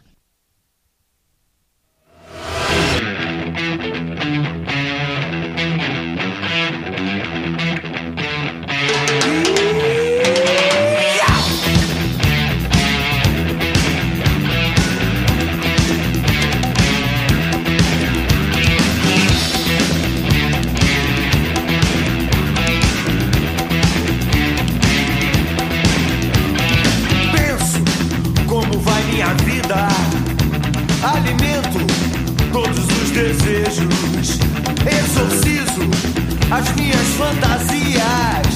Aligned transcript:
as 36.52 36.72
minhas 36.76 37.08
fantasias. 37.10 38.48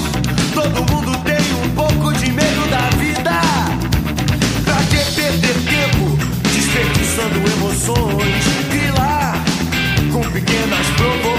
Todo 0.54 0.92
mundo 0.92 1.18
tem 1.24 1.54
um 1.64 1.70
pouco 1.76 2.14
de 2.14 2.32
medo 2.32 2.70
da 2.70 2.90
vida. 2.98 3.42
Pra 4.64 4.78
que 4.84 5.12
perder 5.16 5.56
tempo 5.70 6.18
desperdiçando 6.54 7.38
emoções? 7.58 8.46
E 8.72 8.92
lá 8.98 9.34
com 10.12 10.22
pequenas 10.32 10.88
provocações. 10.96 11.33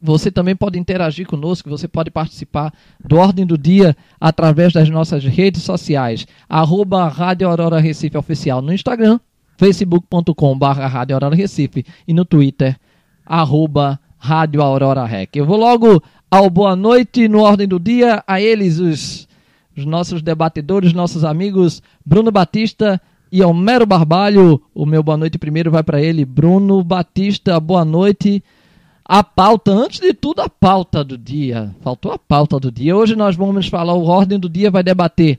Você 0.00 0.30
também 0.30 0.54
pode 0.54 0.78
interagir 0.78 1.26
conosco, 1.26 1.70
você 1.70 1.88
pode 1.88 2.10
participar 2.10 2.72
do 3.04 3.16
Ordem 3.16 3.46
do 3.46 3.56
Dia 3.56 3.96
através 4.20 4.72
das 4.72 4.88
nossas 4.88 5.24
redes 5.24 5.62
sociais. 5.62 6.26
Arroba 6.48 7.08
Rádio 7.08 7.48
Aurora 7.48 7.80
Recife 7.80 8.16
Oficial 8.16 8.60
no 8.60 8.72
Instagram, 8.72 9.18
facebook.com 9.56 10.58
Rádio 10.58 11.16
Aurora 11.16 11.34
Recife 11.34 11.84
e 12.06 12.12
no 12.12 12.24
Twitter, 12.24 12.78
arroba 13.24 13.98
Rádio 14.18 14.62
Aurora 14.62 15.04
Rec. 15.04 15.34
Eu 15.34 15.46
vou 15.46 15.56
logo 15.56 16.02
ao 16.30 16.50
Boa 16.50 16.76
Noite 16.76 17.26
no 17.26 17.40
Ordem 17.40 17.66
do 17.66 17.80
Dia, 17.80 18.22
a 18.26 18.40
eles 18.40 18.78
os, 18.78 19.26
os 19.76 19.84
nossos 19.84 20.22
debatedores, 20.22 20.92
nossos 20.92 21.24
amigos 21.24 21.82
Bruno 22.04 22.30
Batista 22.30 23.00
e 23.30 23.42
Homero 23.42 23.86
Barbalho. 23.86 24.60
O 24.74 24.86
meu 24.86 25.02
boa 25.02 25.16
noite 25.16 25.38
primeiro 25.38 25.70
vai 25.70 25.82
para 25.82 26.00
ele, 26.00 26.24
Bruno 26.24 26.82
Batista, 26.82 27.58
boa 27.60 27.84
noite 27.84 28.42
a 29.08 29.22
pauta, 29.22 29.70
antes 29.70 30.00
de 30.00 30.12
tudo, 30.12 30.40
a 30.40 30.48
pauta 30.48 31.04
do 31.04 31.16
dia. 31.16 31.72
Faltou 31.80 32.10
a 32.10 32.18
pauta 32.18 32.58
do 32.58 32.72
dia. 32.72 32.96
Hoje 32.96 33.14
nós 33.14 33.36
vamos 33.36 33.68
falar, 33.68 33.94
o 33.94 34.04
Ordem 34.04 34.36
do 34.36 34.48
Dia 34.48 34.68
vai 34.68 34.82
debater 34.82 35.38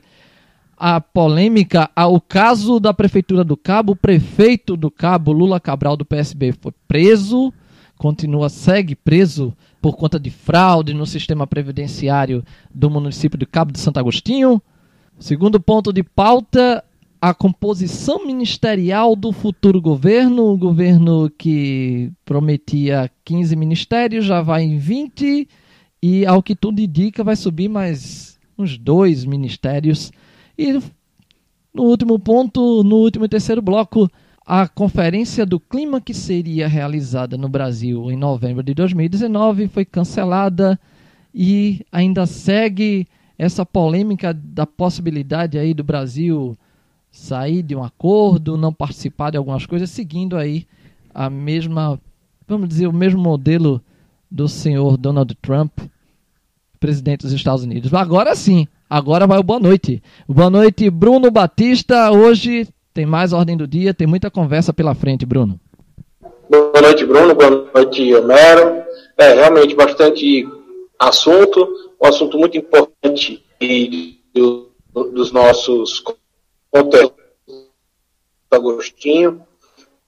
a 0.74 1.00
polêmica, 1.02 1.90
o 1.94 2.18
caso 2.18 2.80
da 2.80 2.94
Prefeitura 2.94 3.44
do 3.44 3.58
Cabo. 3.58 3.92
O 3.92 3.96
prefeito 3.96 4.74
do 4.74 4.90
Cabo, 4.90 5.32
Lula 5.32 5.60
Cabral, 5.60 5.98
do 5.98 6.04
PSB, 6.04 6.54
foi 6.58 6.72
preso, 6.86 7.52
continua, 7.98 8.48
segue 8.48 8.94
preso 8.94 9.54
por 9.82 9.96
conta 9.96 10.18
de 10.18 10.30
fraude 10.30 10.94
no 10.94 11.04
sistema 11.04 11.46
previdenciário 11.46 12.42
do 12.74 12.88
município 12.88 13.38
de 13.38 13.44
Cabo 13.44 13.70
de 13.70 13.80
Santo 13.80 13.98
Agostinho. 13.98 14.62
Segundo 15.18 15.60
ponto 15.60 15.92
de 15.92 16.02
pauta, 16.02 16.82
a 17.20 17.34
composição 17.34 18.24
ministerial 18.24 19.16
do 19.16 19.32
futuro 19.32 19.80
governo, 19.80 20.52
o 20.52 20.56
governo 20.56 21.30
que 21.36 22.12
prometia 22.24 23.10
15 23.24 23.56
ministérios 23.56 24.24
já 24.24 24.40
vai 24.40 24.62
em 24.62 24.78
20 24.78 25.48
e 26.02 26.26
ao 26.26 26.42
que 26.42 26.54
tudo 26.54 26.80
indica 26.80 27.24
vai 27.24 27.34
subir 27.34 27.68
mais 27.68 28.38
uns 28.56 28.78
dois 28.78 29.24
ministérios. 29.24 30.12
E 30.56 30.72
no 31.74 31.84
último 31.84 32.18
ponto, 32.18 32.84
no 32.84 32.96
último 32.96 33.24
e 33.24 33.28
terceiro 33.28 33.60
bloco, 33.60 34.08
a 34.46 34.68
conferência 34.68 35.44
do 35.44 35.58
clima 35.58 36.00
que 36.00 36.14
seria 36.14 36.68
realizada 36.68 37.36
no 37.36 37.48
Brasil 37.48 38.10
em 38.10 38.16
novembro 38.16 38.62
de 38.62 38.74
2019 38.74 39.68
foi 39.68 39.84
cancelada 39.84 40.78
e 41.34 41.84
ainda 41.90 42.26
segue 42.26 43.06
essa 43.36 43.66
polêmica 43.66 44.32
da 44.32 44.66
possibilidade 44.66 45.58
aí 45.58 45.74
do 45.74 45.84
Brasil 45.84 46.56
sair 47.10 47.62
de 47.62 47.74
um 47.74 47.82
acordo, 47.82 48.56
não 48.56 48.72
participar 48.72 49.30
de 49.30 49.36
algumas 49.36 49.66
coisas, 49.66 49.90
seguindo 49.90 50.36
aí 50.36 50.66
a 51.14 51.28
mesma, 51.28 52.00
vamos 52.46 52.68
dizer, 52.68 52.86
o 52.86 52.92
mesmo 52.92 53.20
modelo 53.20 53.82
do 54.30 54.48
senhor 54.48 54.96
Donald 54.96 55.34
Trump, 55.40 55.72
presidente 56.78 57.22
dos 57.22 57.32
Estados 57.32 57.64
Unidos. 57.64 57.92
Agora 57.92 58.34
sim, 58.34 58.68
agora 58.88 59.26
vai 59.26 59.38
o 59.38 59.42
boa 59.42 59.58
noite. 59.58 60.02
Boa 60.28 60.50
noite, 60.50 60.88
Bruno 60.90 61.30
Batista. 61.30 62.10
Hoje 62.10 62.68
tem 62.94 63.06
mais 63.06 63.32
ordem 63.32 63.56
do 63.56 63.66
dia, 63.66 63.94
tem 63.94 64.06
muita 64.06 64.30
conversa 64.30 64.72
pela 64.72 64.94
frente, 64.94 65.26
Bruno. 65.26 65.58
Boa 66.48 66.80
noite, 66.80 67.04
Bruno. 67.04 67.34
Boa 67.34 67.70
noite, 67.74 68.14
Homero. 68.14 68.82
É 69.16 69.34
realmente 69.34 69.74
bastante 69.74 70.46
assunto, 70.98 71.68
um 72.00 72.06
assunto 72.06 72.38
muito 72.38 72.56
importante 72.56 73.44
e 73.60 74.18
dos 74.94 75.32
nossos 75.32 76.02
Monteiro 76.74 77.14
Agostinho, 78.50 79.46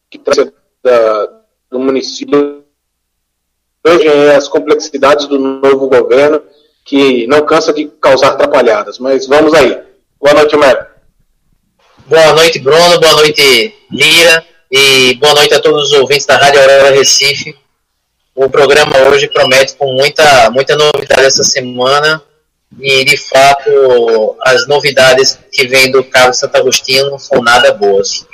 que 0.09 0.19
traz 0.19 0.51
da, 0.83 1.27
do 1.71 1.79
município 1.79 2.65
hoje 3.87 4.07
é 4.07 4.37
as 4.37 4.49
complexidades 4.49 5.27
do 5.27 5.39
novo 5.39 5.89
governo, 5.89 6.43
que 6.85 7.27
não 7.27 7.45
cansa 7.45 7.73
de 7.73 7.87
causar 8.01 8.33
atrapalhadas. 8.33 8.99
Mas 8.99 9.27
vamos 9.27 9.55
aí. 9.55 9.83
Boa 10.21 10.35
noite, 10.35 10.57
Mero. 10.57 10.87
Boa 12.07 12.33
noite, 12.35 12.59
Bruno. 12.59 13.01
Boa 13.01 13.13
noite, 13.15 13.75
Lira. 13.91 14.45
E 14.71 15.15
boa 15.15 15.35
noite 15.35 15.55
a 15.55 15.61
todos 15.61 15.91
os 15.91 15.93
ouvintes 15.99 16.27
da 16.27 16.37
Rádio 16.37 16.61
Aurora 16.61 16.91
Recife. 16.91 17.57
O 18.35 18.49
programa 18.49 18.97
hoje 19.09 19.29
promete 19.29 19.75
com 19.77 19.93
muita, 19.95 20.51
muita 20.51 20.77
novidade 20.77 21.27
essa 21.27 21.43
semana 21.43 22.23
e 22.79 23.05
de 23.05 23.17
fato 23.17 24.37
as 24.43 24.67
novidades 24.69 25.39
que 25.53 25.67
vêm 25.67 25.91
do 25.91 26.05
Cabo 26.05 26.33
Santo 26.33 26.57
Agostinho 26.57 27.11
não 27.11 27.19
são 27.19 27.43
nada 27.43 27.75
boas. 27.75 28.27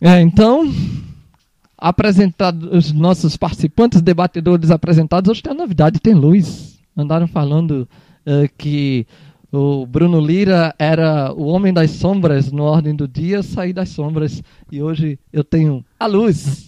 É, 0.00 0.20
então, 0.20 0.72
apresentados 1.76 2.68
os 2.72 2.92
nossos 2.92 3.36
participantes, 3.36 4.00
debatedores 4.00 4.70
apresentados, 4.70 5.30
hoje 5.30 5.42
tem 5.42 5.52
a 5.52 5.56
novidade, 5.56 6.00
tem 6.00 6.14
luz. 6.14 6.78
Andaram 6.96 7.28
falando 7.28 7.88
uh, 8.26 8.48
que 8.56 9.06
o 9.52 9.86
Bruno 9.86 10.20
Lira 10.20 10.74
era 10.78 11.32
o 11.32 11.46
homem 11.46 11.72
das 11.72 11.92
sombras 11.92 12.52
no 12.52 12.64
ordem 12.64 12.94
do 12.94 13.08
dia, 13.08 13.42
saí 13.42 13.72
das 13.72 13.88
sombras 13.90 14.42
e 14.70 14.82
hoje 14.82 15.18
eu 15.32 15.42
tenho 15.42 15.84
a 15.98 16.06
luz. 16.06 16.67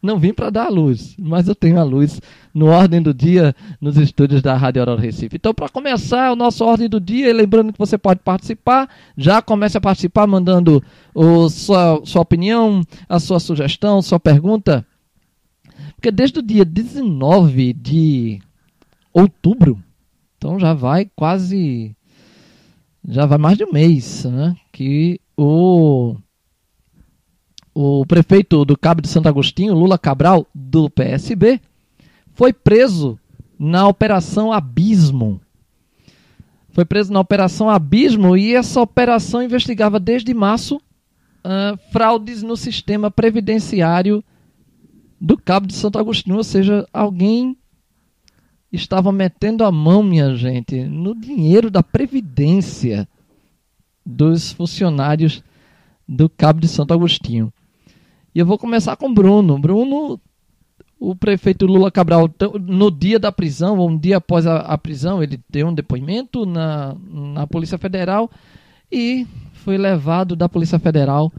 Não 0.00 0.18
vim 0.18 0.32
para 0.32 0.50
dar 0.50 0.66
a 0.66 0.70
luz, 0.70 1.16
mas 1.18 1.48
eu 1.48 1.54
tenho 1.56 1.78
a 1.78 1.82
luz 1.82 2.20
no 2.54 2.66
Ordem 2.66 3.02
do 3.02 3.12
Dia 3.12 3.54
nos 3.80 3.96
estúdios 3.96 4.40
da 4.40 4.56
Rádio 4.56 4.80
Aurora 4.80 5.00
Recife. 5.00 5.36
Então, 5.36 5.52
para 5.52 5.68
começar 5.68 6.30
o 6.30 6.36
nosso 6.36 6.64
Ordem 6.64 6.88
do 6.88 7.00
Dia, 7.00 7.34
lembrando 7.34 7.72
que 7.72 7.78
você 7.78 7.98
pode 7.98 8.20
participar, 8.20 8.88
já 9.16 9.42
comece 9.42 9.76
a 9.76 9.80
participar 9.80 10.26
mandando 10.26 10.82
o, 11.12 11.48
sua, 11.48 12.00
sua 12.04 12.22
opinião, 12.22 12.80
a 13.08 13.18
sua 13.18 13.40
sugestão, 13.40 14.00
sua 14.00 14.20
pergunta. 14.20 14.86
Porque 15.96 16.12
desde 16.12 16.38
o 16.38 16.42
dia 16.42 16.64
19 16.64 17.72
de 17.72 18.40
outubro, 19.12 19.82
então 20.36 20.60
já 20.60 20.74
vai 20.74 21.10
quase. 21.16 21.96
Já 23.08 23.26
vai 23.26 23.38
mais 23.38 23.58
de 23.58 23.64
um 23.64 23.72
mês, 23.72 24.24
né? 24.24 24.54
Que 24.70 25.20
o 25.36 26.16
o 27.80 28.04
prefeito 28.04 28.64
do 28.64 28.76
Cabo 28.76 29.00
de 29.00 29.06
Santo 29.06 29.28
Agostinho, 29.28 29.72
Lula 29.72 29.96
Cabral, 29.96 30.44
do 30.52 30.90
PSB, 30.90 31.60
foi 32.34 32.52
preso 32.52 33.16
na 33.56 33.86
Operação 33.86 34.52
Abismo. 34.52 35.40
Foi 36.70 36.84
preso 36.84 37.12
na 37.12 37.20
Operação 37.20 37.70
Abismo 37.70 38.36
e 38.36 38.52
essa 38.52 38.80
operação 38.80 39.44
investigava 39.44 40.00
desde 40.00 40.34
março 40.34 40.78
uh, 40.78 41.78
fraudes 41.92 42.42
no 42.42 42.56
sistema 42.56 43.12
previdenciário 43.12 44.24
do 45.20 45.38
Cabo 45.38 45.68
de 45.68 45.74
Santo 45.74 46.00
Agostinho. 46.00 46.36
Ou 46.36 46.44
seja, 46.44 46.84
alguém 46.92 47.56
estava 48.72 49.12
metendo 49.12 49.62
a 49.62 49.70
mão, 49.70 50.02
minha 50.02 50.34
gente, 50.34 50.82
no 50.82 51.14
dinheiro 51.14 51.70
da 51.70 51.84
Previdência 51.84 53.08
dos 54.04 54.50
funcionários 54.50 55.44
do 56.08 56.28
Cabo 56.28 56.58
de 56.58 56.66
Santo 56.66 56.92
Agostinho. 56.92 57.52
E 58.38 58.40
eu 58.40 58.46
vou 58.46 58.56
começar 58.56 58.94
com 58.94 59.12
Bruno. 59.12 59.58
Bruno, 59.58 60.20
o 60.96 61.16
prefeito 61.16 61.66
Lula 61.66 61.90
Cabral, 61.90 62.30
no 62.60 62.88
dia 62.88 63.18
da 63.18 63.32
prisão, 63.32 63.76
ou 63.78 63.88
um 63.88 63.98
dia 63.98 64.18
após 64.18 64.46
a, 64.46 64.58
a 64.58 64.78
prisão, 64.78 65.20
ele 65.20 65.40
deu 65.50 65.66
um 65.66 65.74
depoimento 65.74 66.46
na, 66.46 66.94
na 67.10 67.48
Polícia 67.48 67.76
Federal 67.78 68.30
e 68.92 69.26
foi 69.54 69.76
levado 69.76 70.36
da 70.36 70.48
Polícia 70.48 70.78
Federal 70.78 71.32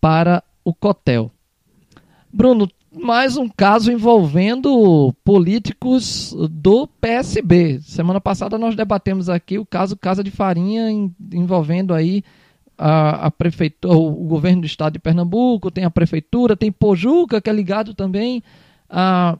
para 0.00 0.42
o 0.64 0.74
Cotel. 0.74 1.30
Bruno, 2.32 2.68
mais 2.92 3.36
um 3.36 3.48
caso 3.48 3.92
envolvendo 3.92 5.14
políticos 5.24 6.34
do 6.50 6.88
PSB. 7.00 7.78
Semana 7.82 8.20
passada 8.20 8.58
nós 8.58 8.74
debatemos 8.74 9.28
aqui 9.28 9.60
o 9.60 9.64
caso 9.64 9.96
Casa 9.96 10.24
de 10.24 10.32
Farinha 10.32 10.90
envolvendo 11.32 11.94
aí 11.94 12.24
a, 12.78 13.26
a 13.26 13.30
prefeitura, 13.30 13.94
o 13.94 14.10
governo 14.26 14.62
do 14.62 14.66
estado 14.66 14.94
de 14.94 14.98
Pernambuco, 14.98 15.70
tem 15.70 15.84
a 15.84 15.90
prefeitura, 15.90 16.56
tem 16.56 16.70
Pojuca, 16.70 17.40
que 17.40 17.48
é 17.48 17.52
ligado 17.52 17.94
também 17.94 18.42
a, 18.88 19.38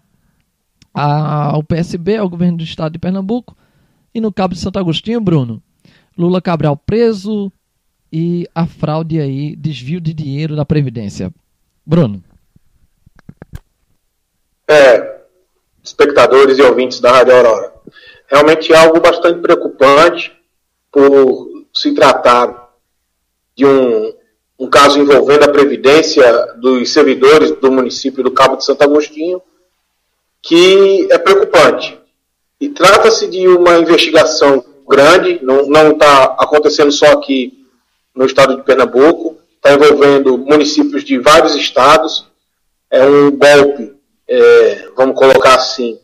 a, 0.92 1.52
ao 1.52 1.62
PSB, 1.62 2.16
ao 2.16 2.28
governo 2.28 2.58
do 2.58 2.64
estado 2.64 2.92
de 2.92 2.98
Pernambuco. 2.98 3.56
E 4.14 4.20
no 4.20 4.32
Cabo 4.32 4.54
de 4.54 4.60
Santo 4.60 4.78
Agostinho, 4.78 5.20
Bruno, 5.20 5.62
Lula 6.16 6.40
Cabral 6.40 6.76
preso 6.76 7.52
e 8.10 8.48
a 8.54 8.66
fraude 8.66 9.20
aí, 9.20 9.54
desvio 9.54 10.00
de 10.00 10.14
dinheiro 10.14 10.56
da 10.56 10.64
Previdência. 10.64 11.30
Bruno. 11.84 12.24
É, 14.68 15.20
espectadores 15.84 16.58
e 16.58 16.62
ouvintes 16.62 16.98
da 16.98 17.12
Rádio 17.12 17.36
Aurora. 17.36 17.74
Realmente 18.28 18.72
é 18.72 18.76
algo 18.76 19.00
bastante 19.00 19.40
preocupante 19.40 20.32
por 20.90 21.66
se 21.72 21.94
tratar 21.94 22.65
de 23.56 23.64
um, 23.64 24.12
um 24.58 24.68
caso 24.68 24.98
envolvendo 24.98 25.44
a 25.44 25.52
previdência 25.52 26.54
dos 26.56 26.92
servidores 26.92 27.52
do 27.52 27.72
município 27.72 28.22
do 28.22 28.30
Cabo 28.30 28.56
de 28.56 28.64
Santo 28.64 28.82
Agostinho, 28.82 29.40
que 30.42 31.08
é 31.10 31.18
preocupante. 31.18 31.98
E 32.60 32.68
trata-se 32.68 33.26
de 33.28 33.48
uma 33.48 33.78
investigação 33.78 34.64
grande, 34.88 35.40
não 35.42 35.92
está 35.92 36.36
acontecendo 36.38 36.92
só 36.92 37.06
aqui 37.06 37.66
no 38.14 38.24
estado 38.24 38.56
de 38.56 38.62
Pernambuco, 38.62 39.36
está 39.56 39.72
envolvendo 39.74 40.38
municípios 40.38 41.04
de 41.04 41.18
vários 41.18 41.54
estados. 41.54 42.26
É 42.90 43.04
um 43.04 43.30
golpe 43.32 43.96
é, 44.28 44.88
vamos 44.96 45.16
colocar 45.16 45.54
assim, 45.54 45.98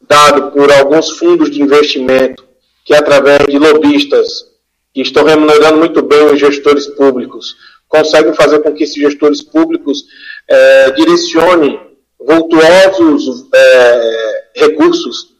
dado 0.00 0.52
por 0.52 0.70
alguns 0.72 1.10
fundos 1.10 1.50
de 1.50 1.60
investimento 1.60 2.44
que, 2.84 2.94
através 2.94 3.46
de 3.46 3.58
lobistas 3.58 4.46
que 4.94 5.02
estão 5.02 5.24
remunerando 5.24 5.78
muito 5.78 6.00
bem 6.00 6.26
os 6.26 6.38
gestores 6.38 6.86
públicos, 6.86 7.56
conseguem 7.88 8.32
fazer 8.32 8.60
com 8.60 8.72
que 8.72 8.84
esses 8.84 8.94
gestores 8.94 9.42
públicos 9.42 10.04
é, 10.48 10.92
direcionem 10.92 11.80
vultuosos 12.18 13.46
é, 13.52 14.44
recursos 14.56 15.34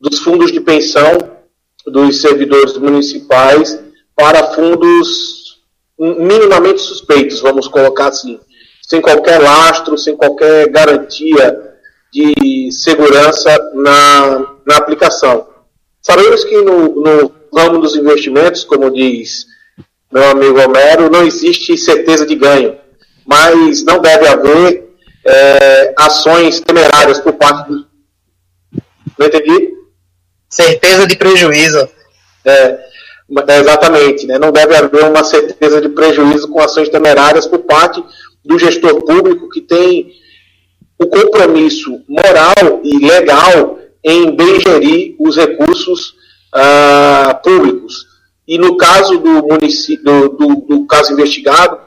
dos 0.00 0.18
fundos 0.18 0.50
de 0.50 0.60
pensão 0.60 1.36
dos 1.86 2.20
servidores 2.20 2.76
municipais 2.78 3.78
para 4.16 4.54
fundos 4.54 5.60
minimamente 5.98 6.80
suspeitos, 6.80 7.40
vamos 7.40 7.68
colocar 7.68 8.08
assim, 8.08 8.40
sem 8.82 9.00
qualquer 9.00 9.40
lastro, 9.40 9.96
sem 9.96 10.16
qualquer 10.16 10.68
garantia 10.68 11.74
de 12.12 12.70
segurança 12.72 13.56
na, 13.74 14.56
na 14.66 14.76
aplicação. 14.76 15.48
Sabemos 16.02 16.44
que 16.44 16.62
no, 16.62 17.02
no 17.02 17.28
ramo 17.54 17.80
dos 17.80 17.96
investimentos, 17.96 18.64
como 18.64 18.90
diz 18.90 19.46
meu 20.10 20.30
amigo 20.30 20.60
Homero, 20.60 21.10
não 21.10 21.26
existe 21.26 21.76
certeza 21.76 22.24
de 22.24 22.36
ganho, 22.36 22.76
mas 23.26 23.84
não 23.84 24.00
deve 24.00 24.26
haver 24.26 24.88
é, 25.24 25.94
ações 25.98 26.60
temerárias 26.60 27.18
por 27.18 27.32
parte 27.34 27.68
do. 27.68 27.86
Não 29.18 29.26
entendi? 29.26 29.74
Certeza 30.48 31.06
de 31.06 31.16
prejuízo. 31.16 31.88
É, 32.44 32.78
exatamente, 33.58 34.26
né? 34.26 34.38
não 34.38 34.52
deve 34.52 34.76
haver 34.76 35.04
uma 35.04 35.24
certeza 35.24 35.80
de 35.80 35.88
prejuízo 35.88 36.48
com 36.48 36.60
ações 36.60 36.88
temerárias 36.88 37.46
por 37.46 37.58
parte 37.60 38.02
do 38.44 38.56
gestor 38.58 39.02
público 39.02 39.50
que 39.50 39.60
tem 39.60 40.12
o 40.98 41.06
compromisso 41.06 42.00
moral 42.08 42.80
e 42.84 43.04
legal 43.04 43.80
em 44.04 44.34
bem 44.34 44.60
gerir 44.60 45.16
os 45.18 45.36
recursos 45.36 46.14
ah, 46.56 47.34
públicos. 47.42 48.06
E 48.48 48.58
no 48.58 48.76
caso 48.76 49.18
do 49.18 49.46
município, 49.46 50.28
do, 50.30 50.54
do, 50.68 50.86
caso 50.86 51.12
investigado, 51.12 51.78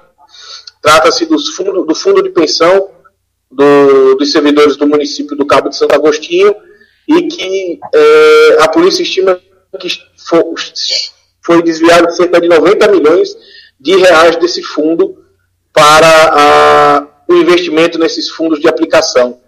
trata-se 0.82 1.26
do 1.26 1.40
fundo, 1.54 1.86
do 1.86 1.96
fundo 1.96 2.22
de 2.22 2.30
pensão 2.30 2.90
do, 3.50 4.16
dos 4.16 4.32
servidores 4.32 4.76
do 4.76 4.86
município 4.86 5.36
do 5.36 5.46
Cabo 5.46 5.70
de 5.70 5.78
Santo 5.78 5.96
Agostinho 5.96 6.54
e 7.08 7.24
que 7.24 7.80
é, 7.94 8.58
a 8.60 8.68
polícia 8.68 9.02
estima 9.02 9.40
que 9.80 9.88
foi, 10.28 10.44
foi 11.44 11.64
desviado 11.64 12.12
cerca 12.12 12.40
de 12.40 12.48
90 12.48 12.88
milhões 12.90 13.30
de 13.80 13.96
reais 13.96 14.36
desse 14.36 14.62
fundo 14.62 15.24
para 15.74 16.08
a, 16.08 17.08
o 17.28 17.36
investimento 17.36 17.98
nesses 17.98 18.30
fundos 18.30 18.60
de 18.60 18.68
aplicação. 18.68 19.40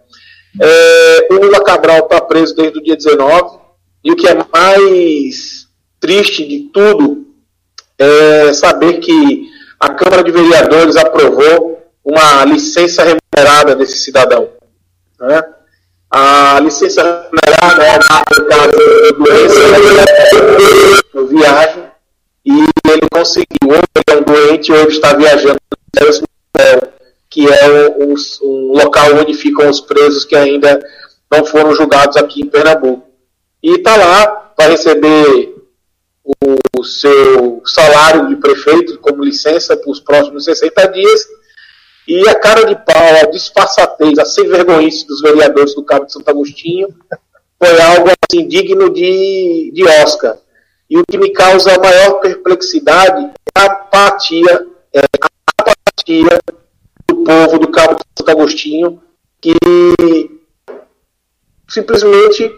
É, 0.59 1.27
o 1.31 1.35
Lula 1.35 1.63
Cabral 1.63 1.99
está 1.99 2.21
preso 2.21 2.55
desde 2.55 2.79
o 2.79 2.83
dia 2.83 2.95
19 2.95 3.60
e 4.03 4.11
o 4.11 4.15
que 4.15 4.27
é 4.27 4.35
mais 4.51 5.67
triste 5.99 6.45
de 6.45 6.69
tudo 6.73 7.25
é 7.97 8.53
saber 8.53 8.99
que 8.99 9.49
a 9.79 9.89
Câmara 9.89 10.23
de 10.23 10.31
Vereadores 10.31 10.95
aprovou 10.95 11.81
uma 12.03 12.43
licença 12.45 13.03
remunerada 13.03 13.75
desse 13.75 13.99
cidadão. 13.99 14.49
Né? 15.19 15.43
A 16.09 16.59
licença 16.59 17.01
remunerada 17.01 17.83
é 17.83 17.99
no 18.39 18.45
caso 18.47 18.71
de 18.71 19.11
doença, 19.13 19.59
no 21.13 21.27
viagem, 21.27 21.83
e 22.45 22.65
ele 22.89 23.07
conseguiu, 23.11 23.45
ou 23.65 23.75
ele 23.75 23.83
é 24.07 24.15
um 24.15 24.23
doente, 24.23 24.71
ele 24.71 24.87
está 24.87 25.13
viajando 25.13 25.59
que 27.29 27.47
é 27.47 27.89
um, 27.97 28.13
um, 28.43 28.73
local 28.73 29.15
onde 29.15 29.33
ficam 29.33 29.69
os 29.69 29.79
presos 29.79 30.25
que 30.25 30.35
ainda 30.35 30.79
não 31.31 31.45
foram 31.45 31.73
julgados 31.73 32.17
aqui 32.17 32.41
em 32.41 32.47
Pernambuco. 32.47 33.07
E 33.63 33.75
está 33.75 33.95
lá, 33.95 34.53
vai 34.57 34.71
receber 34.71 35.55
o 36.77 36.83
seu 36.83 37.61
salário 37.65 38.27
de 38.29 38.35
prefeito 38.37 38.97
como 38.99 39.23
licença 39.23 39.75
para 39.75 39.91
os 39.91 39.99
próximos 39.99 40.45
60 40.45 40.87
dias 40.87 41.27
e 42.07 42.27
a 42.27 42.35
cara 42.35 42.65
de 42.65 42.75
pau, 42.75 43.15
a 43.21 43.29
disfarçatez, 43.29 44.17
a 44.17 44.25
sem 44.25 44.47
vergonhice 44.47 45.05
dos 45.05 45.21
vereadores 45.21 45.75
do 45.75 45.83
Cabo 45.83 46.05
de 46.05 46.13
Santo 46.13 46.29
Agostinho 46.29 46.87
foi 47.57 47.79
algo 47.79 48.09
assim 48.09 48.47
digno 48.47 48.89
de, 48.89 49.71
de 49.73 49.83
Oscar. 50.03 50.37
E 50.89 50.97
o 50.97 51.03
que 51.09 51.17
me 51.17 51.31
causa 51.31 51.75
a 51.75 51.79
maior 51.79 52.19
perplexidade 52.19 53.31
é 53.55 53.59
a 53.59 53.65
apatia, 53.65 54.67
é 54.93 54.99
a 54.99 55.27
apatia 55.59 56.39
do 57.07 57.23
povo 57.23 57.59
do 57.59 57.69
Cabo 57.69 57.93
de 57.95 58.01
Santo 58.17 58.31
Agostinho 58.31 59.01
que 59.39 59.53
simplesmente 61.69 62.51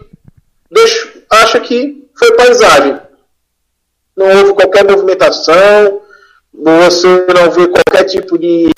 deixa, 0.74 1.08
acha 1.30 1.60
que 1.60 2.06
foi 2.18 2.32
paisagem. 2.36 3.00
Não 4.16 4.26
houve 4.26 4.54
qualquer 4.54 4.84
movimentação, 4.84 6.02
você 6.52 7.26
não 7.32 7.50
vê 7.50 7.68
qualquer 7.68 8.04
tipo 8.04 8.36
de 8.36 8.70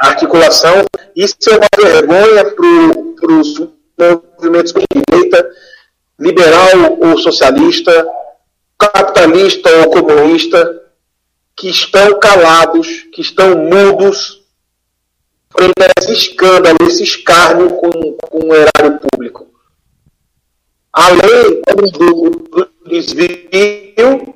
articulação. 0.00 0.84
Isso 1.14 1.36
é 1.50 1.56
uma 1.56 1.68
vergonha 1.76 2.44
para 2.44 3.32
os 3.32 3.62
movimentos 3.98 4.72
de 4.72 4.84
direita, 4.94 5.50
liberal 6.18 6.98
ou 7.00 7.18
socialista, 7.18 8.06
capitalista 8.78 9.70
ou 9.78 9.90
comunista, 9.90 10.82
que 11.54 11.68
estão 11.68 12.18
calados, 12.18 13.04
que 13.12 13.22
estão 13.22 13.56
mudos 13.56 14.42
frente 15.50 15.72
a 15.80 16.02
esse 16.02 16.12
escândalo, 16.12 16.76
esse 16.82 17.02
escárnio 17.02 17.70
com, 17.70 17.90
com 17.90 18.48
o 18.48 18.54
erário 18.54 19.00
público. 19.00 19.55
Além 20.96 21.60
do, 21.92 22.70
desvio, 22.88 24.34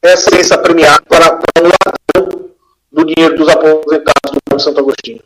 essa 0.00 0.30
ciência 0.30 0.56
premiada 0.56 1.02
para, 1.06 1.38
um 1.58 1.68
ladrão 1.68 2.50
do 2.90 3.04
dinheiro 3.04 3.36
dos 3.36 3.46
aposentados 3.50 4.38
do 4.48 4.58
Santo 4.58 4.80
Agostinho. 4.80 5.22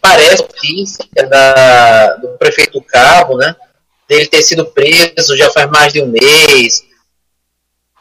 Parece 0.00 0.42
notícia 0.42 1.28
da, 1.28 2.14
do 2.18 2.28
prefeito 2.38 2.80
Cabo, 2.82 3.36
né? 3.36 3.56
Dele 4.08 4.28
ter 4.28 4.42
sido 4.42 4.66
preso 4.66 5.36
já 5.36 5.50
faz 5.50 5.68
mais 5.72 5.92
de 5.92 6.02
um 6.02 6.06
mês. 6.06 6.86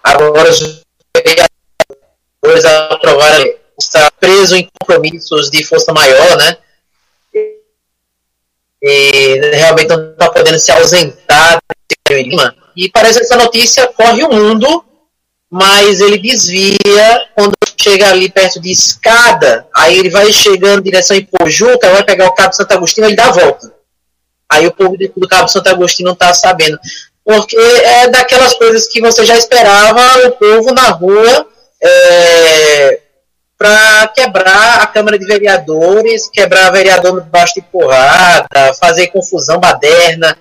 Agora 0.04 0.48
os 0.48 0.84
vereadores 1.16 2.66
aprovaram 2.66 3.51
está 3.80 4.12
preso 4.12 4.56
em 4.56 4.70
compromissos 4.80 5.50
de 5.50 5.63
força 5.63 5.92
maior, 5.92 6.38
né? 6.38 6.58
E 8.83 9.39
realmente 9.53 9.89
não 9.89 10.11
está 10.11 10.29
podendo 10.29 10.59
se 10.59 10.71
ausentar 10.71 11.59
e 12.75 12.89
parece 12.89 13.19
que 13.19 13.25
essa 13.25 13.38
notícia 13.38 13.88
corre 13.88 14.23
o 14.23 14.33
mundo, 14.33 14.83
mas 15.50 16.01
ele 16.01 16.17
desvia 16.17 17.27
quando 17.35 17.53
chega 17.79 18.09
ali 18.09 18.29
perto 18.29 18.59
de 18.59 18.71
escada, 18.71 19.67
aí 19.75 19.97
ele 19.97 20.09
vai 20.09 20.31
chegando 20.31 20.79
em 20.79 20.83
direção 20.83 21.15
em 21.15 21.25
Pojuca, 21.25 21.91
vai 21.91 22.03
pegar 22.03 22.27
o 22.27 22.33
Cabo 22.33 22.53
Santo 22.53 22.71
Agostinho 22.73 23.09
e 23.09 23.15
dá 23.15 23.27
a 23.27 23.31
volta. 23.31 23.73
Aí 24.50 24.67
o 24.67 24.71
povo 24.71 24.97
do 24.97 25.27
Cabo 25.27 25.47
Santo 25.47 25.67
Agostinho 25.69 26.07
não 26.07 26.13
está 26.13 26.33
sabendo. 26.33 26.77
Porque 27.23 27.55
é 27.55 28.09
daquelas 28.09 28.53
coisas 28.55 28.88
que 28.88 29.00
você 29.00 29.25
já 29.25 29.38
esperava 29.38 30.27
o 30.27 30.31
povo 30.31 30.73
na 30.73 30.89
rua 30.89 31.47
é, 31.81 33.00
para 33.62 34.08
quebrar 34.08 34.82
a 34.82 34.88
Câmara 34.88 35.20
de 35.20 35.25
Vereadores, 35.27 36.27
quebrar 36.27 36.72
vereador 36.72 37.22
debaixo 37.22 37.53
de 37.53 37.62
porrada, 37.62 38.74
fazer 38.80 39.10
confusão 39.10 39.60
baderna. 39.60 40.36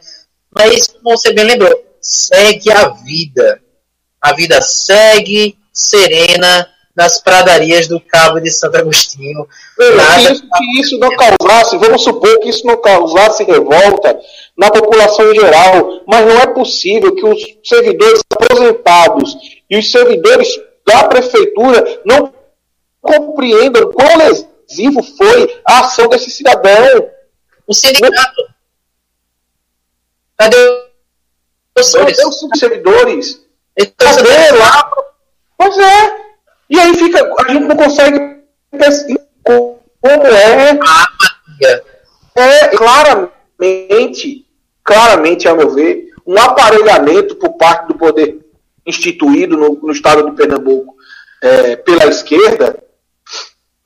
Mas, 0.51 0.87
como 0.87 1.15
você 1.19 1.31
bem 1.31 1.45
lembrou, 1.45 1.71
segue 2.01 2.73
a 2.73 2.89
vida. 2.89 3.61
A 4.23 4.33
vida 4.33 4.63
segue 4.63 5.55
serena 5.71 6.67
nas 6.97 7.21
pradarias 7.21 7.87
do 7.87 8.01
Cabo 8.01 8.41
de 8.41 8.51
Santo 8.51 8.79
Agostinho. 8.79 9.47
Nada... 9.79 10.33
Isso, 10.33 10.43
que 10.43 10.81
isso 10.81 10.99
não 10.99 11.11
causasse, 11.15 11.77
vamos 11.77 12.03
supor 12.03 12.41
que 12.41 12.49
isso 12.49 12.67
não 12.67 12.81
causasse 12.81 13.45
revolta 13.45 14.19
na 14.57 14.71
população 14.71 15.31
em 15.31 15.35
geral, 15.35 16.01
mas 16.07 16.25
não 16.25 16.41
é 16.41 16.47
possível 16.47 17.15
que 17.15 17.27
os 17.27 17.39
servidores 17.63 18.23
aposentados 18.33 19.37
e 19.69 19.77
os 19.77 19.91
servidores 19.93 20.49
da 20.87 21.05
prefeitura 21.05 22.01
não 22.07 22.40
compreendam 23.01 23.93
quão 23.93 24.17
lesivo 24.17 25.03
foi 25.03 25.61
a 25.67 25.81
ação 25.81 26.09
desse 26.09 26.31
cidadão. 26.31 27.11
O 27.67 27.75
sindicato. 27.75 28.51
Cadê 30.37 30.91
os 31.77 31.91
servidores? 32.59 33.41
Cadê 33.97 34.51
lá? 34.53 34.91
Pois 35.57 35.79
é. 35.79 36.31
E 36.69 36.79
aí 36.79 36.95
fica, 36.95 37.29
a 37.39 37.53
gente 37.53 37.65
não 37.65 37.77
consegue 37.77 38.41
como 39.43 39.81
é. 40.27 40.79
É 42.37 42.69
claramente, 42.69 44.47
claramente, 44.85 45.49
a 45.49 45.55
meu 45.55 45.71
ver, 45.71 46.11
um 46.27 46.39
aparelhamento 46.39 47.35
por 47.37 47.55
parte 47.55 47.89
do 47.89 47.99
poder 47.99 48.39
instituído 48.87 49.57
no, 49.57 49.75
no 49.75 49.93
estado 49.93 50.31
de 50.31 50.37
Pernambuco 50.37 50.95
é, 51.43 51.77
pela 51.77 52.07
esquerda 52.07 52.83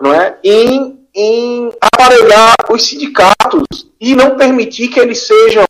não 0.01 0.13
é, 0.13 0.39
em, 0.43 1.07
em 1.15 1.73
aparelhar 1.81 2.55
os 2.71 2.89
sindicatos 2.89 3.89
e 4.01 4.15
não 4.15 4.37
permitir 4.37 4.89
que 4.89 5.01
eles 5.01 5.27
sejam 5.27 5.65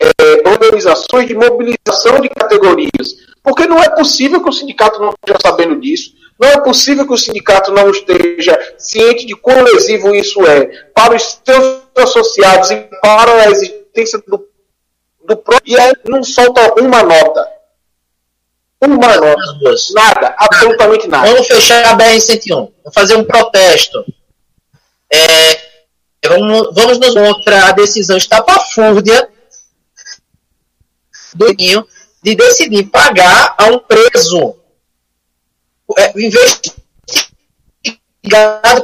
é, 0.00 0.48
organizações 0.48 1.26
de 1.26 1.34
mobilização 1.34 2.20
de 2.20 2.28
categorias. 2.28 3.26
Porque 3.42 3.66
não 3.66 3.78
é 3.78 3.88
possível 3.88 4.42
que 4.42 4.48
o 4.48 4.52
sindicato 4.52 5.00
não 5.00 5.10
esteja 5.10 5.38
sabendo 5.40 5.80
disso, 5.80 6.12
não 6.38 6.48
é 6.48 6.60
possível 6.60 7.06
que 7.06 7.12
o 7.12 7.16
sindicato 7.16 7.72
não 7.72 7.90
esteja 7.90 8.58
ciente 8.76 9.24
de 9.24 9.34
quão 9.34 9.62
lesivo 9.62 10.14
isso 10.14 10.44
é 10.44 10.66
para 10.94 11.14
os 11.14 11.40
seus 11.44 11.82
associados 11.96 12.70
e 12.70 12.76
para 13.00 13.42
a 13.42 13.50
existência 13.50 14.22
do, 14.26 14.46
do 15.24 15.36
próprio. 15.36 15.72
E 15.72 15.80
aí 15.80 15.92
não 16.06 16.22
solta 16.22 16.74
uma 16.80 17.02
nota. 17.02 17.55
Uma 18.80 19.16
nota. 19.16 19.58
Nada, 19.94 20.34
absolutamente 20.38 21.08
nada. 21.08 21.28
Vamos 21.28 21.46
fechar 21.46 21.84
a 21.86 21.96
BR-101. 21.96 22.50
Vamos 22.50 22.94
fazer 22.94 23.16
um 23.16 23.24
protesto. 23.24 24.04
É, 25.12 25.60
vamos, 26.28 26.74
vamos 26.74 26.98
nos 26.98 27.14
mostrar 27.14 27.68
a 27.68 27.72
decisão 27.72 28.16
estapafúrdia 28.16 29.28
do 31.34 31.52
Ninho 31.54 31.86
de 32.22 32.34
decidir 32.34 32.84
pagar 32.84 33.54
a 33.56 33.66
um 33.66 33.78
preso 33.78 34.56
é, 35.96 36.12
investigado 36.20 36.76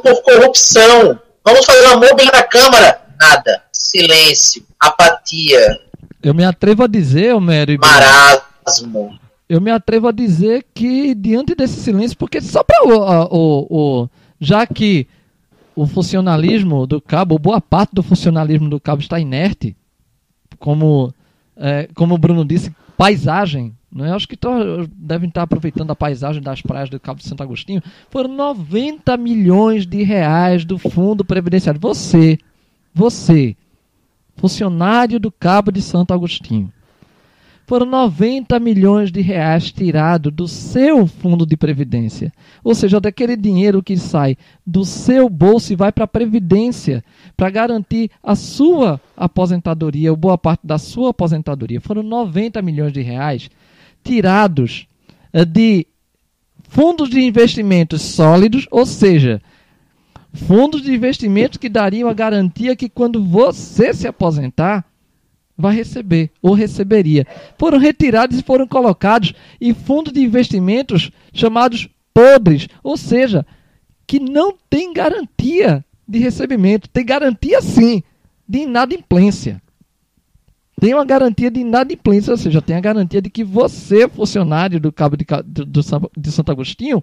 por 0.02 0.22
corrupção. 0.22 1.20
Vamos 1.44 1.66
fazer 1.66 1.84
uma 1.86 1.96
mobilização 1.96 2.32
na 2.32 2.42
Câmara? 2.44 3.02
Nada. 3.20 3.64
Silêncio, 3.72 4.64
apatia. 4.78 5.80
Eu 6.22 6.32
me 6.32 6.44
atrevo 6.44 6.84
a 6.84 6.86
dizer, 6.86 7.34
Homero. 7.34 7.76
Marasmo. 7.80 9.18
Eu 9.52 9.60
me 9.60 9.70
atrevo 9.70 10.08
a 10.08 10.12
dizer 10.12 10.64
que, 10.72 11.14
diante 11.14 11.54
desse 11.54 11.78
silêncio, 11.82 12.16
porque 12.16 12.40
só 12.40 12.64
para 12.64 12.86
o, 12.86 13.26
o, 13.30 13.66
o. 13.68 14.08
Já 14.40 14.66
que 14.66 15.06
o 15.76 15.86
funcionalismo 15.86 16.86
do 16.86 17.02
cabo, 17.02 17.38
boa 17.38 17.60
parte 17.60 17.94
do 17.94 18.02
funcionalismo 18.02 18.70
do 18.70 18.80
cabo 18.80 19.02
está 19.02 19.20
inerte, 19.20 19.76
como, 20.58 21.12
é, 21.54 21.86
como 21.94 22.14
o 22.14 22.18
Bruno 22.18 22.46
disse, 22.46 22.74
paisagem. 22.96 23.76
Né? 23.94 24.14
Acho 24.14 24.26
que 24.26 24.38
devem 24.96 25.28
estar 25.28 25.42
aproveitando 25.42 25.90
a 25.90 25.96
paisagem 25.96 26.40
das 26.40 26.62
praias 26.62 26.88
do 26.88 26.98
Cabo 26.98 27.20
de 27.20 27.28
Santo 27.28 27.42
Agostinho. 27.42 27.82
Foram 28.08 28.34
90 28.34 29.18
milhões 29.18 29.86
de 29.86 30.02
reais 30.02 30.64
do 30.64 30.78
Fundo 30.78 31.26
Previdenciário. 31.26 31.78
Você, 31.78 32.38
você, 32.94 33.54
funcionário 34.34 35.20
do 35.20 35.30
Cabo 35.30 35.70
de 35.70 35.82
Santo 35.82 36.14
Agostinho, 36.14 36.72
foram 37.72 37.86
90 37.86 38.60
milhões 38.60 39.10
de 39.10 39.22
reais 39.22 39.72
tirados 39.72 40.30
do 40.30 40.46
seu 40.46 41.06
fundo 41.06 41.46
de 41.46 41.56
previdência. 41.56 42.30
Ou 42.62 42.74
seja, 42.74 43.00
daquele 43.00 43.34
dinheiro 43.34 43.82
que 43.82 43.96
sai 43.96 44.36
do 44.66 44.84
seu 44.84 45.26
bolso 45.26 45.72
e 45.72 45.76
vai 45.76 45.90
para 45.90 46.04
a 46.04 46.06
previdência, 46.06 47.02
para 47.34 47.48
garantir 47.48 48.10
a 48.22 48.34
sua 48.34 49.00
aposentadoria, 49.16 50.10
ou 50.10 50.18
boa 50.18 50.36
parte 50.36 50.66
da 50.66 50.76
sua 50.76 51.12
aposentadoria. 51.12 51.80
Foram 51.80 52.02
90 52.02 52.60
milhões 52.60 52.92
de 52.92 53.00
reais 53.00 53.48
tirados 54.04 54.86
eh, 55.32 55.46
de 55.46 55.86
fundos 56.68 57.08
de 57.08 57.22
investimentos 57.22 58.02
sólidos, 58.02 58.66
ou 58.70 58.84
seja, 58.84 59.40
fundos 60.30 60.82
de 60.82 60.92
investimentos 60.92 61.56
que 61.56 61.70
dariam 61.70 62.10
a 62.10 62.12
garantia 62.12 62.76
que 62.76 62.90
quando 62.90 63.24
você 63.24 63.94
se 63.94 64.06
aposentar, 64.06 64.84
vai 65.56 65.74
receber 65.74 66.30
ou 66.40 66.54
receberia. 66.54 67.26
Foram 67.58 67.78
retirados 67.78 68.38
e 68.38 68.42
foram 68.42 68.66
colocados 68.66 69.32
em 69.60 69.74
fundos 69.74 70.12
de 70.12 70.20
investimentos 70.20 71.10
chamados 71.32 71.88
podres, 72.12 72.68
ou 72.82 72.96
seja, 72.96 73.46
que 74.06 74.20
não 74.20 74.54
tem 74.68 74.92
garantia 74.92 75.84
de 76.06 76.18
recebimento, 76.18 76.88
tem 76.88 77.04
garantia 77.04 77.62
sim 77.62 78.02
de 78.48 78.60
inadimplência. 78.60 79.62
Tem 80.80 80.92
uma 80.94 81.04
garantia 81.04 81.50
de 81.50 81.60
inadimplência, 81.60 82.32
ou 82.32 82.36
seja, 82.36 82.60
tem 82.60 82.76
a 82.76 82.80
garantia 82.80 83.22
de 83.22 83.30
que 83.30 83.44
você, 83.44 84.08
funcionário 84.08 84.80
do 84.80 84.90
Cabo 84.90 85.16
de, 85.16 85.24
do, 85.44 85.80
de 86.16 86.32
Santo 86.32 86.50
Agostinho, 86.50 87.02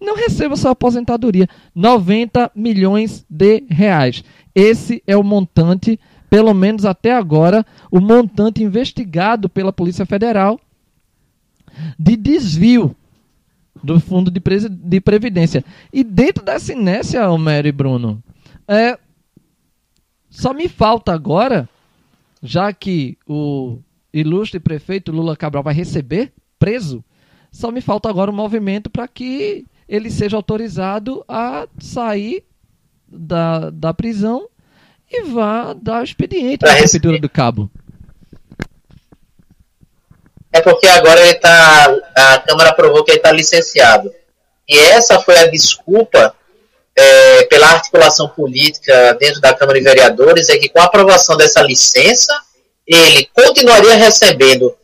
não 0.00 0.16
receba 0.16 0.56
sua 0.56 0.72
aposentadoria. 0.72 1.48
90 1.74 2.50
milhões 2.54 3.24
de 3.30 3.62
reais. 3.70 4.24
Esse 4.54 5.02
é 5.06 5.16
o 5.16 5.22
montante 5.22 5.98
pelo 6.32 6.54
menos 6.54 6.86
até 6.86 7.12
agora, 7.12 7.62
o 7.90 8.00
montante 8.00 8.62
investigado 8.62 9.50
pela 9.50 9.70
Polícia 9.70 10.06
Federal 10.06 10.58
de 11.98 12.16
desvio 12.16 12.96
do 13.84 14.00
Fundo 14.00 14.30
de, 14.30 14.40
de 14.66 14.98
Previdência. 14.98 15.62
E 15.92 16.02
dentro 16.02 16.42
dessa 16.42 16.72
inércia, 16.72 17.28
Homero 17.28 17.68
e 17.68 17.72
Bruno, 17.72 18.24
é, 18.66 18.98
só 20.30 20.54
me 20.54 20.70
falta 20.70 21.12
agora, 21.12 21.68
já 22.42 22.72
que 22.72 23.18
o 23.28 23.76
ilustre 24.10 24.58
prefeito 24.58 25.12
Lula 25.12 25.36
Cabral 25.36 25.62
vai 25.62 25.74
receber 25.74 26.32
preso, 26.58 27.04
só 27.50 27.70
me 27.70 27.82
falta 27.82 28.08
agora 28.08 28.30
um 28.30 28.34
movimento 28.34 28.88
para 28.88 29.06
que 29.06 29.66
ele 29.86 30.10
seja 30.10 30.38
autorizado 30.38 31.22
a 31.28 31.68
sair 31.78 32.42
da, 33.06 33.68
da 33.68 33.92
prisão 33.92 34.48
e 35.12 35.22
vá 35.24 35.74
dar 35.74 36.00
o 36.00 36.04
expediente 36.04 36.64
à 36.64 36.74
Prefeitura 36.74 37.18
do 37.18 37.28
Cabo. 37.28 37.70
É 40.52 40.60
porque 40.60 40.86
agora 40.86 41.20
ele 41.20 41.34
tá. 41.34 41.94
A 42.14 42.38
Câmara 42.38 42.70
aprovou 42.70 43.04
que 43.04 43.10
ele 43.10 43.18
está 43.18 43.32
licenciado. 43.32 44.12
E 44.68 44.78
essa 44.78 45.18
foi 45.20 45.36
a 45.38 45.46
desculpa 45.46 46.34
é, 46.96 47.44
pela 47.44 47.68
articulação 47.68 48.28
política 48.28 49.14
dentro 49.18 49.40
da 49.40 49.54
Câmara 49.54 49.78
de 49.78 49.84
Vereadores, 49.84 50.48
é 50.48 50.58
que 50.58 50.68
com 50.68 50.80
a 50.80 50.84
aprovação 50.84 51.36
dessa 51.36 51.62
licença, 51.62 52.32
ele 52.86 53.28
continuaria 53.34 53.96
recebendo 53.96 54.74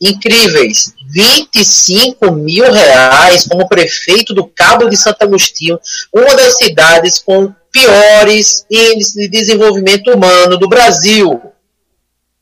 incríveis 0.00 0.92
25 1.12 2.32
mil 2.32 2.70
reais 2.70 3.46
como 3.46 3.68
prefeito 3.68 4.34
do 4.34 4.46
Cabo 4.46 4.88
de 4.88 4.96
Santo 4.96 5.22
Agostinho, 5.22 5.78
uma 6.12 6.34
das 6.34 6.56
cidades 6.56 7.18
com 7.18 7.54
piores 7.74 8.64
índices 8.70 9.14
de 9.14 9.28
desenvolvimento 9.28 10.12
humano 10.12 10.56
do 10.56 10.68
Brasil. 10.68 11.42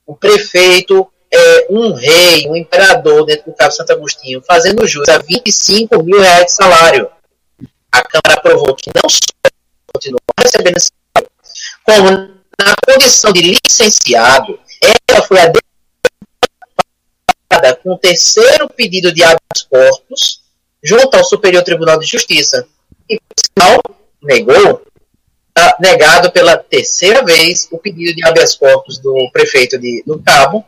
O 0.06 0.14
prefeito 0.14 1.10
é 1.32 1.68
um 1.70 1.94
rei, 1.94 2.46
um 2.50 2.54
imperador 2.54 3.24
dentro 3.24 3.50
do 3.50 3.56
Cabo 3.56 3.72
Santo 3.72 3.92
Agostinho, 3.92 4.42
fazendo 4.46 4.86
jus 4.86 5.08
a 5.08 5.16
25 5.16 6.02
mil 6.02 6.20
reais 6.20 6.44
de 6.44 6.52
salário. 6.52 7.08
A 7.90 8.02
Câmara 8.02 8.38
aprovou 8.38 8.74
que 8.74 8.90
não 8.94 9.08
só 9.08 9.18
continua 9.90 10.20
recebendo 10.38 10.76
esse 10.76 10.90
salário, 11.16 11.32
como 11.82 12.10
na 12.60 12.74
condição 12.86 13.32
de 13.32 13.58
licenciado, 13.64 14.60
ela 15.08 15.22
foi 15.22 15.40
a 15.40 15.50
com 17.82 17.92
o 17.94 17.98
terceiro 17.98 18.68
pedido 18.68 19.12
de 19.12 19.22
habeas 19.22 19.62
corpus 19.68 20.42
junto 20.82 21.16
ao 21.16 21.24
Superior 21.24 21.62
Tribunal 21.62 21.98
de 21.98 22.06
Justiça. 22.06 22.66
E, 23.08 23.18
por 23.54 23.82
negou, 24.22 24.82
tá 25.52 25.76
negado 25.80 26.30
pela 26.30 26.56
terceira 26.56 27.24
vez 27.24 27.68
o 27.70 27.78
pedido 27.78 28.14
de 28.14 28.26
habeas 28.26 28.54
corpus 28.54 28.98
do 28.98 29.30
prefeito 29.32 29.78
de, 29.78 30.02
do 30.06 30.20
Cabo. 30.22 30.64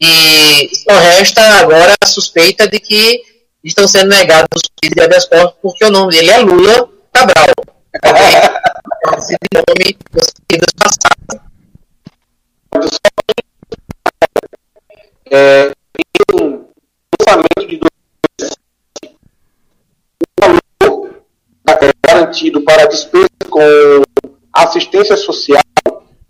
E 0.00 0.70
só 0.74 0.98
resta 0.98 1.42
agora 1.58 1.94
a 2.00 2.06
suspeita 2.06 2.68
de 2.68 2.80
que 2.80 3.22
estão 3.62 3.86
sendo 3.86 4.08
negados 4.08 4.48
os 4.54 4.62
pedidos 4.80 4.96
de 4.96 5.02
habeas 5.02 5.26
corpus 5.26 5.58
porque 5.60 5.84
o 5.84 5.90
nome 5.90 6.12
dele 6.12 6.30
é 6.30 6.38
Lula 6.38 6.88
Cabral. 7.12 7.54
Nome 9.52 9.98
dos 10.12 10.32
pedidos 10.46 10.72
passados. 10.78 11.50
É, 15.32 15.70
em 15.70 16.60
orçamento 17.20 17.66
de 17.68 17.78
2017, 17.78 19.16
o 20.20 20.26
valor 20.40 21.10
garantido 22.40 22.62
para 22.62 22.86
despesa 22.86 23.28
com 23.48 23.60
assistência 24.52 25.16
social 25.16 25.62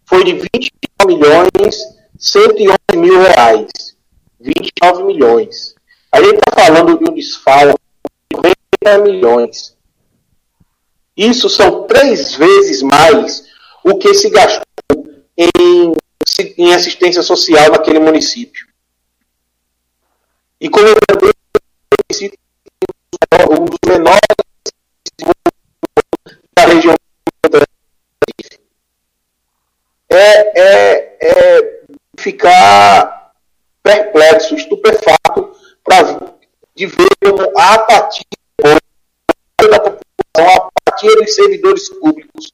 foi 0.04 0.24
de 0.24 0.32
29 0.32 1.06
milhões 1.06 1.76
111 2.18 2.76
mil 2.96 3.20
reais. 3.20 3.70
29 4.40 5.04
milhões. 5.04 5.74
Aí 6.10 6.22
ele 6.22 6.38
está 6.38 6.52
falando 6.52 6.98
de 6.98 7.10
um 7.10 7.14
desfalque 7.14 7.78
de 8.30 8.36
90 8.84 9.04
milhões. 9.04 9.76
Isso 11.16 11.48
são 11.48 11.86
três 11.86 12.34
vezes 12.34 12.82
mais 12.82 13.44
o 13.84 13.96
que 13.96 14.12
se 14.14 14.30
gastou 14.30 14.64
em, 15.36 15.92
em 16.56 16.74
assistência 16.74 17.22
social 17.22 17.70
naquele 17.70 17.98
município. 17.98 18.66
E 20.60 20.68
como 20.68 20.88
eu 20.88 20.94
disse, 22.10 22.32
um 23.50 23.64
dos 23.64 23.78
menores 23.86 24.20
perplexo, 33.82 34.54
estupefato 34.54 35.56
pra, 35.84 36.02
de 36.74 36.86
ver 36.86 37.08
como 37.22 37.58
a 37.58 37.74
apatia 37.74 38.24
da 39.70 39.80
população, 39.80 40.00
a 40.36 40.90
simpatia 40.90 41.16
dos 41.16 41.34
servidores 41.34 41.88
públicos, 41.98 42.52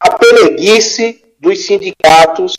a 0.00 0.10
peleguice 0.16 1.24
dos 1.38 1.66
sindicatos 1.66 2.54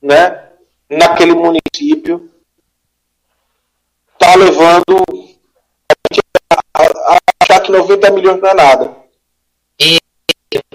né, 0.00 0.48
naquele 0.88 1.34
município 1.34 2.30
está 4.12 4.34
levando 4.34 5.04
a, 6.50 6.82
a, 6.82 7.18
achar 7.42 7.60
que 7.60 7.72
90 7.72 8.10
milhões 8.10 8.40
não 8.40 8.48
é 8.48 8.54
nada. 8.54 8.96
E 9.78 9.98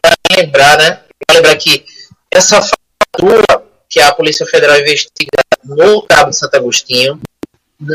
para 0.01 0.15
lembrar, 0.37 0.77
né? 0.77 1.03
Para 1.27 1.37
lembrar 1.37 1.57
que 1.57 1.85
essa 2.31 2.61
fatura 2.61 3.62
que 3.93 3.99
a 3.99 4.11
Polícia 4.11 4.43
Federal 4.47 4.79
investiga 4.79 5.37
no 5.63 6.01
Cabo 6.01 6.31
de 6.31 6.37
Santo 6.39 6.55
Agostinho, 6.55 7.21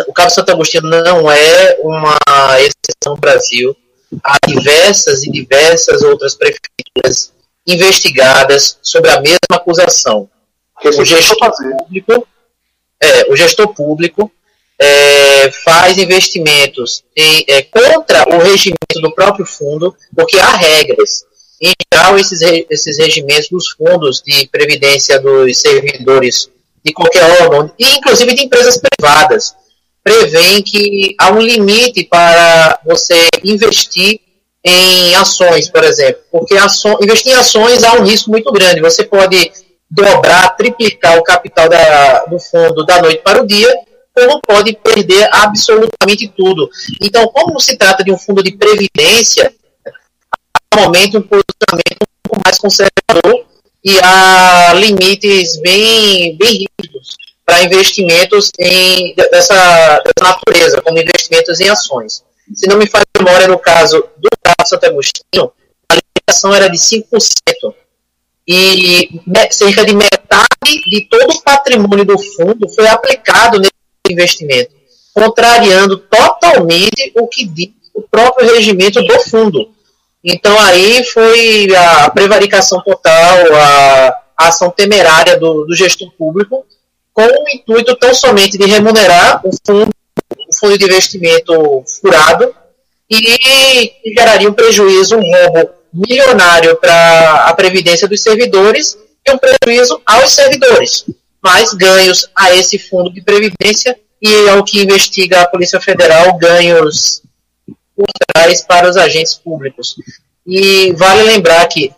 o 0.06 0.12
Cabo 0.12 0.28
de 0.28 0.34
Santo 0.34 0.52
Agostinho 0.52 0.84
não 0.84 1.28
é 1.28 1.76
uma 1.82 2.16
exceção 2.60 3.14
no 3.14 3.16
Brasil. 3.16 3.76
Há 4.22 4.38
diversas 4.46 5.24
e 5.24 5.30
diversas 5.32 6.02
outras 6.02 6.36
prefeituras 6.36 7.32
investigadas 7.66 8.78
sobre 8.80 9.10
a 9.10 9.20
mesma 9.20 9.38
acusação. 9.50 10.30
O 10.84 11.04
gestor 11.04 11.36
público, 11.80 12.28
é, 13.02 13.32
o 13.32 13.36
gestor 13.36 13.74
público 13.74 14.30
é, 14.78 15.50
faz 15.50 15.98
investimentos 15.98 17.02
em, 17.16 17.44
é, 17.48 17.62
contra 17.62 18.36
o 18.36 18.38
regimento 18.38 19.00
do 19.02 19.12
próprio 19.12 19.44
fundo, 19.44 19.96
porque 20.14 20.38
há 20.38 20.52
regras. 20.52 21.26
Em 21.60 21.72
geral, 21.92 22.18
esses, 22.18 22.40
esses 22.70 22.98
regimentos 22.98 23.48
dos 23.50 23.70
fundos 23.70 24.22
de 24.24 24.46
previdência 24.48 25.20
dos 25.20 25.58
servidores 25.58 26.48
de 26.84 26.92
qualquer 26.92 27.42
órgão, 27.42 27.72
e 27.78 27.96
inclusive 27.96 28.34
de 28.34 28.44
empresas 28.44 28.80
privadas, 28.80 29.54
prevêem 30.02 30.62
que 30.62 31.14
há 31.18 31.32
um 31.32 31.40
limite 31.40 32.04
para 32.04 32.78
você 32.84 33.26
investir 33.44 34.20
em 34.64 35.14
ações, 35.16 35.68
por 35.68 35.84
exemplo, 35.84 36.20
porque 36.30 36.56
aço, 36.56 36.96
investir 37.02 37.32
em 37.32 37.36
ações 37.36 37.84
há 37.84 37.94
um 37.94 38.04
risco 38.04 38.30
muito 38.30 38.50
grande. 38.52 38.80
Você 38.80 39.04
pode 39.04 39.52
dobrar, 39.90 40.56
triplicar 40.56 41.18
o 41.18 41.22
capital 41.22 41.68
da, 41.68 42.24
do 42.26 42.38
fundo 42.38 42.84
da 42.84 43.00
noite 43.02 43.22
para 43.22 43.42
o 43.42 43.46
dia, 43.46 43.74
como 44.14 44.40
pode 44.40 44.76
perder 44.82 45.28
absolutamente 45.32 46.28
tudo. 46.36 46.68
Então, 47.00 47.26
como 47.28 47.60
se 47.60 47.76
trata 47.76 48.02
de 48.02 48.10
um 48.10 48.18
fundo 48.18 48.42
de 48.42 48.52
previdência, 48.52 49.52
há 50.74 51.18
um 51.18 51.22
posicionamento 51.22 52.02
um 52.02 52.28
pouco 52.28 52.42
mais 52.44 52.58
conservador 52.58 53.46
e 53.84 53.98
há 54.02 54.72
limites 54.74 55.56
bem, 55.60 56.36
bem 56.36 56.66
rígidos 56.80 57.16
para 57.44 57.62
investimentos 57.62 58.50
em, 58.58 59.14
dessa, 59.14 60.02
dessa 60.04 60.22
natureza, 60.22 60.82
como 60.82 60.98
investimentos 60.98 61.60
em 61.60 61.68
ações. 61.68 62.22
Se 62.54 62.68
não 62.68 62.76
me 62.76 62.86
a 62.86 63.22
memória, 63.22 63.48
no 63.48 63.58
caso 63.58 64.04
do 64.16 64.28
caso 64.42 64.70
Santo 64.70 64.86
Agostinho, 64.86 65.52
a 65.90 65.94
limitação 65.94 66.54
era 66.54 66.68
de 66.68 66.78
5%. 66.78 67.74
E 68.46 69.20
cerca 69.50 69.84
de 69.84 69.94
metade 69.94 70.80
de 70.88 71.02
todo 71.02 71.30
o 71.30 71.42
patrimônio 71.42 72.04
do 72.04 72.18
fundo 72.18 72.68
foi 72.70 72.88
aplicado 72.88 73.58
nesse 73.58 73.72
investimento, 74.10 74.70
contrariando 75.12 75.98
totalmente 75.98 77.12
o 77.14 77.26
que 77.26 77.44
diz 77.44 77.70
o 77.92 78.02
próprio 78.02 78.54
regimento 78.54 79.02
do 79.02 79.20
fundo. 79.20 79.70
Então 80.30 80.60
aí 80.60 81.02
foi 81.04 81.74
a 81.74 82.10
prevaricação 82.10 82.82
total, 82.82 83.54
a, 83.54 84.08
a 84.36 84.48
ação 84.48 84.70
temerária 84.70 85.38
do, 85.38 85.64
do 85.64 85.74
gestor 85.74 86.12
público, 86.18 86.66
com 87.14 87.22
o 87.22 87.48
intuito 87.48 87.96
tão 87.96 88.12
somente 88.12 88.58
de 88.58 88.66
remunerar 88.66 89.40
o 89.42 89.50
fundo, 89.66 89.90
o 90.46 90.54
fundo 90.54 90.76
de 90.76 90.84
investimento 90.84 91.82
furado 92.00 92.54
e 93.10 93.90
geraria 94.14 94.50
um 94.50 94.52
prejuízo, 94.52 95.16
um 95.16 95.22
roubo 95.22 95.70
milionário 95.94 96.76
para 96.76 97.46
a 97.46 97.54
previdência 97.54 98.06
dos 98.06 98.22
servidores 98.22 98.98
e 99.26 99.32
um 99.32 99.38
prejuízo 99.38 99.98
aos 100.04 100.30
servidores, 100.34 101.06
mais 101.42 101.72
ganhos 101.72 102.28
a 102.36 102.54
esse 102.54 102.78
fundo 102.78 103.10
de 103.10 103.22
previdência 103.22 103.98
e 104.20 104.48
ao 104.50 104.62
que 104.62 104.82
investiga 104.82 105.40
a 105.40 105.48
Polícia 105.48 105.80
Federal, 105.80 106.36
ganhos 106.36 107.22
trás 108.32 108.62
para 108.62 108.88
os 108.88 108.96
agentes 108.96 109.34
públicos. 109.34 109.96
E 110.46 110.92
vale 110.92 111.22
lembrar 111.22 111.66
que 111.66 111.92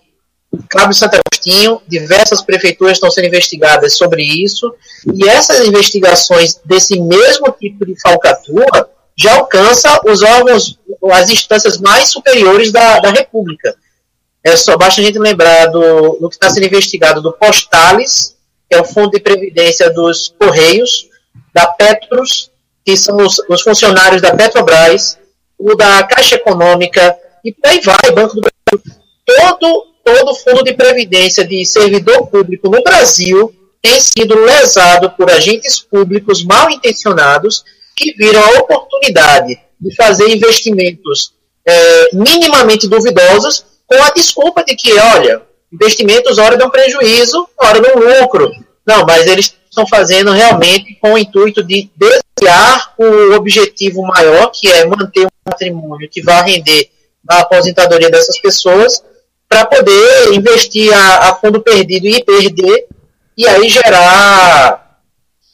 Cabo 0.69 0.93
Santo 0.93 1.17
Agostinho, 1.17 1.81
diversas 1.87 2.43
prefeituras 2.43 2.97
estão 2.97 3.11
sendo 3.11 3.27
investigadas 3.27 3.97
sobre 3.97 4.23
isso, 4.23 4.75
e 5.15 5.29
essas 5.29 5.67
investigações 5.67 6.61
desse 6.65 6.99
mesmo 7.01 7.53
tipo 7.53 7.87
de 7.87 7.99
falcatrua 8.01 8.91
já 9.17 9.35
alcança 9.35 10.01
os 10.07 10.23
órgãos, 10.23 10.79
as 11.13 11.31
instâncias 11.31 11.79
mais 11.79 12.11
superiores 12.11 12.73
da, 12.73 12.99
da 12.99 13.11
República. 13.11 13.77
É 14.43 14.57
só 14.57 14.77
basta 14.77 15.01
a 15.01 15.05
gente 15.05 15.19
lembrar 15.19 15.67
do, 15.67 16.19
do 16.19 16.29
que 16.29 16.37
está 16.37 16.49
sendo 16.49 16.67
investigado 16.67 17.21
do 17.21 17.33
Postales, 17.33 18.35
que 18.69 18.75
é 18.75 18.81
o 18.81 18.85
Fundo 18.85 19.11
de 19.11 19.21
Previdência 19.21 19.91
dos 19.91 20.35
Correios, 20.39 21.09
da 21.53 21.67
Petros, 21.67 22.51
que 22.85 22.97
são 22.97 23.17
os, 23.19 23.39
os 23.49 23.61
funcionários 23.61 24.23
da 24.23 24.35
Petrobras, 24.35 25.19
o 25.61 25.75
da 25.75 26.03
Caixa 26.05 26.37
Econômica, 26.37 27.17
e 27.45 27.53
por 27.53 27.69
aí 27.69 27.81
vai, 27.81 28.13
Banco 28.13 28.35
do 28.35 28.41
Brasil. 28.41 28.97
Todo 29.27 29.91
todo 30.03 30.35
fundo 30.35 30.65
de 30.65 30.73
previdência 30.73 31.47
de 31.47 31.65
servidor 31.65 32.27
público 32.29 32.69
no 32.69 32.83
Brasil 32.83 33.55
tem 33.83 34.01
sido 34.01 34.35
lesado 34.35 35.11
por 35.11 35.31
agentes 35.31 35.79
públicos 35.79 36.45
mal 36.45 36.71
intencionados 36.71 37.65
que 37.97 38.13
viram 38.15 38.43
a 38.43 38.59
oportunidade 38.61 39.59
de 39.81 39.95
fazer 39.95 40.29
investimentos 40.29 41.33
é, 41.67 42.11
minimamente 42.15 42.89
duvidosos 42.89 43.65
com 43.87 44.03
a 44.03 44.11
desculpa 44.11 44.65
de 44.65 44.75
que, 44.75 44.93
olha, 44.99 45.43
investimentos 45.73 46.39
hora 46.39 46.57
dão 46.57 46.71
prejuízo, 46.71 47.49
hora 47.59 47.81
dão 47.81 47.95
lucro. 47.95 48.51
Não, 48.91 49.07
mas 49.07 49.25
eles 49.25 49.57
estão 49.71 49.87
fazendo 49.87 50.33
realmente 50.33 50.99
com 51.01 51.13
o 51.13 51.19
intuito 51.19 51.63
de 51.63 51.89
desviar 51.95 52.93
o 52.99 53.35
objetivo 53.35 54.03
maior, 54.03 54.51
que 54.51 54.67
é 54.67 54.85
manter 54.85 55.27
um 55.27 55.31
patrimônio 55.45 56.11
que 56.11 56.21
vai 56.21 56.43
render 56.43 56.91
a 57.29 57.39
aposentadoria 57.39 58.11
dessas 58.11 58.41
pessoas, 58.41 59.01
para 59.49 59.65
poder 59.65 60.33
investir 60.33 60.93
a, 60.93 61.29
a, 61.29 61.37
fundo 61.37 61.61
perdido 61.61 62.09
e 62.09 62.25
perder, 62.25 62.89
e 63.37 63.47
aí 63.47 63.69
gerar 63.69 64.99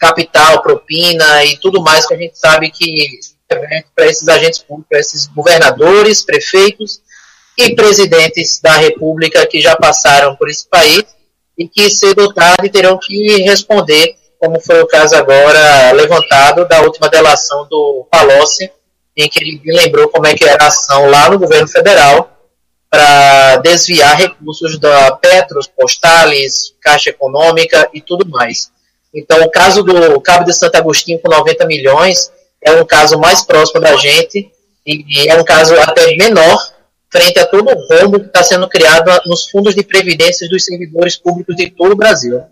capital, 0.01 0.63
propina 0.63 1.45
e 1.45 1.59
tudo 1.59 1.83
mais 1.83 2.07
que 2.07 2.15
a 2.15 2.17
gente 2.17 2.39
sabe 2.39 2.71
que 2.71 3.21
é 3.51 3.85
para 3.95 4.07
esses 4.07 4.27
agentes 4.27 4.61
públicos, 4.61 4.89
para 4.89 5.01
esses 5.01 5.27
governadores, 5.27 6.23
prefeitos 6.23 7.03
e 7.59 7.75
presidentes 7.75 8.61
da 8.63 8.79
República 8.79 9.47
que 9.47 9.61
já 9.61 9.77
passaram 9.77 10.35
por 10.37 10.49
esse 10.49 10.67
país 10.67 11.16
e 11.59 11.69
que 11.69 11.89
cedo 11.91 12.23
ou 12.23 12.33
tarde 12.33 12.69
terão 12.69 12.99
que 12.99 13.43
responder, 13.43 14.15
como 14.39 14.61
foi 14.61 14.83
o 14.83 14.87
caso 14.87 15.17
agora 15.17 15.93
levantado 15.93 16.67
da 16.69 16.83
última 16.83 17.09
delação 17.09 17.67
do 17.69 18.07
Palocci, 18.11 18.71
em 19.17 19.29
que 19.29 19.39
ele 19.39 19.61
lembrou 19.65 20.09
como 20.09 20.27
é 20.27 20.35
que 20.35 20.45
era 20.45 20.65
a 20.65 20.69
ação 20.69 21.09
lá 21.09 21.31
no 21.31 21.39
governo 21.39 21.67
federal 21.67 22.31
para 22.91 23.57
desviar 23.57 24.17
recursos 24.17 24.79
da 24.79 25.13
Petros, 25.13 25.67
Postales, 25.67 26.75
Caixa 26.81 27.11
Econômica 27.11 27.89
e 27.93 28.01
tudo 28.01 28.29
mais. 28.29 28.71
Então, 29.15 29.43
o 29.43 29.51
caso 29.51 29.83
do 29.83 30.21
Cabo 30.21 30.45
de 30.45 30.55
Santo 30.55 30.77
Agostinho 30.77 31.19
com 31.19 31.31
90 31.31 31.65
milhões 31.67 32.31
é 32.63 32.73
um 32.73 32.85
caso 32.85 33.19
mais 33.19 33.43
próximo 33.43 33.81
da 33.81 33.97
gente 33.97 34.51
e 34.85 35.29
é 35.29 35.35
um 35.41 35.45
caso 35.45 35.75
até 35.81 36.15
menor 36.17 36.59
frente 37.17 37.39
a 37.39 37.47
todo 37.47 37.71
o 37.71 37.89
rombo 37.89 38.21
que 38.21 38.27
está 38.27 38.43
sendo 38.43 38.69
criado 38.69 39.11
nos 39.27 39.49
fundos 39.49 39.75
de 39.75 39.83
previdência 39.83 40.47
dos 40.51 40.65
servidores 40.65 41.17
públicos 41.17 41.57
de 41.57 41.71
todo 41.71 41.93
o 41.93 41.97
Brasil. 41.97 42.43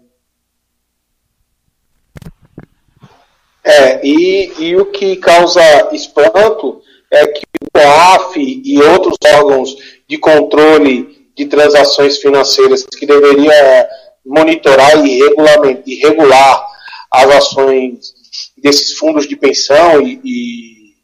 É, 3.62 4.07
e, 4.07 4.53
e 4.59 4.77
o 4.77 4.87
que 4.87 5.16
causa 5.16 5.61
espanto 5.92 6.83
é 7.11 7.27
que 7.27 7.42
o 7.62 7.79
COAF 7.79 8.38
e 8.38 8.83
outros 8.83 9.16
órgãos 9.35 9.77
de 10.09 10.18
controle 10.18 11.29
de 11.37 11.46
transações 11.46 12.18
financeiras 12.18 12.85
que 12.85 13.07
deveria 13.07 13.88
monitorar 14.24 15.05
e, 15.05 15.20
e 15.87 15.94
regular 15.96 16.66
as 17.11 17.31
ações 17.31 18.14
desses 18.57 18.96
fundos 18.96 19.29
de 19.29 19.37
pensão 19.37 20.00
e, 20.00 20.20
e, 20.24 20.94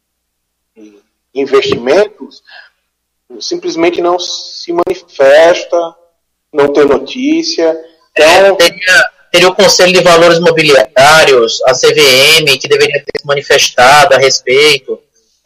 e 0.77 1.01
investimentos 1.35 2.41
simplesmente 3.39 4.01
não 4.01 4.19
se 4.19 4.73
manifesta, 4.73 5.77
não 6.53 6.71
tem 6.71 6.85
notícia. 6.85 7.77
Então, 8.11 8.25
é, 8.25 8.55
teria, 8.55 9.05
teria 9.31 9.49
o 9.49 9.55
Conselho 9.55 9.93
de 9.93 10.01
Valores 10.01 10.39
Mobiliários, 10.39 11.61
a 11.63 11.73
CVM, 11.73 12.57
que 12.59 12.67
deveria 12.67 13.03
ter 13.03 13.19
se 13.19 13.25
manifestado 13.25 14.15
a 14.15 14.17
respeito. 14.17 14.99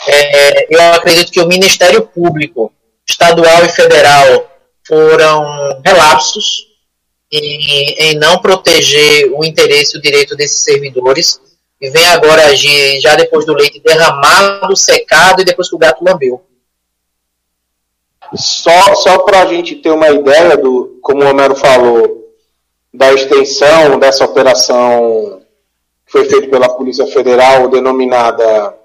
É, 0.08 0.74
eu 0.74 0.94
acredito 0.94 1.32
que 1.32 1.40
o 1.40 1.48
Ministério 1.48 2.06
Público 2.08 2.72
estadual 3.08 3.64
e 3.66 3.70
federal 3.70 4.52
foram 4.88 5.82
relapsos 5.84 6.68
em, 7.32 7.96
em 7.98 8.16
não 8.16 8.40
proteger 8.40 9.32
o 9.34 9.44
interesse 9.44 9.96
e 9.96 10.00
o 10.00 10.02
direito 10.02 10.36
desses 10.36 10.64
servidores 10.64 11.40
e 11.82 11.90
vem 11.90 12.06
agora 12.08 12.48
agir 12.48 13.00
já 13.02 13.16
depois 13.16 13.46
do 13.46 13.54
leite 13.54 13.82
derramado, 13.84 14.76
secado 14.76 15.42
e 15.42 15.46
depois 15.46 15.70
que 15.70 15.76
o 15.76 15.80
gato 15.80 16.04
lambeu. 16.04 16.42
Só, 18.34 18.96
só 18.96 19.20
para 19.20 19.42
a 19.42 19.46
gente 19.46 19.76
ter 19.76 19.92
uma 19.92 20.10
ideia 20.10 20.58
do, 20.58 20.98
como 21.02 21.24
o 21.24 21.28
Homero 21.28 21.56
falou, 21.56 22.34
da 22.94 23.14
extensão 23.14 24.00
dessa 24.00 24.26
operação 24.26 25.42
que 26.06 26.12
foi 26.12 26.26
feita 26.26 26.48
pela 26.48 26.70
Polícia 26.70 27.06
Federal, 27.08 27.68
denominada 27.68 28.76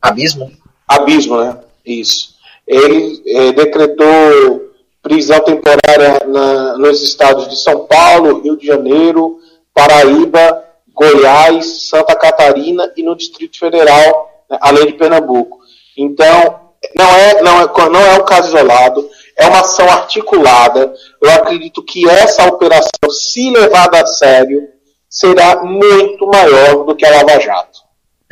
Abismo? 0.00 0.50
Abismo, 0.86 1.40
né? 1.40 1.58
Isso. 1.84 2.34
Ele 2.66 3.22
é, 3.26 3.52
decretou 3.52 4.68
prisão 5.02 5.40
temporária 5.40 6.20
na, 6.26 6.78
nos 6.78 7.02
estados 7.02 7.48
de 7.48 7.56
São 7.56 7.86
Paulo, 7.86 8.40
Rio 8.40 8.56
de 8.56 8.66
Janeiro, 8.66 9.38
Paraíba, 9.74 10.64
Goiás, 10.92 11.88
Santa 11.88 12.14
Catarina 12.14 12.92
e 12.96 13.02
no 13.02 13.16
Distrito 13.16 13.58
Federal, 13.58 14.44
né, 14.50 14.58
além 14.60 14.86
de 14.86 14.94
Pernambuco. 14.94 15.60
Então, 15.96 16.67
não 16.94 17.14
é, 17.14 17.42
não, 17.42 17.60
é, 17.60 17.90
não 17.90 18.00
é 18.00 18.18
um 18.18 18.24
caso 18.24 18.48
isolado, 18.48 19.08
é 19.36 19.46
uma 19.46 19.60
ação 19.60 19.88
articulada. 19.90 20.92
Eu 21.20 21.30
acredito 21.32 21.82
que 21.82 22.08
essa 22.08 22.46
operação, 22.46 23.10
se 23.10 23.50
levada 23.50 24.00
a 24.02 24.06
sério, 24.06 24.68
será 25.08 25.62
muito 25.62 26.26
maior 26.26 26.84
do 26.84 26.94
que 26.94 27.04
a 27.04 27.10
Lava 27.10 27.40
Jato. 27.40 27.78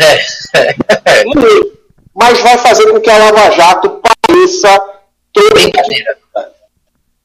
É. 0.00 1.24
Muito. 1.24 1.76
Mas 2.14 2.40
vai 2.40 2.58
fazer 2.58 2.90
com 2.90 3.00
que 3.00 3.10
a 3.10 3.18
Lava 3.18 3.50
Jato 3.50 4.00
pareça 4.00 4.82
um 5.36 5.72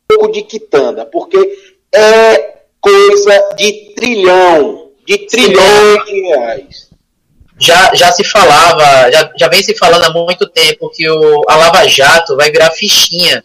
pouco 0.08 0.32
de 0.32 0.42
quitanda, 0.42 1.06
porque 1.06 1.38
é 1.94 2.58
coisa 2.80 3.56
de 3.56 3.94
trilhão, 3.96 4.92
de 5.06 5.18
trilhões 5.28 6.06
de 6.06 6.22
reais 6.22 6.91
já, 7.62 7.94
já 7.94 8.12
se 8.12 8.24
falava, 8.24 9.12
já, 9.12 9.32
já 9.38 9.48
vem 9.48 9.62
se 9.62 9.78
falando 9.78 10.04
há 10.04 10.10
muito 10.10 10.50
tempo 10.50 10.90
que 10.90 11.08
o, 11.08 11.44
a 11.48 11.56
Lava 11.56 11.88
Jato 11.88 12.36
vai 12.36 12.50
virar 12.50 12.72
fichinha 12.72 13.44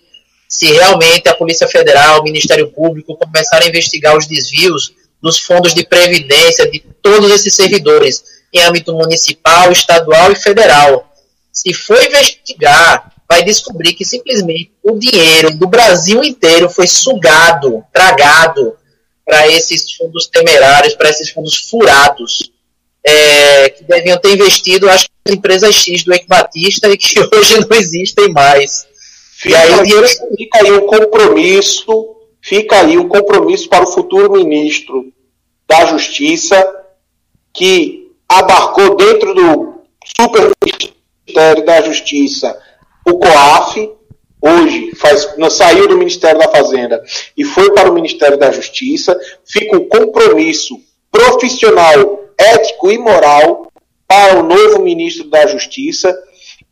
se 0.48 0.72
realmente 0.72 1.28
a 1.28 1.34
Polícia 1.34 1.68
Federal, 1.68 2.20
o 2.20 2.22
Ministério 2.22 2.72
Público 2.72 3.16
começarem 3.16 3.66
a 3.66 3.68
investigar 3.68 4.16
os 4.16 4.26
desvios 4.26 4.94
dos 5.20 5.38
fundos 5.38 5.74
de 5.74 5.84
previdência 5.84 6.70
de 6.70 6.80
todos 7.02 7.30
esses 7.30 7.54
servidores 7.54 8.24
em 8.54 8.62
âmbito 8.62 8.94
municipal, 8.94 9.70
estadual 9.70 10.32
e 10.32 10.36
federal. 10.36 11.12
Se 11.52 11.74
for 11.74 12.02
investigar, 12.02 13.12
vai 13.28 13.44
descobrir 13.44 13.92
que 13.92 14.04
simplesmente 14.04 14.72
o 14.82 14.98
dinheiro 14.98 15.58
do 15.58 15.66
Brasil 15.66 16.24
inteiro 16.24 16.70
foi 16.70 16.86
sugado, 16.86 17.84
tragado 17.92 18.76
para 19.26 19.46
esses 19.48 19.92
fundos 19.94 20.26
temerários, 20.26 20.94
para 20.94 21.10
esses 21.10 21.28
fundos 21.30 21.56
furados 21.68 22.55
é, 23.06 23.70
que 23.70 23.84
deviam 23.84 24.18
ter 24.18 24.34
investido, 24.34 24.90
acho 24.90 25.08
que 25.24 25.32
empresas 25.32 25.74
X 25.74 26.02
do 26.02 26.12
Eike 26.12 26.26
Batista 26.26 26.88
e 26.88 26.96
que 26.96 27.20
hoje 27.32 27.60
não 27.60 27.76
existem 27.76 28.32
mais. 28.32 28.86
Fica, 29.38 29.58
aí, 29.58 29.82
dinheiro... 29.84 30.08
fica 30.36 30.58
aí 30.58 30.72
um 30.72 30.86
compromisso, 30.86 32.16
fica 32.42 32.80
aí 32.80 32.98
um 32.98 33.08
compromisso 33.08 33.68
para 33.68 33.84
o 33.84 33.92
futuro 33.92 34.32
ministro 34.32 35.12
da 35.68 35.86
Justiça, 35.86 36.66
que 37.54 38.10
abarcou 38.28 38.96
dentro 38.96 39.34
do 39.34 39.74
Super 40.16 40.50
Ministério 40.64 41.64
da 41.64 41.82
Justiça 41.82 42.58
o 43.08 43.18
COAF, 43.18 43.88
hoje 44.42 44.92
faz, 44.96 45.36
não 45.38 45.48
saiu 45.48 45.86
do 45.86 45.96
Ministério 45.96 46.40
da 46.40 46.48
Fazenda 46.48 47.02
e 47.36 47.44
foi 47.44 47.72
para 47.72 47.88
o 47.88 47.94
Ministério 47.94 48.36
da 48.36 48.50
Justiça, 48.50 49.16
fica 49.44 49.76
um 49.76 49.88
compromisso 49.88 50.80
profissional 51.10 52.25
ético 52.38 52.90
e 52.90 52.98
moral 52.98 53.70
para 54.06 54.38
o 54.38 54.42
novo 54.42 54.82
ministro 54.82 55.28
da 55.28 55.46
Justiça 55.46 56.16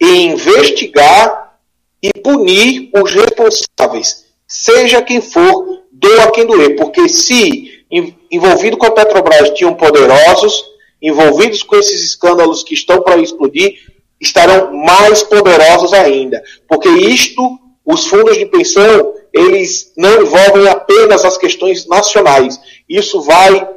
em 0.00 0.33
investigar 0.33 1.59
e 2.03 2.12
punir 2.20 2.90
os 2.94 3.14
responsáveis, 3.14 4.27
seja 4.46 5.03
quem 5.03 5.20
for, 5.20 5.83
doa 5.90 6.31
quem 6.31 6.46
doer, 6.46 6.77
porque 6.77 7.09
se 7.09 7.85
envolvido 8.31 8.77
com 8.77 8.87
a 8.87 8.90
Petrobras 8.90 9.50
tinham 9.50 9.74
poderosos, 9.74 10.64
envolvidos 11.00 11.62
com 11.62 11.77
esses 11.77 12.03
escândalos 12.03 12.62
que 12.62 12.74
estão 12.74 13.00
para 13.03 13.20
explodir, 13.20 13.79
estarão 14.20 14.72
mais 14.72 15.22
poderosos 15.22 15.92
ainda, 15.92 16.42
porque 16.68 16.88
isto, 16.88 17.59
os 17.85 18.07
fundos 18.07 18.37
de 18.37 18.46
pensão, 18.46 19.14
eles 19.33 19.92
não 19.96 20.22
envolvem 20.22 20.68
apenas 20.68 21.24
as 21.24 21.37
questões 21.37 21.87
nacionais. 21.87 22.59
Isso 22.88 23.20
vai 23.20 23.68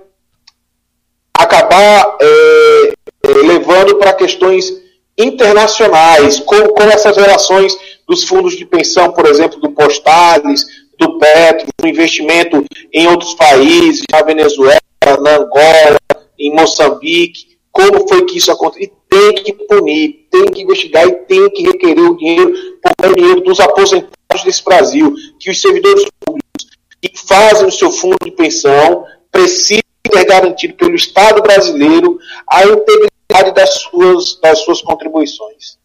acabar 1.37 2.17
é, 2.19 2.93
é, 3.23 3.27
levando 3.45 3.95
para 3.95 4.13
questões 4.13 4.73
internacionais, 5.17 6.39
como, 6.39 6.69
como 6.73 6.89
essas 6.89 7.15
relações 7.15 7.77
dos 8.07 8.23
fundos 8.23 8.55
de 8.55 8.65
pensão, 8.65 9.11
por 9.11 9.25
exemplo, 9.25 9.59
do 9.59 9.71
Postales, 9.71 10.65
do 10.97 11.17
Petro, 11.19 11.67
do 11.79 11.87
investimento 11.87 12.65
em 12.91 13.07
outros 13.07 13.33
países, 13.35 14.03
na 14.11 14.21
Venezuela, 14.21 14.79
na 15.21 15.37
Angola, 15.37 15.99
em 16.39 16.53
Moçambique, 16.53 17.57
como 17.71 18.07
foi 18.07 18.25
que 18.25 18.37
isso 18.37 18.51
aconteceu. 18.51 18.87
E 18.87 18.97
tem 19.09 19.43
que 19.43 19.53
punir, 19.53 20.27
tem 20.31 20.45
que 20.45 20.61
investigar 20.63 21.07
e 21.07 21.11
tem 21.11 21.49
que 21.49 21.63
requerer 21.63 22.03
o 22.03 22.17
dinheiro, 22.17 22.53
porque 22.81 23.05
é 23.05 23.09
o 23.09 23.15
dinheiro 23.15 23.41
dos 23.41 23.59
aposentados 23.59 24.43
desse 24.43 24.63
Brasil, 24.63 25.13
que 25.39 25.49
os 25.49 25.61
servidores 25.61 26.05
públicos 26.19 26.67
que 27.01 27.11
fazem 27.27 27.67
o 27.67 27.71
seu 27.71 27.91
fundo 27.91 28.17
de 28.23 28.31
pensão 28.31 29.05
precisam 29.31 29.86
ter 30.09 30.25
garantido 30.25 30.75
pelo 30.75 30.95
Estado 30.95 31.41
brasileiro 31.41 32.19
a 32.49 32.63
integridade 32.63 33.53
das 33.53 33.81
suas, 33.81 34.39
das 34.41 34.59
suas 34.59 34.81
contribuições. 34.81 35.77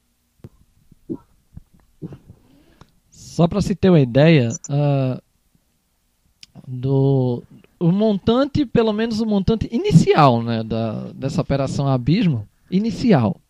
Só 3.10 3.48
para 3.48 3.62
se 3.62 3.74
ter 3.74 3.88
uma 3.88 4.00
ideia, 4.00 4.50
uh, 4.68 5.22
do 6.66 7.42
o 7.78 7.90
montante, 7.90 8.64
pelo 8.64 8.92
menos 8.92 9.20
o 9.20 9.26
montante 9.26 9.68
inicial 9.72 10.40
né, 10.40 10.62
da, 10.62 11.08
dessa 11.12 11.40
operação 11.40 11.88
Abismo, 11.88 12.46
inicial, 12.70 13.40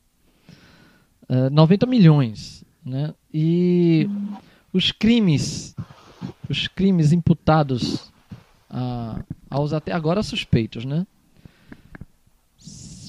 uh, 1.29 1.51
90 1.51 1.87
milhões. 1.87 2.65
Né, 2.85 3.15
e 3.33 4.09
os 4.73 4.91
crimes, 4.91 5.75
os 6.49 6.67
crimes 6.67 7.13
imputados 7.13 8.11
a, 8.69 9.21
aos 9.53 9.73
até 9.73 9.93
agora 9.93 10.23
suspeitos, 10.23 10.85
né? 10.85 11.07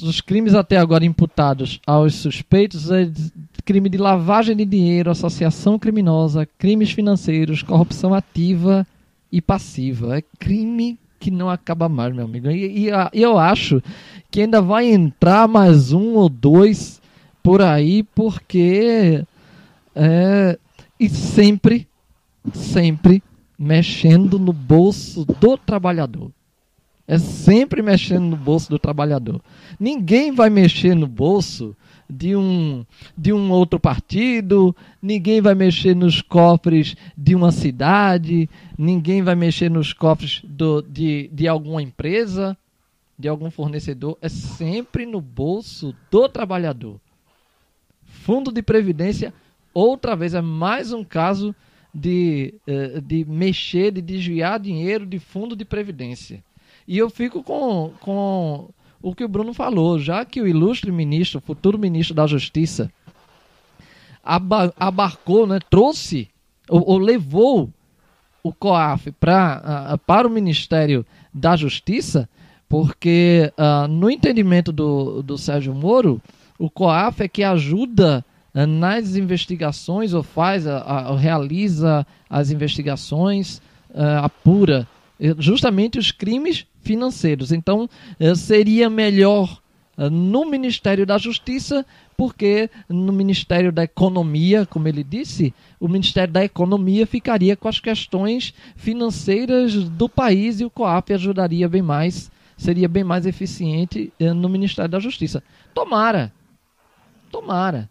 Os 0.04 0.20
crimes 0.20 0.54
até 0.54 0.78
agora 0.78 1.06
imputados 1.06 1.80
aos 1.88 2.16
suspeitos 2.16 2.92
é 2.92 3.10
crime 3.64 3.88
de 3.88 3.98
lavagem 3.98 4.56
de 4.56 4.66
dinheiro, 4.66 5.10
associação 5.10 5.80
criminosa, 5.80 6.46
crimes 6.58 6.92
financeiros, 6.92 7.64
corrupção 7.64 8.14
ativa 8.14 8.86
e 9.32 9.42
passiva. 9.42 10.18
É 10.18 10.24
crime 10.38 11.00
que 11.18 11.32
não 11.32 11.50
acaba 11.50 11.88
mais, 11.88 12.14
meu 12.14 12.26
amigo. 12.26 12.50
E, 12.50 12.88
e, 12.88 12.90
e 13.14 13.22
eu 13.22 13.38
acho 13.38 13.82
que 14.30 14.42
ainda 14.42 14.62
vai 14.62 14.92
entrar 14.92 15.48
mais 15.48 15.94
um 15.94 16.16
ou 16.16 16.28
dois 16.28 17.02
por 17.42 17.62
aí, 17.62 18.04
porque 18.04 19.24
é, 19.96 20.60
e 21.00 21.08
sempre, 21.08 21.88
sempre 22.54 23.24
mexendo 23.64 24.38
no 24.38 24.52
bolso 24.52 25.26
do 25.26 25.58
trabalhador. 25.58 26.32
É 27.08 27.18
sempre 27.18 27.82
mexendo 27.82 28.24
no 28.24 28.38
bolso 28.38 28.70
do 28.70 28.80
trabalhador. 28.80 29.42
Ninguém 29.80 30.32
vai 30.32 30.50
mexer 30.50 30.96
no 30.96 31.08
bolso 31.08 31.76
de 32.10 32.36
um, 32.36 32.86
de 33.18 33.34
um 33.34 33.52
outro 33.52 33.80
partido, 33.80 34.76
ninguém 35.02 35.42
vai 35.42 35.56
mexer 35.56 35.96
nos 35.96 36.22
cofres 36.22 36.96
de 37.18 37.36
uma 37.36 37.52
cidade, 37.52 38.50
ninguém 38.78 39.22
vai 39.22 39.36
mexer 39.36 39.70
nos 39.70 39.94
cofres 39.94 40.42
do, 40.44 40.82
de, 40.82 41.30
de 41.34 41.48
alguma 41.48 41.82
empresa, 41.82 42.58
de 43.18 43.28
algum 43.28 43.50
fornecedor. 43.50 44.18
É 44.22 44.30
sempre 44.30 45.06
no 45.06 45.20
bolso 45.20 45.96
do 46.12 46.30
trabalhador. 46.30 47.00
Fundo 48.04 48.52
de 48.52 48.62
Previdência, 48.62 49.34
outra 49.74 50.16
vez, 50.16 50.34
é 50.34 50.42
mais 50.42 50.94
um 50.94 51.04
caso 51.04 51.54
de, 51.94 52.56
eh, 52.66 53.02
de 53.02 53.24
mexer, 53.26 53.92
de 53.92 54.02
desviar 54.02 54.60
dinheiro 54.60 55.06
de 55.06 55.20
fundo 55.20 55.56
de 55.56 55.64
previdência. 55.64 56.44
E 56.88 56.98
eu 56.98 57.10
fico 57.10 57.44
com, 57.44 57.94
com 58.00 58.70
o 59.02 59.14
que 59.14 59.24
o 59.24 59.30
Bruno 59.30 59.54
falou, 59.54 60.00
já 60.00 60.26
que 60.26 60.42
o 60.42 60.48
ilustre 60.48 60.92
ministro, 60.92 61.40
futuro 61.40 61.78
ministro 61.78 62.16
da 62.16 62.26
Justiça, 62.26 62.92
abarcou, 64.24 65.46
né, 65.46 65.60
trouxe 65.70 66.30
ou, 66.70 66.84
ou 66.88 66.98
levou 66.98 67.70
o 68.42 68.54
COAF 68.54 69.12
pra, 69.12 69.94
uh, 69.94 69.98
para 70.00 70.28
o 70.28 70.32
Ministério 70.32 71.06
da 71.34 71.56
Justiça, 71.56 72.30
porque 72.68 73.52
uh, 73.58 73.88
no 73.88 74.10
entendimento 74.10 74.72
do, 74.72 75.22
do 75.22 75.38
Sérgio 75.38 75.74
Moro, 75.74 76.22
o 76.58 76.70
COAF 76.70 77.24
é 77.24 77.28
que 77.28 77.44
ajuda 77.44 78.26
nas 78.54 79.16
investigações 79.16 80.14
ou 80.14 80.22
faz, 80.22 80.68
a, 80.68 80.78
a, 80.78 81.18
realiza 81.18 82.06
as 82.30 82.52
investigações, 82.52 83.58
uh, 83.90 84.24
apura 84.24 84.88
justamente 85.38 85.98
os 85.98 86.12
crimes 86.12 86.66
financeiros. 86.82 87.52
Então, 87.52 87.90
seria 88.36 88.90
melhor 88.90 89.62
eh, 89.98 90.10
no 90.10 90.46
Ministério 90.46 91.06
da 91.06 91.18
Justiça, 91.18 91.86
porque 92.18 92.70
no 92.90 93.14
Ministério 93.14 93.72
da 93.72 93.84
Economia, 93.84 94.66
como 94.66 94.88
ele 94.88 95.04
disse, 95.04 95.54
o 95.80 95.88
Ministério 95.88 96.34
da 96.34 96.44
Economia 96.44 97.06
ficaria 97.06 97.56
com 97.56 97.68
as 97.68 97.80
questões 97.80 98.54
financeiras 98.76 99.74
do 99.90 100.10
país 100.10 100.60
e 100.60 100.66
o 100.66 100.70
COAF 100.70 101.14
ajudaria 101.14 101.70
bem 101.70 101.82
mais, 101.82 102.32
seria 102.58 102.88
bem 102.88 103.04
mais 103.04 103.26
eficiente 103.26 104.12
eh, 104.20 104.34
no 104.34 104.50
Ministério 104.50 104.90
da 104.90 105.00
Justiça. 105.00 105.44
Tomara, 105.74 106.34
tomara. 107.32 107.90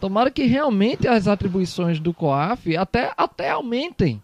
Tomara 0.00 0.30
que 0.30 0.44
realmente 0.44 1.08
as 1.08 1.26
atribuições 1.26 1.98
do 1.98 2.12
COAF 2.12 2.76
até, 2.76 3.12
até 3.16 3.50
aumentem 3.50 4.22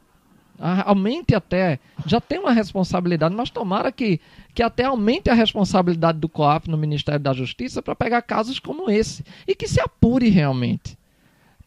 aumente 0.84 1.34
até, 1.34 1.80
já 2.06 2.20
tem 2.20 2.38
uma 2.38 2.52
responsabilidade, 2.52 3.34
mas 3.34 3.50
tomara 3.50 3.90
que, 3.90 4.20
que 4.54 4.62
até 4.62 4.84
aumente 4.84 5.28
a 5.28 5.34
responsabilidade 5.34 6.18
do 6.18 6.28
COAF 6.28 6.70
no 6.70 6.78
Ministério 6.78 7.20
da 7.20 7.32
Justiça 7.32 7.82
para 7.82 7.96
pegar 7.96 8.22
casos 8.22 8.60
como 8.60 8.88
esse 8.88 9.24
e 9.46 9.54
que 9.54 9.66
se 9.66 9.80
apure 9.80 10.28
realmente. 10.28 10.96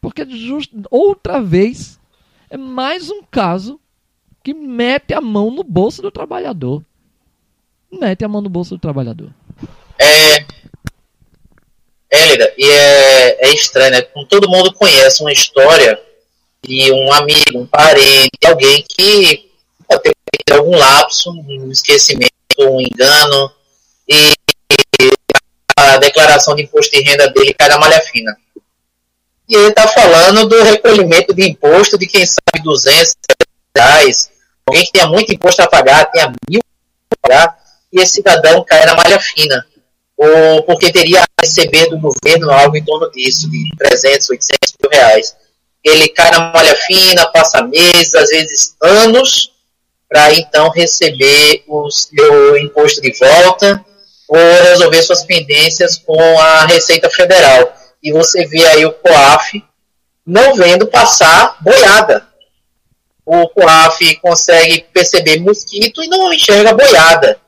Porque 0.00 0.24
just, 0.24 0.72
outra 0.90 1.42
vez 1.42 2.00
é 2.48 2.56
mais 2.56 3.10
um 3.10 3.22
caso 3.22 3.78
que 4.42 4.54
mete 4.54 5.12
a 5.12 5.20
mão 5.20 5.50
no 5.50 5.62
bolso 5.62 6.00
do 6.00 6.10
trabalhador. 6.10 6.82
Mete 7.92 8.24
a 8.24 8.28
mão 8.28 8.40
no 8.40 8.48
bolso 8.48 8.76
do 8.76 8.80
trabalhador. 8.80 9.30
É, 9.98 10.46
é 12.10 12.26
Lida, 12.26 12.54
e 12.56 12.70
é, 12.70 13.48
é 13.48 13.54
estranho, 13.54 13.90
né? 13.90 14.02
Como 14.02 14.26
todo 14.26 14.48
mundo 14.48 14.72
conhece 14.72 15.20
uma 15.22 15.32
história 15.32 16.00
de 16.62 16.92
um 16.92 17.12
amigo, 17.12 17.58
um 17.58 17.66
parente, 17.66 18.30
alguém 18.44 18.84
que 18.88 19.50
pode 19.88 20.02
ter 20.02 20.54
algum 20.54 20.76
lapso, 20.76 21.30
um 21.30 21.70
esquecimento, 21.70 22.32
um 22.60 22.80
engano, 22.80 23.52
e 24.08 24.32
a 25.76 25.98
declaração 25.98 26.54
de 26.54 26.62
imposto 26.62 26.96
de 26.96 27.02
renda 27.02 27.28
dele 27.30 27.54
cai 27.54 27.68
na 27.68 27.78
malha 27.78 28.00
fina. 28.00 28.36
E 29.48 29.54
ele 29.54 29.68
está 29.68 29.86
falando 29.86 30.48
do 30.48 30.62
recolhimento 30.62 31.32
de 31.32 31.48
imposto 31.48 31.98
de 31.98 32.06
quem 32.06 32.26
sabe 32.26 32.64
200 32.64 33.14
reais, 33.76 34.30
alguém 34.66 34.84
que 34.84 34.92
tenha 34.92 35.06
muito 35.06 35.32
imposto 35.32 35.62
a 35.62 35.68
pagar, 35.68 36.06
tenha 36.06 36.32
mil 36.50 36.60
a 37.10 37.28
pagar, 37.28 37.58
e 37.92 38.00
esse 38.00 38.14
cidadão 38.14 38.64
cai 38.64 38.84
na 38.86 38.94
malha 38.94 39.20
fina. 39.20 39.64
Ou 40.16 40.62
porque 40.62 40.92
teria 40.92 41.20
a 41.20 41.42
receber 41.42 41.88
do 41.88 41.98
governo 41.98 42.50
algo 42.50 42.76
em 42.76 42.84
torno 42.84 43.10
disso, 43.10 43.50
de 43.50 43.68
300, 43.76 44.30
800 44.30 44.74
mil 44.82 44.90
reais 44.90 45.36
ele 45.86 46.08
cai 46.08 46.30
na 46.32 46.52
malha 46.52 46.74
fina, 46.74 47.26
passa 47.26 47.62
meses, 47.62 48.14
às 48.14 48.28
vezes 48.28 48.76
anos, 48.82 49.52
para 50.08 50.34
então 50.34 50.68
receber 50.70 51.62
o 51.68 51.88
seu 51.90 52.56
imposto 52.58 53.00
de 53.00 53.12
volta 53.12 53.84
ou 54.28 54.36
resolver 54.64 55.02
suas 55.02 55.24
pendências 55.24 55.96
com 55.96 56.20
a 56.40 56.66
Receita 56.66 57.08
Federal. 57.08 57.72
E 58.02 58.12
você 58.12 58.44
vê 58.46 58.66
aí 58.66 58.84
o 58.84 58.92
COAF 58.92 59.62
não 60.26 60.54
vendo 60.54 60.88
passar 60.88 61.56
boiada. 61.60 62.26
O 63.24 63.48
COAF 63.48 64.16
consegue 64.16 64.86
perceber 64.92 65.40
mosquito 65.40 66.02
e 66.02 66.08
não 66.08 66.32
enxerga 66.32 66.74
boiada. 66.74 67.40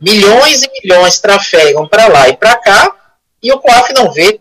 Milhões 0.00 0.62
e 0.62 0.70
milhões 0.70 1.18
trafegam 1.18 1.86
para 1.88 2.08
lá 2.08 2.28
e 2.28 2.36
para 2.36 2.56
cá 2.56 2.94
e 3.42 3.52
o 3.52 3.58
COAF 3.58 3.92
não 3.94 4.10
vê 4.12 4.40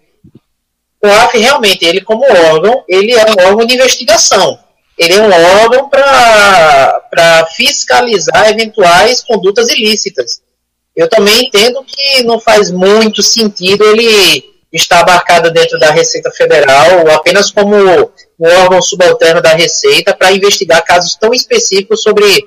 o 1.04 1.08
COAF 1.08 1.38
realmente, 1.38 1.84
ele 1.84 2.00
como 2.00 2.24
órgão, 2.24 2.86
ele 2.88 3.12
é 3.12 3.26
um 3.26 3.48
órgão 3.50 3.66
de 3.66 3.76
investigação. 3.76 4.58
Ele 4.98 5.13
é 5.13 5.22
um 5.22 5.62
órgão 5.62 5.89
para 5.89 7.46
fiscalizar 7.58 8.50
eventuais 8.50 9.22
condutas 9.22 9.68
ilícitas. 9.68 10.42
Eu 10.96 11.10
também 11.10 11.46
entendo 11.46 11.84
que 11.84 12.24
não 12.24 12.39
faz 12.39 12.72
muito 12.72 13.22
sentido 13.22 13.84
ele 13.84 14.46
estar 14.72 15.02
abarcado 15.02 15.52
dentro 15.52 15.78
da 15.78 15.92
Receita 15.92 16.32
Federal 16.32 17.10
apenas 17.12 17.52
como 17.52 17.76
um 17.76 18.48
órgão 18.62 18.82
subalterno 18.82 19.42
da 19.42 19.54
Receita 19.54 20.16
para 20.16 20.32
investigar 20.32 20.86
casos 20.86 21.16
tão 21.16 21.34
específicos 21.34 22.02
sobre 22.02 22.46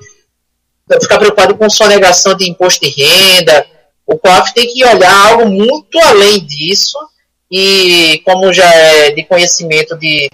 ficar 1.01 1.17
preocupado 1.19 1.55
com 1.55 1.69
sonegação 1.69 2.35
de 2.35 2.49
imposto 2.49 2.85
de 2.85 2.89
renda. 2.89 3.65
O 4.05 4.17
COAF 4.17 4.53
tem 4.53 4.73
que 4.73 4.85
olhar 4.85 5.13
algo 5.27 5.49
muito 5.49 5.99
além 5.99 6.39
disso 6.39 6.97
e 7.51 8.21
como 8.25 8.51
já 8.53 8.69
é 8.73 9.11
de 9.11 9.23
conhecimento 9.23 9.97
de 9.97 10.29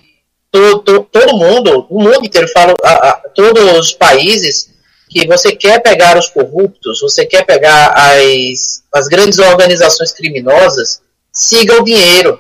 todo, 0.52 1.04
todo 1.12 1.38
mundo, 1.38 1.88
o 1.90 2.02
mundo 2.02 2.26
inteiro, 2.26 2.48
falo, 2.50 2.76
a, 2.84 3.10
a, 3.10 3.14
todos 3.34 3.64
os 3.78 3.92
países, 3.94 4.70
que 5.10 5.28
você 5.28 5.56
quer 5.56 5.82
pegar 5.82 6.18
os 6.18 6.28
corruptos, 6.28 7.02
você 7.02 7.26
quer 7.26 7.46
pegar 7.46 7.94
as, 7.96 8.84
as 8.94 9.08
grandes 9.08 9.40
organizações 9.40 10.12
criminosas, 10.12 11.02
siga 11.32 11.80
o 11.80 11.84
dinheiro. 11.84 12.40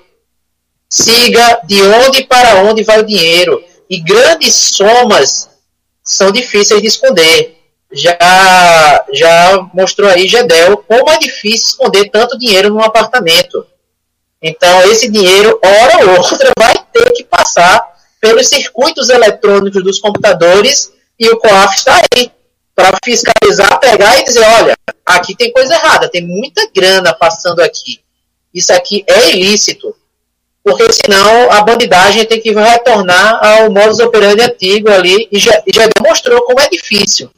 Siga 0.89 1.61
de 1.65 1.81
onde 1.81 2.23
para 2.23 2.61
onde 2.61 2.83
vai 2.83 2.99
o 2.99 3.05
dinheiro. 3.05 3.63
E 3.89 3.99
grandes 3.99 4.53
somas 4.53 5.49
são 6.03 6.31
difíceis 6.31 6.81
de 6.81 6.87
esconder. 6.87 7.62
Já, 7.93 9.05
já 9.13 9.69
mostrou 9.73 10.09
aí 10.09 10.27
Gedel 10.27 10.77
como 10.77 11.09
é 11.11 11.17
difícil 11.19 11.67
esconder 11.67 12.09
tanto 12.09 12.37
dinheiro 12.37 12.69
num 12.69 12.81
apartamento. 12.81 13.65
Então, 14.41 14.83
esse 14.91 15.09
dinheiro, 15.09 15.59
hora 15.63 16.05
ou 16.05 16.17
outra, 16.17 16.51
vai 16.59 16.73
ter 16.91 17.11
que 17.13 17.23
passar 17.23 17.81
pelos 18.19 18.47
circuitos 18.47 19.09
eletrônicos 19.09 19.83
dos 19.83 19.99
computadores 19.99 20.91
e 21.19 21.29
o 21.29 21.37
COAF 21.37 21.75
está 21.75 22.01
aí 22.15 22.31
para 22.75 22.97
fiscalizar, 23.03 23.79
pegar 23.79 24.19
e 24.19 24.23
dizer: 24.23 24.43
olha, 24.43 24.75
aqui 25.05 25.35
tem 25.35 25.51
coisa 25.51 25.73
errada, 25.73 26.09
tem 26.09 26.25
muita 26.25 26.67
grana 26.75 27.13
passando 27.13 27.61
aqui. 27.61 28.01
Isso 28.53 28.73
aqui 28.73 29.03
é 29.07 29.29
ilícito. 29.31 29.95
Porque 30.63 30.91
senão 30.93 31.51
a 31.51 31.61
bandidagem 31.61 32.25
tem 32.25 32.39
que 32.39 32.51
retornar 32.51 33.45
ao 33.45 33.69
modus 33.69 33.99
operandi 33.99 34.41
antigo 34.41 34.89
ali 34.89 35.27
e 35.29 35.37
já, 35.37 35.61
já 35.73 35.87
demonstrou 35.97 36.41
como 36.43 36.61
é 36.61 36.69
difícil. 36.69 37.29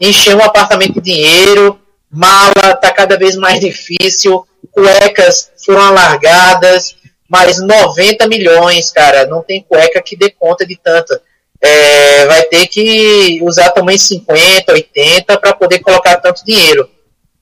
Encher 0.00 0.36
um 0.36 0.42
apartamento 0.42 1.00
de 1.00 1.12
dinheiro, 1.12 1.80
mala 2.10 2.72
está 2.74 2.92
cada 2.92 3.16
vez 3.16 3.36
mais 3.36 3.60
difícil, 3.60 4.46
cuecas 4.70 5.50
foram 5.64 5.82
alargadas, 5.82 6.96
mas 7.28 7.60
90 7.60 8.26
milhões, 8.28 8.90
cara, 8.90 9.26
não 9.26 9.42
tem 9.42 9.62
cueca 9.62 10.02
que 10.02 10.16
dê 10.16 10.30
conta 10.30 10.66
de 10.66 10.76
tanto. 10.76 11.18
É, 11.60 12.26
vai 12.26 12.42
ter 12.44 12.66
que 12.66 13.40
usar 13.42 13.70
também 13.70 13.96
50, 13.96 14.72
80 14.72 15.38
para 15.38 15.54
poder 15.54 15.78
colocar 15.80 16.16
tanto 16.16 16.44
dinheiro. 16.44 16.88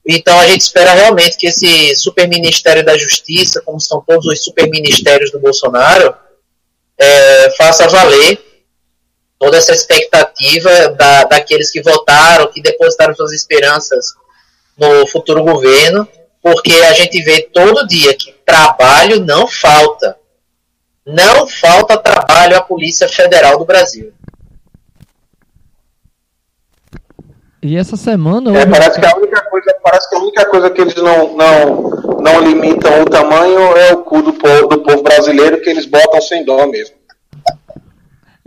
Então 0.07 0.39
a 0.39 0.47
gente 0.47 0.61
espera 0.61 0.93
realmente 0.93 1.37
que 1.37 1.47
esse 1.47 1.97
super 1.97 2.29
ministério 2.29 2.85
da 2.85 2.97
Justiça, 2.97 3.63
como 3.65 3.81
são 3.81 4.03
todos 4.07 4.27
os 4.27 4.45
super 4.45 4.69
ministérios 4.69 5.31
do 5.31 5.41
Bolsonaro, 5.41 6.15
é, 6.99 7.51
faça 7.57 7.89
valer 7.89 8.44
toda 9.39 9.57
essa 9.57 9.73
expectativa 9.73 10.89
da, 10.91 11.25
daqueles 11.25 11.71
que 11.71 11.83
votaram, 11.83 12.51
que 12.51 12.63
depositaram 12.63 13.15
suas 13.15 13.33
esperanças 13.33 14.15
no 14.77 15.07
futuro 15.07 15.43
governo 15.43 16.09
porque 16.45 16.73
a 16.73 16.93
gente 16.93 17.23
vê 17.23 17.49
todo 17.55 17.87
dia 17.87 18.15
que 18.15 18.31
trabalho 18.45 19.25
não 19.25 19.47
falta. 19.47 20.15
Não 21.07 21.47
falta 21.47 21.97
trabalho 21.97 22.59
à 22.59 22.61
Polícia 22.61 23.09
Federal 23.09 23.59
do 23.59 23.65
Brasil. 23.65 24.13
E 27.63 27.79
essa 27.79 27.97
semana. 27.97 28.59
É, 28.59 28.67
parece, 28.67 29.01
que 29.01 29.07
a 29.07 29.17
única 29.17 29.41
coisa, 29.49 29.75
parece 29.83 30.11
que 30.11 30.17
a 30.17 30.19
única 30.19 30.45
coisa 30.45 30.71
que 30.71 30.83
eles 30.83 30.95
não, 30.97 31.35
não, 31.35 31.91
não 32.21 32.41
limitam 32.43 33.01
o 33.01 33.07
tamanho 33.07 33.75
é 33.79 33.95
o 33.95 34.03
cu 34.03 34.21
do 34.21 34.35
povo, 34.35 34.67
do 34.67 34.83
povo 34.83 35.03
brasileiro, 35.03 35.63
que 35.63 35.71
eles 35.71 35.87
botam 35.87 36.21
sem 36.21 36.45
dó 36.45 36.67
mesmo. 36.67 36.95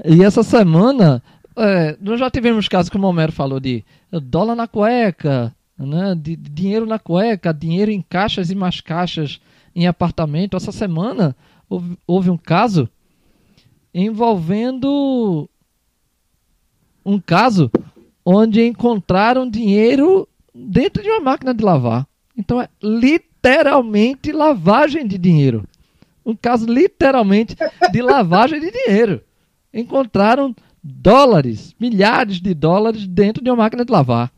E 0.10 0.24
essa 0.24 0.42
semana, 0.42 1.22
é, 1.58 1.98
nós 2.00 2.18
já 2.18 2.32
tivemos 2.32 2.70
casos, 2.70 2.90
como 2.90 3.06
o 3.06 3.10
Homero 3.10 3.34
falou, 3.34 3.60
de 3.60 3.84
dólar 4.10 4.56
na 4.56 4.66
cueca, 4.66 5.54
né, 5.78 6.16
de, 6.16 6.38
dinheiro 6.38 6.86
na 6.86 6.98
cueca, 6.98 7.54
dinheiro 7.54 7.92
em 7.92 8.02
caixas 8.02 8.50
e 8.50 8.56
mais 8.56 8.80
caixas 8.80 9.42
em 9.76 9.86
apartamento. 9.86 10.56
Essa 10.56 10.72
semana 10.72 11.36
houve, 11.70 11.98
houve 12.08 12.30
um 12.30 12.38
caso 12.38 12.90
envolvendo 13.94 15.50
um 17.06 17.20
caso 17.20 17.70
onde 18.26 18.66
encontraram 18.66 19.50
dinheiro 19.50 20.26
dentro 20.56 21.04
de 21.04 21.10
uma 21.10 21.20
máquina 21.20 21.54
de 21.54 21.64
lavar. 21.66 22.08
Então 22.38 22.62
é 22.62 22.70
literalmente 22.82 24.32
lavagem 24.32 25.06
de 25.06 25.18
dinheiro. 25.18 25.68
Um 26.26 26.36
caso 26.36 26.66
literalmente 26.66 27.58
de 27.92 28.02
lavagem 28.02 28.62
de 28.62 28.72
dinheiro. 28.72 29.22
Encontraram 29.78 30.56
dólares, 30.84 31.74
milhares 31.80 32.42
de 32.42 32.54
dólares 32.54 33.06
dentro 33.08 33.44
de 33.44 33.50
uma 33.50 33.58
máquina 33.58 33.86
de 33.86 33.92
lavar. 33.92 34.32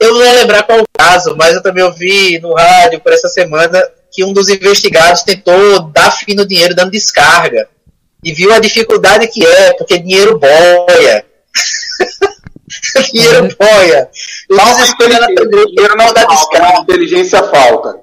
Eu 0.00 0.12
não 0.14 0.18
vou 0.24 0.32
lembrar 0.34 0.62
qual 0.62 0.80
o 0.80 0.84
caso, 0.96 1.34
mas 1.36 1.54
eu 1.56 1.62
também 1.62 1.82
ouvi 1.82 2.38
no 2.38 2.54
rádio 2.54 3.00
por 3.00 3.12
essa 3.12 3.28
semana 3.28 3.82
que 4.12 4.24
um 4.24 4.32
dos 4.32 4.48
investigados 4.48 5.22
tentou 5.22 5.90
dar 5.90 6.12
fim 6.12 6.34
no 6.34 6.46
dinheiro 6.46 6.74
dando 6.74 6.92
descarga. 6.92 7.68
E 8.22 8.32
viu 8.32 8.52
a 8.52 8.58
dificuldade 8.60 9.26
que 9.28 9.44
é, 9.44 9.72
porque 9.74 9.98
dinheiro 9.98 10.38
boia. 10.38 11.24
dinheiro 13.12 13.48
boia. 13.58 14.08
O 14.50 14.56
desespero 14.56 15.12
era 15.14 15.26
dinheiro 15.26 15.96
não 15.96 16.12
dá 16.12 16.24
descarga. 16.24 16.80
Inteligência 16.80 17.42
falta. 17.42 17.98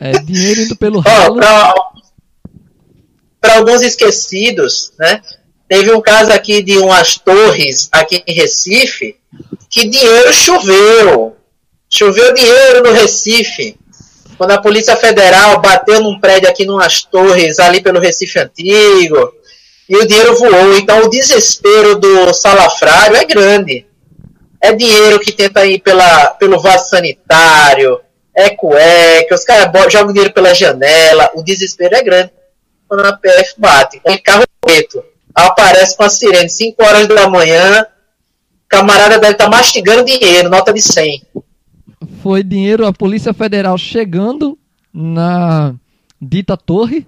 É 0.00 0.12
dinheiro 0.12 0.60
indo 0.62 0.76
pelo 0.76 0.98
Ó, 0.98 1.02
ralo. 1.02 1.36
pra- 1.36 1.74
Para 3.40 3.58
alguns 3.58 3.82
esquecidos, 3.82 4.92
né? 4.98 5.22
Teve 5.68 5.92
um 5.92 6.00
caso 6.00 6.32
aqui 6.32 6.62
de 6.62 6.78
umas 6.78 7.18
torres 7.18 7.88
aqui 7.92 8.22
em 8.26 8.32
Recife 8.32 9.16
que 9.68 9.86
dinheiro 9.86 10.32
choveu. 10.32 11.36
Choveu 11.90 12.32
dinheiro 12.32 12.82
no 12.82 12.92
Recife. 12.92 13.76
Quando 14.38 14.52
a 14.52 14.62
Polícia 14.62 14.96
Federal 14.96 15.60
bateu 15.60 16.00
num 16.00 16.18
prédio 16.18 16.48
aqui 16.48 16.64
numas 16.64 17.02
torres 17.02 17.58
ali 17.58 17.82
pelo 17.82 18.00
Recife 18.00 18.38
Antigo 18.38 19.32
e 19.88 19.96
o 19.96 20.06
dinheiro 20.06 20.38
voou. 20.38 20.76
Então 20.78 21.02
o 21.02 21.10
desespero 21.10 21.96
do 21.96 22.32
salafrário 22.32 23.16
é 23.16 23.24
grande. 23.24 23.86
É 24.60 24.72
dinheiro 24.72 25.20
que 25.20 25.32
tenta 25.32 25.66
ir 25.66 25.80
pela, 25.80 26.28
pelo 26.30 26.60
vaso 26.60 26.90
sanitário, 26.90 28.00
é 28.34 28.50
cueca, 28.50 29.34
os 29.34 29.44
caras 29.44 29.70
jogam 29.92 30.12
dinheiro 30.12 30.34
pela 30.34 30.52
janela, 30.52 31.30
o 31.34 31.44
desespero 31.44 31.94
é 31.94 32.02
grande 32.02 32.32
quando 32.88 33.04
a 33.04 33.12
PF 33.12 33.54
bate. 33.58 34.00
Com 34.00 34.18
carro 34.18 34.44
preto, 34.60 35.02
aparece 35.34 35.96
com 35.96 36.04
a 36.04 36.08
sirene 36.08 36.48
5 36.48 36.82
horas 36.82 37.06
da 37.06 37.28
manhã, 37.28 37.86
camarada 38.68 39.18
deve 39.18 39.32
estar 39.32 39.48
mastigando 39.48 40.04
dinheiro, 40.04 40.48
nota 40.48 40.72
de 40.72 40.80
100. 40.80 41.22
Foi 42.22 42.42
dinheiro, 42.42 42.86
a 42.86 42.92
Polícia 42.92 43.32
Federal 43.32 43.76
chegando 43.78 44.58
na 44.92 45.74
dita 46.20 46.56
torre 46.56 47.06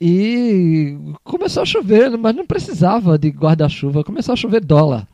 e 0.00 0.96
começou 1.24 1.62
a 1.62 1.66
chover, 1.66 2.16
mas 2.16 2.34
não 2.34 2.46
precisava 2.46 3.18
de 3.18 3.28
guarda-chuva, 3.28 4.04
começou 4.04 4.32
a 4.32 4.36
chover 4.36 4.64
dólar, 4.64 5.06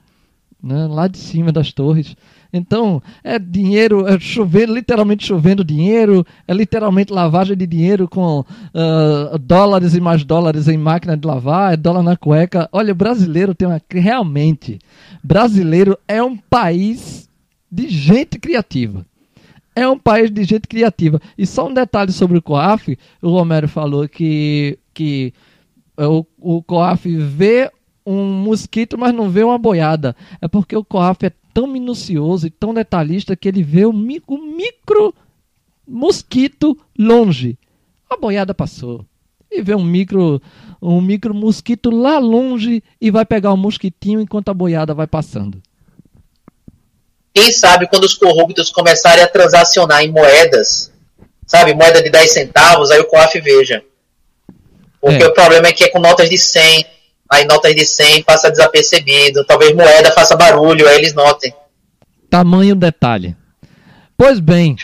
né, 0.62 0.86
lá 0.88 1.06
de 1.06 1.18
cima 1.18 1.52
das 1.52 1.72
torres. 1.72 2.16
Então, 2.52 3.02
é 3.24 3.38
dinheiro, 3.38 4.06
é 4.06 4.20
chover, 4.20 4.68
literalmente 4.68 5.26
chovendo 5.26 5.64
dinheiro, 5.64 6.26
é 6.46 6.52
literalmente 6.52 7.10
lavagem 7.10 7.56
de 7.56 7.66
dinheiro 7.66 8.06
com 8.06 8.44
ah, 8.74 9.38
dólares 9.40 9.94
e 9.94 10.00
mais 10.00 10.22
dólares 10.22 10.68
em 10.68 10.76
máquina 10.76 11.16
de 11.16 11.26
lavar, 11.26 11.72
é 11.72 11.76
dólar 11.76 12.02
na 12.02 12.16
cueca. 12.16 12.68
Olha, 12.70 12.92
o 12.92 12.96
brasileiro 12.96 13.54
tem 13.54 13.66
uma. 13.66 13.80
Realmente, 13.90 14.78
brasileiro 15.24 15.98
é 16.06 16.22
um 16.22 16.36
país 16.36 17.26
de 17.70 17.88
gente 17.88 18.38
criativa. 18.38 19.06
É 19.74 19.88
um 19.88 19.98
país 19.98 20.30
de 20.30 20.44
gente 20.44 20.68
criativa. 20.68 21.18
E 21.38 21.46
só 21.46 21.66
um 21.68 21.72
detalhe 21.72 22.12
sobre 22.12 22.36
o 22.36 22.42
COAF: 22.42 22.98
o 23.22 23.30
Romero 23.30 23.66
falou 23.66 24.06
que, 24.06 24.78
que 24.92 25.32
o, 25.96 26.26
o 26.38 26.62
COAF 26.62 27.16
vê 27.16 27.70
um 28.04 28.24
mosquito, 28.24 28.98
mas 28.98 29.14
não 29.14 29.30
vê 29.30 29.42
uma 29.44 29.58
boiada. 29.58 30.14
É 30.40 30.48
porque 30.48 30.76
o 30.76 30.84
COAF 30.84 31.26
é 31.26 31.32
tão 31.54 31.66
minucioso 31.66 32.46
e 32.46 32.50
tão 32.50 32.72
detalhista 32.74 33.36
que 33.36 33.48
ele 33.48 33.62
vê 33.62 33.84
o, 33.84 33.92
mi- 33.92 34.22
o 34.26 34.38
micro 34.38 35.14
mosquito 35.86 36.76
longe. 36.98 37.58
A 38.08 38.16
boiada 38.16 38.54
passou. 38.54 39.04
E 39.50 39.60
vê 39.62 39.74
um 39.74 39.84
micro, 39.84 40.40
um 40.80 41.00
micro 41.00 41.34
mosquito 41.34 41.90
lá 41.90 42.18
longe 42.18 42.82
e 43.00 43.10
vai 43.10 43.24
pegar 43.24 43.52
o 43.52 43.56
mosquitinho 43.56 44.20
enquanto 44.20 44.48
a 44.48 44.54
boiada 44.54 44.94
vai 44.94 45.06
passando. 45.06 45.60
Quem 47.34 47.50
sabe 47.52 47.86
quando 47.88 48.04
os 48.04 48.14
corruptos 48.14 48.70
começarem 48.70 49.24
a 49.24 49.28
transacionar 49.28 50.02
em 50.02 50.10
moedas, 50.10 50.92
sabe, 51.46 51.74
moeda 51.74 52.02
de 52.02 52.10
10 52.10 52.30
centavos, 52.30 52.90
aí 52.90 53.00
o 53.00 53.06
COAF 53.06 53.40
veja. 53.40 53.82
Porque 55.00 55.22
É. 55.22 55.26
o 55.26 55.32
problema 55.34 55.66
é 55.68 55.72
que 55.72 55.84
é 55.84 55.88
com 55.88 55.98
notas 55.98 56.28
de 56.28 56.36
100, 56.38 56.84
aí 57.32 57.46
notas 57.46 57.74
de 57.74 57.86
100 57.86 58.24
passa 58.24 58.50
desapercebido, 58.50 59.44
talvez 59.46 59.74
moeda 59.74 60.12
faça 60.12 60.36
barulho, 60.36 60.86
aí 60.86 60.98
eles 60.98 61.14
notem. 61.14 61.52
Tamanho 62.28 62.76
detalhe. 62.76 63.34
Pois 64.16 64.38
bem. 64.38 64.76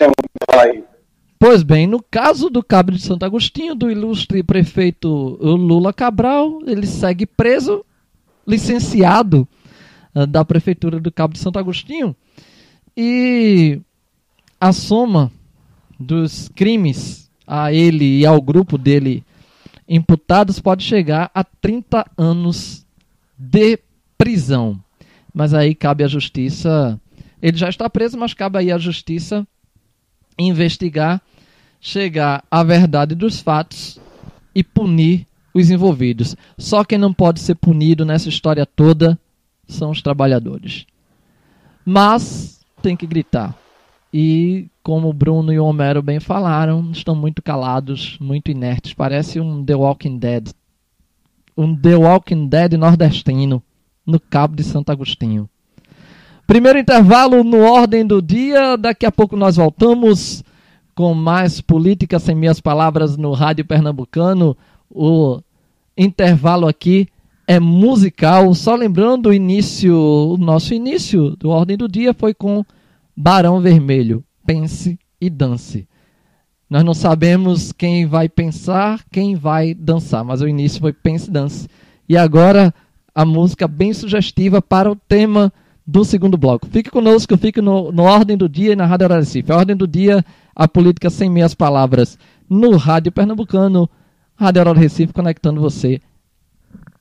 Pois 1.38 1.62
bem, 1.62 1.86
no 1.86 2.03
caso 2.03 2.49
do 2.49 2.62
Cabo 2.62 2.90
de 2.90 3.01
Santo 3.01 3.24
Agostinho, 3.24 3.74
do 3.74 3.90
ilustre 3.90 4.42
prefeito 4.42 5.09
Lula 5.40 5.92
Cabral, 5.92 6.59
ele 6.66 6.86
segue 6.86 7.26
preso, 7.26 7.84
licenciado 8.46 9.46
ah, 10.14 10.24
da 10.24 10.44
prefeitura 10.44 10.99
do 10.99 11.12
Cabo 11.12 11.34
de 11.34 11.38
Santo 11.40 11.59
Agostinho, 11.59 12.16
e 12.96 13.78
a 14.61 14.72
soma 14.72 15.30
dos 16.01 16.49
crimes 16.49 17.30
a 17.46 17.72
ele 17.72 18.20
e 18.20 18.26
ao 18.26 18.40
grupo 18.40 18.78
dele 18.78 19.22
imputados 19.89 20.61
pode 20.61 20.84
chegar 20.84 21.30
a 21.34 21.43
30 21.43 22.05
anos 22.16 22.86
de 23.36 23.78
prisão. 24.16 24.78
Mas 25.32 25.55
aí 25.55 25.74
cabe 25.74 26.05
à 26.05 26.09
justiça. 26.09 27.01
Ele 27.41 27.57
já 27.57 27.68
está 27.68 27.89
preso, 27.89 28.18
mas 28.18 28.34
cabe 28.34 28.59
aí 28.59 28.70
à 28.70 28.78
justiça 28.78 29.47
investigar, 30.39 31.20
chegar 31.80 32.45
à 32.51 32.62
verdade 32.62 33.14
dos 33.14 33.41
fatos 33.41 33.99
e 34.55 34.62
punir 34.62 35.26
os 35.53 35.70
envolvidos. 35.70 36.36
Só 36.57 36.84
quem 36.84 36.99
não 36.99 37.12
pode 37.12 37.41
ser 37.41 37.55
punido 37.57 38.05
nessa 38.05 38.28
história 38.28 38.64
toda 38.64 39.18
são 39.66 39.91
os 39.91 40.01
trabalhadores. 40.03 40.86
Mas 41.84 42.61
tem 42.82 42.97
que 42.97 43.07
gritar. 43.07 43.57
E 44.12 44.68
como 44.82 45.09
o 45.09 45.12
Bruno 45.12 45.52
e 45.52 45.59
o 45.59 45.64
Homero 45.64 46.02
bem 46.02 46.18
falaram, 46.18 46.90
estão 46.92 47.14
muito 47.14 47.42
calados, 47.42 48.16
muito 48.20 48.50
inertes. 48.50 48.94
Parece 48.94 49.38
um 49.38 49.64
The 49.64 49.74
Walking 49.74 50.18
Dead. 50.18 50.48
Um 51.56 51.76
The 51.76 51.96
Walking 51.96 52.46
Dead 52.46 52.72
nordestino 52.74 53.62
no 54.06 54.18
Cabo 54.18 54.56
de 54.56 54.64
Santo 54.64 54.90
Agostinho. 54.90 55.48
Primeiro 56.46 56.78
intervalo 56.78 57.44
no 57.44 57.59
ordem 57.59 58.06
do 58.06 58.22
dia. 58.22 58.76
Daqui 58.78 59.04
a 59.04 59.12
pouco 59.12 59.36
nós 59.36 59.56
voltamos 59.56 60.42
com 60.94 61.12
mais 61.12 61.61
política 61.61 62.18
sem 62.18 62.34
minhas 62.34 62.59
palavras 62.59 63.18
no 63.18 63.32
Rádio 63.32 63.66
Pernambucano. 63.66 64.56
O 64.90 65.42
intervalo 65.96 66.66
aqui 66.66 67.06
é 67.46 67.61
musical. 67.61 68.54
Só 68.54 68.74
lembrando 68.74 69.28
o 69.28 69.34
início, 69.34 69.94
o 69.94 70.38
nosso 70.38 70.72
início 70.72 71.36
do 71.36 71.50
ordem 71.50 71.76
do 71.76 71.86
dia 71.86 72.14
foi 72.14 72.32
com 72.32 72.64
Barão 73.20 73.60
Vermelho. 73.60 74.24
Pense 74.46 74.96
e 75.20 75.28
dance. 75.28 75.88
Nós 76.70 76.84
não 76.84 76.94
sabemos 76.94 77.72
quem 77.72 78.06
vai 78.06 78.28
pensar, 78.28 79.04
quem 79.10 79.34
vai 79.34 79.74
dançar, 79.74 80.24
mas 80.24 80.40
o 80.40 80.46
início 80.46 80.80
foi 80.80 80.92
pense 80.92 81.28
e 81.28 81.32
dance. 81.32 81.68
E 82.08 82.16
agora 82.16 82.72
a 83.12 83.24
música 83.24 83.66
bem 83.66 83.92
sugestiva 83.92 84.62
para 84.62 84.88
o 84.88 84.94
tema 84.94 85.52
do 85.84 86.04
segundo 86.04 86.38
bloco. 86.38 86.68
Fique 86.68 86.90
conosco, 86.90 87.36
fique 87.36 87.60
no, 87.60 87.90
no 87.90 88.04
Ordem 88.04 88.36
do 88.36 88.48
Dia 88.48 88.74
e 88.74 88.76
na 88.76 88.86
Rádio 88.86 89.08
Recife. 89.08 89.50
A 89.50 89.56
Ordem 89.56 89.74
do 89.74 89.88
Dia, 89.88 90.24
a 90.54 90.68
política 90.68 91.10
sem 91.10 91.28
meias 91.28 91.54
palavras, 91.54 92.16
no 92.48 92.76
Rádio 92.76 93.10
Pernambucano, 93.10 93.90
Rádio 94.36 94.60
Horário 94.60 94.80
Recife, 94.80 95.12
conectando 95.12 95.60
você 95.60 96.00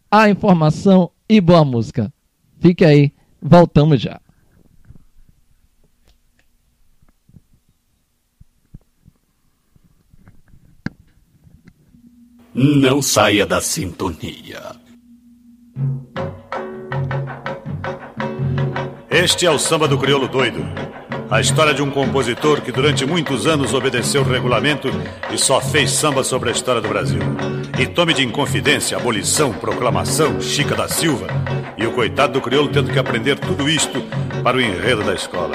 à 0.09 0.27
informação 0.27 1.11
e 1.29 1.39
boa 1.39 1.63
música. 1.63 2.11
Fique 2.59 2.83
aí, 2.83 3.11
voltamos 3.39 4.01
já. 4.01 4.19
Não 12.59 13.03
saia 13.03 13.45
da 13.45 13.61
sintonia. 13.61 14.63
Este 19.11 19.45
é 19.45 19.51
o 19.51 19.59
Samba 19.59 19.87
do 19.87 19.95
Crioulo 19.95 20.27
Doido. 20.27 20.65
A 21.29 21.39
história 21.39 21.71
de 21.71 21.83
um 21.83 21.91
compositor 21.91 22.61
que 22.61 22.71
durante 22.71 23.05
muitos 23.05 23.45
anos 23.45 23.75
obedeceu 23.75 24.23
o 24.23 24.27
regulamento 24.27 24.89
e 25.31 25.37
só 25.37 25.61
fez 25.61 25.91
samba 25.91 26.23
sobre 26.23 26.49
a 26.49 26.51
história 26.51 26.81
do 26.81 26.89
Brasil. 26.89 27.19
E 27.77 27.85
tome 27.85 28.11
de 28.11 28.25
inconfidência, 28.25 28.97
abolição, 28.97 29.53
proclamação, 29.53 30.41
Chica 30.41 30.73
da 30.73 30.87
Silva 30.87 31.27
e 31.77 31.85
o 31.85 31.91
coitado 31.91 32.33
do 32.33 32.41
crioulo 32.41 32.69
tendo 32.69 32.91
que 32.91 32.97
aprender 32.97 33.37
tudo 33.37 33.69
isto 33.69 34.01
para 34.43 34.57
o 34.57 34.61
enredo 34.61 35.03
da 35.03 35.13
escola. 35.13 35.53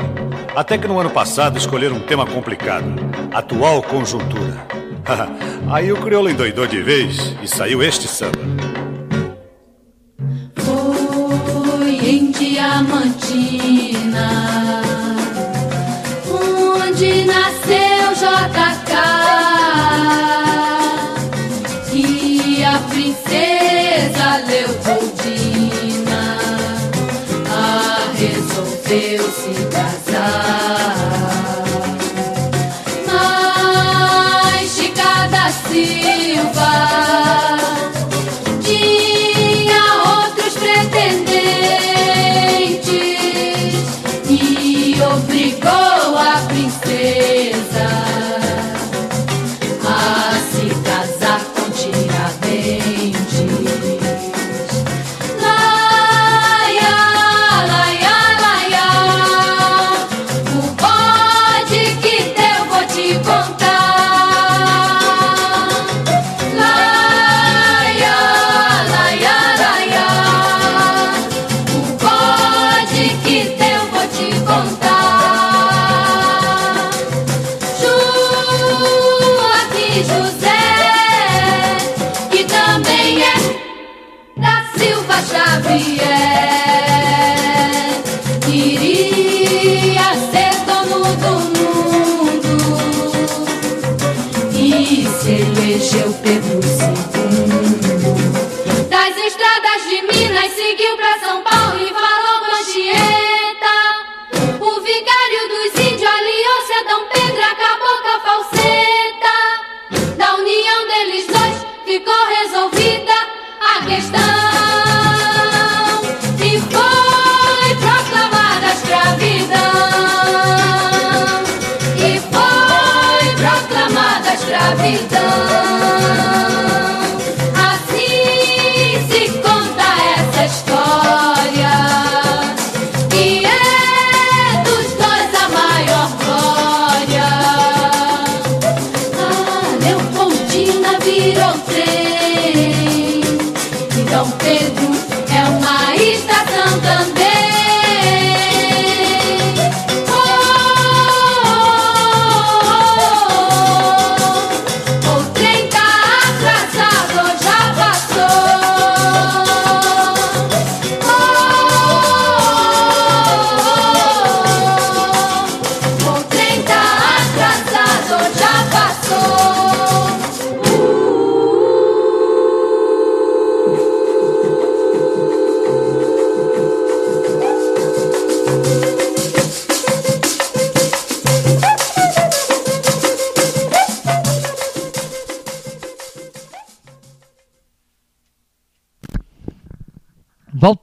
Até 0.55 0.79
que 0.79 0.87
no 0.87 1.01
ano 1.01 1.11
passado 1.11 1.59
escolheram 1.59 1.97
um 1.97 2.07
tema 2.07 2.25
complicado, 2.25 2.95
atual 3.33 3.83
conjuntura. 3.83 4.72
Aí 5.71 5.93
o 5.93 5.97
crioulo 5.97 6.29
endoidou 6.29 6.67
de 6.67 6.83
vez 6.83 7.35
e 7.43 7.49
saiu 7.49 7.83
este 7.83 8.09
samba. 8.09 8.62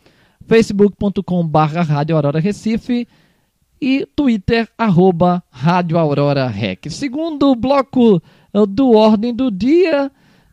facebook.com 0.47 1.47
barra 1.47 1.82
Rádio 1.82 2.16
Aurora 2.16 2.41
Recife 2.41 3.07
e 3.80 4.07
Twitter, 4.14 4.68
arroba 4.76 5.43
Rádio 5.51 5.97
Aurora 5.97 6.47
Rec. 6.49 6.91
Segundo 6.91 7.55
bloco 7.55 8.22
eh, 8.53 8.66
do 8.66 8.91
Ordem 8.93 9.34
do 9.34 9.51
Dia 9.51 10.11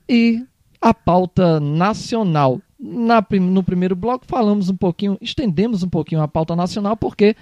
e 0.08 0.46
a 0.82 0.94
pauta 0.94 1.60
nacional. 1.60 2.62
Na 2.80 3.26
no 3.42 3.64
primeiro 3.64 3.96
bloco 3.96 4.26
falamos 4.28 4.70
um 4.70 4.76
pouquinho, 4.76 5.18
estendemos 5.20 5.84
um 5.84 5.90
pouquinho 5.90 6.22
a 6.22 6.28
pauta 6.28 6.56
nacional, 6.56 6.96
porque 6.96 7.36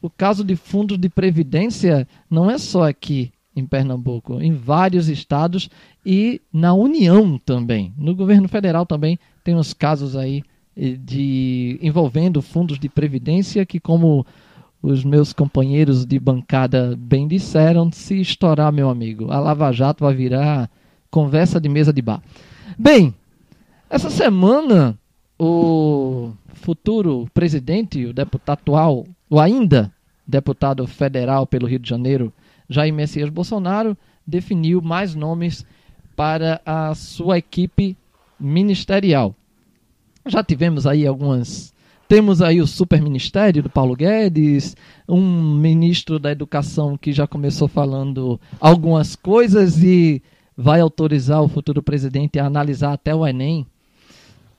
o 0.00 0.08
caso 0.08 0.42
de 0.42 0.56
fundos 0.56 0.98
de 0.98 1.08
previdência 1.08 2.08
não 2.30 2.50
é 2.50 2.56
só 2.56 2.88
aqui 2.88 3.30
em 3.54 3.66
Pernambuco, 3.66 4.40
em 4.40 4.52
vários 4.52 5.08
estados 5.08 5.68
e 6.06 6.40
na 6.52 6.72
União 6.72 7.36
também. 7.38 7.92
No 7.98 8.14
governo 8.14 8.48
federal 8.48 8.86
também 8.86 9.18
tem 9.44 9.54
uns 9.54 9.74
casos 9.74 10.16
aí 10.16 10.42
de 10.78 11.78
envolvendo 11.82 12.40
fundos 12.40 12.78
de 12.78 12.88
previdência 12.88 13.66
que 13.66 13.80
como 13.80 14.24
os 14.80 15.04
meus 15.04 15.32
companheiros 15.32 16.06
de 16.06 16.18
bancada 16.20 16.94
bem 16.96 17.26
disseram, 17.26 17.90
se 17.90 18.20
estourar, 18.20 18.72
meu 18.72 18.88
amigo, 18.88 19.30
a 19.32 19.40
Lava 19.40 19.72
Jato 19.72 20.04
vai 20.04 20.14
virar 20.14 20.70
conversa 21.10 21.60
de 21.60 21.68
mesa 21.68 21.92
de 21.92 22.00
bar. 22.00 22.22
Bem, 22.78 23.12
essa 23.90 24.08
semana 24.08 24.96
o 25.38 26.32
futuro 26.54 27.28
presidente, 27.32 28.04
o 28.04 28.12
deputado 28.12 28.58
atual, 28.58 29.06
o 29.28 29.40
ainda 29.40 29.92
deputado 30.26 30.86
federal 30.86 31.46
pelo 31.46 31.66
Rio 31.66 31.78
de 31.78 31.88
Janeiro, 31.88 32.32
Jair 32.68 32.92
Messias 32.92 33.30
Bolsonaro, 33.30 33.96
definiu 34.26 34.82
mais 34.82 35.14
nomes 35.14 35.64
para 36.14 36.60
a 36.66 36.94
sua 36.94 37.38
equipe 37.38 37.96
ministerial. 38.38 39.34
Já 40.28 40.44
tivemos 40.44 40.86
aí 40.86 41.06
algumas. 41.06 41.72
Temos 42.06 42.40
aí 42.40 42.60
o 42.60 42.66
super 42.66 43.02
ministério 43.02 43.62
do 43.62 43.68
Paulo 43.68 43.94
Guedes, 43.94 44.76
um 45.06 45.56
ministro 45.56 46.18
da 46.18 46.30
Educação 46.30 46.96
que 46.96 47.12
já 47.12 47.26
começou 47.26 47.68
falando 47.68 48.40
algumas 48.58 49.14
coisas 49.14 49.82
e 49.82 50.22
vai 50.56 50.80
autorizar 50.80 51.42
o 51.42 51.48
futuro 51.48 51.82
presidente 51.82 52.38
a 52.38 52.46
analisar 52.46 52.92
até 52.92 53.14
o 53.14 53.26
Enem. 53.26 53.66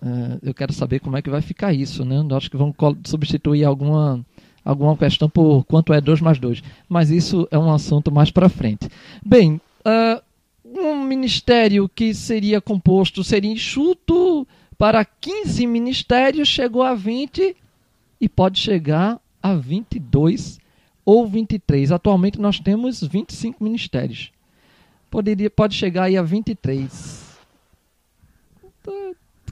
Eh, 0.02 0.40
eu 0.44 0.54
quero 0.54 0.72
saber 0.74 1.00
como 1.00 1.18
é 1.18 1.22
que 1.22 1.30
vai 1.30 1.42
ficar 1.42 1.74
isso, 1.74 2.06
né? 2.06 2.24
Eu 2.30 2.38
acho 2.38 2.50
que 2.50 2.58
vão 2.58 2.74
substituir 3.04 3.66
alguma, 3.66 4.24
alguma 4.64 4.96
questão 4.96 5.30
por 5.30 5.64
quanto 5.66 5.92
é 5.92 6.00
2 6.00 6.22
mais 6.22 6.40
2. 6.40 6.62
Mas 6.88 7.10
isso 7.10 7.48
é 7.50 7.58
um 7.58 7.74
assunto 7.74 8.12
mais 8.12 8.30
para 8.30 8.48
frente. 8.48 8.88
Bem, 9.26 9.60
ah, 9.84 10.22
um 10.64 11.04
ministério 11.04 11.90
que 11.90 12.14
seria 12.14 12.62
composto, 12.62 13.24
seria 13.24 13.52
enxuto 13.52 14.48
para 14.80 15.04
15 15.04 15.68
ministérios, 15.68 16.48
chegou 16.48 16.82
a 16.82 16.96
20 16.96 17.54
e 18.22 18.30
pode 18.30 18.58
chegar 18.58 19.20
a 19.44 19.54
22 19.54 20.58
ou 21.04 21.28
23. 21.28 21.92
Atualmente 21.92 22.40
nós 22.40 22.62
temos 22.62 23.04
25 23.04 23.62
ministérios. 23.62 24.32
Poderia, 25.12 25.50
pode 25.50 25.76
chegar 25.76 26.04
aí 26.04 26.16
a 26.16 26.22
23. 26.24 27.38
Tá 28.82 28.92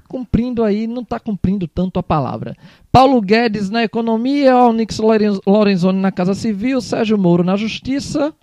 cumprindo 0.07 0.63
aí, 0.63 0.88
não 0.88 1.01
está 1.01 1.19
cumprindo 1.19 1.67
tanto 1.67 1.99
a 1.99 2.03
palavra. 2.03 2.55
Paulo 2.89 3.21
Guedes 3.21 3.69
na 3.69 3.84
economia, 3.84 4.55
Onyx 4.55 4.97
Loren- 4.97 5.41
Lorenzoni 5.45 5.99
na 5.99 6.11
Casa 6.11 6.34
Civil, 6.36 6.80
Sérgio 6.80 7.17
Moro 7.17 7.43
na 7.43 7.57
Justiça. 7.57 8.34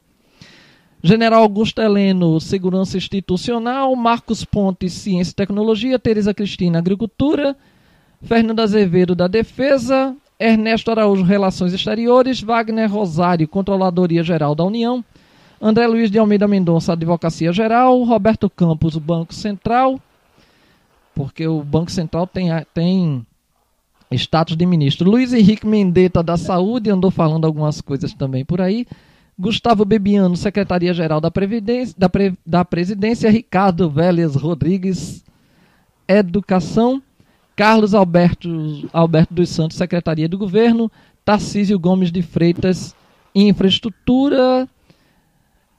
General 1.06 1.42
Augusto 1.42 1.82
Heleno, 1.82 2.40
Segurança 2.40 2.96
Institucional, 2.96 3.94
Marcos 3.94 4.42
Pontes, 4.42 4.94
Ciência 4.94 5.32
e 5.32 5.34
Tecnologia, 5.34 5.98
Tereza 5.98 6.32
Cristina, 6.32 6.78
Agricultura, 6.78 7.54
Fernando 8.22 8.60
Azevedo, 8.60 9.14
da 9.14 9.28
Defesa, 9.28 10.16
Ernesto 10.40 10.90
Araújo, 10.90 11.22
Relações 11.22 11.74
Exteriores, 11.74 12.40
Wagner 12.40 12.90
Rosário, 12.90 13.46
Controladoria 13.46 14.22
Geral 14.22 14.54
da 14.54 14.64
União, 14.64 15.04
André 15.60 15.86
Luiz 15.86 16.10
de 16.10 16.18
Almeida 16.18 16.48
Mendonça, 16.48 16.94
Advocacia 16.94 17.52
Geral, 17.52 18.02
Roberto 18.02 18.48
Campos, 18.48 18.96
o 18.96 19.00
Banco 19.00 19.34
Central, 19.34 20.00
porque 21.14 21.46
o 21.46 21.62
Banco 21.62 21.90
Central 21.90 22.26
tem, 22.26 22.48
tem 22.72 23.26
status 24.10 24.56
de 24.56 24.64
ministro. 24.64 25.10
Luiz 25.10 25.34
Henrique 25.34 25.66
Mendetta, 25.66 26.22
da 26.22 26.38
Saúde, 26.38 26.88
andou 26.88 27.10
falando 27.10 27.44
algumas 27.44 27.82
coisas 27.82 28.14
também 28.14 28.42
por 28.42 28.62
aí. 28.62 28.86
Gustavo 29.38 29.84
Bebiano, 29.84 30.36
Secretaria-Geral 30.36 31.20
da, 31.20 31.30
da, 31.96 32.08
Pre- 32.08 32.38
da 32.46 32.64
Presidência, 32.64 33.30
Ricardo 33.30 33.90
Vélez 33.90 34.36
Rodrigues, 34.36 35.24
Educação, 36.06 37.02
Carlos 37.56 37.94
Alberto, 37.94 38.88
Alberto 38.92 39.34
dos 39.34 39.48
Santos, 39.48 39.76
Secretaria 39.76 40.28
do 40.28 40.38
Governo, 40.38 40.90
Tarcísio 41.24 41.78
Gomes 41.78 42.12
de 42.12 42.22
Freitas, 42.22 42.94
Infraestrutura, 43.34 44.68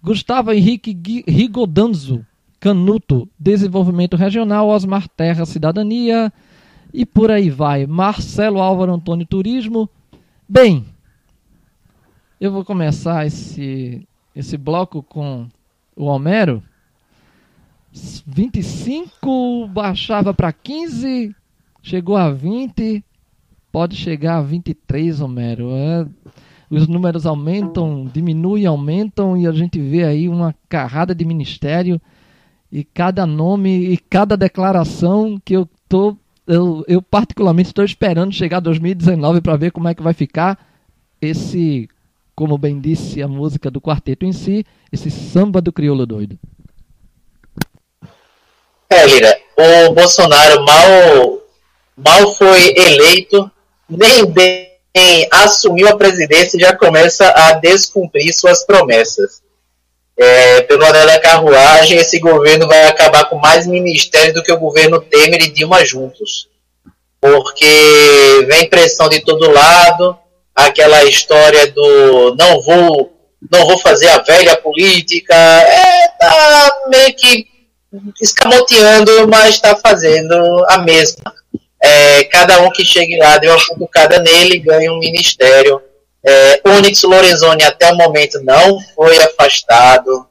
Gustavo 0.01 0.51
Henrique 0.51 1.23
Rigodanzo, 1.27 2.25
Canuto, 2.59 3.29
Desenvolvimento 3.39 4.17
Regional, 4.17 4.67
Osmar 4.67 5.07
Terra, 5.07 5.45
Cidadania 5.45 6.31
e 6.93 7.05
por 7.05 7.29
aí 7.29 7.49
vai. 7.49 7.85
Marcelo 7.85 8.59
Álvaro 8.59 8.93
Antônio 8.93 9.25
Turismo. 9.25 9.89
Bem, 10.47 10.85
eu 12.39 12.51
vou 12.51 12.65
começar 12.65 13.25
esse, 13.25 14.07
esse 14.35 14.57
bloco 14.57 15.01
com 15.01 15.47
o 15.95 16.05
Homero. 16.05 16.61
25 18.27 19.67
baixava 19.67 20.33
para 20.33 20.51
15, 20.51 21.33
chegou 21.81 22.17
a 22.17 22.29
20, 22.29 23.03
pode 23.71 23.95
chegar 23.95 24.37
a 24.37 24.41
23, 24.41 25.21
Homero. 25.21 25.69
É, 25.71 26.05
os 26.69 26.87
números 26.87 27.25
aumentam, 27.25 28.09
diminuem, 28.11 28.65
aumentam 28.65 29.37
e 29.37 29.47
a 29.47 29.51
gente 29.51 29.79
vê 29.79 30.03
aí 30.03 30.27
uma 30.27 30.53
carrada 30.67 31.15
de 31.15 31.23
ministério 31.23 32.01
e 32.69 32.83
cada 32.83 33.25
nome 33.25 33.69
e 33.69 33.97
cada 33.97 34.35
declaração 34.35 35.39
que 35.43 35.55
eu 35.55 35.69
tô 35.87 36.17
eu, 36.47 36.83
eu 36.87 37.01
particularmente 37.01 37.69
estou 37.69 37.83
esperando 37.83 38.31
chegar 38.31 38.59
2019 38.59 39.41
para 39.41 39.55
ver 39.55 39.71
como 39.71 39.87
é 39.87 39.95
que 39.95 40.03
vai 40.03 40.13
ficar 40.13 40.59
esse, 41.19 41.89
como 42.35 42.57
bem 42.57 42.79
disse 42.79 43.21
a 43.21 43.27
música 43.27 43.71
do 43.71 43.79
quarteto 43.79 44.25
em 44.25 44.33
si, 44.33 44.65
esse 44.91 45.09
samba 45.09 45.61
do 45.61 45.71
crioulo 45.71 46.05
doido. 46.05 46.37
É, 48.89 49.05
Lira, 49.07 49.37
o 49.57 49.93
Bolsonaro 49.93 50.63
mal, 50.63 51.39
mal 51.95 52.35
foi 52.35 52.73
eleito, 52.75 53.49
nem 53.89 54.25
bem 54.25 54.75
assumiu 55.31 55.87
a 55.87 55.97
presidência 55.97 56.57
e 56.57 56.61
já 56.61 56.75
começa 56.75 57.29
a 57.29 57.53
descumprir 57.53 58.33
suas 58.33 58.65
promessas. 58.65 59.43
É, 60.17 60.61
pelo 60.61 60.85
anel 60.85 61.07
da 61.07 61.19
carruagem, 61.19 61.97
esse 61.97 62.19
governo 62.19 62.67
vai 62.67 62.87
acabar 62.87 63.25
com 63.25 63.37
mais 63.37 63.67
ministérios 63.67 64.33
do 64.33 64.41
que 64.41 64.51
o 64.51 64.59
governo 64.59 65.01
Temer 65.01 65.41
e 65.41 65.51
Dilma 65.51 65.83
juntos. 65.83 66.47
Porque 67.19 68.45
vem 68.47 68.69
pressão 68.69 69.09
de 69.09 69.19
todo 69.19 69.51
lado, 69.51 70.17
aquela 70.55 71.03
história 71.03 71.67
do 71.71 72.35
não 72.35 72.61
vou, 72.61 73.13
não 73.51 73.65
vou 73.65 73.77
fazer 73.77 74.07
a 74.07 74.19
velha 74.19 74.55
política, 74.55 75.35
é, 75.35 76.07
tá 76.17 76.77
meio 76.87 77.13
que 77.15 77.47
escamoteando, 78.21 79.27
mas 79.27 79.55
está 79.55 79.75
fazendo 79.75 80.33
a 80.69 80.77
mesma. 80.79 81.33
É, 81.81 82.23
cada 82.25 82.61
um 82.61 82.71
que 82.71 82.85
chegue 82.85 83.17
lá 83.17 83.37
deu 83.37 83.51
uma 83.51 83.65
cutucada 83.67 84.19
nele 84.19 84.59
ganha 84.59 84.91
um 84.91 84.99
ministério. 84.99 85.81
É, 86.25 86.61
Onyx 86.65 87.03
Lorenzoni 87.03 87.63
até 87.63 87.91
o 87.91 87.95
momento 87.95 88.41
não 88.43 88.79
foi 88.95 89.17
afastado. 89.19 90.27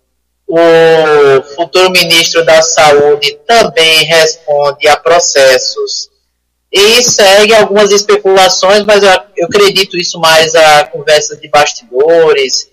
O 0.47 1.43
futuro 1.55 1.91
ministro 1.91 2.45
da 2.45 2.61
Saúde 2.61 3.39
também 3.47 4.05
responde 4.05 4.89
a 4.89 4.97
processos. 4.97 6.11
E 6.77 7.01
segue 7.05 7.55
algumas 7.55 7.93
especulações, 7.93 8.83
mas 8.83 9.05
eu, 9.05 9.11
eu 9.37 9.47
acredito 9.47 9.97
isso 9.97 10.18
mais 10.18 10.57
a 10.57 10.85
conversa 10.87 11.37
de 11.37 11.49
bastidores 11.49 12.68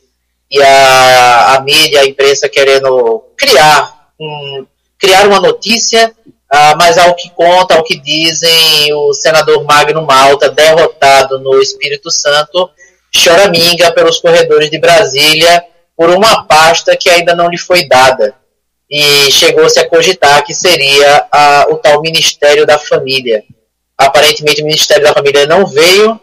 e 0.49 0.59
a, 0.59 1.55
a 1.55 1.61
mídia, 1.61 2.01
a 2.01 2.05
imprensa 2.07 2.49
querendo 2.49 3.23
criar 3.37 4.09
um, 4.19 4.65
criar 4.97 5.27
uma 5.27 5.39
notícia, 5.39 6.11
ah, 6.49 6.75
mas 6.79 6.97
ao 6.97 7.15
que 7.15 7.29
conta, 7.29 7.75
ao 7.75 7.83
que 7.83 7.95
dizem, 7.95 8.91
o 8.91 9.13
senador 9.13 9.63
Magno 9.65 10.01
Malta, 10.03 10.49
derrotado 10.49 11.39
no 11.39 11.61
Espírito 11.61 12.09
Santo, 12.09 12.71
choraminga 13.13 13.91
pelos 13.91 14.19
corredores 14.19 14.71
de 14.71 14.79
Brasília 14.79 15.63
por 15.95 16.09
uma 16.09 16.43
pasta 16.45 16.97
que 16.97 17.07
ainda 17.07 17.35
não 17.35 17.49
lhe 17.49 17.57
foi 17.57 17.87
dada. 17.87 18.33
E 18.89 19.31
chegou-se 19.31 19.79
a 19.79 19.87
cogitar 19.87 20.43
que 20.43 20.55
seria 20.55 21.27
ah, 21.31 21.67
o 21.69 21.77
tal 21.77 22.01
Ministério 22.01 22.65
da 22.65 22.79
Família. 22.79 23.43
Aparentemente 24.01 24.63
o 24.63 24.65
Ministério 24.65 25.03
da 25.03 25.13
Família 25.13 25.45
não 25.45 25.63
veio, 25.63 26.19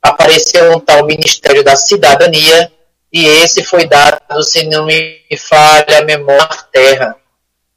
apareceu 0.00 0.72
um 0.72 0.80
tal 0.80 1.04
Ministério 1.04 1.62
da 1.62 1.76
Cidadania, 1.76 2.72
e 3.12 3.26
esse 3.26 3.62
foi 3.62 3.86
dado, 3.86 4.42
se 4.42 4.64
não 4.64 4.86
me 4.86 5.20
falha 5.36 5.98
a 5.98 6.04
memória, 6.04 6.48
terra. 6.72 7.16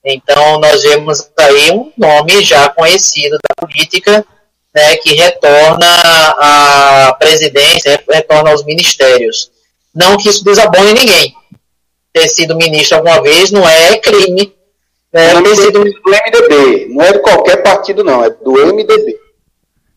Então, 0.06 0.58
nós 0.60 0.84
vemos 0.84 1.30
aí 1.38 1.70
um 1.72 1.91
nome 1.97 2.41
já 2.41 2.70
conhecido 2.70 3.38
da 3.38 3.68
política, 3.68 4.26
né, 4.74 4.95
que 4.95 5.16
retorna 5.16 5.86
à 6.39 7.14
presidência, 7.20 8.02
retorna 8.10 8.52
aos 8.52 8.64
ministérios. 8.64 9.52
Não 9.93 10.16
que 10.16 10.30
isso 10.30 10.45
desabone 10.45 10.93
ninguém. 10.93 11.36
Ter 12.14 12.28
sido 12.30 12.56
ministro 12.56 12.97
alguma 12.97 13.22
vez 13.22 13.52
não 13.52 13.68
é 13.68 13.97
crime. 13.97 14.56
Né, 15.12 15.41
ter 15.41 15.56
sido... 15.58 15.84
do 15.84 16.10
MDB, 16.10 16.88
não 16.89 17.04
é 17.04 17.12
de 17.12 17.20
qualquer 17.20 17.58
partido, 17.62 18.02
não, 18.02 18.24
é 18.24 18.30
do 18.30 18.54
MDB. 18.54 19.20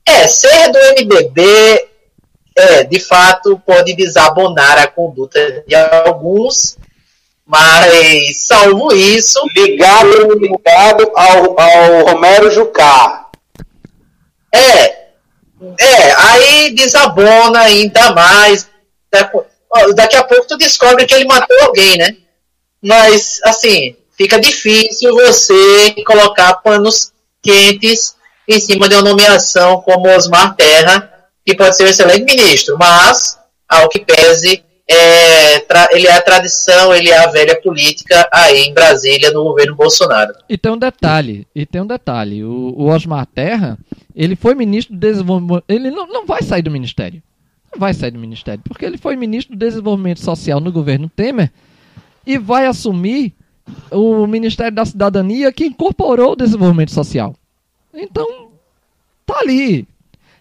É, 0.06 0.26
ser 0.26 0.70
do 0.70 0.78
MDB, 1.00 1.88
é, 2.56 2.84
de 2.84 3.00
fato, 3.00 3.60
pode 3.66 3.94
desabonar 3.94 4.78
a 4.78 4.86
conduta 4.86 5.64
de 5.66 5.74
alguns, 5.74 6.76
mas, 7.46 8.46
salvo 8.46 8.94
isso. 8.94 9.40
Ligado, 9.54 10.38
ligado 10.38 11.10
ao, 11.14 11.60
ao 11.60 12.04
Romero 12.06 12.50
Jucá. 12.50 13.28
É. 14.52 15.04
É, 15.78 16.12
aí 16.16 16.74
desabona 16.74 17.60
ainda 17.60 18.12
mais. 18.12 18.68
Daqui 19.94 20.16
a 20.16 20.24
pouco 20.24 20.46
tu 20.46 20.56
descobre 20.56 21.06
que 21.06 21.14
ele 21.14 21.24
matou 21.24 21.58
alguém, 21.62 21.96
né? 21.96 22.16
Mas, 22.82 23.40
assim, 23.44 23.96
fica 24.16 24.40
difícil 24.40 25.14
você 25.14 25.94
colocar 26.06 26.54
panos 26.54 27.12
quentes 27.42 28.14
em 28.48 28.60
cima 28.60 28.88
de 28.88 28.94
uma 28.94 29.02
nomeação 29.02 29.80
como 29.80 30.08
Osmar 30.08 30.54
Terra, 30.54 31.10
que 31.44 31.54
pode 31.54 31.76
ser 31.76 31.84
um 31.84 31.88
excelente 31.88 32.24
ministro, 32.24 32.76
mas, 32.78 33.38
ao 33.68 33.88
que 33.88 34.00
pese, 34.00 34.62
é, 34.88 35.56
ele 35.96 36.06
é 36.06 36.12
a 36.12 36.20
tradição, 36.20 36.94
ele 36.94 37.10
é 37.10 37.18
a 37.18 37.30
velha 37.30 37.60
política 37.60 38.28
aí 38.32 38.64
em 38.64 38.74
Brasília 38.74 39.30
no 39.30 39.44
governo 39.44 39.74
Bolsonaro. 39.74 40.34
E 40.48 40.58
tem 40.58 40.72
um 40.72 40.78
detalhe, 40.78 41.46
e 41.54 41.64
tem 41.64 41.80
um 41.80 41.86
detalhe, 41.86 42.44
o, 42.44 42.74
o 42.76 42.86
Osmar 42.88 43.26
Terra, 43.26 43.78
ele 44.14 44.36
foi 44.36 44.54
ministro 44.54 44.94
do 44.94 45.00
desenvolvimento, 45.00 45.64
ele 45.68 45.90
não, 45.90 46.06
não 46.06 46.26
vai 46.26 46.42
sair 46.42 46.62
do 46.62 46.70
ministério, 46.70 47.22
não 47.72 47.80
vai 47.80 47.94
sair 47.94 48.10
do 48.10 48.18
ministério, 48.18 48.62
porque 48.68 48.84
ele 48.84 48.98
foi 48.98 49.16
ministro 49.16 49.56
do 49.56 49.58
desenvolvimento 49.58 50.20
social 50.20 50.60
no 50.60 50.70
governo 50.70 51.08
Temer 51.08 51.50
e 52.26 52.38
vai 52.38 52.66
assumir 52.66 53.34
o 53.90 54.26
Ministério 54.26 54.74
da 54.74 54.84
Cidadania 54.84 55.52
que 55.52 55.64
incorporou 55.64 56.32
o 56.32 56.36
desenvolvimento 56.36 56.92
social. 56.92 57.34
Então, 57.94 58.50
tá 59.24 59.38
ali. 59.40 59.86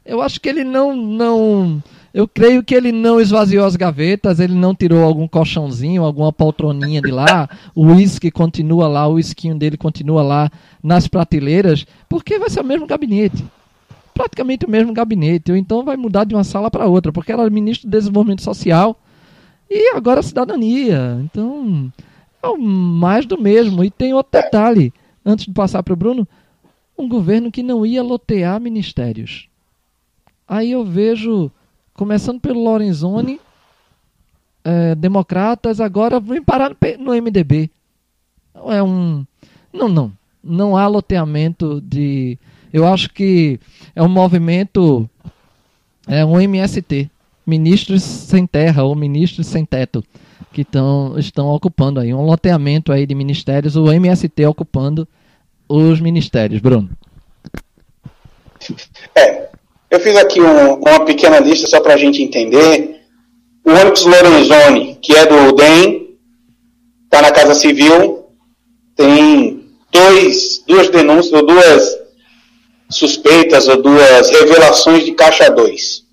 Eu 0.06 0.22
acho 0.22 0.42
que 0.42 0.50
ele 0.50 0.64
não 0.64 0.96
não 0.96 1.82
eu 2.14 2.28
creio 2.28 2.64
que 2.64 2.76
ele 2.76 2.92
não 2.92 3.20
esvaziou 3.20 3.66
as 3.66 3.76
gavetas, 3.76 4.40
ele 4.40 4.54
não 4.54 4.76
tirou 4.76 5.04
algum 5.04 5.28
colchãozinho, 5.28 6.04
alguma 6.04 6.32
poltroninha 6.32 7.02
de 7.02 7.10
lá, 7.10 7.50
o 7.74 7.88
uísque 7.88 8.30
continua 8.30 8.88
lá, 8.88 9.08
o 9.08 9.14
uísquinho 9.14 9.56
dele 9.56 9.78
continua 9.78 10.22
lá 10.22 10.52
nas 10.82 11.08
prateleiras, 11.08 11.88
porque 12.08 12.38
vai 12.38 12.52
ser 12.52 12.62
o 12.62 12.64
mesmo 12.64 12.86
gabinete. 12.86 13.44
Praticamente 14.14 14.64
o 14.64 14.70
mesmo 14.70 14.94
gabinete, 14.94 15.52
ou 15.52 15.58
então 15.58 15.84
vai 15.84 15.98
mudar 15.98 16.24
de 16.24 16.36
uma 16.36 16.44
sala 16.44 16.70
para 16.70 16.86
outra, 16.86 17.12
porque 17.12 17.32
era 17.32 17.50
ministro 17.50 17.90
do 17.90 17.92
Desenvolvimento 17.92 18.44
Social 18.44 18.96
e 19.68 19.96
agora 19.96 20.22
cidadania. 20.22 21.20
Então, 21.24 21.92
é 22.44 22.58
mais 22.58 23.26
do 23.26 23.42
mesmo. 23.42 23.84
E 23.84 23.90
tem 23.90 24.14
outro 24.14 24.40
detalhe, 24.40 24.94
antes 25.26 25.46
de 25.46 25.52
passar 25.52 25.82
para 25.82 25.94
o 25.94 25.98
Bruno, 25.98 26.28
um 26.98 27.08
governo 27.08 27.52
que 27.52 27.64
não 27.64 27.86
ia 27.86 28.04
lotear 28.04 28.60
ministérios. 28.60 29.48
Aí 30.48 30.72
eu 30.72 30.86
vejo 30.86 31.52
começando 31.94 32.40
pelo 32.40 32.64
Lorenzoni, 32.64 33.40
é, 34.64 34.96
democratas, 34.96 35.80
agora 35.80 36.20
vem 36.20 36.42
parar 36.42 36.76
no, 37.00 37.12
MDB. 37.14 37.70
É 38.70 38.82
um. 38.82 39.26
Não, 39.72 39.90
não. 39.90 40.12
Não 40.44 40.78
há 40.78 40.88
loteamento 40.88 41.82
de. 41.82 42.38
Eu 42.72 42.88
acho 42.88 43.10
que 43.10 43.60
é 43.96 44.02
um 44.02 44.10
movimento. 44.10 45.10
É 46.08 46.26
um 46.26 46.40
MST. 46.40 47.10
Ministros 47.46 48.04
sem 48.04 48.48
terra 48.48 48.84
ou 48.84 48.96
ministros 48.96 49.48
sem 49.48 49.66
teto. 49.66 50.04
Que 50.52 50.64
tão, 50.64 51.18
estão 51.18 51.48
ocupando 51.48 52.00
aí. 52.00 52.14
Um 52.14 52.22
loteamento 52.22 52.92
aí 52.92 53.06
de 53.06 53.16
ministérios. 53.16 53.76
O 53.76 53.92
MST 53.92 54.46
ocupando 54.46 55.08
os 55.74 56.00
ministérios. 56.00 56.62
Bruno. 56.62 56.90
É, 59.16 59.50
eu 59.90 60.00
fiz 60.00 60.16
aqui 60.18 60.40
um, 60.40 60.76
uma 60.76 61.04
pequena 61.04 61.40
lista 61.40 61.68
só 61.68 61.82
para 61.82 61.96
a 61.96 61.98
gente 61.98 62.22
entender. 62.22 63.02
O 63.66 63.72
Onyx 63.72 64.04
Lorenzoni, 64.04 65.00
que 65.02 65.16
é 65.16 65.26
do 65.26 65.54
DEM, 65.54 66.18
está 67.06 67.22
na 67.22 67.32
Casa 67.32 67.56
Civil, 67.56 68.26
tem 68.96 69.66
dois, 69.92 70.64
duas 70.68 70.90
denúncias, 70.90 71.34
ou 71.34 71.46
duas 71.46 71.98
suspeitas, 72.90 73.68
ou 73.68 73.82
duas 73.82 74.30
revelações 74.30 75.06
de 75.06 75.14
Caixa 75.14 75.50
2, 75.50 76.04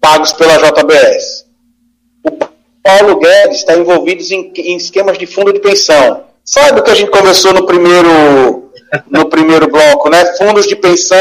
pagos 0.00 0.32
pela 0.32 0.56
JBS. 0.58 1.46
O 2.24 2.30
Paulo 2.82 3.20
Guedes 3.20 3.58
está 3.58 3.76
envolvido 3.76 4.22
em, 4.22 4.52
em 4.56 4.76
esquemas 4.76 5.16
de 5.16 5.26
fundo 5.26 5.52
de 5.52 5.60
pensão, 5.60 6.24
Sabe 6.44 6.80
o 6.80 6.82
que 6.82 6.90
a 6.90 6.94
gente 6.94 7.12
conversou 7.12 7.52
no 7.52 7.64
primeiro, 7.64 8.69
no 9.08 9.28
primeiro 9.28 9.68
bloco, 9.68 10.08
né? 10.08 10.24
Fundos 10.36 10.66
de 10.66 10.76
pensão, 10.76 11.18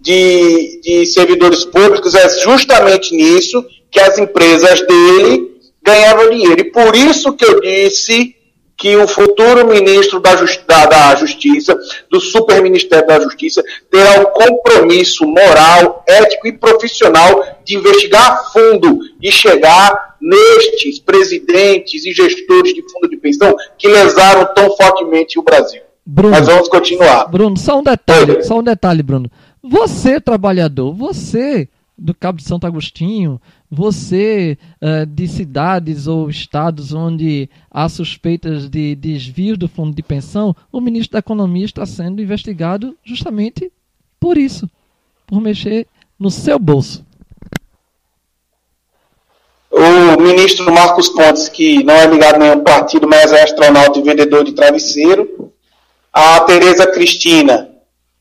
de, 0.00 0.80
de 0.82 1.06
servidores 1.06 1.64
públicos, 1.64 2.14
é 2.14 2.28
justamente 2.40 3.14
nisso 3.14 3.64
que 3.90 4.00
as 4.00 4.18
empresas 4.18 4.80
dele 4.86 5.56
ganhavam 5.82 6.30
dinheiro. 6.30 6.60
E 6.60 6.70
por 6.70 6.94
isso 6.94 7.32
que 7.32 7.44
eu 7.44 7.60
disse 7.60 8.36
que 8.76 8.94
o 8.96 9.08
futuro 9.08 9.66
ministro 9.66 10.20
da, 10.20 10.36
Justi 10.36 10.62
da, 10.66 11.14
Justiça, 11.16 11.76
do 12.10 12.20
Superministério 12.20 13.06
da 13.06 13.18
Justiça, 13.20 13.64
terá 13.90 14.20
o 14.20 14.26
compromisso 14.26 15.26
moral, 15.26 16.04
ético 16.06 16.46
e 16.46 16.52
profissional 16.52 17.42
de 17.64 17.76
investigar 17.76 18.32
a 18.32 18.36
fundo 18.50 18.98
e 19.22 19.32
chegar 19.32 20.16
nestes 20.20 20.98
presidentes 20.98 22.04
e 22.04 22.12
gestores 22.12 22.74
de 22.74 22.82
fundo 22.82 23.08
de 23.08 23.16
pensão 23.16 23.54
que 23.78 23.88
lesaram 23.88 24.52
tão 24.54 24.76
fortemente 24.76 25.38
o 25.38 25.42
Brasil. 25.42 25.85
Bruno, 26.06 26.30
Mas 26.30 26.46
vamos 26.46 26.68
continuar. 26.68 27.26
Bruno, 27.26 27.56
só 27.56 27.80
um 27.80 27.82
detalhe, 27.82 28.42
só 28.44 28.60
um 28.60 28.62
detalhe, 28.62 29.02
Bruno. 29.02 29.28
Você, 29.60 30.20
trabalhador, 30.20 30.94
você 30.94 31.68
do 31.98 32.14
Cabo 32.14 32.38
de 32.38 32.44
Santo 32.44 32.66
Agostinho, 32.66 33.40
você 33.70 34.56
uh, 34.80 35.06
de 35.06 35.26
cidades 35.26 36.06
ou 36.06 36.28
estados 36.28 36.92
onde 36.92 37.48
há 37.70 37.88
suspeitas 37.88 38.68
de 38.68 38.94
desvio 38.94 39.56
do 39.56 39.66
fundo 39.66 39.96
de 39.96 40.02
pensão, 40.02 40.54
o 40.70 40.80
ministro 40.80 41.14
da 41.14 41.18
Economia 41.18 41.64
está 41.64 41.84
sendo 41.86 42.22
investigado 42.22 42.96
justamente 43.02 43.72
por 44.20 44.36
isso, 44.36 44.68
por 45.26 45.40
mexer 45.40 45.86
no 46.18 46.30
seu 46.30 46.58
bolso. 46.58 47.04
O 49.70 50.20
ministro 50.22 50.72
Marcos 50.72 51.08
Pontes, 51.08 51.48
que 51.48 51.82
não 51.84 51.94
é 51.94 52.06
ligado 52.06 52.36
a 52.36 52.38
nenhum 52.38 52.64
partido, 52.64 53.06
mas 53.06 53.30
é 53.32 53.42
astronauta 53.42 53.98
e 53.98 54.02
vendedor 54.02 54.44
de 54.44 54.52
travesseiro. 54.52 55.28
A 56.18 56.40
Tereza 56.40 56.86
Cristina, 56.86 57.68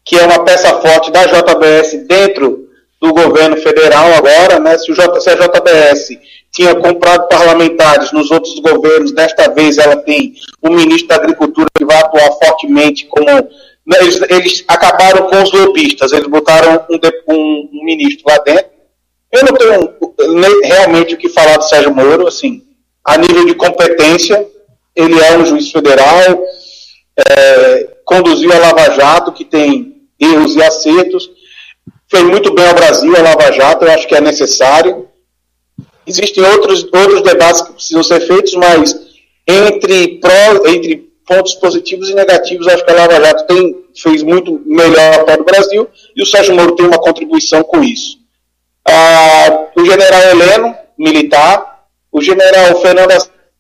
que 0.04 0.18
é 0.18 0.26
uma 0.26 0.44
peça 0.44 0.82
forte 0.82 1.10
da 1.14 1.26
JBS 1.28 2.06
dentro 2.06 2.68
do 3.02 3.14
governo 3.14 3.56
federal 3.56 4.14
agora, 4.16 4.60
né? 4.60 4.78
Se, 4.78 4.92
o 4.92 4.94
J, 4.94 5.18
se 5.22 5.30
a 5.30 5.36
JBS 5.36 6.10
tinha 6.52 6.76
comprado 6.76 7.30
parlamentares 7.30 8.12
nos 8.12 8.30
outros 8.32 8.60
governos, 8.60 9.14
desta 9.14 9.50
vez 9.50 9.78
ela 9.78 9.96
tem 9.96 10.34
um 10.62 10.72
ministro 10.72 11.08
da 11.08 11.16
Agricultura 11.16 11.68
que 11.74 11.86
vai 11.86 11.98
atuar 12.02 12.34
fortemente 12.34 13.06
como. 13.06 13.28
Né, 13.28 13.98
eles, 14.02 14.22
eles 14.30 14.66
acabaram 14.68 15.28
com 15.28 15.42
os 15.42 15.54
lobistas, 15.54 16.12
eles 16.12 16.28
botaram 16.28 16.86
um, 16.90 17.34
um, 17.34 17.70
um 17.76 17.86
ministro 17.86 18.26
lá 18.28 18.38
dentro. 18.40 18.72
Eu 19.32 19.44
não 19.46 19.54
tenho 19.54 20.62
realmente 20.66 21.14
o 21.14 21.18
que 21.18 21.30
falar 21.30 21.56
do 21.56 21.64
Sérgio 21.64 21.96
Moro, 21.96 22.28
assim, 22.28 22.62
a 23.06 23.18
nível 23.18 23.46
de 23.46 23.56
competência, 23.56 24.46
ele 24.94 25.18
é 25.18 25.38
um 25.38 25.46
juiz 25.46 25.72
federal, 25.72 26.44
é, 27.18 27.96
conduziu 28.04 28.52
a 28.52 28.60
Lava 28.60 28.92
Jato, 28.92 29.32
que 29.32 29.46
tem 29.46 30.04
erros 30.20 30.56
e 30.56 30.64
acertos, 30.64 31.30
fez 32.10 32.24
muito 32.24 32.54
bem 32.54 32.68
ao 32.68 32.74
Brasil, 32.74 33.16
a 33.16 33.22
Lava 33.22 33.52
Jato, 33.52 33.86
eu 33.86 33.92
acho 33.92 34.08
que 34.08 34.16
é 34.16 34.22
necessário. 34.22 35.08
Existem 36.06 36.44
outros, 36.44 36.84
outros 36.84 37.22
debates 37.22 37.62
que 37.62 37.74
precisam 37.74 38.04
ser 38.04 38.22
feitos, 38.22 38.54
mas 38.56 38.96
entre, 39.48 40.20
pró, 40.20 40.68
entre 40.68 41.10
pontos 41.26 41.56
positivos 41.56 42.10
e 42.10 42.14
negativos, 42.14 42.68
acho 42.68 42.86
que 42.86 42.92
a 42.92 42.96
Lava 42.96 43.20
Jato 43.20 43.48
tem, 43.48 43.86
fez 43.96 44.22
muito 44.22 44.62
melhor 44.66 45.26
para 45.26 45.42
o 45.42 45.46
Brasil 45.46 45.88
e 46.16 46.22
o 46.22 46.26
Sérgio 46.26 46.56
Moro 46.56 46.76
tem 46.76 46.86
uma 46.86 47.00
contribuição 47.00 47.64
com 47.64 47.84
isso. 47.84 48.18
Ah, 48.88 49.70
o 49.76 49.84
general 49.84 50.22
Heleno, 50.30 50.76
militar, 50.98 51.88
o 52.12 52.22
general 52.22 52.80
Fernando 52.82 53.12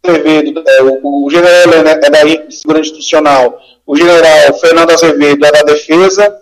Azevedo, 0.09 0.63
é, 0.65 0.81
o, 1.03 1.29
general 1.29 1.73
é 1.73 1.83
da 1.83 2.51
Segurança 2.51 2.89
Institucional, 2.89 3.59
o 3.85 3.95
general 3.95 4.53
Fernando 4.59 4.91
Azevedo 4.91 5.45
é 5.45 5.51
da 5.51 5.63
Defesa, 5.63 6.35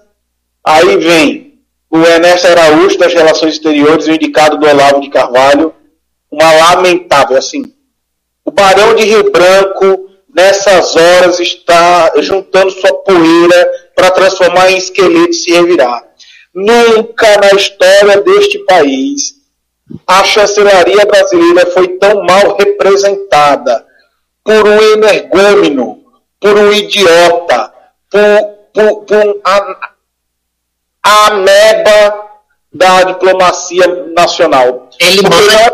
aí 0.66 0.98
vem 0.98 1.60
o 1.90 1.98
Ernesto 1.98 2.48
Araújo, 2.48 2.98
das 2.98 3.14
Relações 3.14 3.54
Exteriores, 3.54 4.08
o 4.08 4.12
indicado 4.12 4.58
do 4.58 4.68
Olavo 4.68 5.02
de 5.02 5.10
Carvalho, 5.10 5.74
uma 6.32 6.52
lamentável, 6.52 7.38
assim. 7.38 7.72
O 8.44 8.52
Barão 8.52 8.96
de 8.96 9.04
Rio 9.04 9.32
Branco, 9.32 10.10
nessas 10.34 10.96
horas, 10.96 11.40
está 11.40 12.12
juntando 12.18 12.72
sua 12.72 12.94
poeira 13.04 13.72
para 13.96 14.10
transformar 14.10 14.72
em 14.72 14.78
esqueleto 14.78 15.30
e 15.30 15.34
se 15.34 15.52
revirar. 15.52 16.04
Nunca 16.54 17.38
na 17.38 17.52
história 17.52 18.22
deste 18.22 18.58
país 18.66 19.43
a 20.08 20.24
chancelaria 20.24 21.06
brasileira 21.06 21.66
foi 21.72 21.88
tão 21.98 22.24
mal 22.24 22.56
representada 22.58 23.86
por 24.44 24.68
um 24.68 24.82
energúmeno, 24.94 26.04
por 26.40 26.58
um 26.58 26.72
idiota, 26.72 27.72
por, 28.10 28.22
por, 28.74 29.06
por 29.06 29.18
um 29.18 29.42
a 31.04 31.28
ameba 31.28 32.30
da 32.72 33.04
diplomacia 33.04 33.86
nacional. 34.16 34.90
Ele 35.00 35.22
mancha, 35.22 35.74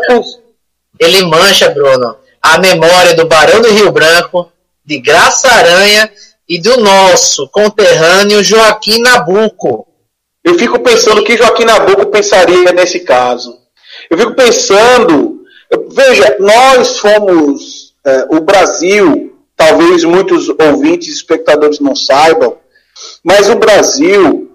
ele 0.98 1.22
mancha, 1.24 1.70
Bruno, 1.70 2.16
a 2.42 2.58
memória 2.58 3.14
do 3.14 3.26
Barão 3.26 3.62
do 3.62 3.70
Rio 3.70 3.92
Branco, 3.92 4.52
de 4.84 4.98
Graça 4.98 5.48
Aranha 5.48 6.10
e 6.48 6.60
do 6.60 6.78
nosso 6.78 7.48
conterrâneo 7.48 8.42
Joaquim 8.42 9.00
Nabuco. 9.00 9.86
Eu 10.42 10.58
fico 10.58 10.80
pensando 10.80 11.20
o 11.20 11.24
que 11.24 11.36
Joaquim 11.36 11.64
Nabuco 11.64 12.06
pensaria 12.06 12.72
nesse 12.72 13.00
caso. 13.00 13.59
Eu 14.08 14.18
fico 14.18 14.34
pensando, 14.34 15.44
veja, 15.90 16.36
nós 16.38 16.98
fomos, 16.98 17.94
é, 18.04 18.26
o 18.30 18.40
Brasil, 18.40 19.36
talvez 19.56 20.04
muitos 20.04 20.48
ouvintes 20.48 21.08
e 21.08 21.12
espectadores 21.12 21.80
não 21.80 21.94
saibam, 21.94 22.56
mas 23.24 23.48
o 23.48 23.56
Brasil 23.56 24.50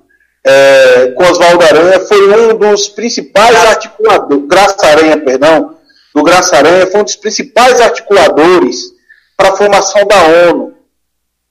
é, 0.45 1.07
com 1.15 1.23
Oswaldo 1.23 1.65
Aranha, 1.65 1.99
foi 2.01 2.29
um 2.29 2.55
dos 2.55 2.87
principais 2.87 3.55
articuladores, 3.65 4.47
Graça 4.47 4.85
Aranha, 4.85 5.17
perdão, 5.17 5.75
do 6.13 6.23
Graça 6.23 6.55
Aranha, 6.55 6.85
foi 6.85 7.01
um 7.01 7.03
dos 7.03 7.15
principais 7.15 7.81
articuladores 7.81 8.93
para 9.35 9.49
a 9.49 9.57
formação 9.57 10.05
da 10.05 10.49
ONU. 10.49 10.75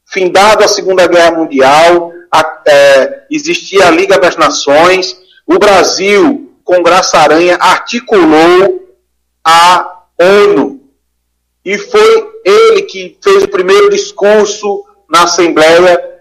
Findado 0.07 0.63
a 0.63 0.69
Segunda 0.69 1.09
Guerra 1.09 1.33
Mundial, 1.33 2.13
a, 2.33 2.63
é, 2.69 3.23
existia 3.31 3.89
a 3.89 3.91
Liga 3.91 4.17
das 4.17 4.37
Nações, 4.37 5.17
o 5.45 5.59
Brasil, 5.59 6.44
com 6.65 6.83
Graça 6.83 7.19
Aranha, 7.19 7.57
articulou 7.57 8.89
a 9.45 10.03
ONU. 10.19 10.81
E 11.65 11.79
foi 11.79 12.33
ele 12.45 12.83
que 12.83 13.17
fez 13.23 13.43
o 13.43 13.49
primeiro 13.49 13.91
discurso 13.91 14.85
na 15.09 15.25
Assembleia 15.25 16.15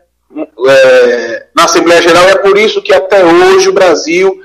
é, 0.67 1.47
na 1.55 1.65
Assembleia 1.65 2.01
Geral. 2.01 2.23
É 2.29 2.35
por 2.35 2.57
isso 2.57 2.81
que 2.81 2.93
até 2.93 3.23
hoje 3.23 3.69
o 3.69 3.73
Brasil 3.73 4.39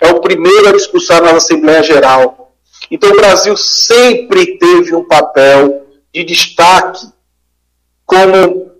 é 0.00 0.10
o 0.10 0.20
primeiro 0.20 0.68
a 0.68 0.72
discursar 0.72 1.22
na 1.22 1.32
Assembleia 1.32 1.82
Geral. 1.82 2.54
Então 2.90 3.10
o 3.10 3.16
Brasil 3.16 3.56
sempre 3.56 4.58
teve 4.58 4.94
um 4.94 5.04
papel 5.04 5.86
de 6.12 6.24
destaque 6.24 7.06
como 8.06 8.70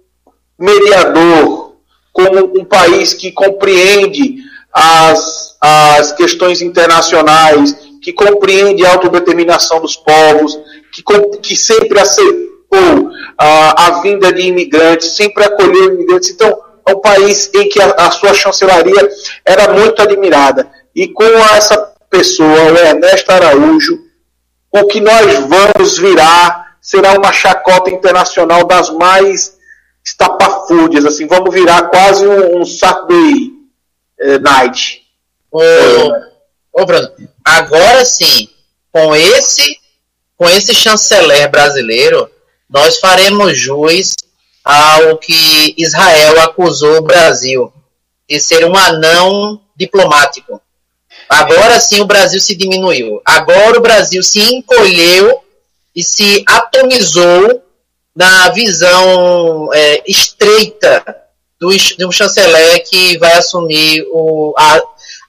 mediador, 0.58 1.76
como 2.12 2.60
um 2.60 2.64
país 2.64 3.12
que 3.12 3.32
compreende 3.32 4.36
as, 4.72 5.43
as 5.60 6.12
questões 6.12 6.60
internacionais, 6.60 7.76
que 8.02 8.12
compreende 8.12 8.84
a 8.84 8.92
autodeterminação 8.92 9.80
dos 9.80 9.96
povos, 9.96 10.58
que, 10.92 11.02
que 11.38 11.56
sempre 11.56 11.98
aceitou 11.98 13.10
a, 13.38 13.86
a 13.86 14.00
vinda 14.02 14.32
de 14.32 14.42
imigrantes, 14.42 15.16
sempre 15.16 15.44
acolheu 15.44 15.94
imigrantes. 15.94 16.30
Então, 16.30 16.56
é 16.86 16.92
um 16.92 17.00
país 17.00 17.50
em 17.54 17.68
que 17.68 17.80
a, 17.80 17.86
a 17.92 18.10
sua 18.10 18.34
chancelaria 18.34 19.08
era 19.44 19.72
muito 19.72 20.02
admirada. 20.02 20.70
E 20.94 21.08
com 21.08 21.24
essa 21.24 21.76
pessoa, 22.10 22.72
o 22.72 22.76
Ernesto 22.76 23.32
Araújo, 23.32 23.98
o 24.70 24.86
que 24.86 25.00
nós 25.00 25.34
vamos 25.40 25.98
virar 25.98 26.76
será 26.80 27.14
uma 27.14 27.32
chacota 27.32 27.90
internacional 27.90 28.66
das 28.66 28.90
mais 28.90 29.56
estapafúrdias, 30.04 31.06
assim, 31.06 31.26
vamos 31.26 31.54
virar 31.54 31.88
quase 31.88 32.26
um, 32.26 32.60
um 32.60 32.64
Saturday 32.64 33.52
eh, 34.20 34.38
Night. 34.38 35.03
Ô, 35.56 36.80
ô, 36.80 36.84
Bruno, 36.84 37.08
agora 37.44 38.04
sim, 38.04 38.48
com 38.90 39.14
esse, 39.14 39.78
com 40.36 40.48
esse 40.48 40.74
chanceler 40.74 41.48
brasileiro, 41.48 42.28
nós 42.68 42.98
faremos 42.98 43.56
jus 43.56 44.14
ao 44.64 45.16
que 45.16 45.72
Israel 45.78 46.40
acusou 46.40 46.96
o 46.96 47.02
Brasil 47.02 47.72
de 48.28 48.40
ser 48.40 48.64
um 48.66 48.74
anão 48.74 49.60
diplomático. 49.76 50.60
Agora 51.28 51.78
sim 51.78 52.00
o 52.00 52.06
Brasil 52.06 52.40
se 52.40 52.56
diminuiu. 52.56 53.22
Agora 53.24 53.78
o 53.78 53.82
Brasil 53.82 54.24
se 54.24 54.40
encolheu 54.40 55.40
e 55.94 56.02
se 56.02 56.42
atomizou 56.48 57.62
na 58.12 58.48
visão 58.48 59.72
é, 59.72 60.02
estreita 60.04 61.04
do, 61.60 61.70
de 61.76 62.04
um 62.04 62.10
chanceler 62.10 62.82
que 62.88 63.16
vai 63.18 63.34
assumir 63.34 64.04
o, 64.10 64.52
a, 64.58 64.82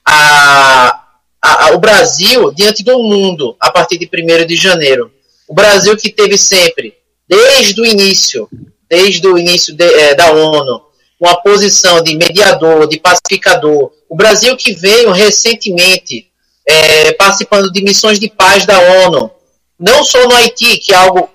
a, 0.06 1.04
a, 1.42 1.70
o 1.72 1.78
Brasil 1.78 2.52
diante 2.52 2.84
do 2.84 2.98
mundo 3.02 3.56
a 3.60 3.70
partir 3.70 3.98
de 3.98 4.06
1 4.06 4.46
de 4.46 4.54
janeiro. 4.54 5.10
O 5.48 5.54
Brasil 5.54 5.96
que 5.96 6.10
teve 6.10 6.38
sempre 6.38 6.94
desde 7.28 7.80
o 7.80 7.86
início, 7.86 8.48
desde 8.88 9.26
o 9.26 9.36
início 9.36 9.74
de, 9.74 9.84
é, 9.84 10.14
da 10.14 10.30
ONU, 10.30 10.82
uma 11.20 11.36
posição 11.42 12.02
de 12.02 12.14
mediador, 12.16 12.86
de 12.86 12.98
pacificador. 12.98 13.90
O 14.08 14.16
Brasil 14.16 14.56
que 14.56 14.72
veio 14.72 15.10
recentemente 15.10 16.30
é, 16.66 17.12
participando 17.12 17.70
de 17.72 17.82
missões 17.82 18.20
de 18.20 18.28
paz 18.28 18.64
da 18.66 18.78
ONU, 18.78 19.30
não 19.78 20.04
só 20.04 20.26
no 20.26 20.34
Haiti, 20.34 20.78
que 20.78 20.92
é 20.92 20.96
algo 20.96 21.28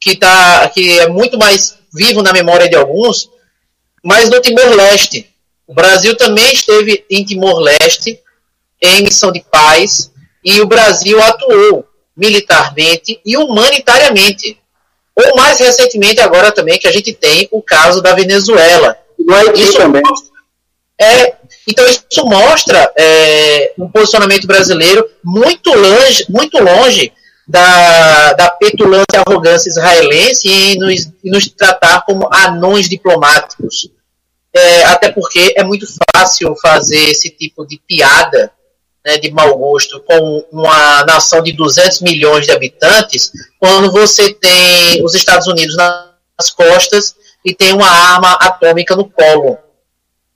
que, 0.00 0.16
tá, 0.16 0.68
que 0.68 0.98
é 0.98 1.08
muito 1.08 1.38
mais 1.38 1.78
vivo 1.92 2.22
na 2.22 2.32
memória 2.32 2.68
de 2.68 2.76
alguns, 2.76 3.30
mas 4.02 4.28
no 4.28 4.40
Timor-Leste. 4.40 5.31
O 5.66 5.74
Brasil 5.74 6.16
também 6.16 6.52
esteve 6.52 7.04
em 7.10 7.24
Timor-Leste, 7.24 8.20
em 8.80 9.02
missão 9.02 9.30
de 9.30 9.40
paz, 9.50 10.10
e 10.44 10.60
o 10.60 10.66
Brasil 10.66 11.22
atuou 11.22 11.86
militarmente 12.16 13.20
e 13.24 13.36
humanitariamente. 13.36 14.58
Ou 15.14 15.36
mais 15.36 15.58
recentemente, 15.58 16.20
agora 16.20 16.50
também, 16.50 16.78
que 16.78 16.88
a 16.88 16.92
gente 16.92 17.12
tem 17.12 17.48
o 17.50 17.62
caso 17.62 18.02
da 18.02 18.14
Venezuela. 18.14 18.96
Haiti 19.30 19.62
Isso 19.62 19.78
também. 19.78 20.02
É, 21.00 21.36
então 21.66 21.84
isso 21.86 22.24
mostra 22.24 22.92
é, 22.96 23.72
um 23.78 23.88
posicionamento 23.88 24.46
brasileiro 24.46 25.08
muito 25.24 25.72
longe, 25.72 26.24
muito 26.28 26.62
longe 26.62 27.12
da, 27.46 28.32
da 28.34 28.50
petulância 28.50 29.06
e 29.14 29.16
arrogância 29.16 29.68
israelense 29.68 30.48
e 30.48 30.78
nos, 30.78 31.10
e 31.24 31.30
nos 31.30 31.48
tratar 31.48 32.02
como 32.02 32.28
anões 32.32 32.88
diplomáticos. 32.88 33.90
É, 34.54 34.84
até 34.84 35.10
porque 35.10 35.54
é 35.56 35.64
muito 35.64 35.86
fácil 36.14 36.54
fazer 36.56 37.08
esse 37.08 37.30
tipo 37.30 37.66
de 37.66 37.78
piada 37.78 38.52
né, 39.04 39.18
de 39.18 39.30
mau 39.30 39.56
gosto 39.56 40.00
com 40.00 40.44
uma 40.52 41.04
nação 41.04 41.42
de 41.42 41.52
200 41.52 42.00
milhões 42.02 42.46
de 42.46 42.52
habitantes, 42.52 43.32
quando 43.58 43.90
você 43.90 44.32
tem 44.32 45.04
os 45.04 45.14
Estados 45.14 45.46
Unidos 45.46 45.76
nas 45.76 46.50
costas 46.50 47.16
e 47.44 47.54
tem 47.54 47.72
uma 47.72 47.88
arma 47.88 48.32
atômica 48.34 48.94
no 48.94 49.08
colo. 49.08 49.58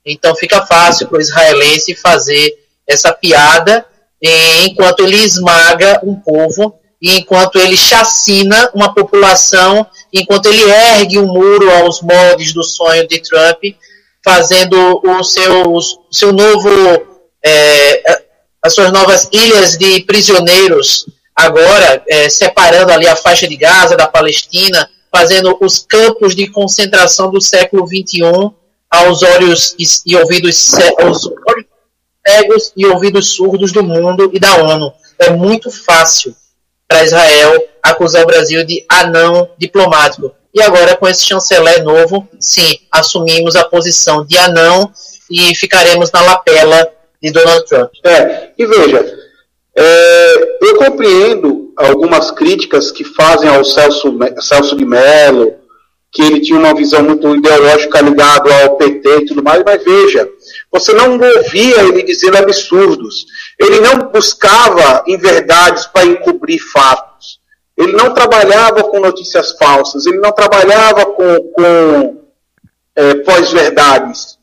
Então 0.05 0.35
fica 0.35 0.65
fácil 0.65 1.07
para 1.07 1.17
o 1.17 1.21
israelense 1.21 1.95
fazer 1.95 2.57
essa 2.85 3.13
piada 3.13 3.85
enquanto 4.21 5.03
ele 5.03 5.17
esmaga 5.17 6.01
um 6.03 6.15
povo 6.15 6.79
e 7.01 7.17
enquanto 7.17 7.59
ele 7.59 7.77
chacina 7.77 8.71
uma 8.73 8.93
população, 8.93 9.85
enquanto 10.11 10.47
ele 10.47 10.63
ergue 10.63 11.19
um 11.19 11.27
muro 11.27 11.69
aos 11.71 12.01
moldes 12.01 12.53
do 12.53 12.63
sonho 12.63 13.07
de 13.07 13.19
Trump, 13.19 13.63
fazendo 14.27 15.01
o 15.05 15.23
seu, 15.23 15.71
o 15.71 15.79
seu 16.11 16.33
novo, 16.33 16.69
é, 17.45 18.23
as 18.61 18.75
suas 18.75 18.91
novas 18.91 19.29
ilhas 19.31 19.77
de 19.77 20.01
prisioneiros, 20.01 21.05
agora 21.33 22.03
é, 22.09 22.27
separando 22.27 22.91
ali 22.91 23.07
a 23.07 23.15
faixa 23.15 23.47
de 23.47 23.55
Gaza 23.55 23.95
da 23.95 24.05
Palestina, 24.05 24.89
fazendo 25.09 25.57
os 25.61 25.79
campos 25.79 26.35
de 26.35 26.49
concentração 26.49 27.31
do 27.31 27.39
século 27.39 27.87
XXI 27.87 28.51
aos 28.91 29.23
olhos 29.23 29.73
e, 29.79 29.85
e 30.05 30.17
ouvidos 30.17 30.73
aos 30.99 31.25
olhos 31.25 31.65
cegos 32.27 32.73
e 32.75 32.85
ouvidos 32.85 33.29
surdos 33.29 33.71
do 33.71 33.81
mundo 33.81 34.29
e 34.33 34.39
da 34.41 34.57
ONU. 34.57 34.91
É 35.17 35.29
muito 35.29 35.71
fácil 35.71 36.35
para 36.85 37.05
Israel 37.05 37.65
acusar 37.81 38.23
o 38.23 38.27
Brasil 38.27 38.65
de 38.65 38.85
anão 38.89 39.49
diplomático. 39.57 40.35
E 40.57 40.61
agora, 40.63 40.97
com 40.97 41.07
esse 41.07 41.23
chanceler 41.23 41.83
novo, 41.83 42.27
sim, 42.39 42.79
assumimos 42.91 43.55
a 43.55 43.63
posição 43.63 44.25
de 44.25 44.39
anão 44.39 44.91
e 45.29 45.53
ficaremos 45.53 46.11
na 46.11 46.19
lapela 46.19 46.91
de 47.21 47.31
Donald 47.31 47.63
Trump. 47.67 47.91
É, 48.03 48.49
e 48.57 48.65
veja, 48.65 49.19
é, 49.77 50.57
eu 50.63 50.77
compreendo 50.77 51.71
algumas 51.77 52.31
críticas 52.31 52.91
que 52.91 53.03
fazem 53.03 53.47
ao 53.47 53.63
Celso, 53.63 54.17
Celso 54.41 54.75
de 54.75 54.83
Mello, 54.83 55.53
que 56.11 56.23
ele 56.23 56.39
tinha 56.39 56.57
uma 56.57 56.73
visão 56.73 57.03
muito 57.03 57.35
ideológica 57.35 58.01
ligada 58.01 58.63
ao 58.63 58.77
PT 58.77 59.09
e 59.09 59.25
tudo 59.27 59.43
mais, 59.43 59.61
mas 59.63 59.83
veja, 59.83 60.27
você 60.71 60.91
não 60.91 61.19
ouvia 61.19 61.83
ele 61.83 62.01
dizendo 62.01 62.35
absurdos. 62.37 63.27
Ele 63.59 63.79
não 63.79 64.09
buscava 64.11 65.03
em 65.05 65.19
verdades 65.19 65.85
para 65.85 66.07
encobrir 66.07 66.57
fatos. 66.59 67.06
Ele 67.77 67.93
não 67.93 68.13
trabalhava 68.13 68.83
com 68.83 68.99
notícias 68.99 69.51
falsas. 69.51 70.05
Ele 70.05 70.17
não 70.17 70.31
trabalhava 70.31 71.05
com, 71.05 71.39
com 71.53 72.17
é, 72.95 73.15
pós-verdades. 73.15 74.37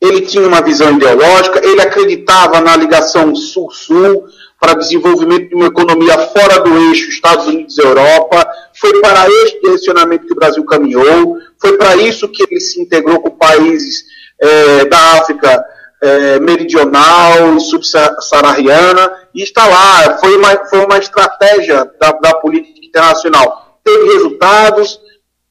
Ele 0.00 0.22
tinha 0.22 0.46
uma 0.46 0.62
visão 0.62 0.96
ideológica. 0.96 1.60
Ele 1.62 1.82
acreditava 1.82 2.60
na 2.60 2.74
ligação 2.76 3.34
Sul-Sul 3.34 4.24
para 4.58 4.74
desenvolvimento 4.74 5.50
de 5.50 5.54
uma 5.54 5.66
economia 5.66 6.18
fora 6.28 6.60
do 6.60 6.74
eixo 6.88 7.10
Estados 7.10 7.46
Unidos 7.46 7.76
Europa. 7.76 8.48
Foi 8.74 9.00
para 9.00 9.28
este 9.28 9.60
direcionamento 9.60 10.26
que 10.26 10.32
o 10.32 10.36
Brasil 10.36 10.64
caminhou. 10.64 11.36
Foi 11.58 11.76
para 11.76 11.96
isso 11.96 12.28
que 12.28 12.42
ele 12.42 12.60
se 12.60 12.80
integrou 12.80 13.20
com 13.20 13.30
países 13.30 14.04
é, 14.40 14.84
da 14.86 15.18
África 15.18 15.62
é, 16.02 16.40
meridional 16.40 17.56
e 17.56 17.60
subsaariana, 17.60 19.28
e 19.34 19.42
está 19.42 19.66
lá. 19.66 20.18
Foi 20.18 20.36
uma, 20.36 20.66
foi 20.66 20.84
uma 20.84 20.98
estratégia 20.98 21.84
da, 22.00 22.12
da 22.12 22.34
política 22.34 22.86
internacional. 22.86 23.78
Teve 23.84 24.12
resultados 24.12 25.00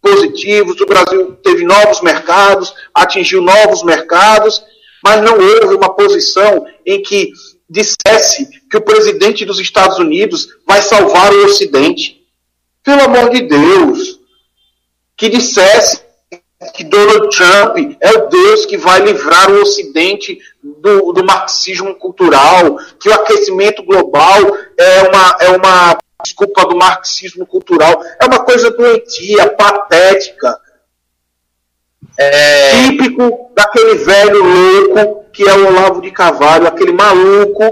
positivos, 0.02 0.80
o 0.80 0.86
Brasil 0.86 1.36
teve 1.43 1.64
novos 1.66 2.02
mercados, 2.02 2.74
atingiu 2.93 3.41
novos 3.41 3.84
mercados, 3.84 4.64
mas 5.04 5.22
não 5.22 5.34
houve 5.34 5.76
uma 5.76 5.93
posição 5.93 6.66
em 6.86 7.02
que 7.02 7.32
dissesse 7.70 8.50
que 8.70 8.78
o 8.78 8.82
presidente 8.82 9.45
dos 9.45 9.60
Estados 9.60 10.00
Unidos 10.00 10.47
vai 10.66 10.82
salvar 10.82 11.32
o 11.32 11.45
Ocidente. 11.45 12.18
Pelo 12.84 13.04
amor 13.04 13.30
de 13.30 13.41
Deus, 13.41 14.20
que 15.16 15.30
dissesse 15.30 16.02
que 16.74 16.84
Donald 16.84 17.30
Trump 17.36 17.95
é 18.01 18.12
o 18.12 18.28
Deus 18.28 18.66
que 18.66 18.78
vai 18.78 18.99
livrar 18.99 19.49
o 19.49 19.62
Ocidente 19.62 20.38
do, 20.62 21.14
do 21.14 21.24
marxismo 21.24 21.95
cultural, 21.95 22.78
que 22.99 23.07
o 23.07 23.14
aquecimento 23.14 23.82
global 23.84 24.57
é 24.78 25.03
uma, 25.03 25.38
é 25.39 25.49
uma 25.51 25.97
desculpa 26.22 26.66
do 26.66 26.76
marxismo 26.76 27.45
cultural, 27.45 28.01
é 28.22 28.26
uma 28.26 28.39
coisa 28.39 28.70
doentia, 28.72 29.49
patética, 29.51 30.60
É, 32.18 32.72
típico 32.72 33.51
daquele 33.55 33.95
velho 33.95 34.43
louco 34.43 35.20
que 35.32 35.47
é 35.47 35.53
o 35.53 35.68
Olavo 35.68 36.01
de 36.01 36.12
Carvalho, 36.12 36.68
aquele 36.68 36.91
maluco 36.91 37.64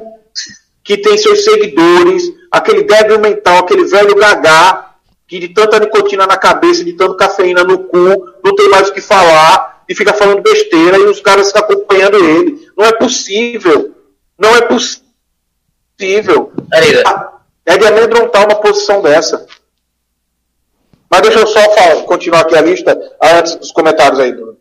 que 0.82 0.96
tem 0.96 1.18
seus 1.18 1.44
seguidores, 1.44 2.24
aquele 2.50 2.84
débil 2.84 3.20
mental, 3.20 3.58
aquele 3.58 3.84
velho 3.84 4.16
gagá, 4.16 4.96
que 5.28 5.38
de 5.40 5.50
tanta 5.50 5.80
nicotina 5.80 6.26
na 6.26 6.38
cabeça, 6.38 6.86
de 6.86 6.94
tanta 6.94 7.18
cafeína 7.18 7.62
no 7.66 7.80
cu, 7.80 8.26
não 8.48 8.56
tem 8.56 8.70
mais 8.70 8.90
o 8.90 8.94
que 8.94 9.02
falar 9.02 9.84
e 9.90 9.96
fica 9.96 10.14
falando 10.14 10.42
besteira 10.42 10.98
e 10.98 11.06
os 11.06 11.20
caras 11.22 11.48
ficam 11.48 11.62
acompanhando 11.64 12.16
ele. 12.18 12.68
Não 12.78 12.86
é 12.86 12.92
possível. 12.94 13.96
Não 14.38 14.56
é 14.56 14.62
possível. 14.62 16.52
Arira, 16.74 17.04
É 17.66 17.78
de 17.78 17.86
amedrontar 17.86 18.46
uma 18.46 18.56
posição 18.56 19.02
dessa. 19.02 19.46
Mas 21.10 21.22
deixa 21.22 21.40
eu 21.40 21.48
só 21.48 21.60
falar, 21.74 22.04
continuar 22.04 22.42
aqui 22.42 22.56
a 22.58 22.62
lista 22.62 22.98
antes 23.22 23.56
dos 23.56 23.72
comentários 23.72 24.20
aí, 24.20 24.32
Bruno. 24.34 24.58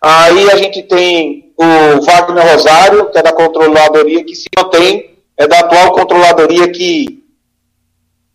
Aí 0.00 0.50
a 0.50 0.56
gente 0.56 0.82
tem 0.82 1.54
o 1.56 2.00
Wagner 2.02 2.46
Rosário, 2.52 3.10
que 3.10 3.18
é 3.18 3.22
da 3.22 3.32
controladoria, 3.32 4.22
que 4.24 4.34
se 4.34 4.46
mantém, 4.56 5.18
é 5.38 5.46
da 5.46 5.60
atual 5.60 5.92
controladoria 5.92 6.70
que 6.70 7.24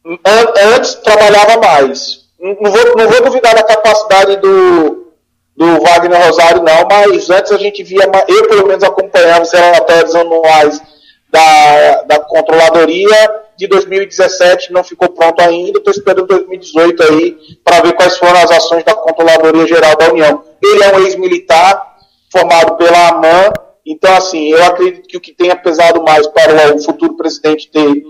an- 0.05 0.53
antes 0.75 0.95
trabalhava 0.95 1.59
mais. 1.59 2.20
Não 2.41 2.55
vou, 2.55 2.97
não 2.97 3.07
vou 3.07 3.23
duvidar 3.23 3.53
da 3.53 3.61
capacidade 3.61 4.37
do, 4.37 5.13
do 5.55 5.79
Wagner 5.81 6.25
Rosário, 6.25 6.63
não, 6.63 6.87
mas 6.89 7.29
antes 7.29 7.51
a 7.51 7.57
gente 7.57 7.83
via, 7.83 8.09
eu 8.27 8.47
pelo 8.47 8.67
menos 8.67 8.83
acompanhava 8.83 9.43
os 9.43 9.51
relatórios 9.51 10.15
anuais 10.15 10.81
da, 11.29 12.01
da 12.03 12.19
controladoria 12.19 13.41
de 13.55 13.67
2017, 13.67 14.73
não 14.73 14.83
ficou 14.83 15.09
pronto 15.09 15.39
ainda, 15.39 15.77
estou 15.77 15.91
esperando 15.91 16.25
2018 16.25 17.03
aí 17.03 17.37
para 17.63 17.81
ver 17.81 17.93
quais 17.93 18.17
foram 18.17 18.37
as 18.37 18.49
ações 18.49 18.83
da 18.83 18.95
Controladoria 18.95 19.67
Geral 19.67 19.95
da 19.95 20.09
União. 20.11 20.43
Ele 20.63 20.83
é 20.83 20.95
um 20.95 20.99
ex-militar, 21.01 21.95
formado 22.31 22.75
pela 22.75 23.09
AMAN, 23.09 23.53
então 23.85 24.15
assim, 24.15 24.49
eu 24.49 24.65
acredito 24.65 25.07
que 25.07 25.17
o 25.17 25.21
que 25.21 25.31
tenha 25.31 25.55
pesado 25.55 26.01
mais 26.01 26.25
para 26.25 26.75
o 26.75 26.81
futuro 26.81 27.15
presidente 27.15 27.69
ter 27.69 28.03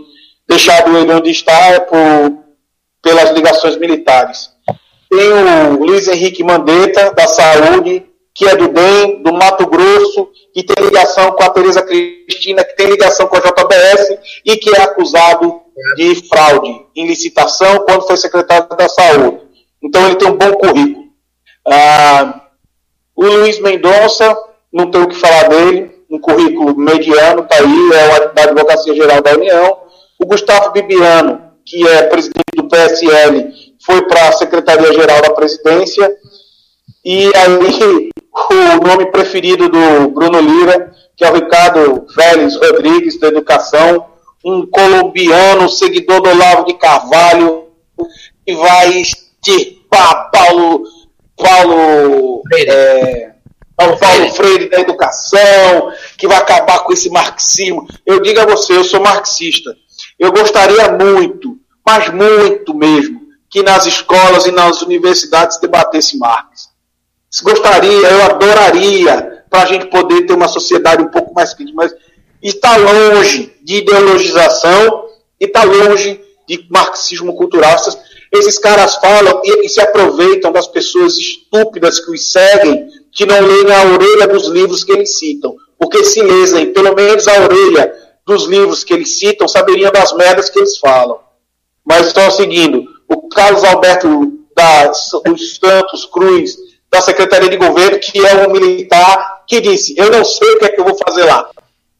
deixado 0.47 0.97
ele 0.97 1.11
onde 1.13 1.32
está 1.32 1.67
é 1.71 1.79
por, 1.82 1.97
pelas 3.01 3.31
ligações 3.31 3.77
militares. 3.77 4.51
Tem 5.09 5.31
o 5.31 5.83
Luiz 5.85 6.07
Henrique 6.07 6.43
Mandetta, 6.43 7.11
da 7.13 7.27
Saúde, 7.27 8.05
que 8.33 8.47
é 8.47 8.55
do 8.55 8.69
DEM, 8.69 9.21
do 9.21 9.33
Mato 9.33 9.67
Grosso, 9.67 10.29
que 10.53 10.63
tem 10.63 10.85
ligação 10.85 11.31
com 11.31 11.43
a 11.43 11.49
Tereza 11.49 11.81
Cristina, 11.81 12.63
que 12.63 12.75
tem 12.75 12.87
ligação 12.87 13.27
com 13.27 13.35
a 13.35 13.39
JBS 13.39 14.17
e 14.45 14.55
que 14.57 14.75
é 14.75 14.81
acusado 14.81 15.61
de 15.95 16.27
fraude 16.27 16.85
em 16.95 17.07
licitação 17.07 17.79
quando 17.79 18.07
foi 18.07 18.17
secretário 18.17 18.67
da 18.69 18.87
Saúde. 18.87 19.41
Então 19.83 20.05
ele 20.05 20.15
tem 20.15 20.29
um 20.29 20.37
bom 20.37 20.53
currículo. 20.53 21.05
Ah, 21.67 22.41
o 23.15 23.25
Luiz 23.25 23.59
Mendonça, 23.59 24.35
não 24.71 24.89
tenho 24.89 25.05
o 25.05 25.07
que 25.07 25.15
falar 25.15 25.49
dele, 25.49 25.91
um 26.09 26.19
currículo 26.19 26.77
mediano, 26.77 27.43
está 27.43 27.55
aí, 27.57 27.91
é 27.93 28.27
da 28.29 28.43
Advocacia 28.43 28.95
Geral 28.95 29.21
da 29.21 29.33
União. 29.33 29.77
O 30.19 30.25
Gustavo 30.25 30.71
Bibiano, 30.71 31.50
que 31.72 31.88
é 31.88 32.03
presidente 32.03 32.51
do 32.53 32.67
PSL, 32.67 33.53
foi 33.86 34.05
para 34.05 34.28
a 34.28 34.32
Secretaria-Geral 34.34 35.22
da 35.22 35.30
Presidência. 35.32 36.13
E 37.05 37.32
aí, 37.34 38.09
o 38.78 38.86
nome 38.86 39.09
preferido 39.09 39.69
do 39.69 40.09
Bruno 40.09 40.41
Lira, 40.41 40.93
que 41.15 41.24
é 41.24 41.32
o 41.32 41.34
Ricardo 41.34 42.05
Vélez 42.13 42.57
Rodrigues, 42.57 43.17
da 43.22 43.30
Educação, 43.30 44.05
um 44.43 44.67
colombiano, 44.69 45.69
seguidor 45.69 46.22
do 46.22 46.30
Olavo 46.30 46.65
de 46.65 46.74
Carvalho, 46.74 47.69
que 48.45 48.53
vai 48.53 48.99
extirpar 48.99 50.30
Paulo, 50.30 50.84
Paulo, 51.38 52.41
é, 52.53 53.32
Paulo, 53.78 53.97
Paulo 53.97 54.30
Freire 54.32 54.69
da 54.69 54.82
Educação, 54.82 55.93
que 56.17 56.28
vai 56.28 56.38
acabar 56.38 56.80
com 56.80 56.91
esse 56.91 57.09
marxismo. 57.09 57.88
Eu 58.05 58.19
digo 58.19 58.41
a 58.41 58.45
você, 58.45 58.76
eu 58.76 58.84
sou 58.84 58.99
marxista. 58.99 59.74
Eu 60.19 60.32
gostaria 60.32 60.91
muito, 60.91 61.61
mas 61.86 62.09
muito 62.09 62.73
mesmo, 62.73 63.21
que 63.49 63.61
nas 63.63 63.86
escolas 63.86 64.45
e 64.45 64.51
nas 64.51 64.82
universidades 64.82 65.59
debatesse 65.59 66.17
Marx. 66.17 66.69
Gostaria, 67.43 68.07
eu 68.07 68.23
adoraria, 68.23 69.43
para 69.49 69.63
a 69.63 69.65
gente 69.65 69.88
poder 69.88 70.25
ter 70.25 70.34
uma 70.34 70.47
sociedade 70.47 71.03
um 71.03 71.09
pouco 71.09 71.34
mais 71.34 71.53
crítica, 71.53 71.75
mas 71.75 71.93
está 72.41 72.77
longe 72.77 73.53
de 73.61 73.77
ideologização 73.77 75.05
e 75.39 75.45
está 75.45 75.63
longe 75.63 76.21
de 76.47 76.65
marxismo 76.69 77.36
cultural. 77.36 77.75
Esses, 78.32 78.57
caras 78.57 78.95
falam 78.95 79.41
e, 79.43 79.65
e 79.65 79.69
se 79.69 79.82
aproveitam 79.82 80.51
das 80.51 80.67
pessoas 80.67 81.17
estúpidas 81.17 81.99
que 81.99 82.11
os 82.11 82.32
seguem, 82.32 82.88
que 83.11 83.25
não 83.25 83.41
leem 83.41 83.71
a 83.73 83.84
orelha 83.93 84.27
dos 84.27 84.47
livros 84.47 84.84
que 84.84 84.91
eles 84.91 85.19
citam. 85.19 85.55
Porque 85.77 86.03
se 86.03 86.21
lessem 86.21 86.71
pelo 86.71 86.95
menos 86.95 87.27
a 87.27 87.43
orelha 87.43 87.93
dos 88.25 88.45
livros 88.45 88.84
que 88.84 88.93
eles 88.93 89.19
citam, 89.19 89.47
saberiam 89.47 89.91
das 89.91 90.13
merdas 90.13 90.49
que 90.49 90.59
eles 90.59 90.77
falam. 90.77 91.19
Mas 91.86 92.07
só 92.11 92.29
seguindo, 92.32 92.86
o 93.07 93.27
Carlos 93.29 93.63
Alberto 93.63 94.38
dos 95.25 95.57
Santos 95.57 96.05
Cruz, 96.05 96.55
da 96.91 97.01
Secretaria 97.01 97.49
de 97.49 97.57
Governo, 97.57 97.99
que 97.99 98.25
é 98.25 98.47
um 98.47 98.51
militar, 98.51 99.43
que 99.47 99.59
disse: 99.61 99.95
Eu 99.97 100.11
não 100.11 100.23
sei 100.23 100.49
o 100.53 100.59
que 100.59 100.65
é 100.65 100.69
que 100.69 100.79
eu 100.82 100.86
vou 100.86 100.97
fazer 101.07 101.23
lá. 101.25 101.49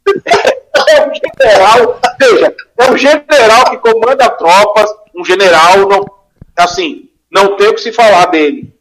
É 0.88 1.02
um 1.06 1.14
general, 1.14 2.00
veja, 2.20 2.56
é 2.80 2.92
um 2.92 2.98
general 2.98 3.66
que 3.70 3.78
comanda 3.78 4.30
tropas, 4.30 4.90
um 5.14 5.24
general, 5.24 5.78
não, 5.88 6.06
assim, 6.58 7.10
não 7.30 7.56
tem 7.58 7.68
o 7.68 7.76
que 7.76 7.82
se 7.82 7.92
falar 7.92 8.28
dele. 8.28 8.74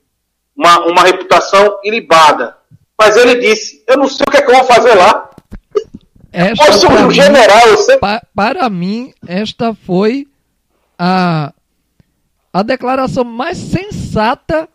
Uma, 0.57 0.87
uma 0.87 1.03
reputação 1.03 1.79
ilibada. 1.85 2.57
Mas 2.99 3.17
ele 3.17 3.37
disse: 3.41 3.83
Eu 3.89 3.97
não 3.99 4.09
sei 4.09 4.25
o 4.27 4.31
que 4.31 4.37
é 4.37 4.43
que 4.43 4.51
eu 4.51 4.55
vou 4.55 4.65
fazer 4.65 4.95
lá. 4.95 5.31
Esta, 6.33 6.65
Poxa, 6.65 6.89
um 6.89 7.07
mim- 7.09 7.15
general, 7.15 7.67
eu 7.69 7.77
sei. 7.79 7.97
Pa- 7.99 8.23
para 8.35 8.71
mim, 8.71 9.13
esta 9.27 9.75
foi 9.85 10.27
a, 11.03 11.53
a 12.53 12.63
declaração 12.63 13.25
mais 13.25 13.57
sensata 13.57 14.69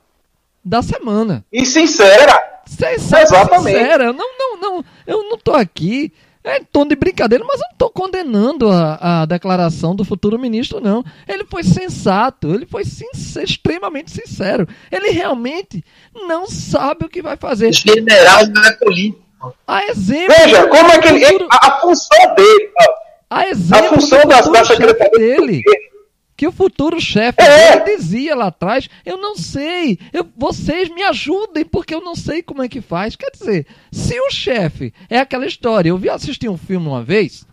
da 0.63 0.81
semana. 0.81 1.45
E 1.53 1.63
sincera. 1.65 2.61
Sensata, 2.65 3.21
Exatamente. 3.21 3.77
sincera. 3.77 4.05
Eu 4.05 4.13
não, 4.13 4.37
não, 4.39 4.57
não, 4.59 4.85
eu 5.05 5.29
não 5.29 5.37
tô 5.37 5.53
aqui. 5.53 6.11
É 6.43 6.57
em 6.59 6.63
tom 6.63 6.85
de 6.85 6.95
brincadeira, 6.95 7.43
mas 7.43 7.59
eu 7.59 7.65
não 7.65 7.71
estou 7.73 7.89
condenando 7.89 8.69
a, 8.71 9.21
a 9.21 9.25
declaração 9.25 9.95
do 9.95 10.05
futuro 10.05 10.37
ministro, 10.37 10.79
não. 10.79 11.03
Ele 11.27 11.43
foi 11.43 11.63
sensato, 11.63 12.53
ele 12.53 12.67
foi 12.67 12.85
sincer- 12.85 13.43
extremamente 13.43 14.11
sincero. 14.11 14.67
Ele 14.91 15.09
realmente 15.09 15.83
não 16.27 16.45
sabe 16.47 17.05
o 17.05 17.09
que 17.09 17.21
vai 17.21 17.35
fazer. 17.35 17.71
General 17.73 18.45
não 18.47 18.63
é 18.63 18.71
político. 18.73 19.23
A 19.67 19.85
exemplo. 19.85 20.35
Veja, 20.39 20.67
como 20.67 20.91
é 20.91 20.99
que 20.99 21.07
ele. 21.07 21.25
futuro- 21.25 21.47
A, 21.51 21.67
a 21.67 21.81
função 21.81 22.35
dele. 22.35 22.69
ó, 22.79 22.93
A 23.31 23.47
exemplo 23.49 23.85
A 23.85 23.89
função 23.89 24.25
da, 24.27 24.41
da 24.41 24.65
secretaria 24.65 25.17
dele. 25.17 25.61
Que 26.37 26.45
o 26.47 26.51
futuro 26.51 26.99
chefe 26.99 27.41
É. 27.41 27.83
dizia 27.95 28.35
lá 28.35 28.47
atrás, 28.47 28.89
eu 29.05 29.17
não 29.17 29.35
sei, 29.37 29.97
eu- 30.11 30.27
vocês 30.35 30.89
me 30.89 31.01
ajudem, 31.03 31.63
porque 31.63 31.95
eu 31.95 32.01
não 32.01 32.13
sei 32.15 32.43
como 32.43 32.61
é 32.61 32.67
que 32.67 32.81
faz. 32.81 33.15
Quer 33.15 33.31
dizer, 33.31 33.65
se 33.91 34.19
o 34.19 34.29
chefe 34.29 34.93
é 35.09 35.17
aquela 35.19 35.45
história, 35.45 35.89
eu 35.89 35.97
vi 35.97 36.09
assistir 36.09 36.49
um 36.49 36.57
filme 36.57 36.87
uma 36.87 37.01
vez, 37.01 37.45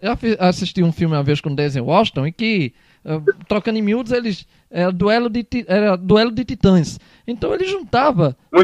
eu 0.00 0.12
assisti 0.38 0.82
um 0.82 0.92
filme 0.92 1.14
uma 1.14 1.22
vez 1.22 1.40
com 1.40 1.54
Denzel 1.54 1.84
Washington, 1.84 2.26
em 2.26 2.32
que, 2.32 2.72
eh, 3.04 3.20
trocando 3.48 3.78
em 3.78 3.82
miúdos, 3.82 4.12
eles. 4.12 4.46
Era 4.68 4.90
duelo, 4.90 5.30
de, 5.30 5.46
era 5.68 5.96
duelo 5.96 6.30
de 6.32 6.44
titãs. 6.44 6.98
Então 7.26 7.54
ele 7.54 7.66
juntava 7.66 8.36
bom. 8.50 8.58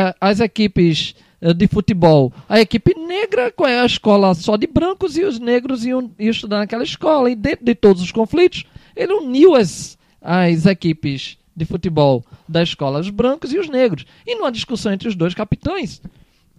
eh, 0.00 0.14
as 0.20 0.38
equipes 0.38 1.14
eh, 1.42 1.52
de 1.52 1.66
futebol. 1.66 2.32
A 2.48 2.60
equipe 2.60 2.94
negra, 2.94 3.50
com 3.50 3.64
a 3.64 3.84
escola 3.84 4.32
só 4.34 4.56
de 4.56 4.66
brancos, 4.68 5.16
e 5.16 5.24
os 5.24 5.38
negros 5.40 5.84
iam, 5.84 6.10
iam 6.18 6.30
estudar 6.30 6.58
naquela 6.58 6.84
escola. 6.84 7.28
E 7.30 7.34
dentro 7.34 7.64
de 7.64 7.74
todos 7.74 8.00
os 8.02 8.12
conflitos, 8.12 8.64
ele 8.98 9.12
uniu 9.12 9.54
as, 9.54 9.96
as 10.20 10.66
equipes 10.66 11.38
de 11.54 11.64
futebol 11.64 12.24
da 12.48 12.62
escola, 12.62 12.98
os 12.98 13.10
brancos 13.10 13.52
e 13.52 13.58
os 13.58 13.68
negros. 13.68 14.04
E 14.26 14.34
numa 14.34 14.50
discussão 14.50 14.92
entre 14.92 15.08
os 15.08 15.14
dois 15.14 15.34
capitães, 15.34 16.02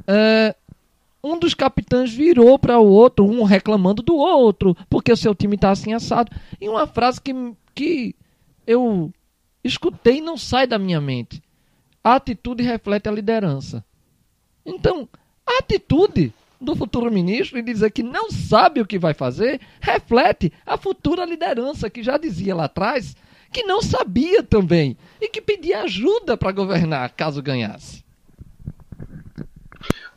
eh, 0.08 0.56
um 1.22 1.38
dos 1.38 1.54
capitães 1.54 2.14
virou 2.14 2.58
para 2.58 2.80
o 2.80 2.88
outro, 2.88 3.26
um 3.26 3.44
reclamando 3.44 4.02
do 4.02 4.16
outro, 4.16 4.76
porque 4.90 5.12
o 5.12 5.18
seu 5.18 5.36
time 5.36 5.56
está 5.56 5.72
assim 5.72 5.94
assado. 5.94 6.32
E 6.60 6.70
uma 6.70 6.88
frase 6.88 7.20
que, 7.20 7.34
que 7.76 8.16
eu 8.66 9.12
escutei 9.64 10.18
e 10.18 10.22
não 10.22 10.38
sai 10.38 10.66
da 10.66 10.80
minha 10.80 11.02
mente. 11.02 11.44
A 12.02 12.16
atitude 12.16 12.64
reflete 12.64 13.10
a 13.10 13.12
liderança. 13.12 13.84
Então, 14.66 15.10
a 15.46 15.60
atitude 15.60 16.34
do 16.60 16.76
futuro 16.76 17.12
ministro 17.12 17.58
em 17.58 17.64
dizer 17.64 17.90
que 17.92 18.04
não 18.04 18.30
sabe 18.32 18.82
o 18.82 18.86
que 18.86 19.00
vai 19.00 19.14
fazer 19.14 19.62
reflete 19.80 20.52
a 20.66 20.78
futura 20.78 21.24
liderança 21.26 21.90
que 21.90 22.04
já 22.04 22.18
dizia 22.18 22.54
lá 22.56 22.66
atrás 22.66 23.16
que 23.52 23.64
não 23.64 23.82
sabia 23.82 24.44
também 24.44 24.96
e 25.22 25.28
que 25.30 25.42
pedia 25.42 25.82
ajuda 25.82 26.38
para 26.38 26.52
governar 26.52 27.12
caso 27.16 27.42
ganhasse. 27.42 28.04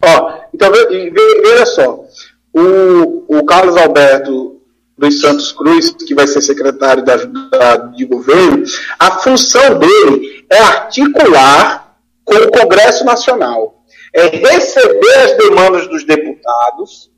Ó, 0.05 0.40
então 0.53 0.70
ve- 0.72 1.11
ve- 1.11 1.40
veja 1.43 1.66
só, 1.66 2.05
o, 2.53 3.38
o 3.38 3.45
Carlos 3.47 3.76
Alberto 3.76 4.61
dos 4.99 5.20
Santos 5.20 5.53
Cruz, 5.53 5.90
que 5.90 6.14
vai 6.14 6.26
ser 6.26 6.43
secretário 6.43 7.05
da, 7.05 7.16
da- 7.16 7.76
de 7.76 8.05
governo, 8.05 8.64
a 8.99 9.12
função 9.12 9.78
dele 9.78 10.45
é 10.51 10.59
articular 10.59 11.97
com 12.24 12.34
o 12.34 12.51
Congresso 12.51 13.05
Nacional, 13.05 13.82
é 14.15 14.27
receber 14.29 15.19
as 15.25 15.37
demandas 15.39 15.89
dos 15.89 16.05
deputados, 16.05 17.11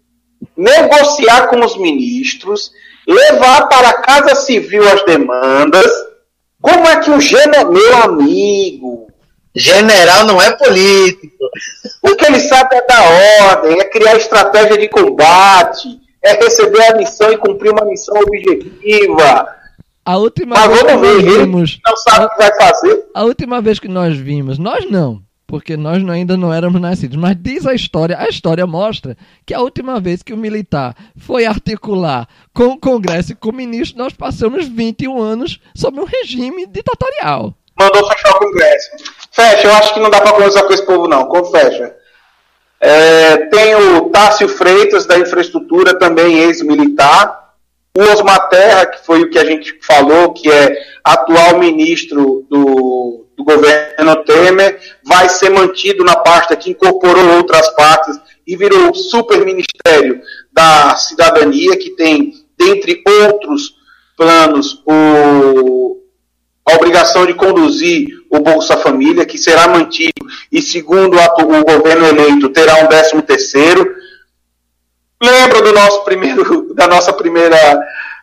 negociar 0.56 1.48
com 1.48 1.64
os 1.64 1.76
ministros, 1.76 2.70
levar 3.06 3.68
para 3.68 3.88
a 3.88 4.00
Casa 4.02 4.34
Civil 4.34 4.86
as 4.92 5.02
demandas. 5.04 5.90
Como 6.60 6.86
é 6.86 7.00
que 7.00 7.10
o 7.10 7.20
general, 7.20 7.70
meu 7.72 7.96
amigo, 8.02 9.08
General 9.56 10.24
não 10.26 10.42
é 10.42 10.50
político. 10.56 11.32
o 12.02 12.16
que 12.16 12.24
ele 12.24 12.40
sabe 12.40 12.74
é 12.74 12.84
dar 12.86 13.52
ordem, 13.52 13.80
é 13.80 13.84
criar 13.84 14.16
estratégia 14.16 14.76
de 14.76 14.88
combate, 14.88 16.00
é 16.24 16.32
receber 16.32 16.82
a 16.90 16.96
missão 16.96 17.30
e 17.30 17.36
cumprir 17.36 17.70
uma 17.70 17.84
missão 17.84 18.16
objetiva. 18.20 19.46
A 20.04 20.16
última 20.16 20.56
Mas 20.56 20.66
vez 20.66 20.80
que 20.80 20.86
vamos 20.86 21.00
ver, 21.00 21.14
nós 21.14 21.22
ele 21.24 21.38
vimos, 21.38 21.78
não 21.86 21.96
sabe 21.96 22.24
o 22.26 22.30
que 22.30 22.36
vai 22.36 22.54
fazer. 22.56 23.04
a 23.14 23.24
última 23.24 23.60
vez 23.62 23.78
que 23.78 23.86
nós 23.88 24.16
vimos, 24.16 24.58
nós 24.58 24.90
não, 24.90 25.22
porque 25.54 25.76
nós 25.76 26.02
ainda 26.08 26.36
não 26.36 26.52
éramos 26.52 26.80
nascidos, 26.80 27.16
mas 27.16 27.36
diz 27.38 27.64
a 27.64 27.72
história, 27.72 28.18
a 28.18 28.26
história 28.26 28.66
mostra 28.66 29.16
que 29.46 29.54
a 29.54 29.60
última 29.60 30.00
vez 30.00 30.20
que 30.20 30.32
o 30.32 30.36
militar 30.36 30.96
foi 31.16 31.46
articular 31.46 32.26
com 32.52 32.70
o 32.70 32.76
Congresso 32.76 33.30
e 33.30 33.34
com 33.36 33.50
o 33.50 33.54
ministro, 33.54 33.98
nós 33.98 34.12
passamos 34.12 34.66
21 34.66 35.16
anos 35.16 35.60
sob 35.72 36.00
um 36.00 36.04
regime 36.04 36.66
ditatorial. 36.66 37.54
Mandou 37.78 38.04
fechar 38.04 38.30
o 38.30 38.38
Congresso. 38.40 38.90
Fecha, 39.30 39.68
eu 39.68 39.74
acho 39.74 39.94
que 39.94 40.00
não 40.00 40.10
dá 40.10 40.20
para 40.20 40.32
conversar 40.32 40.64
com 40.64 40.72
esse 40.72 40.84
povo, 40.84 41.06
não. 41.06 41.26
Como 41.26 41.44
fecha? 41.44 41.94
É, 42.80 43.36
tem 43.46 43.76
o 43.76 44.10
Tássio 44.10 44.48
Freitas, 44.48 45.06
da 45.06 45.16
infraestrutura, 45.20 45.96
também 45.96 46.36
ex-militar. 46.40 47.52
O 47.96 48.02
Osmar 48.02 48.48
Terra, 48.48 48.86
que 48.86 49.06
foi 49.06 49.22
o 49.22 49.30
que 49.30 49.38
a 49.38 49.44
gente 49.44 49.78
falou, 49.80 50.32
que 50.32 50.50
é 50.50 50.76
atual 51.04 51.60
ministro 51.60 52.44
do, 52.50 53.23
do 53.36 53.44
governo 53.44 54.24
Temer, 54.24 54.80
vai 55.04 55.28
ser 55.28 55.50
mantido 55.50 56.04
na 56.04 56.16
pasta 56.16 56.56
que 56.56 56.70
incorporou 56.70 57.36
outras 57.36 57.68
pastas 57.74 58.20
e 58.46 58.56
virou 58.56 58.90
o 58.90 58.94
super 58.94 59.44
ministério 59.44 60.20
da 60.52 60.94
cidadania, 60.96 61.76
que 61.76 61.90
tem, 61.90 62.32
dentre 62.58 63.02
outros 63.06 63.74
planos, 64.16 64.82
o, 64.86 65.98
a 66.66 66.74
obrigação 66.74 67.26
de 67.26 67.34
conduzir 67.34 68.08
o 68.30 68.40
Bolsa 68.40 68.76
Família, 68.76 69.26
que 69.26 69.38
será 69.38 69.68
mantido 69.68 70.26
e, 70.50 70.62
segundo 70.62 71.16
o 71.16 71.64
governo 71.64 72.06
eleito, 72.06 72.48
terá 72.50 72.76
um 72.84 72.88
décimo 72.88 73.22
terceiro. 73.22 73.94
Lembra 75.22 75.62
do 75.62 75.72
nosso 75.72 76.04
primeiro, 76.04 76.72
da 76.74 76.86
nossa 76.86 77.12
primeira 77.12 77.56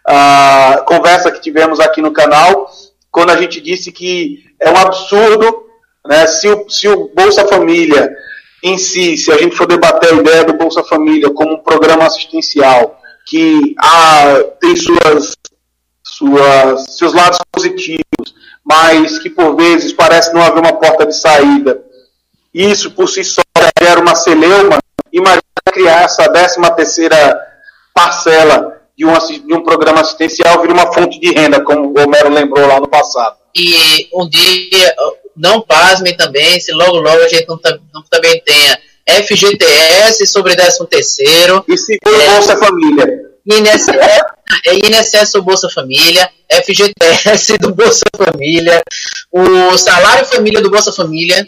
ah, 0.08 0.84
conversa 0.88 1.32
que 1.32 1.42
tivemos 1.42 1.80
aqui 1.80 2.02
no 2.02 2.12
canal, 2.12 2.72
quando 3.12 3.32
a 3.32 3.38
gente 3.38 3.60
disse 3.60 3.92
que 3.92 4.44
é 4.60 4.70
um 4.70 4.78
absurdo, 4.78 5.66
né, 6.08 6.26
se, 6.28 6.48
o, 6.48 6.70
se 6.70 6.88
o 6.88 7.12
Bolsa 7.14 7.46
Família 7.48 8.16
em 8.64 8.78
si, 8.78 9.18
se 9.18 9.32
a 9.32 9.38
gente 9.38 9.56
for 9.56 9.68
debater 9.68 10.14
a 10.14 10.16
ideia 10.16 10.44
do 10.44 10.54
Bolsa 10.54 10.84
Família 10.84 11.32
como 11.32 11.56
um 11.56 11.64
programa 11.64 12.06
assistencial 12.06 13.00
que 13.26 13.76
ah, 13.80 14.44
tem 14.60 14.76
suas 14.76 15.36
suas, 16.04 16.98
seus 16.98 17.14
lados 17.14 17.40
positivos, 17.52 18.36
mas 18.64 19.18
que 19.20 19.30
por 19.30 19.56
vezes 19.56 19.94
parece 19.94 20.34
não 20.34 20.42
haver 20.42 20.60
uma 20.60 20.74
porta 20.74 21.06
de 21.06 21.16
saída. 21.16 21.82
Isso 22.54 22.92
por 22.92 23.08
si 23.08 23.24
só 23.24 23.42
gera 23.82 24.02
uma 24.02 24.16
celeuma. 24.16 24.78
Imagina 25.12 25.42
criar 25.72 26.04
essa 26.04 26.30
13 26.30 26.62
terceira 26.76 27.40
parcela 27.94 28.81
de 29.02 29.06
um, 29.06 29.48
de 29.48 29.54
um 29.56 29.64
programa 29.64 30.02
assistencial 30.02 30.62
vir 30.62 30.70
uma 30.70 30.94
fonte 30.94 31.20
de 31.20 31.32
renda, 31.32 31.64
como 31.64 31.88
o 31.88 32.04
Homero 32.04 32.30
lembrou 32.30 32.68
lá 32.68 32.80
no 32.80 32.88
passado. 32.88 33.36
E 33.56 34.08
um 34.14 34.30
dia, 34.30 34.96
não 35.36 35.60
pasmem 35.60 36.16
também, 36.16 36.60
se 36.60 36.72
logo 36.72 36.98
logo 36.98 37.22
a 37.24 37.28
gente 37.28 37.48
não, 37.48 37.60
não 37.92 38.04
também 38.10 38.40
tenha 38.46 38.80
FGTS 39.24 40.28
sobre 40.28 40.56
13 40.56 40.86
terceiro. 40.88 41.66
E 41.68 41.76
seguro 41.78 42.22
é, 42.22 42.30
Bolsa 42.30 42.58
Família. 42.58 43.32
INSS, 43.44 43.90
é 44.68 44.76
INSS 44.76 45.36
ou 45.36 45.42
Bolsa 45.42 45.68
Família, 45.68 46.30
FGTS 46.64 47.58
do 47.58 47.74
Bolsa 47.74 48.06
Família, 48.16 48.84
o 49.32 49.76
salário 49.80 50.28
família 50.28 50.62
do 50.62 50.70
Bolsa 50.70 50.92
Família. 50.92 51.44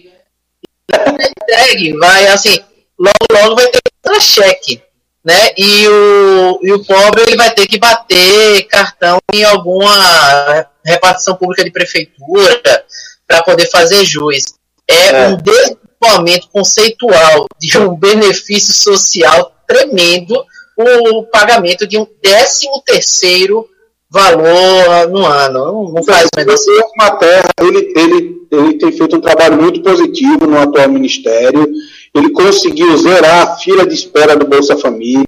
Entregue, 0.92 1.94
vai 2.00 2.28
assim, 2.28 2.60
logo 2.98 3.14
logo 3.32 3.56
vai 3.56 3.68
ter 3.68 4.22
cheque 4.22 4.82
né? 5.24 5.52
E 5.58 5.88
o, 5.88 6.60
e 6.62 6.74
o 6.74 6.84
pobre 6.84 7.24
ele 7.24 7.38
vai 7.38 7.54
ter 7.54 7.66
que 7.66 7.78
bater 7.78 8.64
cartão 8.68 9.20
em 9.34 9.44
alguma 9.44 10.68
repartição 10.86 11.36
pública 11.36 11.64
de 11.64 11.72
prefeitura 11.72 12.86
para 13.28 13.42
poder 13.44 13.70
fazer 13.70 14.04
jus. 14.04 14.44
É, 14.90 15.08
é. 15.08 15.28
um 15.30 15.38
desvirtuamento 15.38 16.50
conceitual 16.50 17.48
de 17.58 17.78
um 17.78 17.96
benefício 17.96 18.74
social 18.74 19.56
tremendo 19.66 20.36
o 20.76 21.24
pagamento 21.24 21.88
de 21.88 21.98
um 21.98 22.06
décimo 22.22 22.82
terceiro 22.86 23.68
valor 24.10 25.10
no 25.10 25.26
ano. 25.26 25.92
Não 25.94 26.04
faz 26.04 26.26
o 26.26 26.38
menor 26.38 26.56
Materra, 26.98 27.50
ele, 27.62 27.94
ele, 27.96 28.48
ele 28.52 28.78
tem 28.78 28.92
feito 28.92 29.16
um 29.16 29.22
trabalho 29.22 29.62
muito 29.62 29.82
positivo 29.82 30.46
no 30.46 30.60
atual 30.60 30.90
ministério. 30.90 31.68
Ele 32.14 32.32
conseguiu 32.32 32.96
zerar 32.98 33.48
a 33.48 33.56
fila 33.58 33.86
de 33.86 33.94
espera 33.94 34.36
do 34.36 34.48
Bolsa 34.48 34.78
Família. 34.78 35.24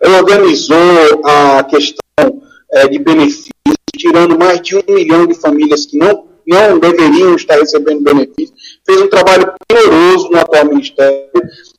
Ele 0.00 0.14
organizou 0.16 0.76
a 1.24 1.64
questão 1.64 2.42
é, 2.72 2.88
de 2.88 2.98
benefícios, 2.98 3.52
tirando 3.96 4.38
mais 4.38 4.60
de 4.60 4.76
um 4.76 4.82
milhão 4.88 5.26
de 5.26 5.34
famílias 5.34 5.86
que 5.86 5.96
não, 5.96 6.26
não 6.46 6.78
deveriam 6.78 7.34
estar 7.34 7.56
recebendo 7.56 8.02
benefícios. 8.02 8.52
Fez 8.84 9.00
um 9.00 9.08
trabalho 9.08 9.52
primoroso 9.66 10.28
no 10.30 10.38
atual 10.38 10.66
ministério. 10.66 11.28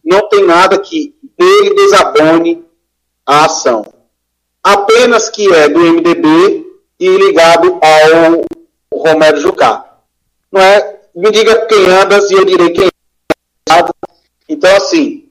Não 0.04 0.28
tem 0.30 0.46
nada 0.46 0.78
que 0.78 1.14
ele 1.40 1.74
desabone 1.76 2.64
a 3.26 3.46
ação 3.46 3.86
apenas 4.64 5.30
que 5.30 5.54
é 5.54 5.68
do 5.68 5.80
MDB 5.80 6.66
e 7.00 7.18
ligado 7.18 7.80
ao 7.82 9.00
Romero 9.00 9.40
Jucá. 9.40 9.98
Não 10.50 10.62
é? 10.62 11.02
Me 11.14 11.30
diga 11.30 11.66
quem 11.66 11.86
andas 11.88 12.32
e 12.32 12.36
eu 12.36 12.46
direi 12.46 12.70
quem. 12.70 12.93
Então, 14.54 14.76
assim, 14.76 15.24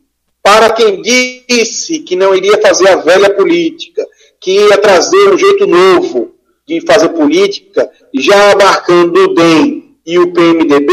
para 0.43 0.71
quem 0.71 1.01
disse 1.01 2.01
que 2.01 2.17
não 2.17 2.35
iria 2.35 2.61
fazer 2.61 2.89
a 2.89 2.97
velha 2.97 3.33
política, 3.33 4.05
que 4.41 4.51
ia 4.51 4.77
trazer 4.79 5.33
um 5.33 5.39
jeito 5.39 5.65
novo 5.65 6.35
de 6.67 6.81
fazer 6.81 7.11
política, 7.11 7.89
já 8.13 8.51
abarcando 8.51 9.23
o 9.23 9.35
DEM 9.35 9.97
e 10.05 10.19
o 10.19 10.33
PMDB, 10.33 10.93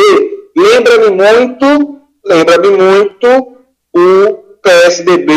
lembra-me 0.56 1.10
muito, 1.10 2.00
lembra-me 2.24 2.70
muito 2.70 3.58
o 3.96 4.34
PSDB 4.62 5.34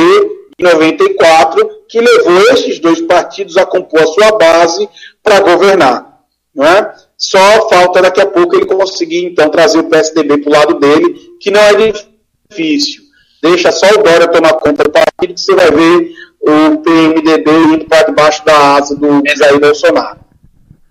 de 0.58 0.64
94, 0.64 1.66
que 1.88 1.98
levou 1.98 2.40
esses 2.52 2.78
dois 2.78 3.00
partidos 3.00 3.56
a 3.56 3.64
compor 3.64 4.02
a 4.02 4.06
sua 4.06 4.32
base 4.32 4.86
para 5.22 5.40
governar. 5.40 6.20
Não 6.54 6.66
é? 6.66 6.92
Só 7.16 7.68
falta 7.70 8.02
daqui 8.02 8.20
a 8.20 8.26
pouco 8.26 8.54
ele 8.54 8.66
conseguir, 8.66 9.24
então, 9.24 9.48
trazer 9.48 9.78
o 9.78 9.88
PSDB 9.88 10.38
para 10.38 10.50
o 10.50 10.52
lado 10.52 10.74
dele, 10.78 11.18
que 11.40 11.50
não 11.50 11.60
é 11.60 11.74
difícil. 11.74 12.11
Deixa 13.42 13.72
só 13.72 13.86
o 13.86 14.02
Dória 14.02 14.28
tomar 14.28 14.52
conta 14.54 14.84
do 14.84 14.90
partido, 14.90 15.34
que 15.34 15.40
você 15.40 15.54
vai 15.54 15.70
ver 15.70 16.12
o 16.40 16.78
PMDB 16.78 17.50
indo 17.74 17.84
para 17.86 18.06
debaixo 18.06 18.44
da 18.44 18.76
asa 18.76 18.94
do 18.96 19.22
Jair 19.36 19.60
Bolsonaro. 19.60 20.20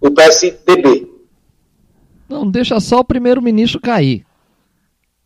O 0.02 0.12
PSDB. 0.12 1.08
Não, 2.28 2.50
deixa 2.50 2.80
só 2.80 3.00
o 3.00 3.06
primeiro-ministro 3.06 3.80
cair. 3.80 4.26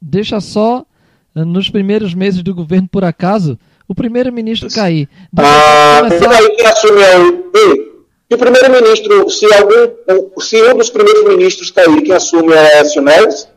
Deixa 0.02 0.40
só, 0.42 0.86
nos 1.34 1.70
primeiros 1.70 2.14
meses 2.14 2.44
do 2.44 2.54
governo, 2.54 2.88
por 2.88 3.04
acaso, 3.04 3.58
o 3.88 3.96
primeiro-ministro 3.96 4.70
cair. 4.70 5.08
Ah, 5.38 6.02
começar... 6.04 6.32
aí 6.32 6.50
quem 6.56 6.66
assume 6.66 7.02
é 7.02 7.18
o. 7.20 8.38
Primeiro-ministro, 8.38 9.30
se 9.30 9.46
algum. 9.54 10.42
Se 10.42 10.62
um 10.62 10.78
dos 10.78 10.90
primeiros 10.90 11.26
ministros 11.26 11.72
cair, 11.72 12.02
quem 12.02 12.14
assume 12.14 12.54
é 12.54 12.82
Écio 12.82 13.02
Neves? 13.02 13.48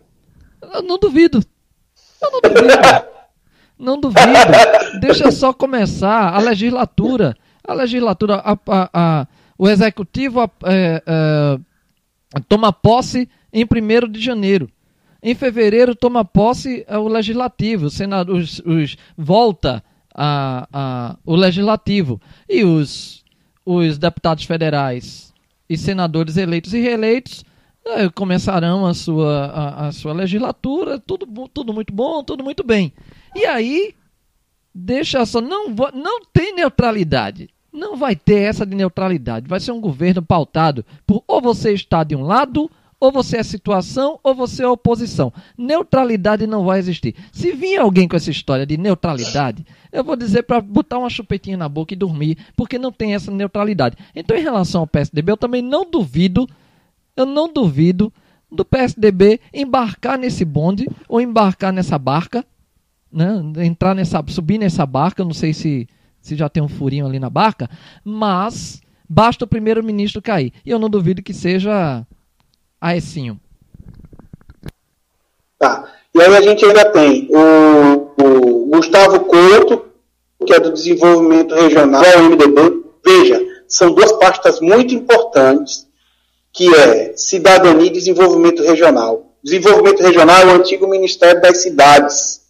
Eu 0.72 0.82
não 0.82 0.98
duvido. 0.98 1.42
Eu 2.20 2.30
não 2.30 2.40
duvido. 2.40 3.04
não 3.78 4.00
duvido. 4.00 5.00
Deixa 5.00 5.30
só 5.30 5.52
começar 5.52 6.34
a 6.34 6.38
legislatura. 6.38 7.36
A 7.66 7.74
legislatura, 7.74 8.36
a, 8.36 8.52
a, 8.52 8.90
a 8.92 9.26
o 9.58 9.68
executivo 9.68 10.40
é, 10.64 11.02
é, 11.04 11.58
toma 12.48 12.72
posse 12.72 13.28
em 13.52 13.64
1 13.64 14.08
de 14.10 14.20
janeiro. 14.20 14.70
Em 15.20 15.34
fevereiro 15.34 15.96
toma 15.96 16.24
posse 16.24 16.86
o 16.88 17.08
legislativo, 17.08 17.86
o 17.86 17.90
senado, 17.90 18.34
os, 18.36 18.60
os, 18.60 18.96
volta 19.16 19.82
o 21.26 21.34
legislativo 21.34 22.20
e 22.48 22.64
os, 22.64 23.24
os 23.66 23.98
deputados 23.98 24.44
federais 24.44 25.32
e 25.68 25.76
senadores 25.76 26.36
eleitos 26.36 26.72
e 26.72 26.80
reeleitos 26.80 27.44
é, 27.88 28.08
começarão 28.08 28.86
a 28.86 28.94
sua, 28.94 29.46
a, 29.46 29.86
a, 29.86 29.92
sua 29.92 30.12
legislatura, 30.12 30.98
tudo, 30.98 31.26
tudo 31.48 31.72
muito 31.72 31.92
bom, 31.92 32.22
tudo 32.22 32.44
muito 32.44 32.64
bem. 32.64 32.92
E 33.34 33.46
aí, 33.46 33.94
deixa 34.74 35.24
só, 35.26 35.40
não, 35.40 35.68
não 35.94 36.24
tem 36.32 36.54
neutralidade. 36.54 37.50
Não 37.72 37.96
vai 37.96 38.16
ter 38.16 38.42
essa 38.42 38.64
de 38.64 38.74
neutralidade. 38.74 39.48
Vai 39.48 39.60
ser 39.60 39.72
um 39.72 39.80
governo 39.80 40.22
pautado 40.22 40.84
por 41.06 41.22
ou 41.26 41.40
você 41.40 41.72
está 41.72 42.02
de 42.02 42.16
um 42.16 42.22
lado 42.22 42.70
ou 43.00 43.12
você 43.12 43.36
é 43.36 43.42
situação 43.42 44.18
ou 44.22 44.34
você 44.34 44.64
é 44.64 44.68
oposição. 44.68 45.32
Neutralidade 45.56 46.46
não 46.46 46.64
vai 46.64 46.78
existir. 46.78 47.14
Se 47.32 47.52
vir 47.52 47.78
alguém 47.78 48.08
com 48.08 48.16
essa 48.16 48.30
história 48.30 48.66
de 48.66 48.76
neutralidade, 48.76 49.64
eu 49.92 50.02
vou 50.02 50.16
dizer 50.16 50.42
para 50.42 50.60
botar 50.60 50.98
uma 50.98 51.10
chupetinha 51.10 51.56
na 51.56 51.68
boca 51.68 51.94
e 51.94 51.96
dormir, 51.96 52.36
porque 52.56 52.78
não 52.78 52.90
tem 52.90 53.14
essa 53.14 53.30
neutralidade. 53.30 53.96
Então, 54.14 54.36
em 54.36 54.42
relação 54.42 54.80
ao 54.80 54.86
PSDB, 54.86 55.32
eu 55.32 55.36
também 55.36 55.62
não 55.62 55.88
duvido, 55.88 56.48
eu 57.18 57.26
não 57.26 57.52
duvido 57.52 58.12
do 58.50 58.64
PSDB 58.64 59.40
embarcar 59.52 60.16
nesse 60.16 60.44
bonde 60.44 60.86
ou 61.08 61.20
embarcar 61.20 61.72
nessa 61.72 61.98
barca, 61.98 62.44
né? 63.12 63.42
entrar 63.64 63.92
nessa, 63.92 64.22
subir 64.28 64.56
nessa 64.56 64.86
barca, 64.86 65.24
não 65.24 65.34
sei 65.34 65.52
se, 65.52 65.88
se 66.20 66.36
já 66.36 66.48
tem 66.48 66.62
um 66.62 66.68
furinho 66.68 67.06
ali 67.06 67.18
na 67.18 67.28
barca, 67.28 67.68
mas 68.04 68.80
basta 69.08 69.44
o 69.44 69.48
primeiro-ministro 69.48 70.22
cair. 70.22 70.52
E 70.64 70.70
eu 70.70 70.78
não 70.78 70.88
duvido 70.88 71.20
que 71.20 71.34
seja 71.34 72.06
Aecinho. 72.80 73.40
Tá. 75.58 75.92
E 76.14 76.20
aí 76.20 76.36
a 76.36 76.40
gente 76.40 76.64
ainda 76.64 76.90
tem 76.92 77.28
o, 77.30 78.12
o 78.22 78.70
Gustavo 78.70 79.24
Couto, 79.24 79.86
que 80.46 80.54
é 80.54 80.60
do 80.60 80.72
Desenvolvimento 80.72 81.52
Regional, 81.52 82.00
o 82.00 82.22
MDB. 82.30 82.84
Veja, 83.04 83.44
são 83.66 83.92
duas 83.92 84.12
pastas 84.12 84.60
muito 84.60 84.94
importantes, 84.94 85.87
que 86.52 86.74
é 86.74 87.16
Cidadania 87.16 87.86
e 87.86 87.90
Desenvolvimento 87.90 88.62
Regional. 88.62 89.26
Desenvolvimento 89.42 90.02
Regional 90.02 90.40
é 90.40 90.46
o 90.46 90.56
antigo 90.56 90.88
Ministério 90.88 91.40
das 91.40 91.58
Cidades. 91.58 92.42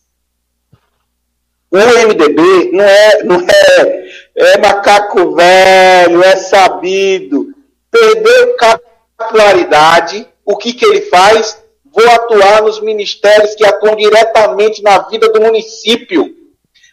O 1.71 1.77
MDB 1.77 2.71
não 2.73 2.85
é, 2.85 3.23
não 3.25 3.41
é, 3.41 4.09
é 4.35 4.59
macaco 4.59 5.35
velho, 5.35 6.23
é 6.23 6.37
sabido. 6.37 7.55
Perdeu 7.91 8.57
capilaridade, 8.57 10.27
o 10.45 10.57
que, 10.57 10.73
que 10.73 10.85
ele 10.85 11.03
faz? 11.03 11.59
Vou 11.85 12.09
atuar 12.11 12.63
nos 12.63 12.81
ministérios 12.81 13.55
que 13.55 13.67
atuam 13.67 13.97
diretamente 13.97 14.83
na 14.83 14.99
vida 15.09 15.31
do 15.31 15.41
município, 15.41 16.35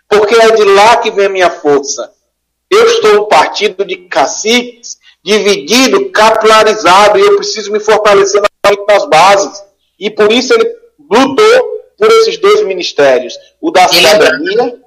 porque 0.10 0.36
é 0.36 0.52
de 0.52 0.64
lá 0.64 0.98
que 0.98 1.12
vem 1.12 1.28
a 1.28 1.30
minha 1.30 1.50
força. 1.50 2.12
Eu 2.70 2.86
estou 2.86 3.24
um 3.24 3.28
partido 3.30 3.86
de 3.86 3.96
caciques, 3.96 4.98
dividido, 5.26 6.12
capilarizado, 6.12 7.18
e 7.18 7.22
eu 7.22 7.38
preciso 7.38 7.72
me 7.72 7.80
fortalecer 7.80 8.40
nas 8.88 9.10
bases. 9.10 9.64
E 10.00 10.12
por 10.12 10.32
isso 10.32 10.54
ele 10.54 10.72
lutou 11.10 11.82
por 11.98 12.12
esses 12.12 12.38
dois 12.38 12.64
ministérios. 12.64 13.36
O 13.60 13.72
da 13.72 13.88
cidadania. 13.88 14.80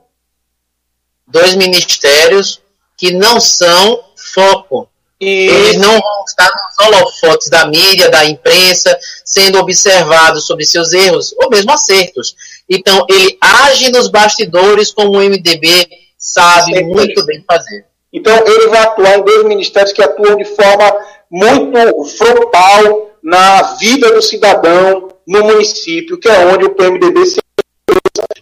Dois 1.27 1.57
ministérios 1.57 2.63
que 2.97 3.13
não 3.13 3.41
são 3.41 4.03
foco 4.17 4.89
e 5.21 5.49
eles 5.49 5.77
não 5.77 5.99
vão 5.99 6.25
estar 6.25 6.49
nos 6.49 6.87
holofotes 6.87 7.51
da 7.51 7.67
mídia, 7.67 8.09
da 8.09 8.25
imprensa, 8.25 8.97
sendo 9.25 9.59
observados 9.59 10.47
sobre 10.47 10.65
seus 10.65 10.93
erros 10.93 11.35
ou 11.43 11.51
mesmo 11.51 11.73
acertos. 11.73 12.37
Então, 12.69 13.05
ele 13.11 13.37
age 13.41 13.91
nos 13.91 14.09
bastidores 14.09 14.93
como 14.93 15.19
o 15.19 15.21
MDB 15.21 15.89
sabe 16.17 16.77
Sim. 16.77 16.85
muito 16.85 17.27
bem 17.27 17.45
fazer. 17.47 17.88
Então, 18.13 18.35
ele 18.47 18.69
vai 18.69 18.81
atuar 18.81 19.19
em 19.19 19.23
dois 19.23 19.45
ministérios 19.45 19.93
que 19.93 20.03
atuam 20.03 20.37
de 20.37 20.45
forma 20.45 20.99
muito 21.31 22.05
frontal 22.17 23.11
na 23.23 23.63
vida 23.75 24.13
do 24.13 24.23
cidadão 24.23 25.09
no 25.27 25.45
município, 25.45 26.19
que 26.19 26.29
é 26.29 26.47
onde 26.47 26.65
o 26.65 26.75
PMDB 26.75 27.27
se 27.27 27.39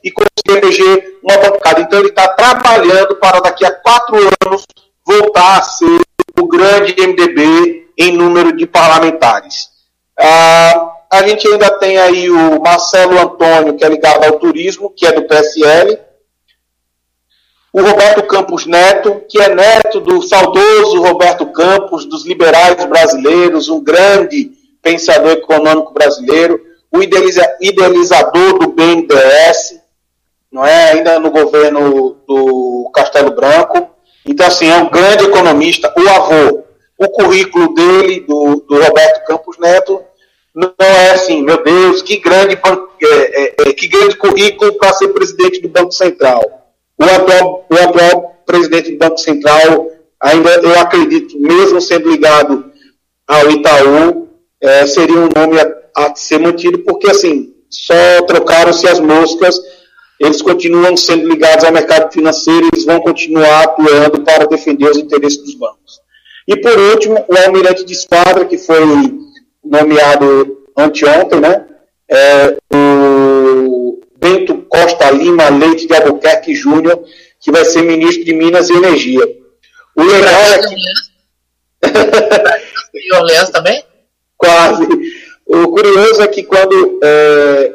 e 0.03 0.11
conseguir 0.11 0.65
eleger 0.65 1.19
uma 1.23 1.37
bancada. 1.37 1.81
Então 1.81 1.99
ele 1.99 2.09
está 2.09 2.29
trabalhando 2.29 3.17
para 3.17 3.41
daqui 3.41 3.65
a 3.65 3.73
quatro 3.73 4.17
anos 4.17 4.65
voltar 5.05 5.59
a 5.59 5.63
ser 5.63 6.01
o 6.39 6.47
grande 6.47 6.95
MDB 6.97 7.89
em 7.99 8.13
número 8.13 8.57
de 8.57 8.67
parlamentares. 8.67 9.69
Ah, 10.19 10.93
a 11.13 11.27
gente 11.27 11.47
ainda 11.49 11.71
tem 11.79 11.99
aí 11.99 12.31
o 12.31 12.61
Marcelo 12.61 13.19
Antônio, 13.19 13.77
que 13.77 13.85
é 13.85 13.89
ligado 13.89 14.25
ao 14.25 14.39
turismo, 14.39 14.91
que 14.91 15.07
é 15.07 15.13
do 15.13 15.27
PSL. 15.27 15.99
O 17.77 17.83
Roberto 17.83 18.23
Campos 18.23 18.65
Neto, 18.65 19.23
que 19.29 19.39
é 19.39 19.55
neto 19.55 20.01
do 20.01 20.23
saudoso 20.23 21.03
Roberto 21.03 21.45
Campos, 21.53 22.07
dos 22.07 22.25
liberais 22.25 22.83
brasileiros, 22.87 23.69
um 23.69 23.85
grande 23.85 24.51
pensador 24.81 25.33
econômico 25.33 25.93
brasileiro, 25.93 26.59
o 26.91 27.03
idealiza 27.03 27.47
idealizador 27.61 28.59
do 28.59 28.69
BNDES, 28.69 29.79
não 30.51 30.65
é? 30.65 30.93
ainda 30.93 31.21
no 31.21 31.31
governo 31.31 32.17
do 32.27 32.91
Castelo 32.95 33.33
Branco. 33.33 33.91
Então, 34.25 34.47
assim, 34.47 34.71
é 34.71 34.77
um 34.79 34.89
grande 34.89 35.27
economista. 35.27 35.93
O 35.99 36.09
avô, 36.09 36.65
o 36.97 37.09
currículo 37.11 37.75
dele, 37.75 38.21
do, 38.21 38.65
do 38.67 38.83
Roberto 38.83 39.27
Campos 39.27 39.59
Neto, 39.59 40.03
não 40.55 40.73
é 40.79 41.11
assim, 41.11 41.43
meu 41.43 41.63
Deus, 41.63 42.01
que 42.01 42.17
grande, 42.17 42.55
é, 42.55 43.45
é, 43.45 43.55
é, 43.69 43.73
que 43.75 43.87
grande 43.87 44.17
currículo 44.17 44.73
para 44.79 44.95
ser 44.95 45.09
presidente 45.09 45.61
do 45.61 45.69
Banco 45.69 45.93
Central. 45.93 46.66
O 46.99 47.05
atual, 47.05 47.67
o 47.71 47.75
atual 47.75 48.43
presidente 48.47 48.93
do 48.93 48.99
Banco 48.99 49.19
Central, 49.19 49.91
ainda 50.21 50.51
eu 50.57 50.79
acredito, 50.81 51.39
mesmo 51.39 51.81
sendo 51.81 52.11
ligado 52.11 52.71
ao 53.27 53.51
Itaú, 53.51 54.29
é, 54.61 54.87
seria 54.87 55.19
um 55.19 55.29
nome 55.35 55.61
a, 55.61 56.07
a 56.07 56.15
ser 56.15 56.39
mantido, 56.39 56.79
porque 56.81 57.11
assim, 57.11 57.55
só 57.69 58.23
trocaram-se 58.27 58.87
as 58.89 59.01
moscas 59.01 59.61
eles 60.19 60.41
continuam 60.41 60.97
sendo 60.97 61.29
ligados 61.29 61.65
ao 61.65 61.73
mercado 61.73 62.11
financeiro, 62.13 62.69
eles 62.73 62.87
vão 62.87 63.01
continuar 63.01 63.65
atuando 63.65 64.23
para 64.23 64.47
defender 64.47 64.91
os 64.91 64.97
interesses 64.97 65.43
dos 65.43 65.55
bancos. 65.55 66.01
E 66.49 66.57
por 66.57 66.79
último, 66.79 67.23
o 67.29 67.37
almirante 67.45 67.85
de 67.85 67.93
esquadra, 67.93 68.45
que 68.47 68.57
foi 68.57 68.81
nomeado 69.63 70.65
anteontem, 70.77 71.41
né? 71.41 71.67
É, 72.09 72.57
o 72.73 74.01
Bento 74.19 74.57
Costa 74.69 75.11
Lima 75.11 75.49
Leite 75.49 75.87
de 75.87 75.95
Albuquerque 75.95 76.55
Júnior, 76.55 77.03
que 77.41 77.51
vai 77.51 77.65
ser 77.65 77.83
ministro 77.83 78.25
de 78.25 78.33
Minas 78.33 78.71
e 78.71 78.75
Energia. 78.75 79.27
O 79.95 80.03
legal 80.03 80.43
é 80.53 80.59
que... 80.59 80.75
E 82.95 83.15
Orleans 83.15 83.51
também? 83.51 83.85
Quase. 84.37 84.87
O 85.47 85.69
curioso 85.69 86.23
é 86.23 86.27
que 86.27 86.43
quando 86.43 86.99
é, 87.03 87.75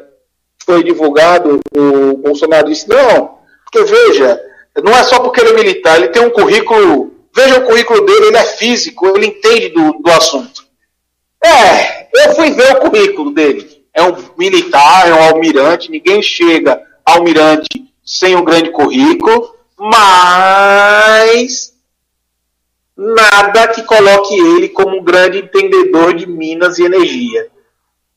foi 0.65 0.83
divulgado, 0.83 1.59
o 1.75 2.17
Bolsonaro 2.17 2.67
disse, 2.67 2.87
não, 2.89 3.39
porque 3.63 3.83
veja, 3.83 4.39
não 4.83 4.91
é 4.93 5.03
só 5.03 5.19
porque 5.19 5.39
ele 5.39 5.51
é 5.51 5.53
militar, 5.53 5.97
ele 5.97 6.09
tem 6.09 6.21
um 6.21 6.29
currículo, 6.29 7.13
veja 7.35 7.59
o 7.59 7.65
currículo 7.65 8.05
dele, 8.05 8.27
ele 8.27 8.37
é 8.37 8.43
físico, 8.43 9.07
ele 9.15 9.27
entende 9.27 9.69
do, 9.69 9.93
do 9.93 10.11
assunto. 10.11 10.65
É, 11.43 12.07
eu 12.13 12.35
fui 12.35 12.51
ver 12.51 12.73
o 12.73 12.79
currículo 12.81 13.31
dele. 13.33 13.80
É 13.93 14.01
um 14.03 14.15
militar, 14.37 15.07
é 15.07 15.13
um 15.13 15.23
almirante, 15.23 15.91
ninguém 15.91 16.21
chega 16.21 16.81
almirante 17.05 17.67
sem 18.05 18.35
um 18.35 18.43
grande 18.43 18.71
currículo, 18.71 19.55
mas 19.77 21.73
nada 22.95 23.67
que 23.69 23.81
coloque 23.83 24.33
ele 24.33 24.69
como 24.69 24.97
um 24.97 25.03
grande 25.03 25.39
entendedor 25.39 26.13
de 26.13 26.27
minas 26.27 26.77
e 26.77 26.83
energia. 26.83 27.47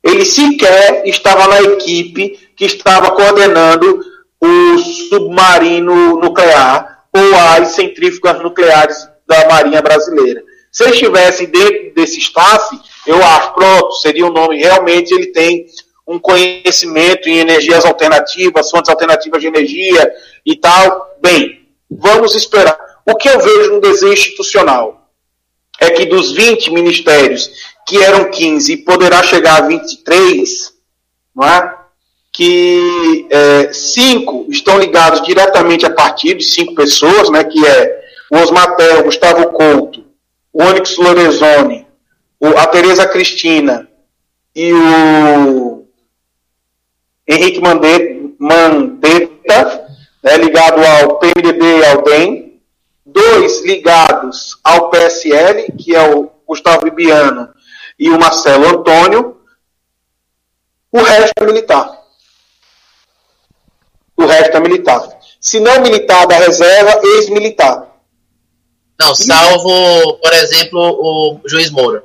Ele 0.03 0.25
sequer 0.25 1.03
estava 1.07 1.49
na 1.49 1.63
equipe 1.63 2.39
que 2.55 2.67
estava 2.67 3.11
coordenando 3.13 4.05
o 4.41 4.79
submarino 4.79 6.21
nuclear 6.21 7.05
ou 7.13 7.35
as 7.57 7.69
centrífugas 7.69 8.43
nucleares 8.43 9.09
da 9.27 9.49
Marinha 9.49 9.81
Brasileira. 9.81 10.43
Se 10.75 10.91
estivesse 10.91 11.47
dentro 11.47 11.95
desse 11.95 12.19
staff, 12.19 12.77
eu 13.07 13.23
acho, 13.23 13.55
pronto, 13.55 13.93
seria 13.93 14.27
um 14.27 14.33
nome. 14.33 14.59
Realmente 14.59 15.15
ele 15.15 15.27
tem 15.27 15.67
um 16.05 16.19
conhecimento 16.19 17.29
em 17.29 17.39
energias 17.39 17.85
alternativas, 17.85 18.73
fontes 18.73 18.91
alternativas 18.91 19.41
de 19.41 19.47
energia 19.47 20.13
e 20.45 20.57
tal. 20.57 21.17
Bem, 21.23 21.65
vamos 21.89 22.35
esperar. 22.35 22.77
O 23.07 23.15
que 23.15 23.29
eu 23.29 23.39
vejo 23.39 23.75
no 23.75 23.81
desenho 23.81 24.15
institucional 24.15 25.09
é 25.81 25.91
que 25.91 26.07
dos 26.07 26.33
20 26.33 26.73
ministérios, 26.73 27.49
que 27.87 28.03
eram 28.03 28.33
15, 28.33 28.79
poderá 28.79 29.23
chegar 29.23 29.63
a 29.63 29.67
23, 29.69 30.75
não 31.37 31.47
é? 31.47 31.73
que 32.33 33.29
é, 33.31 33.73
cinco 33.73 34.47
estão 34.51 34.81
ligados 34.81 35.23
diretamente 35.23 35.87
a 35.87 35.91
partidos, 35.91 36.53
cinco 36.53 36.75
pessoas, 36.75 37.31
né, 37.31 37.45
que 37.45 37.65
é 37.65 38.03
o 38.33 38.39
Osmar 38.39 38.77
Gustavo 39.05 39.53
Couto, 39.53 40.04
o 40.55 40.63
Onyx 40.63 40.97
Lorenzoni, 40.97 41.87
a 42.57 42.67
Tereza 42.69 43.07
Cristina 43.07 43.87
e 44.55 44.73
o 44.73 45.87
Henrique 47.29 47.61
Mandetta, 48.39 49.87
né, 50.23 50.37
ligado 50.39 50.81
ao 50.83 51.19
PMDB 51.19 51.81
e 51.81 51.85
ao 51.85 52.03
DEM, 52.03 52.63
dois 53.05 53.63
ligados 53.65 54.59
ao 54.65 54.89
PSL, 54.89 55.73
que 55.73 55.95
é 55.95 56.15
o 56.15 56.31
Gustavo 56.47 56.85
Bibiano 56.85 57.53
e 57.99 58.09
o 58.09 58.19
Marcelo 58.19 58.67
Antônio, 58.67 59.37
o 60.91 61.03
resto 61.03 61.35
é 61.37 61.45
militar 61.45 62.05
o 64.17 64.27
resto 64.27 64.57
é 64.57 64.61
militar. 64.61 65.09
Se 65.41 65.61
não 65.61 65.81
militar 65.81 66.27
da 66.27 66.37
reserva, 66.37 67.01
ex-militar. 67.03 67.94
Não, 69.01 69.15
salvo, 69.15 70.15
por 70.23 70.33
exemplo, 70.33 70.81
o 70.81 71.41
juiz 71.47 71.71
Moura. 71.71 72.03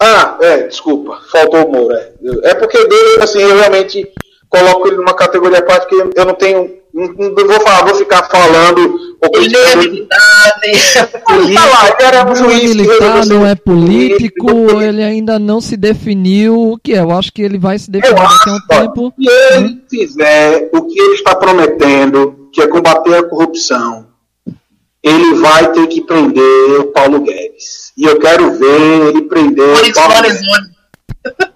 Ah, 0.00 0.36
é, 0.40 0.68
desculpa, 0.68 1.20
faltou 1.30 1.66
o 1.66 1.72
Moura. 1.72 2.14
É, 2.44 2.50
é 2.50 2.54
porque 2.54 2.86
dele, 2.86 3.22
assim, 3.22 3.40
eu 3.40 3.56
realmente 3.56 4.08
coloco 4.48 4.86
ele 4.86 4.96
numa 4.96 5.14
categoria 5.14 5.58
à 5.58 5.62
parte 5.62 5.88
que 5.88 5.94
eu 5.94 6.24
não 6.24 6.34
tenho. 6.34 6.84
Não, 6.92 7.08
não 7.08 7.46
vou 7.46 7.60
falar, 7.60 7.84
vou 7.84 7.96
ficar 7.96 8.22
falando. 8.24 9.14
Ele 9.32 9.56
é 9.56 9.76
militar, 9.76 10.60
ele 10.62 11.56
era 11.98 12.30
um 12.30 12.34
juiz. 12.36 12.76
Militar, 12.76 13.26
não 13.26 13.46
é 13.46 13.54
político, 13.54 14.48
ele 14.80 15.02
ainda 15.02 15.38
não 15.38 15.60
se 15.60 15.76
definiu 15.76 16.72
o 16.72 16.78
que 16.78 16.92
é. 16.92 17.00
Eu 17.00 17.10
acho 17.10 17.32
que 17.32 17.42
ele 17.42 17.58
vai 17.58 17.78
se 17.78 17.90
definir 17.90 18.14
daqui 18.14 18.50
a 18.50 18.52
um 18.52 18.66
tempo. 18.68 19.14
Se 19.18 19.56
ele 19.56 19.82
fizer 19.90 20.70
o 20.72 20.82
que 20.82 21.00
ele 21.00 21.14
está 21.14 21.34
prometendo, 21.34 22.48
que 22.52 22.60
é 22.60 22.66
combater 22.68 23.14
a 23.14 23.22
corrupção, 23.24 24.06
ele 25.04 25.34
vai 25.34 25.70
ter 25.72 25.86
que 25.86 26.00
prender 26.00 26.80
o 26.80 26.86
Paulo 26.86 27.20
Guedes. 27.20 27.92
E 27.96 28.04
eu 28.04 28.18
quero 28.18 28.52
ver 28.54 29.08
ele 29.08 29.22
prender 29.22 29.68
o 29.68 29.92
Paulo 29.92 30.14
Guedes. 30.22 30.40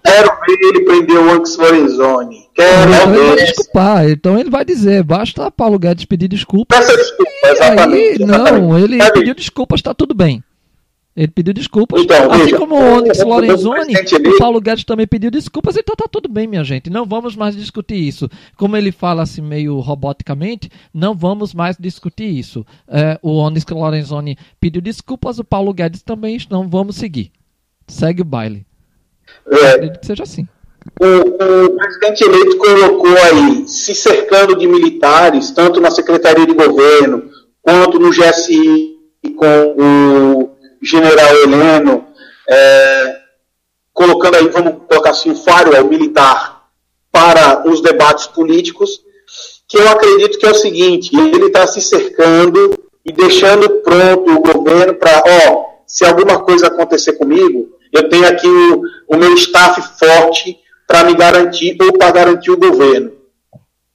Quero 0.05 0.31
ver 0.47 0.69
ele 0.69 0.85
prender 0.85 1.19
o 1.19 1.31
Anx 1.31 1.57
Lorenzoni. 1.57 2.49
Quero 2.55 2.91
então 2.91 3.11
ver. 3.11 3.19
Ele 3.19 3.27
vai 3.27 3.37
desculpar. 3.37 4.09
Então 4.11 4.39
ele 4.39 4.51
vai 4.51 4.65
dizer: 4.65 5.03
basta 5.03 5.51
Paulo 5.51 5.79
Guedes 5.79 6.05
pedir 6.05 6.29
desculpa. 6.29 6.77
Peça 6.77 6.97
desculpa, 6.97 7.33
exatamente. 7.45 8.23
Aí, 8.23 8.27
não, 8.27 8.79
ele 8.79 8.99
Sabe? 8.99 9.13
pediu 9.13 9.35
desculpas, 9.35 9.81
está 9.81 9.95
tudo 9.95 10.15
bem. 10.15 10.43
Ele 11.19 11.27
pediu 11.27 11.53
desculpas. 11.53 12.01
Então, 12.01 12.31
assim 12.31 12.45
veja, 12.45 12.59
como 12.59 12.77
o 12.77 12.99
Onyx 12.99 13.25
Lorenzoni, 13.25 13.93
o 14.29 14.39
Paulo 14.39 14.61
Guedes 14.61 14.85
também 14.85 15.05
pediu 15.05 15.33
desculpas, 15.33 15.77
então 15.77 15.97
tá 15.97 16.05
tudo 16.09 16.29
bem, 16.29 16.47
minha 16.47 16.63
gente. 16.63 16.89
Não 16.89 17.05
vamos 17.05 17.35
mais 17.35 17.57
discutir 17.57 17.97
isso. 17.97 18.31
Como 18.57 18.77
ele 18.77 18.93
fala 18.93 19.23
assim 19.23 19.43
meio 19.43 19.81
roboticamente, 19.81 20.71
não 20.95 21.17
vamos 21.17 21.53
mais 21.53 21.77
discutir 21.77 22.39
isso. 22.39 22.65
É, 22.87 23.19
o 23.21 23.33
Onyx 23.33 23.67
Lorenzoni 23.69 24.39
pediu 24.61 24.81
desculpas, 24.81 25.41
o 25.41 25.45
Paulo 25.45 25.75
Guedes 25.75 26.03
também, 26.05 26.39
não 26.49 26.69
vamos 26.69 26.95
seguir. 26.95 27.33
Segue 27.89 28.23
o 28.23 28.25
baile. 28.25 28.65
É, 29.51 29.71
Acredito 29.71 29.99
que 29.99 30.07
seja 30.07 30.23
assim. 30.23 30.47
o, 31.01 31.65
o 31.65 31.77
presidente 31.77 32.23
eleito 32.23 32.59
colocou 32.59 33.17
aí, 33.33 33.67
se 33.67 33.93
cercando 33.93 34.57
de 34.57 34.69
militares, 34.69 35.51
tanto 35.51 35.81
na 35.81 35.91
Secretaria 35.91 36.47
de 36.47 36.55
Governo, 36.55 37.25
quanto 37.61 37.99
no 37.99 38.11
GSI, 38.11 38.95
com 39.37 39.75
o 39.77 40.58
general 40.83 41.35
Heleno, 41.37 42.07
é, 42.49 43.19
colocando 43.93 44.37
aí, 44.37 44.49
vamos 44.49 44.83
colocar 44.89 45.11
assim, 45.11 45.31
o 45.31 45.37
firewall 45.37 45.85
militar 45.85 46.69
para 47.11 47.69
os 47.69 47.81
debates 47.81 48.27
políticos, 48.27 49.03
que 49.67 49.77
eu 49.77 49.89
acredito 49.89 50.39
que 50.39 50.47
é 50.47 50.51
o 50.51 50.55
seguinte, 50.55 51.15
ele 51.15 51.47
está 51.47 51.67
se 51.67 51.81
cercando 51.81 52.79
e 53.05 53.13
deixando 53.13 53.69
pronto 53.83 54.31
o 54.33 54.41
governo 54.41 54.95
para, 54.95 55.23
ó, 55.27 55.69
se 55.87 56.05
alguma 56.05 56.41
coisa 56.41 56.69
acontecer 56.69 57.15
comigo, 57.15 57.77
eu 57.93 58.09
tenho 58.09 58.27
aqui 58.27 58.47
o, 58.47 58.83
o 59.09 59.17
meu 59.17 59.35
staff 59.35 59.81
forte 59.99 60.59
para 60.87 61.05
me 61.05 61.15
garantir 61.15 61.77
ou 61.81 61.93
para 61.93 62.11
garantir 62.11 62.51
o 62.51 62.57
governo. 62.57 63.13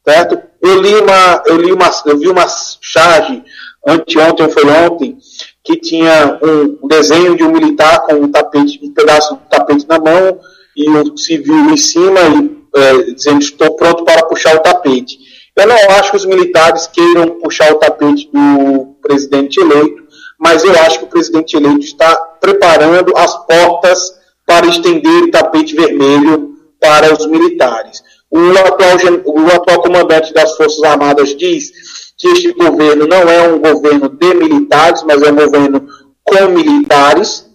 Certo? 0.07 0.41
Eu 0.61 0.81
li 0.81 0.93
uma, 0.95 1.43
eu 1.45 1.57
li 1.57 1.71
uma, 1.71 1.89
eu 2.05 2.17
vi 2.17 2.27
uma 2.27 2.45
charge 2.81 3.43
anteontem 3.85 4.45
ou 4.45 4.51
foi 4.51 4.65
ontem 4.65 5.17
que 5.63 5.77
tinha 5.77 6.39
um, 6.43 6.79
um 6.83 6.87
desenho 6.87 7.35
de 7.37 7.43
um 7.43 7.51
militar 7.51 8.01
com 8.01 8.15
um 8.15 8.31
tapete, 8.31 8.79
um 8.83 8.93
pedaço 8.93 9.35
do 9.35 9.41
tapete 9.49 9.87
na 9.87 9.97
mão 9.97 10.39
e 10.75 10.89
o 10.89 11.17
civil 11.17 11.69
em 11.71 11.77
cima 11.77 12.19
e 12.19 12.63
é, 12.75 13.11
dizendo 13.13 13.39
estou 13.39 13.75
pronto 13.75 14.03
para 14.03 14.25
puxar 14.25 14.55
o 14.55 14.59
tapete. 14.59 15.19
Eu 15.55 15.67
não 15.67 15.75
acho 15.91 16.11
que 16.11 16.17
os 16.17 16.25
militares 16.25 16.87
queiram 16.87 17.39
puxar 17.39 17.71
o 17.71 17.75
tapete 17.75 18.29
do 18.33 18.95
presidente 19.01 19.59
eleito, 19.59 20.03
mas 20.39 20.63
eu 20.63 20.71
acho 20.71 20.99
que 20.99 21.05
o 21.05 21.09
presidente 21.09 21.55
eleito 21.55 21.81
está 21.81 22.15
preparando 22.41 23.15
as 23.15 23.45
portas 23.45 24.13
para 24.45 24.65
estender 24.65 25.23
o 25.23 25.31
tapete 25.31 25.75
vermelho 25.75 26.57
para 26.79 27.13
os 27.13 27.25
militares. 27.27 28.01
O 28.29 28.49
atual, 28.57 28.97
o 29.25 29.47
atual 29.47 29.81
comandante 29.83 30.33
das 30.33 30.57
Forças 30.57 30.81
Armadas 30.81 31.35
diz 31.37 31.71
que 32.17 32.27
este 32.27 32.53
governo 32.53 33.07
não 33.07 33.29
é 33.29 33.47
um 33.47 33.59
governo 33.59 34.09
de 34.09 34.33
militares, 34.33 35.03
mas 35.03 35.21
é 35.21 35.31
um 35.31 35.35
governo 35.35 35.87
com 36.23 36.47
militares, 36.49 37.49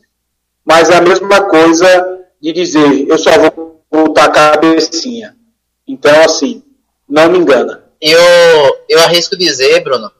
mas 0.64 0.90
é 0.90 0.97
a 0.97 1.02
mesma 1.02 1.43
coisa 1.48 2.26
de 2.40 2.52
dizer, 2.52 3.09
eu 3.09 3.18
só 3.18 3.30
vou 3.39 3.82
voltar 3.90 4.26
a 4.26 4.30
cabecinha. 4.30 5.36
Então, 5.86 6.20
assim, 6.22 6.62
não 7.09 7.30
me 7.30 7.39
engana. 7.39 7.82
Eu, 8.01 8.20
eu 8.89 9.01
arrisco 9.01 9.36
dizer, 9.36 9.82
Bruno, 9.82 10.10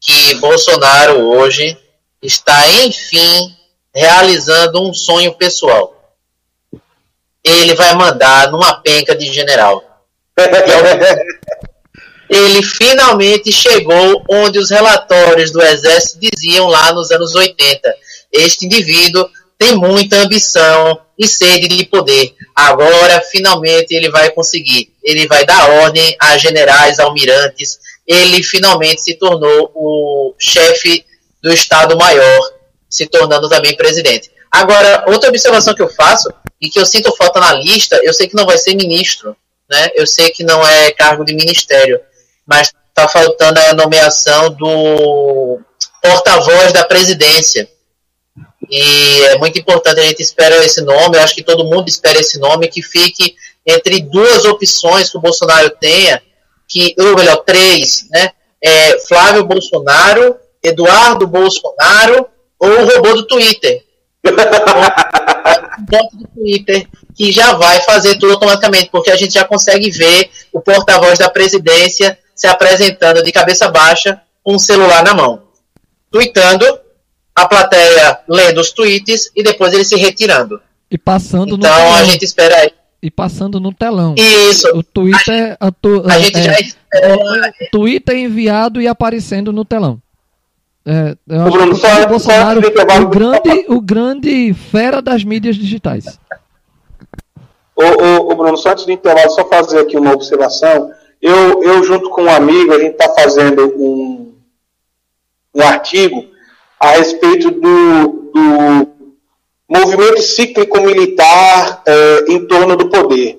que 0.00 0.34
Bolsonaro 0.36 1.20
hoje 1.20 1.76
está, 2.22 2.68
enfim, 2.84 3.56
realizando 3.94 4.80
um 4.80 4.94
sonho 4.94 5.34
pessoal. 5.34 5.94
Ele 7.44 7.74
vai 7.74 7.94
mandar 7.94 8.50
numa 8.50 8.80
penca 8.80 9.14
de 9.16 9.26
general. 9.26 9.82
Ele 12.28 12.62
finalmente 12.62 13.50
chegou 13.50 14.22
onde 14.30 14.58
os 14.58 14.70
relatórios 14.70 15.50
do 15.50 15.62
Exército 15.62 16.18
diziam 16.20 16.66
lá 16.66 16.92
nos 16.92 17.10
anos 17.10 17.34
80. 17.34 17.94
Este 18.32 18.66
indivíduo 18.66 19.28
tem 19.56 19.74
muita 19.74 20.16
ambição 20.16 21.00
e 21.18 21.26
sede 21.26 21.68
de 21.68 21.84
poder. 21.86 22.34
Agora, 22.54 23.20
finalmente, 23.20 23.94
ele 23.94 24.10
vai 24.10 24.30
conseguir. 24.30 24.92
Ele 25.02 25.26
vai 25.26 25.44
dar 25.44 25.70
ordem 25.82 26.16
a 26.20 26.36
generais, 26.36 26.98
almirantes. 26.98 27.78
Ele 28.06 28.42
finalmente 28.42 29.02
se 29.02 29.14
tornou 29.14 29.70
o 29.74 30.34
chefe 30.38 31.04
do 31.42 31.52
Estado-Maior, 31.52 32.52
se 32.88 33.06
tornando 33.06 33.48
também 33.48 33.76
presidente. 33.76 34.30
Agora, 34.50 35.04
outra 35.08 35.28
observação 35.28 35.74
que 35.74 35.82
eu 35.82 35.88
faço, 35.88 36.28
e 36.60 36.68
que 36.68 36.78
eu 36.78 36.86
sinto 36.86 37.14
falta 37.16 37.40
na 37.40 37.52
lista, 37.52 38.00
eu 38.02 38.12
sei 38.12 38.28
que 38.28 38.34
não 38.34 38.46
vai 38.46 38.58
ser 38.58 38.74
ministro, 38.74 39.36
né? 39.70 39.90
eu 39.94 40.06
sei 40.06 40.30
que 40.30 40.42
não 40.42 40.66
é 40.66 40.90
cargo 40.90 41.24
de 41.24 41.34
ministério, 41.34 42.00
mas 42.48 42.72
está 42.88 43.06
faltando 43.06 43.60
a 43.60 43.74
nomeação 43.74 44.50
do 44.50 45.60
porta-voz 46.02 46.72
da 46.72 46.84
presidência. 46.84 47.68
E 48.70 49.22
é 49.26 49.38
muito 49.38 49.58
importante, 49.58 50.00
a 50.00 50.04
gente 50.04 50.22
espera 50.22 50.64
esse 50.64 50.80
nome, 50.80 51.16
eu 51.16 51.22
acho 51.22 51.34
que 51.34 51.42
todo 51.42 51.64
mundo 51.64 51.88
espera 51.88 52.18
esse 52.18 52.38
nome, 52.38 52.68
que 52.68 52.82
fique 52.82 53.36
entre 53.66 54.00
duas 54.00 54.46
opções 54.46 55.10
que 55.10 55.18
o 55.18 55.20
Bolsonaro 55.20 55.70
tenha, 55.78 56.22
que, 56.66 56.94
ou 56.98 57.14
melhor, 57.14 57.36
três, 57.44 58.06
né? 58.10 58.30
É 58.62 58.98
Flávio 59.00 59.44
Bolsonaro, 59.44 60.36
Eduardo 60.62 61.26
Bolsonaro 61.26 62.26
ou 62.58 62.68
o 62.68 62.84
robô 62.86 63.14
do 63.14 63.26
Twitter. 63.26 63.84
bot 65.88 66.08
do 66.16 66.28
Twitter, 66.34 66.88
que 67.14 67.30
já 67.30 67.52
vai 67.54 67.80
fazer 67.82 68.18
tudo 68.18 68.32
automaticamente, 68.32 68.90
porque 68.90 69.10
a 69.10 69.16
gente 69.16 69.34
já 69.34 69.44
consegue 69.44 69.90
ver 69.90 70.30
o 70.52 70.60
porta-voz 70.60 71.18
da 71.18 71.30
presidência 71.30 72.18
se 72.38 72.46
apresentando 72.46 73.22
de 73.22 73.32
cabeça 73.32 73.68
baixa 73.68 74.22
com 74.44 74.54
um 74.54 74.58
celular 74.58 75.02
na 75.02 75.12
mão. 75.12 75.42
Tweetando, 76.08 76.64
a 77.34 77.46
plateia 77.46 78.20
lendo 78.28 78.60
os 78.60 78.70
tweets 78.70 79.30
e 79.34 79.42
depois 79.42 79.74
ele 79.74 79.84
se 79.84 79.96
retirando. 79.96 80.60
E 80.88 80.96
passando 80.96 81.56
então, 81.56 81.70
no 81.70 81.78
Então 81.78 81.94
a 81.94 82.04
gente 82.04 82.24
espera 82.24 82.56
aí. 82.56 82.70
E 83.02 83.10
passando 83.10 83.60
no 83.60 83.72
telão. 83.72 84.14
Isso. 84.16 84.68
O 84.74 84.82
Twitter. 84.82 85.56
A, 85.58 85.70
tu, 85.70 86.04
a 86.08 86.16
é, 86.16 86.22
gente 86.22 86.42
já 86.42 86.52
é, 86.52 87.12
é, 87.12 87.68
Twitter 87.70 88.16
enviado 88.16 88.80
e 88.80 88.88
aparecendo 88.88 89.52
no 89.52 89.64
telão. 89.64 90.00
É, 90.86 91.16
eu 91.28 91.42
acho 91.42 91.50
Bruno, 91.50 91.78
que 91.78 91.86
o 91.86 92.08
Bolsonaro, 92.08 92.60
o 93.02 93.08
grande, 93.08 93.66
o 93.68 93.80
grande 93.80 94.54
fera 94.54 95.02
das 95.02 95.22
mídias 95.22 95.56
digitais. 95.56 96.18
O, 97.76 97.82
o, 97.82 98.32
o 98.32 98.34
Bruno, 98.36 98.56
só 98.56 98.70
antes 98.70 98.86
do 98.86 98.92
intervalo, 98.92 99.30
só 99.30 99.44
fazer 99.48 99.80
aqui 99.80 99.96
uma 99.96 100.12
observação. 100.12 100.90
Eu, 101.20 101.60
eu 101.62 101.82
junto 101.82 102.08
com 102.10 102.22
um 102.22 102.30
amigo, 102.30 102.72
a 102.72 102.78
gente 102.78 102.92
está 102.92 103.12
fazendo 103.14 103.74
um, 103.76 104.34
um 105.54 105.62
artigo 105.62 106.24
a 106.78 106.90
respeito 106.90 107.50
do, 107.50 108.30
do 108.32 108.88
movimento 109.68 110.22
cíclico 110.22 110.80
militar 110.80 111.82
é, 111.86 112.24
em 112.28 112.46
torno 112.46 112.76
do 112.76 112.88
poder. 112.88 113.36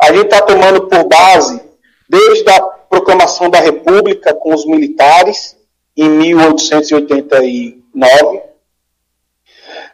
A 0.00 0.12
gente 0.12 0.26
está 0.26 0.40
tomando 0.42 0.86
por 0.86 1.02
base, 1.04 1.60
desde 2.08 2.48
a 2.48 2.60
proclamação 2.60 3.50
da 3.50 3.58
República 3.58 4.32
com 4.34 4.54
os 4.54 4.64
militares, 4.64 5.56
em 5.96 6.08
1889, 6.08 8.46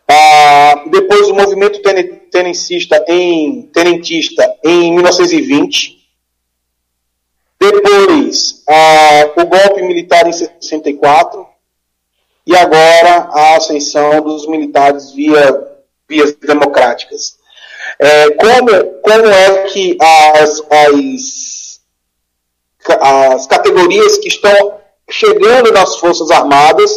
ah, 0.09 0.85
depois 0.91 1.29
o 1.29 1.35
movimento 1.35 1.81
em, 3.09 3.63
tenentista 3.63 4.59
em 4.65 4.93
1920, 4.93 6.02
depois 7.71 8.63
ah, 8.69 9.31
o 9.37 9.45
golpe 9.47 9.83
militar 9.83 10.27
em 10.27 10.33
64, 10.33 11.47
e 12.47 12.57
agora 12.57 13.29
a 13.31 13.57
ascensão 13.57 14.21
dos 14.21 14.49
militares 14.49 15.13
via 15.13 15.69
vias 16.09 16.35
democráticas. 16.35 17.37
É, 17.99 18.31
como, 18.31 18.85
como 19.01 19.27
é 19.29 19.63
que 19.65 19.97
as, 20.01 20.63
as, 20.71 21.81
as 23.01 23.47
categorias 23.47 24.19
que 24.19 24.29
estão 24.29 24.81
chegando 25.09 25.71
nas 25.73 25.97
Forças 25.97 26.31
Armadas, 26.31 26.91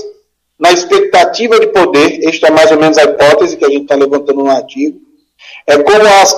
na 0.57 0.71
expectativa 0.71 1.59
de 1.59 1.67
poder, 1.67 2.27
esta 2.27 2.47
é 2.47 2.51
mais 2.51 2.71
ou 2.71 2.79
menos 2.79 2.97
a 2.97 3.03
hipótese 3.03 3.57
que 3.57 3.65
a 3.65 3.69
gente 3.69 3.83
está 3.83 3.95
levantando 3.95 4.43
no 4.43 4.49
artigo, 4.49 4.99
é 5.67 5.77
como 5.77 6.05
as, 6.05 6.35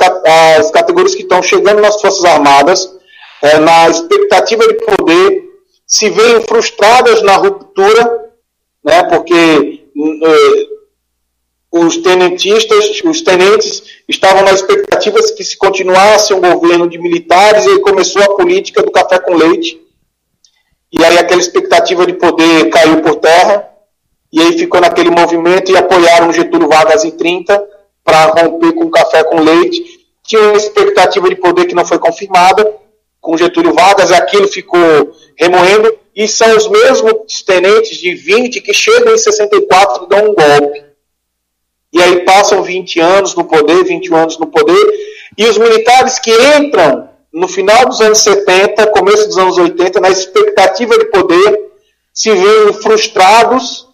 as 0.58 0.72
categorias 0.72 1.16
que 1.16 1.22
estão 1.22 1.42
chegando 1.42 1.82
nas 1.82 2.02
Forças 2.02 2.26
Armadas, 2.26 2.97
é, 3.42 3.60
na 3.60 3.90
expectativa 3.90 4.68
de 4.68 4.74
poder, 4.74 5.44
se 5.86 6.10
veem 6.10 6.42
frustradas 6.42 7.22
na 7.22 7.36
ruptura 7.38 8.28
né, 8.88 9.04
porque 9.04 9.84
uh, 9.96 11.80
os 11.80 11.98
tenentistas, 11.98 13.02
os 13.04 13.22
tenentes 13.22 13.84
estavam 14.08 14.44
na 14.44 14.52
expectativa 14.52 15.20
que 15.36 15.44
se 15.44 15.58
continuasse 15.58 16.34
um 16.34 16.40
governo 16.40 16.88
de 16.88 16.98
militares 16.98 17.66
e 17.66 17.82
começou 17.82 18.24
a 18.24 18.36
política 18.36 18.82
do 18.82 18.90
café 18.90 19.20
com 19.20 19.36
leite. 19.36 19.82
E 20.90 21.04
aí 21.04 21.18
aquela 21.18 21.42
expectativa 21.42 22.06
de 22.06 22.14
poder 22.14 22.70
caiu 22.70 23.02
por 23.02 23.16
terra, 23.16 23.70
e 24.32 24.40
aí 24.40 24.58
ficou 24.58 24.80
naquele 24.80 25.10
movimento 25.10 25.70
e 25.70 25.78
apoiaram 25.78 26.32
Getúlio 26.32 26.70
Vargas 26.70 27.04
em 27.04 27.12
30 27.12 27.62
para 28.06 28.28
romper 28.28 28.72
com 28.74 28.86
o 28.86 28.92
café 28.92 29.22
com 29.26 29.42
leite. 29.42 29.84
Tinha 30.24 30.42
uma 30.44 30.58
expectativa 30.58 31.28
de 31.28 31.36
poder 31.36 31.66
que 31.66 31.76
não 31.76 31.86
foi 31.86 32.00
confirmada 32.00 32.74
com 33.28 33.36
Getúlio 33.36 33.74
Vargas, 33.74 34.14
aquilo 34.14 34.48
ficou 34.48 34.80
remoendo, 35.36 35.94
e 36.16 36.30
são 36.30 36.56
os 36.56 36.66
mesmos 36.70 37.42
tenentes 37.46 37.98
de 37.98 38.16
20 38.16 38.62
que 38.62 38.74
chegam 38.74 39.14
em 39.14 39.18
64 39.18 40.06
e 40.06 40.08
dão 40.08 40.30
um 40.30 40.34
golpe. 40.34 40.86
E 41.92 42.02
aí 42.02 42.24
passam 42.24 42.64
20 42.64 43.02
anos 43.02 43.36
no 43.36 43.44
poder, 43.44 43.84
21 43.84 44.16
anos 44.16 44.38
no 44.38 44.48
poder, 44.48 44.82
e 45.38 45.46
os 45.46 45.58
militares 45.58 46.20
que 46.20 46.32
entram 46.58 47.10
no 47.34 47.50
final 47.50 47.86
dos 47.86 48.00
anos 48.00 48.20
70, 48.20 48.88
começo 48.92 49.28
dos 49.28 49.38
anos 49.38 49.58
80, 49.58 50.00
na 50.00 50.10
expectativa 50.10 50.98
de 50.98 51.06
poder, 51.08 51.70
se 52.14 52.32
veem 52.32 52.72
frustrados 52.82 53.90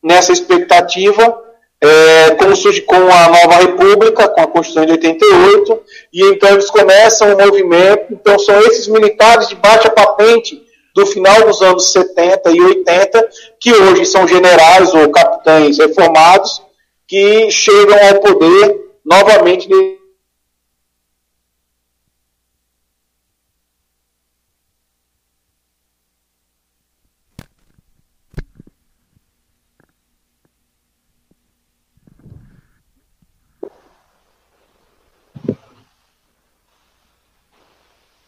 nessa 0.00 0.30
expectativa 0.30 1.42
é, 1.80 2.30
com, 2.36 2.46
com, 2.86 3.12
a 3.12 3.28
nova 3.28 3.56
república, 3.56 4.28
com 4.28 4.40
a 4.40 4.46
Constituição 4.46 4.86
de 4.86 4.92
88, 4.92 5.82
e 6.14 6.24
então 6.26 6.50
eles 6.50 6.70
começam 6.70 7.28
o 7.28 7.34
um 7.34 7.44
movimento. 7.44 8.12
Então 8.12 8.38
são 8.38 8.56
esses 8.60 8.86
militares 8.86 9.48
de 9.48 9.56
baixa 9.56 9.90
patente 9.90 10.62
do 10.94 11.04
final 11.04 11.44
dos 11.44 11.60
anos 11.60 11.90
70 11.90 12.52
e 12.52 12.60
80, 12.60 13.28
que 13.58 13.72
hoje 13.72 14.06
são 14.06 14.28
generais 14.28 14.94
ou 14.94 15.10
capitães 15.10 15.76
reformados, 15.76 16.62
que 17.08 17.50
chegam 17.50 17.98
ao 18.08 18.20
poder 18.20 18.80
novamente 19.04 19.68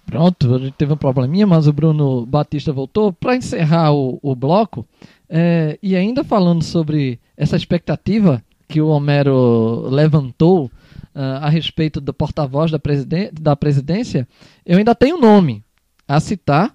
Pronto, 0.06 0.54
a 0.54 0.58
gente 0.58 0.74
teve 0.74 0.92
um 0.92 0.96
probleminha, 0.96 1.46
mas 1.46 1.66
o 1.66 1.72
Bruno 1.72 2.24
Batista 2.24 2.72
voltou. 2.72 3.12
Para 3.12 3.36
encerrar 3.36 3.92
o, 3.92 4.20
o 4.22 4.36
bloco, 4.36 4.86
é, 5.28 5.76
e 5.82 5.96
ainda 5.96 6.22
falando 6.22 6.62
sobre 6.62 7.18
essa 7.36 7.56
expectativa 7.56 8.42
que 8.68 8.80
o 8.80 8.88
Homero 8.88 9.88
levantou 9.90 10.70
ah, 11.14 11.46
a 11.46 11.48
respeito 11.48 12.00
do 12.00 12.14
porta-voz 12.14 12.70
da, 12.70 12.78
presiden 12.78 13.30
da 13.32 13.56
presidência, 13.56 14.28
eu 14.64 14.78
ainda 14.78 14.94
tenho 14.94 15.18
nome 15.20 15.64
a 16.06 16.20
citar, 16.20 16.74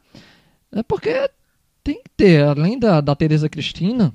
é 0.74 0.84
porque 0.84 1.30
tem 1.84 1.96
que 2.04 2.10
ter, 2.16 2.44
além 2.44 2.78
da, 2.78 3.00
da 3.02 3.16
Tereza 3.16 3.48
Cristina, 3.48 4.14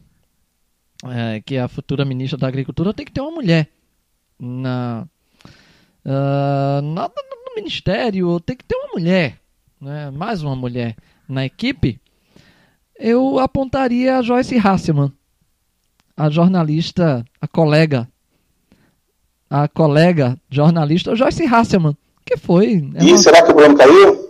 é, 1.04 1.40
que 1.40 1.56
é 1.56 1.62
a 1.62 1.68
futura 1.68 2.04
ministra 2.04 2.38
da 2.38 2.48
Agricultura, 2.48 2.92
tem 2.94 3.06
que 3.06 3.12
ter 3.12 3.20
uma 3.22 3.30
mulher 3.30 3.68
na, 4.38 5.06
ah, 6.04 6.80
na- 6.82 7.10
ministério, 7.56 8.38
tem 8.40 8.56
que 8.56 8.64
ter 8.64 8.76
uma 8.76 8.92
mulher, 8.94 9.38
né, 9.80 10.10
mais 10.10 10.42
uma 10.42 10.54
mulher 10.54 10.94
na 11.28 11.44
equipe. 11.44 11.98
Eu 12.98 13.38
apontaria 13.38 14.18
a 14.18 14.22
Joyce 14.22 14.56
Hasselman, 14.56 15.12
a 16.16 16.30
jornalista, 16.30 17.24
a 17.40 17.48
colega, 17.48 18.08
a 19.50 19.66
colega 19.68 20.38
jornalista 20.48 21.16
Joyce 21.16 21.44
Hasselman, 21.44 21.96
que 22.24 22.36
foi 22.36 22.88
é 22.94 23.04
E 23.04 23.08
uma, 23.08 23.18
será 23.18 23.42
que 23.42 23.52
o 23.52 23.76
caiu? 23.76 24.26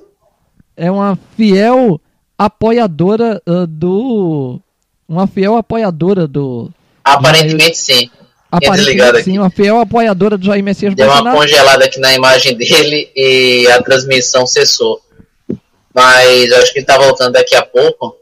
é 0.76 0.90
uma 0.90 1.16
fiel 1.36 2.00
apoiadora 2.38 3.42
ah, 3.46 3.66
do 3.66 4.60
uma 5.08 5.26
fiel 5.26 5.56
apoiadora 5.56 6.26
do 6.26 6.70
Aparentemente 7.04 7.78
sim. 7.78 8.10
Aparentemente 8.50 9.24
sim, 9.24 9.38
uma 9.38 9.50
fiel 9.50 9.80
apoiadora 9.80 10.36
do 10.38 10.44
Jair 10.46 10.62
Messias 10.62 10.94
Deu 10.94 11.06
uma 11.06 11.14
Bolsonaro. 11.14 11.38
congelada 11.38 11.84
aqui 11.84 11.98
na 12.00 12.12
imagem 12.14 12.56
dele 12.56 13.10
e 13.14 13.66
a 13.70 13.82
transmissão 13.82 14.46
cessou. 14.46 15.00
Mas 15.94 16.52
acho 16.52 16.72
que 16.72 16.80
ele 16.80 16.86
tá 16.86 16.98
voltando 16.98 17.32
daqui 17.32 17.54
a 17.56 17.64
pouco. 17.64 18.16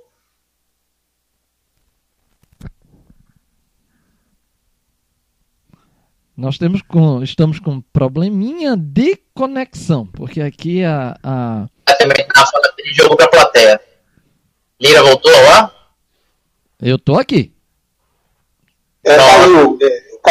Nós 6.37 6.59
temos 6.59 6.83
com, 6.83 7.23
estamos 7.23 7.61
com 7.61 7.73
um 7.73 7.81
probleminha 7.81 8.77
de 8.77 9.17
conexão, 9.33 10.05
porque 10.07 10.41
aqui 10.41 10.83
a, 10.83 11.17
a 11.23 11.67
Também 11.99 12.27
tá 12.27 12.45
falando 12.47 12.75
de 12.77 12.93
jogo 12.93 13.17
pra 13.17 13.29
plateia. 13.29 13.81
Lira 14.81 15.03
voltou 15.03 15.31
lá? 15.31 15.73
eu 16.83 16.99
tô 16.99 17.15
aqui. 17.17 17.53
É, 19.05 19.17
Não. 19.17 19.25
caiu. 19.27 19.79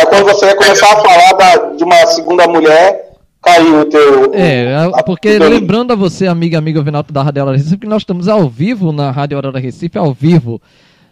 É, 0.04 0.06
quando 0.06 0.26
você 0.26 0.46
ia 0.48 0.56
começar 0.56 0.92
a 0.94 1.02
falar 1.02 1.34
da- 1.34 1.72
de 1.76 1.84
uma 1.84 1.96
segunda 2.08 2.48
mulher, 2.48 3.14
caiu 3.42 3.82
o 3.82 3.86
teu. 3.86 4.34
É, 4.34 4.76
a- 4.76 4.86
a- 5.00 5.04
porque 5.04 5.38
lembrando 5.40 5.92
a 5.94 5.96
você, 5.96 6.28
amiga, 6.28 6.58
amigo 6.58 6.82
Vinaldo 6.84 7.12
da 7.14 7.24
Rádio 7.24 7.42
Aurora 7.42 7.58
Recife, 7.58 7.78
que 7.78 7.88
nós 7.88 8.02
estamos 8.02 8.28
ao 8.28 8.50
vivo 8.50 8.92
na 8.92 9.12
Rádio 9.12 9.38
Aurora 9.38 9.60
Recife, 9.60 9.98
ao 9.98 10.14
vivo 10.14 10.62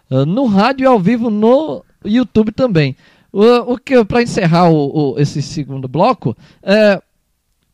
ah, 0.10 0.26
no 0.26 0.46
rádio 0.46 0.84
e 0.84 0.88
ao 0.88 1.00
vivo 1.00 1.30
no 1.30 1.84
YouTube 2.04 2.52
também. 2.52 2.96
O, 3.32 3.74
o 3.74 3.78
que 3.78 4.04
para 4.04 4.22
encerrar 4.22 4.70
o, 4.70 5.14
o- 5.14 5.20
esse 5.20 5.42
segundo 5.42 5.88
bloco, 5.88 6.36
é, 6.62 7.02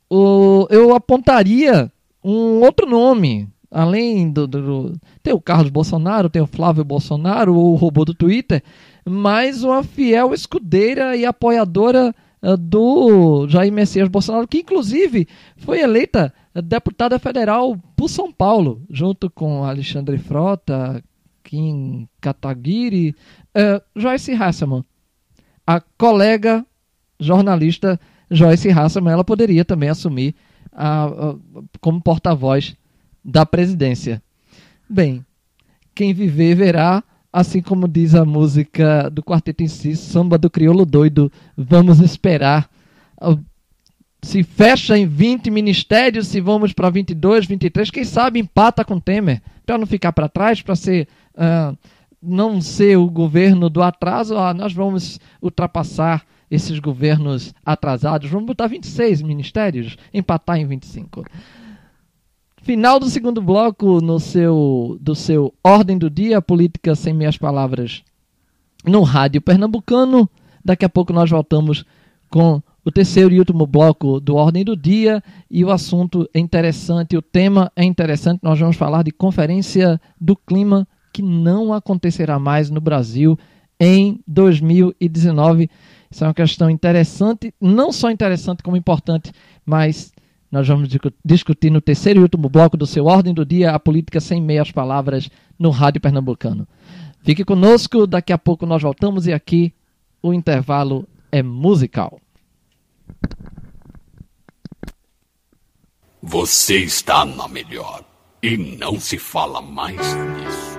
o, 0.10 0.68
eu 0.70 0.96
apontaria 0.96 1.92
um 2.24 2.62
outro 2.64 2.88
nome, 2.88 3.48
além 3.72 4.30
do, 4.30 4.46
do- 4.48 4.62
do- 4.62 4.94
tem 5.24 5.34
o 5.34 5.42
Carlos 5.42 5.70
Bolsonaro, 5.72 6.30
tem 6.30 6.42
o 6.42 6.48
Flávio 6.48 6.84
Bolsonaro, 6.84 7.56
o 7.56 7.76
robô 7.76 8.06
do 8.06 8.14
Twitter, 8.14 8.62
mas 9.10 9.64
uma 9.64 9.84
fiel 9.84 10.34
escudeira 10.34 11.16
e 11.16 11.26
apoiadora 11.26 12.14
ah, 12.42 12.56
do 12.58 13.48
Jair 13.48 13.72
Messias 13.72 14.08
Bolsonaro, 14.10 14.48
que 14.48 14.60
inclusive 14.60 15.28
foi 15.58 15.80
eleita 15.80 16.34
ah, 16.54 16.62
deputada 16.62 17.18
federal 17.18 17.78
por 17.96 18.10
São 18.10 18.32
Paulo, 18.32 18.82
junto 18.90 19.30
com 19.30 19.64
Alexandre 19.64 20.18
Frota, 20.18 21.02
Kim 21.44 22.08
Kataguiri, 22.20 23.16
eh, 23.56 23.82
Joyce 23.96 24.34
Hasselman, 24.34 24.84
a 25.66 25.80
colega 25.98 26.66
jornalista 27.20 27.98
Joyce 28.30 28.70
Hasselman, 28.70 29.14
ela 29.14 29.24
poderia 29.24 29.64
também 29.64 29.88
assumir 29.88 30.36
a- 30.74 31.06
a- 31.06 31.36
como 31.80 32.02
porta-voz 32.02 32.76
da 33.24 33.46
presidência. 33.46 34.22
Bem, 34.90 35.26
quem 35.96 36.14
viver 36.14 36.56
verá, 36.56 37.02
assim 37.38 37.62
como 37.62 37.88
diz 37.88 38.16
a 38.16 38.26
música 38.26 39.12
do 39.12 39.22
quarteto 39.22 39.62
em 39.62 39.68
si, 39.68 39.96
samba 39.96 40.40
do 40.40 40.50
crioulo 40.50 40.84
doido, 40.88 41.32
vamos 41.56 42.00
esperar. 42.00 42.68
Ah, 43.22 43.38
Se 44.24 44.42
fecha 44.42 44.98
em 44.98 45.06
20 45.06 45.52
ministérios, 45.52 46.26
se 46.28 46.42
vamos 46.42 46.74
para 46.74 46.90
22, 46.90 47.46
23, 47.46 47.92
quem 47.92 48.04
sabe 48.04 48.40
empata 48.40 48.84
com 48.84 49.00
Temer, 49.00 49.40
para 49.68 49.78
não 49.78 49.86
ficar 49.86 50.12
para 50.14 50.28
trás, 50.28 50.64
para 50.64 50.76
ser 50.76 51.08
ah, 51.36 51.76
não 52.20 52.60
ser 52.60 52.98
o 52.98 53.08
governo 53.08 53.70
do 53.70 53.84
atraso, 53.84 54.36
ah, 54.36 54.52
nós 54.52 54.74
vamos 54.74 55.20
ultrapassar 55.40 56.26
esses 56.50 56.80
governos 56.80 57.54
atrasados, 57.64 58.32
vamos 58.32 58.48
botar 58.48 58.66
26 58.66 59.22
ministérios, 59.22 59.96
empatar 60.12 60.58
em 60.58 60.66
25. 60.66 61.24
Final 62.68 63.00
do 63.00 63.10
segundo 63.10 63.42
bloco 63.42 64.02
no 64.02 64.20
seu 64.20 64.98
do 65.00 65.16
seu 65.16 65.54
Ordem 65.64 65.98
do 65.98 66.10
Dia, 66.10 66.42
política 66.42 66.96
sem 66.96 67.14
meias 67.14 67.38
palavras 67.38 68.04
no 68.84 69.04
rádio 69.04 69.40
pernambucano. 69.40 70.30
Daqui 70.66 70.84
a 70.84 70.90
pouco 70.90 71.14
nós 71.14 71.30
voltamos 71.30 71.86
com 72.30 72.62
o 72.84 72.92
terceiro 72.92 73.34
e 73.34 73.40
último 73.40 73.66
bloco 73.66 74.20
do 74.20 74.36
Ordem 74.36 74.66
do 74.66 74.76
Dia 74.76 75.24
e 75.50 75.64
o 75.64 75.72
assunto 75.72 76.30
é 76.34 76.40
interessante, 76.40 77.16
o 77.16 77.22
tema 77.22 77.72
é 77.74 77.86
interessante. 77.86 78.42
Nós 78.44 78.60
vamos 78.60 78.76
falar 78.76 79.04
de 79.04 79.12
Conferência 79.12 79.98
do 80.20 80.36
Clima 80.36 80.86
que 81.14 81.22
não 81.22 81.72
acontecerá 81.72 82.38
mais 82.38 82.70
no 82.70 82.82
Brasil 82.82 83.40
em 83.80 84.20
2019. 84.28 85.70
Isso 86.12 86.22
é 86.22 86.28
uma 86.28 86.34
questão 86.34 86.70
interessante, 86.70 87.54
não 87.62 87.94
só 87.94 88.12
interessante 88.12 88.62
como 88.62 88.76
importante, 88.76 89.32
mas 89.66 90.12
nós 90.52 90.68
vamos 90.68 90.88
discu- 90.88 91.14
discutir 91.24 91.70
no 91.70 91.82
terceiro 91.82 92.20
e 92.20 92.24
último 92.24 92.50
bloco 92.50 92.78
do 92.78 92.86
seu 92.86 93.06
Ordem 93.06 93.34
do 93.34 93.46
Dia 93.46 93.72
a 93.72 93.80
política 93.80 94.20
sem 94.20 94.42
meias 94.42 94.72
palavras 94.72 95.30
no 95.58 95.70
Rádio 95.70 96.02
Pernambucano. 96.02 96.68
Fique 97.22 97.44
conosco, 97.44 98.08
daqui 98.08 98.32
a 98.32 98.38
pouco 98.38 98.66
nós 98.66 98.82
voltamos 98.82 99.28
e 99.28 99.34
aqui 99.34 99.74
o 100.22 100.34
intervalo 100.34 101.08
é 101.32 101.44
musical. 101.44 102.20
Você 106.22 106.78
está 106.80 107.26
na 107.26 107.48
melhor. 107.48 108.04
E 108.42 108.56
não 108.56 109.00
se 109.00 109.18
fala 109.18 109.62
mais 109.62 109.98
nisso. 109.98 110.78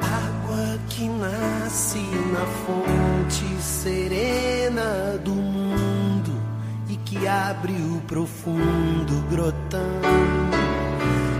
Água 0.00 0.78
que 0.88 1.08
nasce 1.08 1.98
na 2.32 2.44
fonte 2.46 2.91
abre 7.32 7.72
o 7.72 8.00
profundo 8.06 9.26
grotão. 9.30 9.80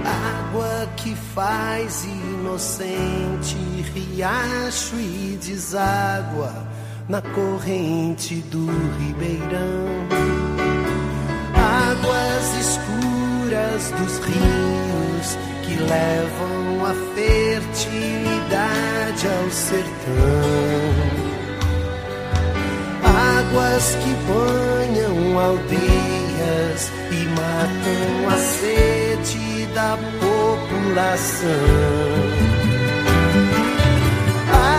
Água 0.04 0.88
que 0.96 1.14
faz 1.34 2.04
inocente 2.04 3.56
riacho 3.94 4.96
e 4.96 5.38
deságua 5.42 6.54
na 7.08 7.20
corrente 7.20 8.36
do 8.36 8.66
ribeirão. 8.98 10.08
Águas 11.54 12.56
escuras 12.58 13.90
dos 13.98 14.18
rios 14.24 15.36
que 15.64 15.74
levam 15.76 16.86
a 16.86 16.94
fertilidade 17.14 19.28
ao 19.28 19.50
sertão. 19.50 21.21
Águas 23.02 23.96
que 23.96 24.14
banham 24.26 25.38
aldeias 25.38 26.90
e 27.10 27.26
matam 27.36 28.28
a 28.28 28.36
sede 28.38 29.66
da 29.74 29.98
população. 30.20 31.48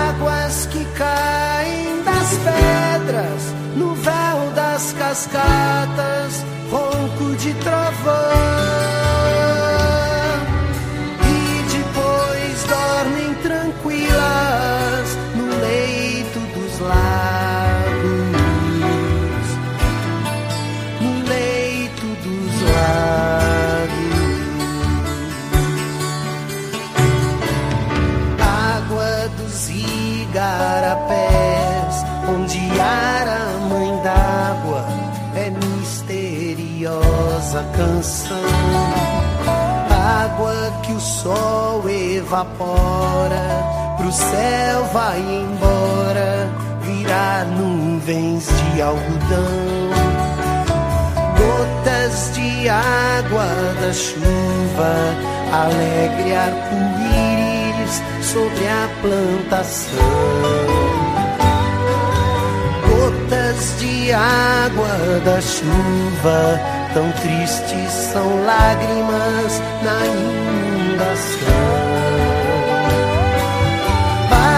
Águas 0.09 0.65
que 0.67 0.85
caem 0.97 2.03
das 2.03 2.37
pedras 2.37 3.53
no 3.75 3.93
véu 3.95 4.51
das 4.55 4.93
cascatas, 4.93 6.45
ronco 6.71 7.35
de 7.37 7.53
trovão. 7.55 8.52
Canção. 37.83 38.37
água 40.23 40.73
que 40.83 40.93
o 40.93 40.99
sol 40.99 41.83
evapora, 41.89 43.45
pro 43.97 44.11
céu 44.11 44.83
vai 44.93 45.19
embora, 45.19 46.49
virar 46.81 47.45
nuvens 47.45 48.47
de 48.47 48.81
algodão. 48.81 49.93
Gotas 51.37 52.31
de 52.33 52.69
água 52.69 53.47
da 53.81 53.93
chuva, 53.93 54.93
alegre 55.51 56.35
arco-íris 56.35 58.01
sobre 58.21 58.67
a 58.67 58.89
plantação 59.01 60.93
gotas 63.23 63.79
de 63.79 64.11
água 64.11 65.19
da 65.25 65.41
chuva, 65.41 66.59
tão 66.93 67.11
tristes 67.13 67.91
são 67.91 68.45
lágrimas 68.45 69.61
na 69.81 70.05
inundação. 70.05 71.53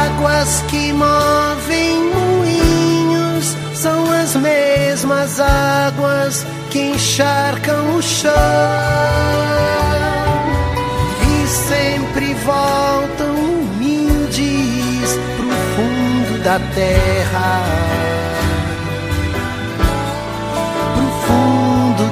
Águas 0.06 0.62
que 0.68 0.92
movem 0.92 2.14
moinhos 2.14 3.56
são 3.74 4.12
as 4.12 4.36
mesmas 4.36 5.40
águas 5.40 6.46
que 6.72 6.80
encharcam 6.80 7.96
o 7.96 8.02
chão 8.02 8.34
e 11.22 11.48
sempre 11.48 12.34
voltam 12.34 13.34
humildes 13.34 15.20
pro 15.38 15.50
fundo 15.50 16.44
da 16.44 16.60
terra. 16.74 17.85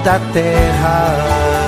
Da 0.03 0.19
terra. 0.33 1.62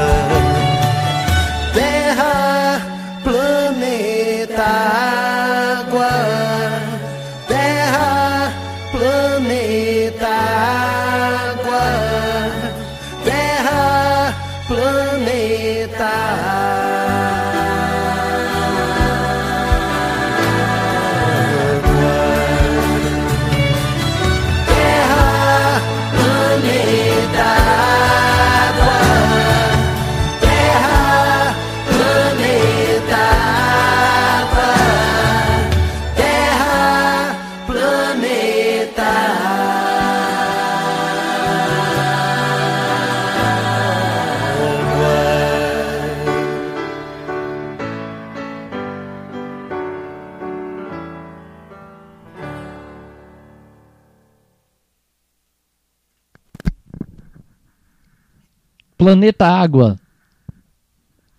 Planeta 59.05 59.45
Água. 59.45 59.99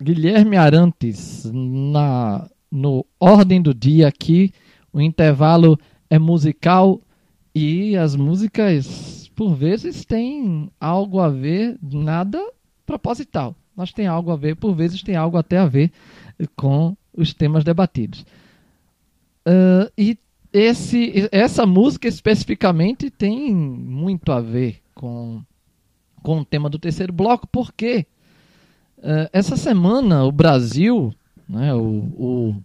Guilherme 0.01 0.55
Arantes, 0.55 1.51
na, 1.53 2.49
no 2.71 3.05
Ordem 3.19 3.61
do 3.61 3.73
Dia 3.73 4.07
aqui, 4.07 4.53
o 4.93 5.01
intervalo 5.01 5.77
é 6.09 6.17
musical 6.17 7.01
e 7.53 7.97
as 7.97 8.15
músicas, 8.15 9.29
por 9.35 9.53
vezes, 9.53 10.05
têm 10.05 10.71
algo 10.79 11.19
a 11.19 11.27
ver, 11.27 11.77
nada 11.81 12.41
proposital, 12.85 13.53
mas 13.75 13.91
tem 13.91 14.07
algo 14.07 14.31
a 14.31 14.37
ver, 14.37 14.55
por 14.55 14.73
vezes, 14.73 15.03
tem 15.03 15.17
algo 15.17 15.35
até 15.35 15.57
a 15.57 15.65
ver 15.65 15.91
com 16.55 16.95
os 17.13 17.33
temas 17.33 17.65
debatidos. 17.65 18.25
Ah, 19.45 19.91
e 19.97 20.17
esse, 20.53 21.27
essa 21.33 21.65
música 21.65 22.07
especificamente 22.07 23.09
tem 23.09 23.53
muito 23.53 24.31
a 24.31 24.39
ver 24.39 24.79
com 24.95 25.41
com 26.27 26.39
o 26.39 26.45
tema 26.45 26.69
do 26.69 26.77
terceiro 26.77 27.13
bloco, 27.13 27.47
porque 27.49 28.05
eh, 29.01 29.29
essa 29.31 29.55
semana 29.55 30.25
o 30.25 30.31
Brasil, 30.31 31.13
né, 31.47 31.73
o, 31.73 31.79
o- 31.79 32.55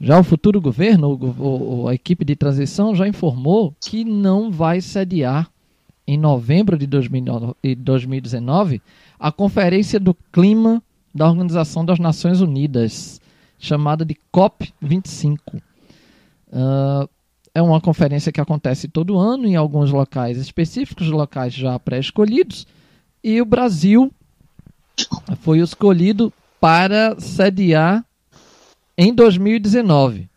já 0.00 0.20
o 0.20 0.22
futuro 0.22 0.60
governo, 0.60 1.08
o 1.10 1.82
o- 1.82 1.88
a 1.88 1.94
equipe 1.94 2.24
de 2.24 2.36
transição 2.36 2.94
já 2.94 3.08
informou 3.08 3.74
que 3.80 4.04
não 4.04 4.52
vai 4.52 4.80
sediar 4.80 5.50
em 6.06 6.16
novembro 6.16 6.78
de 6.78 6.86
2009 6.86 7.54
e 7.60 7.74
2019 7.74 8.80
a 9.18 9.32
Conferência 9.32 9.98
do 9.98 10.14
Clima 10.32 10.80
da 11.12 11.28
Organização 11.28 11.84
das 11.84 11.98
Nações 11.98 12.40
Unidas, 12.40 13.20
chamada 13.58 14.04
de 14.04 14.16
COP25. 14.32 15.60
Ah, 16.52 17.08
é 17.54 17.60
uma 17.60 17.80
conferência 17.80 18.32
que 18.32 18.40
acontece 18.40 18.88
todo 18.88 19.18
ano 19.18 19.46
em 19.46 19.56
alguns 19.56 19.90
locais 19.90 20.38
específicos, 20.38 21.08
locais 21.08 21.52
já 21.52 21.78
pré-escolhidos, 21.78 22.66
e 23.22 23.40
o 23.40 23.44
Brasil 23.44 24.12
foi 25.40 25.60
escolhido 25.60 26.32
para 26.60 27.18
sediar 27.18 28.04
em 28.96 29.14
2019. 29.14 30.28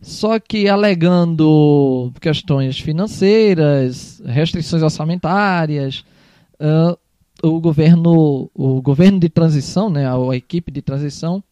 Só 0.00 0.38
que 0.38 0.68
alegando 0.68 2.12
questões 2.20 2.78
financeiras, 2.78 4.22
restrições 4.24 4.82
orçamentárias, 4.82 6.04
ah, 6.60 6.96
o 7.42 7.60
governo, 7.60 8.50
o 8.54 8.80
governo 8.82 9.18
de 9.18 9.28
transição, 9.28 9.88
né, 9.90 10.06
a, 10.08 10.36
equipe 10.36 10.70
de 10.70 10.82
transição, 10.82 11.42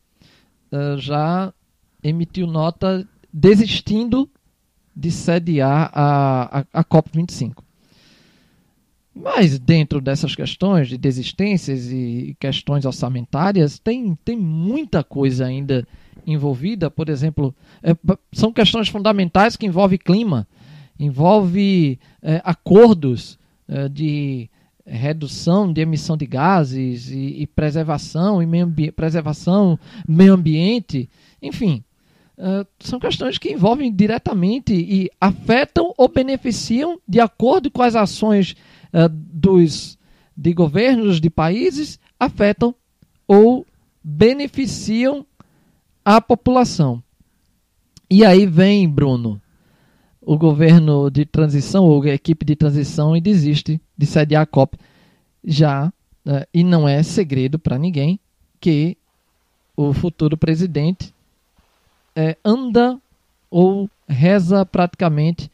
ah, 0.70 0.96
já 0.98 1.52
emitiu 2.02 2.46
nota 2.46 3.06
desistindo 3.32 4.28
de 4.94 5.10
sediar 5.10 5.90
a, 5.92 6.60
a, 6.60 6.80
a 6.80 6.84
COP25. 6.84 7.62
Mas 9.14 9.58
dentro 9.58 10.00
dessas 10.00 10.34
questões 10.34 10.88
de 10.88 10.98
desistências 10.98 11.90
e 11.90 12.36
questões 12.40 12.84
orçamentárias, 12.84 13.78
tem, 13.78 14.16
tem 14.24 14.36
muita 14.36 15.04
coisa 15.04 15.46
ainda 15.46 15.86
envolvida. 16.26 16.90
Por 16.90 17.08
exemplo, 17.08 17.54
é, 17.82 17.94
são 18.32 18.52
questões 18.52 18.88
fundamentais 18.88 19.56
que 19.56 19.66
envolvem 19.66 19.98
clima, 19.98 20.48
envolve 20.98 21.98
é, 22.20 22.40
acordos 22.44 23.38
é, 23.68 23.88
de 23.88 24.50
redução 24.86 25.72
de 25.72 25.80
emissão 25.80 26.16
de 26.16 26.26
gases 26.26 27.08
e, 27.10 27.42
e 27.42 27.46
preservação 27.46 28.42
e 28.42 28.46
meio 28.46 28.70
preservação 28.94 29.78
meio 30.06 30.34
ambiente, 30.34 31.08
enfim, 31.40 31.82
Uh, 32.36 32.66
são 32.80 32.98
questões 32.98 33.38
que 33.38 33.52
envolvem 33.52 33.94
diretamente 33.94 34.74
e 34.74 35.08
afetam 35.20 35.94
ou 35.96 36.08
beneficiam 36.08 36.98
de 37.06 37.20
acordo 37.20 37.70
com 37.70 37.80
as 37.80 37.94
ações 37.94 38.56
uh, 38.92 39.08
dos 39.08 39.96
de 40.36 40.52
governos 40.52 41.20
de 41.20 41.30
países 41.30 41.98
afetam 42.18 42.74
ou 43.28 43.64
beneficiam 44.02 45.24
a 46.04 46.20
população. 46.20 47.00
E 48.10 48.24
aí 48.24 48.46
vem, 48.46 48.88
Bruno, 48.88 49.40
o 50.20 50.36
governo 50.36 51.08
de 51.10 51.24
transição 51.24 51.84
ou 51.84 52.02
a 52.02 52.08
equipe 52.08 52.44
de 52.44 52.56
transição 52.56 53.16
e 53.16 53.20
desiste 53.20 53.80
de 53.96 54.06
sediar 54.06 54.42
a 54.42 54.46
COP 54.46 54.76
já 55.44 55.92
uh, 56.26 56.46
e 56.52 56.64
não 56.64 56.88
é 56.88 57.00
segredo 57.04 57.60
para 57.60 57.78
ninguém 57.78 58.18
que 58.60 58.96
o 59.76 59.92
futuro 59.92 60.36
presidente 60.36 61.13
é, 62.14 62.36
anda 62.44 62.98
ou 63.50 63.88
reza 64.08 64.64
praticamente 64.66 65.50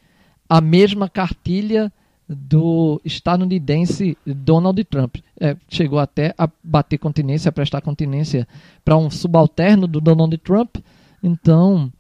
a 0.49 0.61
mesma 0.61 1.09
cartilha 1.09 1.93
do 2.28 3.01
estadunidense 3.05 4.16
Donald 4.24 4.82
Trump. 4.85 5.16
É, 5.41 5.57
chegou 5.69 5.99
até 5.99 6.35
a 6.39 6.49
bater 6.62 6.99
continência, 6.99 7.49
a 7.49 7.53
prestar 7.53 7.81
continência 7.81 8.47
para 8.85 8.97
um 8.97 9.11
subalterno 9.11 9.87
do 9.87 10.01
Donald 10.01 10.37
Trump. 10.39 10.77
Então, 11.23 11.93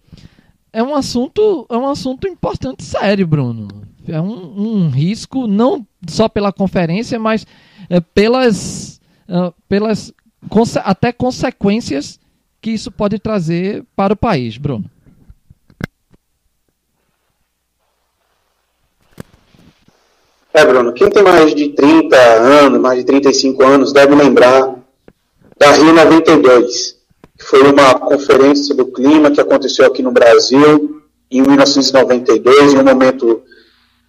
é 0.72 0.82
um 0.82 0.94
assunto, 0.94 1.66
é 1.68 1.76
um 1.76 1.88
assunto 1.88 2.28
importante, 2.28 2.84
sério, 2.84 3.26
Bruno. 3.26 3.68
É 4.06 4.20
um, 4.20 4.84
um 4.84 4.88
risco 4.88 5.46
não 5.46 5.86
só 6.08 6.28
pela 6.28 6.52
conferência, 6.52 7.18
mas 7.18 7.46
é, 7.88 8.00
pelas, 8.00 9.00
ah, 9.28 9.52
pelas 9.68 10.12
conse- 10.48 10.80
até 10.84 11.12
consequências 11.12 12.20
que 12.60 12.70
isso 12.70 12.90
pode 12.90 13.18
trazer 13.18 13.84
para 13.96 14.12
o 14.12 14.16
país, 14.16 14.58
Bruno. 14.58 14.84
É, 20.52 20.64
Bruno, 20.64 20.92
quem 20.92 21.08
tem 21.08 21.22
mais 21.22 21.54
de 21.54 21.70
30 21.70 22.16
anos, 22.16 22.80
mais 22.80 22.98
de 22.98 23.04
35 23.04 23.62
anos, 23.62 23.92
deve 23.92 24.14
lembrar 24.14 24.74
da 25.56 25.70
Rio 25.72 25.92
92, 25.92 26.96
que 27.38 27.44
foi 27.44 27.62
uma 27.62 27.94
conferência 27.94 28.74
do 28.74 28.86
clima 28.86 29.30
que 29.30 29.40
aconteceu 29.40 29.86
aqui 29.86 30.02
no 30.02 30.10
Brasil 30.10 31.02
em 31.30 31.42
1992, 31.42 32.74
em 32.74 32.78
um 32.78 32.84
momento 32.84 33.42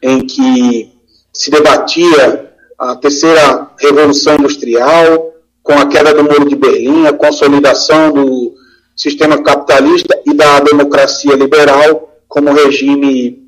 em 0.02 0.26
que 0.26 0.92
se 1.32 1.52
debatia 1.52 2.52
a 2.78 2.96
terceira 2.96 3.70
revolução 3.78 4.36
industrial, 4.36 5.31
com 5.64 5.74
a 5.74 5.86
queda 5.88 6.14
do 6.14 6.24
Muro 6.24 6.48
de 6.48 6.56
Berlim, 6.56 7.06
a 7.06 7.14
consolidação 7.14 8.12
do 8.12 8.54
sistema 8.96 9.42
capitalista 9.42 10.20
e 10.26 10.34
da 10.34 10.60
democracia 10.60 11.36
liberal 11.36 12.10
como 12.28 12.54
regime 12.54 13.42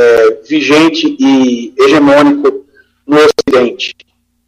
é, 0.00 0.40
vigente 0.46 1.16
e 1.18 1.74
hegemônico 1.78 2.64
no 3.06 3.18
Ocidente. 3.18 3.94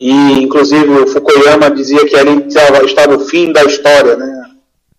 E, 0.01 0.11
inclusive, 0.43 0.89
o 0.89 1.07
Fukuyama 1.07 1.71
dizia 1.71 2.05
que 2.07 2.17
ali 2.17 2.47
estava, 2.49 2.85
estava 2.85 3.17
o 3.17 3.21
fim 3.21 3.53
da 3.53 3.63
história, 3.63 4.17
né? 4.17 4.51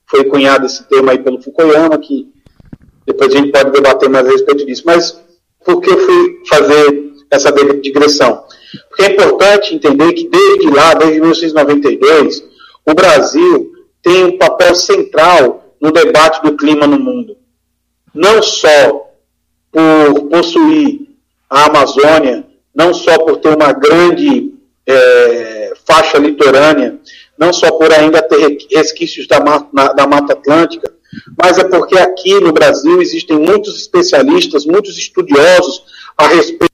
Foi 0.09 0.23
cunhado 0.25 0.65
esse 0.65 0.83
termo 0.83 1.09
aí 1.09 1.17
pelo 1.17 1.41
Fukuyama, 1.41 1.97
que 1.97 2.31
depois 3.05 3.33
a 3.33 3.37
gente 3.37 3.51
pode 3.51 3.71
debater 3.71 4.09
mais 4.09 4.25
a 4.25 4.31
respeito 4.31 4.65
disso. 4.65 4.83
Mas 4.85 5.19
por 5.65 5.81
que 5.81 5.89
eu 5.89 5.97
fui 5.97 6.41
fazer 6.47 7.11
essa 7.29 7.51
digressão? 7.51 8.43
Porque 8.93 9.09
é 9.09 9.13
importante 9.13 9.73
entender 9.73 10.13
que 10.13 10.29
desde 10.29 10.69
lá, 10.69 10.93
desde 10.93 11.19
1992, 11.19 12.43
o 12.85 12.93
Brasil 12.93 13.71
tem 14.03 14.25
um 14.25 14.37
papel 14.37 14.75
central 14.75 15.75
no 15.81 15.91
debate 15.91 16.43
do 16.43 16.55
clima 16.55 16.85
no 16.85 16.99
mundo. 16.99 17.35
Não 18.13 18.43
só 18.43 19.09
por 19.71 20.29
possuir 20.29 21.07
a 21.49 21.65
Amazônia, 21.65 22.45
não 22.73 22.93
só 22.93 23.17
por 23.17 23.37
ter 23.37 23.55
uma 23.55 23.73
grande 23.73 24.53
é, 24.85 25.73
faixa 25.85 26.19
litorânea, 26.19 26.99
não 27.35 27.51
só 27.51 27.71
por 27.71 27.91
ainda 27.91 28.21
ter 28.21 28.59
resquícios 28.71 29.27
da 29.27 29.39
mata, 29.39 29.93
da 29.95 30.05
Mata 30.05 30.33
Atlântica, 30.33 30.93
mas 31.41 31.57
é 31.57 31.63
porque 31.63 31.97
aqui 31.97 32.39
no 32.39 32.53
Brasil 32.53 33.01
existem 33.01 33.39
muitos 33.39 33.75
especialistas, 33.75 34.67
muitos 34.67 34.99
estudiosos 34.99 35.83
a 36.15 36.27
respeito 36.27 36.72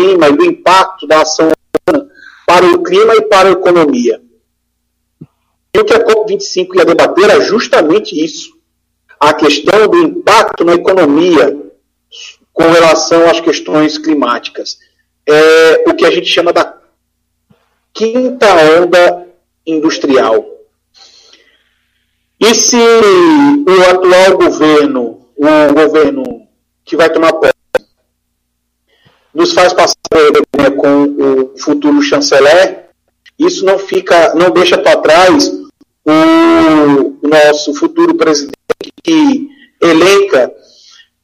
clima 0.00 0.28
e 0.28 0.36
do 0.36 0.44
impacto 0.44 1.06
da 1.06 1.20
ação 1.20 1.50
humana 1.88 2.08
para 2.46 2.66
o 2.66 2.82
clima 2.82 3.14
e 3.16 3.22
para 3.22 3.48
a 3.48 3.52
economia. 3.52 4.20
E 5.74 5.78
o 5.78 5.84
que 5.84 5.94
a 5.94 6.04
COP25 6.04 6.76
ia 6.76 6.84
debater 6.84 7.30
é 7.30 7.40
justamente 7.42 8.18
isso. 8.22 8.58
A 9.18 9.34
questão 9.34 9.86
do 9.86 9.98
impacto 9.98 10.64
na 10.64 10.74
economia 10.74 11.56
com 12.52 12.70
relação 12.70 13.28
às 13.28 13.40
questões 13.40 13.98
climáticas. 13.98 14.78
É 15.26 15.84
o 15.86 15.94
que 15.94 16.04
a 16.04 16.10
gente 16.10 16.26
chama 16.26 16.52
da 16.52 16.76
quinta 17.92 18.46
onda 18.80 19.28
industrial. 19.66 20.44
E 22.40 22.54
se 22.54 22.76
o 22.76 23.90
atual 23.90 24.38
governo, 24.38 25.28
o 25.36 25.74
governo 25.74 26.48
que 26.84 26.96
vai 26.96 27.10
tomar 27.12 27.34
posse, 27.34 27.59
nos 29.34 29.52
faz 29.52 29.72
passar 29.72 29.96
né, 30.58 30.70
com 30.70 31.04
o 31.04 31.58
futuro 31.58 32.02
chanceler, 32.02 32.90
isso 33.38 33.64
não 33.64 33.78
fica, 33.78 34.34
não 34.34 34.50
deixa 34.50 34.76
para 34.76 35.00
trás 35.00 35.50
o 36.04 37.26
nosso 37.26 37.74
futuro 37.74 38.14
presidente 38.14 38.54
que 39.02 39.48
elenca 39.80 40.52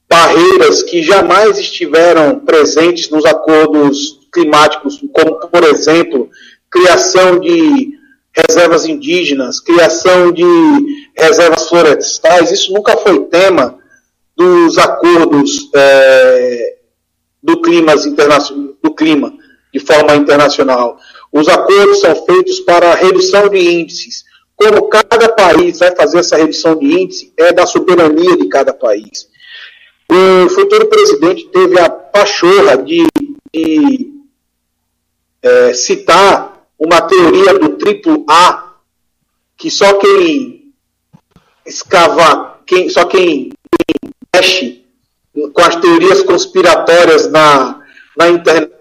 barreiras 0.08 0.82
que 0.82 1.02
jamais 1.02 1.58
estiveram 1.58 2.40
presentes 2.40 3.10
nos 3.10 3.24
acordos 3.24 4.20
climáticos, 4.32 5.00
como, 5.12 5.36
por 5.48 5.64
exemplo, 5.64 6.30
criação 6.70 7.40
de 7.40 7.96
reservas 8.34 8.86
indígenas, 8.86 9.60
criação 9.60 10.30
de 10.30 10.44
reservas 11.16 11.68
florestais, 11.68 12.52
isso 12.52 12.72
nunca 12.72 12.96
foi 12.98 13.24
tema 13.24 13.78
dos 14.36 14.76
acordos 14.76 15.70
é, 15.74 16.75
do, 17.46 17.62
clima 17.62 17.94
do 18.82 18.94
clima 18.94 19.32
de 19.72 19.78
forma 19.78 20.16
internacional. 20.16 20.98
Os 21.32 21.48
acordos 21.48 22.00
são 22.00 22.26
feitos 22.26 22.58
para 22.60 22.94
redução 22.94 23.48
de 23.48 23.58
índices. 23.58 24.24
Como 24.56 24.88
cada 24.88 25.28
país 25.28 25.78
vai 25.78 25.94
fazer 25.94 26.18
essa 26.18 26.36
redução 26.36 26.76
de 26.76 26.86
índice, 26.86 27.32
é 27.36 27.52
da 27.52 27.66
soberania 27.66 28.36
de 28.36 28.48
cada 28.48 28.74
país. 28.74 29.28
O 30.10 30.48
futuro 30.48 30.86
presidente 30.86 31.48
teve 31.48 31.78
a 31.78 31.88
pachorra 31.88 32.76
de, 32.76 33.06
de 33.52 34.12
é, 35.42 35.72
citar 35.74 36.66
uma 36.78 37.02
teoria 37.02 37.58
do 37.58 37.70
triplo 37.76 38.24
A, 38.28 38.74
que 39.56 39.70
só 39.70 39.94
quem 39.94 40.72
escava, 41.64 42.60
quem, 42.66 42.88
só 42.88 43.04
quem, 43.04 43.50
quem 43.50 44.10
mexe 44.34 44.75
com 45.52 45.62
as 45.62 45.76
teorias 45.76 46.22
conspiratórias 46.22 47.30
na, 47.30 47.80
na 48.16 48.28
internet 48.28 48.72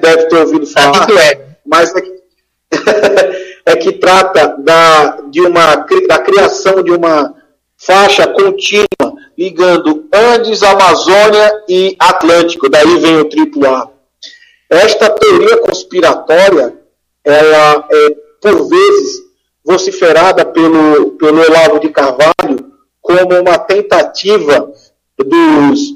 deve 0.00 0.26
ter 0.26 0.36
ouvido 0.36 0.66
falar, 0.66 1.06
mas 1.64 1.94
é 1.94 2.00
que, 2.00 2.22
é 3.66 3.76
que 3.76 3.92
trata 3.92 4.56
da, 4.58 5.20
de 5.30 5.40
uma, 5.40 5.76
da 6.08 6.18
criação 6.18 6.82
de 6.82 6.90
uma 6.90 7.34
faixa 7.76 8.26
contínua 8.26 8.86
ligando 9.36 10.08
Andes, 10.12 10.62
Amazônia 10.62 11.64
e 11.68 11.96
Atlântico, 11.98 12.68
daí 12.68 12.98
vem 12.98 13.16
o 13.18 13.28
triplo 13.28 13.66
A. 13.66 13.88
Esta 14.70 15.10
teoria 15.10 15.58
conspiratória, 15.58 16.74
ela 17.24 17.86
é, 17.90 18.10
por 18.40 18.68
vezes, 18.68 19.22
vociferada 19.64 20.44
pelo, 20.44 21.12
pelo 21.12 21.40
Olavo 21.40 21.80
de 21.80 21.88
Carvalho 21.88 22.72
como 23.00 23.40
uma 23.40 23.58
tentativa 23.58 24.72
dos 25.18 25.94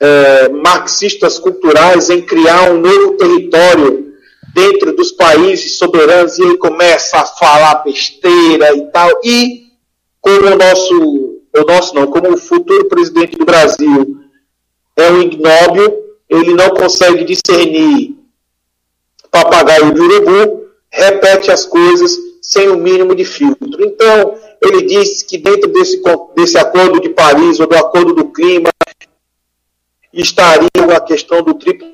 é, 0.00 0.48
marxistas 0.48 1.38
culturais 1.38 2.10
em 2.10 2.22
criar 2.22 2.70
um 2.70 2.80
novo 2.80 3.16
território 3.16 4.14
dentro 4.54 4.94
dos 4.96 5.12
países 5.12 5.78
soberanos 5.78 6.38
e 6.38 6.42
ele 6.42 6.56
começa 6.56 7.18
a 7.18 7.26
falar 7.26 7.82
besteira 7.84 8.74
e 8.74 8.86
tal. 8.90 9.10
E 9.24 9.66
como 10.20 10.46
o 10.46 10.56
nosso 10.56 11.30
o 11.52 11.64
nosso 11.66 11.94
não, 11.94 12.06
como 12.06 12.32
o 12.32 12.36
futuro 12.36 12.88
presidente 12.88 13.36
do 13.36 13.44
Brasil 13.44 14.20
é 14.96 15.10
um 15.10 15.22
ignóbil, 15.22 15.98
ele 16.28 16.54
não 16.54 16.70
consegue 16.70 17.24
discernir 17.24 18.16
papagaio 19.30 19.92
de 19.92 20.00
urubu, 20.00 20.68
repete 20.90 21.50
as 21.50 21.64
coisas 21.64 22.16
sem 22.40 22.68
o 22.68 22.76
mínimo 22.76 23.14
de 23.14 23.24
filtro. 23.24 23.84
Então, 23.84 24.38
ele 24.62 24.82
disse 24.82 25.26
que 25.26 25.38
dentro 25.38 25.70
desse, 25.72 26.02
desse 26.36 26.58
acordo 26.58 27.00
de 27.00 27.08
Paris, 27.10 27.60
ou 27.60 27.66
do 27.66 27.76
acordo 27.76 28.14
do 28.14 28.32
clima, 28.32 28.70
estaria 30.12 30.68
a 30.96 31.00
questão 31.00 31.42
do 31.42 31.54
triplo 31.54 31.88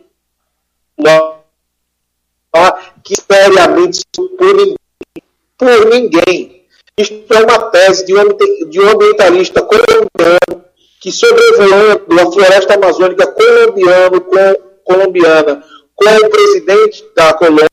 que 3.05 3.15
seriamente 3.15 4.01
por 4.15 4.55
ninguém, 4.55 4.77
por 5.59 5.87
ninguém 5.87 6.57
isto 6.99 7.35
é 7.35 7.43
uma 7.43 7.71
tese 7.71 8.07
de 8.07 8.15
um, 8.15 8.91
ambientalista 8.91 9.61
colombiano 9.61 10.65
que, 10.99 11.13
sobrevoando 11.13 12.21
a 12.21 12.33
floresta 12.33 12.75
amazônica 12.75 13.27
colombiano, 13.27 14.21
com, 14.23 14.55
colombiana 14.83 15.63
com 15.95 16.09
o 16.09 16.31
presidente 16.31 17.05
da 17.15 17.35
Colômbia, 17.35 17.69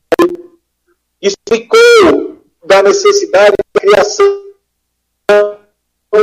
explicou 1.22 2.33
da 2.64 2.84
necessidade 2.84 3.56
da 3.74 3.82
criação 3.82 4.44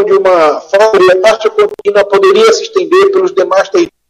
de 0.05 0.13
uma 0.13 0.61
fábrica 0.61 1.51
contínua 1.51 2.05
poderia 2.05 2.53
se 2.53 2.63
estender 2.63 3.11
pelos 3.11 3.35
demais 3.35 3.69
territórios, 3.69 4.01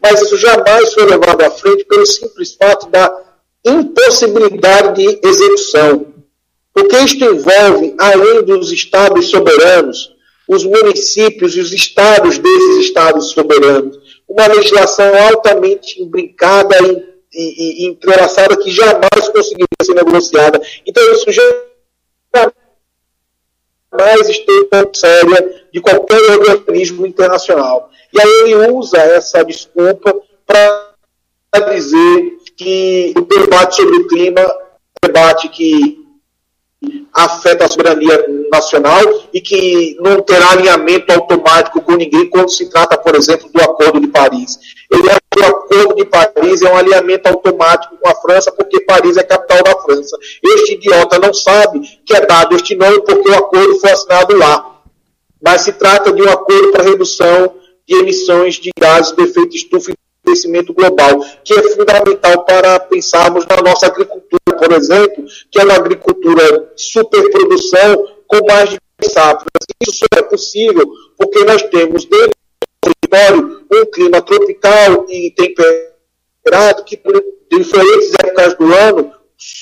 mas 0.00 0.20
isso 0.20 0.36
jamais 0.36 0.92
foi 0.92 1.04
levado 1.04 1.42
à 1.42 1.50
frente 1.50 1.84
pelo 1.84 2.04
simples 2.04 2.54
fato 2.54 2.88
da 2.88 3.14
impossibilidade 3.64 5.02
de 5.02 5.20
execução. 5.26 6.06
Porque 6.74 6.96
isto 6.98 7.24
envolve, 7.24 7.94
além 7.98 8.42
dos 8.42 8.72
estados 8.72 9.30
soberanos, 9.30 10.12
os 10.48 10.64
municípios 10.64 11.56
e 11.56 11.60
os 11.60 11.72
estados 11.72 12.38
desses 12.38 12.76
estados 12.78 13.30
soberanos. 13.32 13.98
Uma 14.26 14.46
legislação 14.46 15.12
altamente 15.28 16.02
imbricada 16.02 16.76
e, 16.82 17.04
e, 17.34 17.84
e 17.84 17.86
entrelaçada 17.88 18.56
que 18.56 18.70
jamais 18.70 19.28
conseguiria 19.32 19.66
ser 19.82 19.94
negociada. 19.94 20.60
Então, 20.86 21.02
isso 21.12 21.30
jamais 21.30 21.67
esteve 24.28 24.64
tão 24.64 24.90
séria 24.94 25.66
de 25.72 25.80
qualquer 25.80 26.20
organismo 26.30 27.06
internacional. 27.06 27.90
E 28.12 28.20
aí 28.20 28.42
ele 28.44 28.70
usa 28.72 28.98
essa 28.98 29.44
desculpa 29.44 30.14
para 30.46 31.74
dizer 31.74 32.38
que 32.56 33.14
o 33.16 33.20
debate 33.22 33.76
sobre 33.76 33.96
o 33.96 34.08
clima 34.08 34.40
é 34.40 34.46
um 34.46 35.06
debate 35.06 35.48
que 35.48 35.98
afeta 37.12 37.64
a 37.64 37.68
soberania 37.68 38.24
nacional 38.50 39.02
e 39.32 39.40
que 39.40 39.96
não 40.00 40.20
terá 40.22 40.52
alinhamento 40.52 41.12
automático 41.12 41.80
com 41.82 41.96
ninguém 41.96 42.30
quando 42.30 42.50
se 42.50 42.70
trata, 42.70 42.96
por 42.96 43.14
exemplo, 43.16 43.50
do 43.52 43.60
Acordo 43.60 44.00
de 44.00 44.08
Paris. 44.08 44.58
Ele 44.90 45.08
que 45.30 45.40
o 45.40 45.46
Acordo 45.46 45.94
de 45.96 46.04
Paris 46.06 46.62
é 46.62 46.72
um 46.72 46.76
alinhamento 46.76 47.28
automático 47.28 47.96
com 47.98 48.08
a 48.08 48.14
França, 48.14 48.50
porque 48.50 48.80
Paris 48.80 49.16
é 49.16 49.20
a 49.20 49.24
capital 49.24 49.62
da 49.62 49.80
França. 49.80 50.16
Este 50.42 50.74
idiota 50.74 51.18
não 51.18 51.32
sabe 51.32 51.80
que 52.04 52.14
é 52.14 52.24
dado 52.24 52.56
este 52.56 52.74
nome 52.74 53.00
porque 53.02 53.28
o 53.28 53.34
acordo 53.34 53.78
foi 53.80 53.90
assinado 53.90 54.36
lá. 54.36 54.80
Mas 55.40 55.62
se 55.62 55.72
trata 55.72 56.12
de 56.12 56.22
um 56.22 56.28
acordo 56.28 56.72
para 56.72 56.82
redução 56.82 57.54
de 57.86 57.96
emissões 57.96 58.56
de 58.56 58.70
gases 58.78 59.14
de 59.14 59.22
efeito 59.22 59.56
estufa 59.56 59.92
e 59.92 59.94
crescimento 60.24 60.74
global, 60.74 61.24
que 61.44 61.54
é 61.54 61.62
fundamental 61.74 62.44
para 62.44 62.80
pensarmos 62.80 63.46
na 63.46 63.62
nossa 63.62 63.86
agricultura, 63.86 64.58
por 64.58 64.72
exemplo, 64.72 65.24
que 65.50 65.58
é 65.60 65.64
uma 65.64 65.74
agricultura 65.74 66.70
de 66.74 66.82
superprodução 66.82 68.08
com 68.26 68.44
mais 68.46 68.70
de 68.70 68.78
safras. 69.10 69.46
Isso 69.80 69.98
só 69.98 70.06
é 70.18 70.22
possível 70.22 70.86
porque 71.16 71.44
nós 71.44 71.62
temos 71.62 72.04
dentro 72.04 72.36
território 73.08 73.58
um 73.70 73.86
clima 73.86 74.20
tropical 74.22 75.06
e 75.08 75.30
temperado 75.32 76.84
que, 76.84 76.96
por 76.96 77.22
diferentes 77.50 78.12
épocas 78.22 78.54
do 78.54 78.72
ano, 78.72 79.12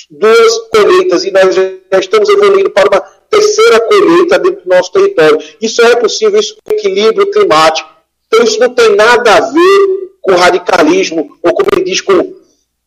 duas 0.09 0.57
colheitas 0.69 1.23
e 1.23 1.31
nós 1.31 1.55
já 1.55 1.99
estamos 1.99 2.29
evoluindo 2.29 2.69
para 2.69 2.89
uma 2.89 3.01
terceira 3.29 3.79
colheita 3.81 4.39
dentro 4.39 4.63
do 4.63 4.69
nosso 4.69 4.91
território. 4.91 5.39
Isso 5.61 5.81
é 5.81 5.95
possível, 5.95 6.39
isso 6.39 6.55
é 6.67 6.73
equilíbrio 6.73 7.29
climático. 7.31 7.89
Então 8.27 8.43
isso 8.43 8.59
não 8.59 8.73
tem 8.73 8.95
nada 8.95 9.35
a 9.35 9.41
ver 9.51 10.07
com 10.21 10.35
radicalismo, 10.35 11.37
ou 11.41 11.53
como 11.53 11.69
ele 11.73 11.83
diz, 11.83 12.01
com 12.01 12.35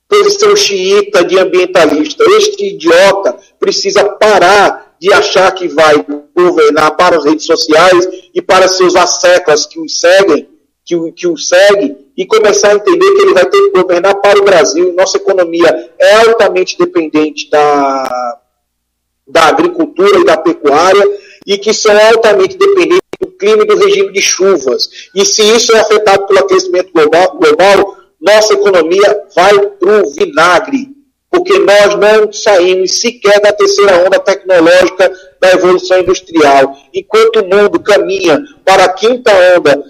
posição 0.09 0.55
xiita 0.57 1.25
de 1.25 1.39
ambientalista. 1.39 2.25
Este 2.37 2.75
idiota 2.75 3.39
precisa 3.59 4.05
parar 4.05 4.90
de 5.01 5.13
achar 5.13 5.51
que 5.53 5.67
vai 5.67 6.05
governar 6.37 6.91
para 6.97 7.17
as 7.17 7.25
redes 7.25 7.47
sociais 7.47 8.07
e 8.35 8.43
para 8.43 8.69
seus 8.69 8.95
asseclas 8.95 9.65
que 9.65 9.81
os 9.81 9.99
seguem, 9.99 10.49
que 10.85 10.95
o, 10.95 11.13
que 11.13 11.27
o 11.27 11.37
seguem, 11.37 11.97
e 12.17 12.27
começar 12.27 12.73
a 12.73 12.75
entender 12.75 13.15
que 13.15 13.23
ele 13.23 13.33
vai 13.33 13.47
ter 13.47 13.59
que 13.59 13.71
governar 13.71 14.17
para 14.17 14.39
o 14.39 14.45
Brasil. 14.45 14.93
Nossa 14.93 15.17
economia 15.17 15.91
é 15.99 16.15
altamente 16.17 16.77
dependente 16.79 17.49
da, 17.49 18.39
da 19.27 19.45
agricultura 19.45 20.21
e 20.21 20.25
da 20.25 20.37
pecuária, 20.37 21.05
e 21.47 21.57
que 21.57 21.73
são 21.73 21.97
altamente 22.09 22.59
dependentes 22.59 23.01
do 23.19 23.29
clima 23.29 23.63
e 23.63 23.67
do 23.67 23.77
regime 23.77 24.13
de 24.13 24.21
chuvas. 24.21 24.89
E 25.15 25.25
se 25.25 25.43
isso 25.43 25.75
é 25.75 25.81
afetado 25.81 26.27
pelo 26.27 26.41
aquecimento 26.41 26.93
global, 26.93 27.39
global 27.39 27.97
nossa 28.21 28.53
economia 28.53 29.25
vai 29.35 29.59
para 29.59 30.03
o 30.03 30.11
vinagre, 30.11 30.89
porque 31.31 31.59
nós 31.61 31.95
não 31.95 32.33
saímos 32.33 33.01
sequer 33.01 33.41
da 33.41 33.53
terceira 33.53 34.05
onda 34.05 34.19
tecnológica 34.19 35.13
da 35.41 35.53
evolução 35.53 36.01
industrial. 36.01 36.77
Enquanto 36.93 37.37
o 37.37 37.47
mundo 37.47 37.79
caminha 37.81 38.43
para 38.65 38.85
a 38.85 38.93
quinta 38.93 39.31
onda 39.57 39.81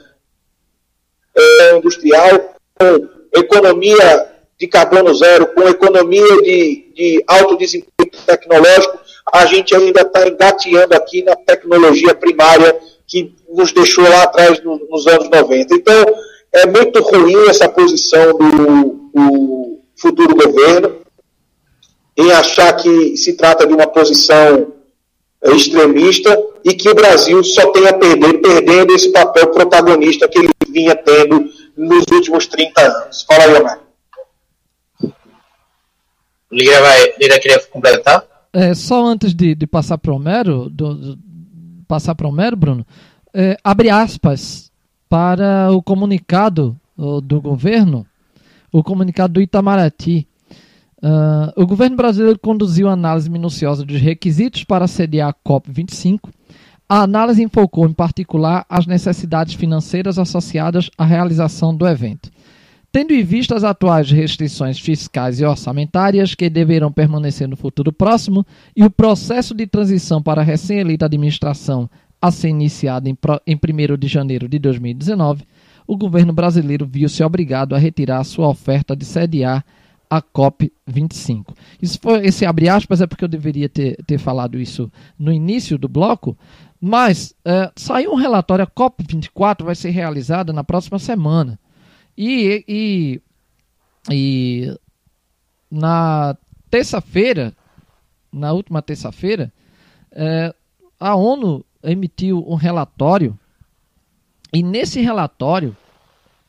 é, 1.34 1.76
industrial, 1.76 2.54
com 2.78 3.08
economia 3.34 4.28
de 4.58 4.68
carbono 4.68 5.14
zero, 5.14 5.46
com 5.54 5.62
economia 5.62 6.42
de, 6.42 6.92
de 6.94 7.24
alto 7.26 7.56
desempenho 7.56 8.10
tecnológico, 8.26 9.00
a 9.32 9.46
gente 9.46 9.74
ainda 9.74 10.02
está 10.02 10.28
engateando 10.28 10.94
aqui 10.94 11.22
na 11.22 11.34
tecnologia 11.34 12.14
primária 12.14 12.78
que 13.06 13.34
nos 13.48 13.72
deixou 13.72 14.04
lá 14.04 14.24
atrás 14.24 14.62
no, 14.62 14.78
nos 14.90 15.06
anos 15.06 15.30
90. 15.30 15.74
Então, 15.74 16.04
é 16.52 16.66
muito 16.66 17.00
ruim 17.02 17.48
essa 17.48 17.68
posição 17.68 18.36
do, 18.36 19.10
do 19.14 19.80
futuro 19.96 20.34
governo 20.34 21.00
em 22.16 22.30
achar 22.32 22.72
que 22.74 23.16
se 23.16 23.34
trata 23.34 23.66
de 23.66 23.72
uma 23.72 23.86
posição 23.86 24.72
extremista 25.42 26.36
e 26.64 26.74
que 26.74 26.88
o 26.88 26.94
Brasil 26.94 27.42
só 27.42 27.70
tem 27.72 27.86
a 27.88 27.94
perder, 27.94 28.40
perdendo 28.40 28.92
esse 28.92 29.10
papel 29.10 29.48
protagonista 29.48 30.28
que 30.28 30.38
ele 30.38 30.50
vinha 30.68 30.94
tendo 30.94 31.48
nos 31.76 32.04
últimos 32.12 32.46
30 32.46 32.80
anos. 32.80 33.22
Fala 33.22 33.44
aí, 33.44 33.60
Omar. 33.60 33.80
Lira 36.52 36.80
vai, 36.80 37.14
Lira 37.18 37.38
queria 37.38 37.60
completar? 37.66 38.26
É, 38.52 38.74
só 38.74 39.04
antes 39.04 39.32
de, 39.32 39.54
de 39.54 39.66
passar 39.66 39.96
para 39.96 40.12
o 40.12 40.16
Homero, 40.16 40.68
do, 40.68 40.94
do, 40.94 41.18
passar 41.86 42.14
para 42.14 42.26
o 42.26 42.30
Homero, 42.30 42.56
Bruno, 42.56 42.86
é, 43.32 43.56
abre 43.62 43.88
aspas 43.88 44.70
para 45.08 45.70
o 45.72 45.82
comunicado 45.82 46.76
do 47.22 47.40
governo, 47.40 48.06
o 48.70 48.82
comunicado 48.82 49.34
do 49.34 49.42
Itamaraty. 49.42 50.28
Uh, 51.02 51.62
o 51.62 51.66
governo 51.66 51.96
brasileiro 51.96 52.38
conduziu 52.38 52.88
análise 52.88 53.30
minuciosa 53.30 53.84
dos 53.84 54.00
requisitos 54.00 54.64
para 54.64 54.86
sediar 54.86 55.30
a 55.30 55.48
COP25. 55.48 56.28
A 56.88 57.02
análise 57.02 57.42
enfocou, 57.42 57.86
em 57.86 57.92
particular, 57.92 58.66
as 58.68 58.86
necessidades 58.86 59.54
financeiras 59.54 60.18
associadas 60.18 60.90
à 60.98 61.04
realização 61.04 61.74
do 61.74 61.86
evento. 61.86 62.30
Tendo 62.92 63.12
em 63.12 63.22
vista 63.22 63.54
as 63.54 63.62
atuais 63.62 64.10
restrições 64.10 64.78
fiscais 64.78 65.40
e 65.40 65.44
orçamentárias 65.44 66.34
que 66.34 66.50
deverão 66.50 66.90
permanecer 66.90 67.48
no 67.48 67.56
futuro 67.56 67.92
próximo 67.92 68.44
e 68.76 68.82
o 68.82 68.90
processo 68.90 69.54
de 69.54 69.66
transição 69.66 70.20
para 70.20 70.40
a 70.40 70.44
recém-eleita 70.44 71.06
administração 71.06 71.88
a 72.20 72.30
ser 72.30 72.48
iniciado 72.48 73.08
em, 73.08 73.16
em 73.46 73.54
1 73.54 73.96
de 73.96 74.08
janeiro 74.08 74.48
de 74.48 74.58
2019, 74.58 75.44
o 75.86 75.96
governo 75.96 76.32
brasileiro 76.32 76.86
viu-se 76.86 77.22
obrigado 77.22 77.74
a 77.74 77.78
retirar 77.78 78.22
sua 78.24 78.48
oferta 78.48 78.94
de 78.94 79.04
sediar 79.04 79.64
a 80.10 80.20
COP25. 80.20 81.56
Isso 81.80 81.98
foi, 82.02 82.26
esse 82.26 82.44
abre 82.44 82.68
aspas 82.68 83.00
é 83.00 83.06
porque 83.06 83.24
eu 83.24 83.28
deveria 83.28 83.68
ter, 83.68 83.96
ter 84.04 84.18
falado 84.18 84.58
isso 84.58 84.90
no 85.16 85.32
início 85.32 85.78
do 85.78 85.88
bloco, 85.88 86.36
mas 86.80 87.32
é, 87.44 87.70
saiu 87.76 88.12
um 88.12 88.16
relatório, 88.16 88.64
a 88.64 88.66
COP24 88.66 89.62
vai 89.62 89.76
ser 89.76 89.90
realizada 89.90 90.52
na 90.52 90.64
próxima 90.64 90.98
semana. 90.98 91.58
E, 92.18 92.64
e, 92.66 93.20
e 94.10 94.78
na 95.70 96.36
terça-feira, 96.68 97.54
na 98.32 98.52
última 98.52 98.82
terça-feira, 98.82 99.52
é, 100.10 100.52
a 100.98 101.14
ONU 101.14 101.64
emitiu 101.82 102.44
um 102.48 102.56
relatório 102.56 103.38
e 104.52 104.62
nesse 104.62 105.00
relatório 105.00 105.76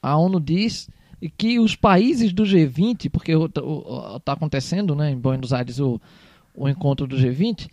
a 0.01 0.17
ONU 0.17 0.39
diz 0.39 0.89
que 1.29 1.59
os 1.59 1.75
países 1.75 2.33
do 2.33 2.43
G20, 2.43 3.09
porque 3.09 3.31
está 3.31 4.33
acontecendo 4.33 4.95
né, 4.95 5.11
em 5.11 5.17
Buenos 5.17 5.53
Aires 5.53 5.79
o, 5.79 6.01
o 6.55 6.67
encontro 6.67 7.05
do 7.05 7.15
G20, 7.15 7.69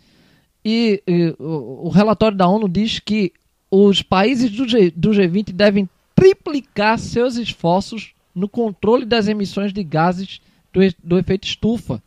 e, 0.63 1.01
e 1.07 1.35
o, 1.39 1.87
o, 1.87 1.89
relatório 1.89 2.37
da 2.37 2.47
ONU 2.47 2.67
diz 2.69 2.99
que 2.99 3.33
os 3.71 4.01
países 4.01 4.51
do, 4.51 4.67
G, 4.67 4.91
do 4.91 5.11
G20 5.11 5.51
devem 5.51 5.89
triplicar 6.13 6.99
seus 6.99 7.37
esforços 7.37 8.13
no 8.35 8.47
controle 8.47 9.05
das 9.05 9.27
emissões 9.27 9.73
de 9.73 9.83
gases 9.83 10.41
do, 10.71 10.81
do 11.03 11.17
efeito 11.17 11.47
estufa. 11.47 12.01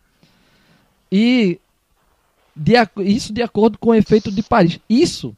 E 1.10 1.59
de, 2.55 2.74
isso 2.98 3.32
de 3.32 3.43
acordo 3.43 3.78
com 3.78 3.90
o 3.90 3.94
efeito 3.94 4.31
de 4.31 4.43
Paris. 4.43 4.78
Isso 4.89 5.36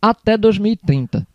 até 0.00 0.36
2030. 0.36 1.26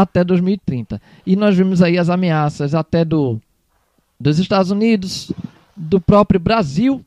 Até 0.00 0.22
2030. 0.22 1.02
E 1.26 1.34
nós 1.34 1.56
vimos 1.56 1.82
aí 1.82 1.98
as 1.98 2.08
ameaças 2.08 2.72
até 2.72 3.04
do 3.04 3.40
dos 4.20 4.38
Estados 4.38 4.70
Unidos, 4.70 5.32
do 5.76 6.00
próprio 6.00 6.38
Brasil, 6.38 7.04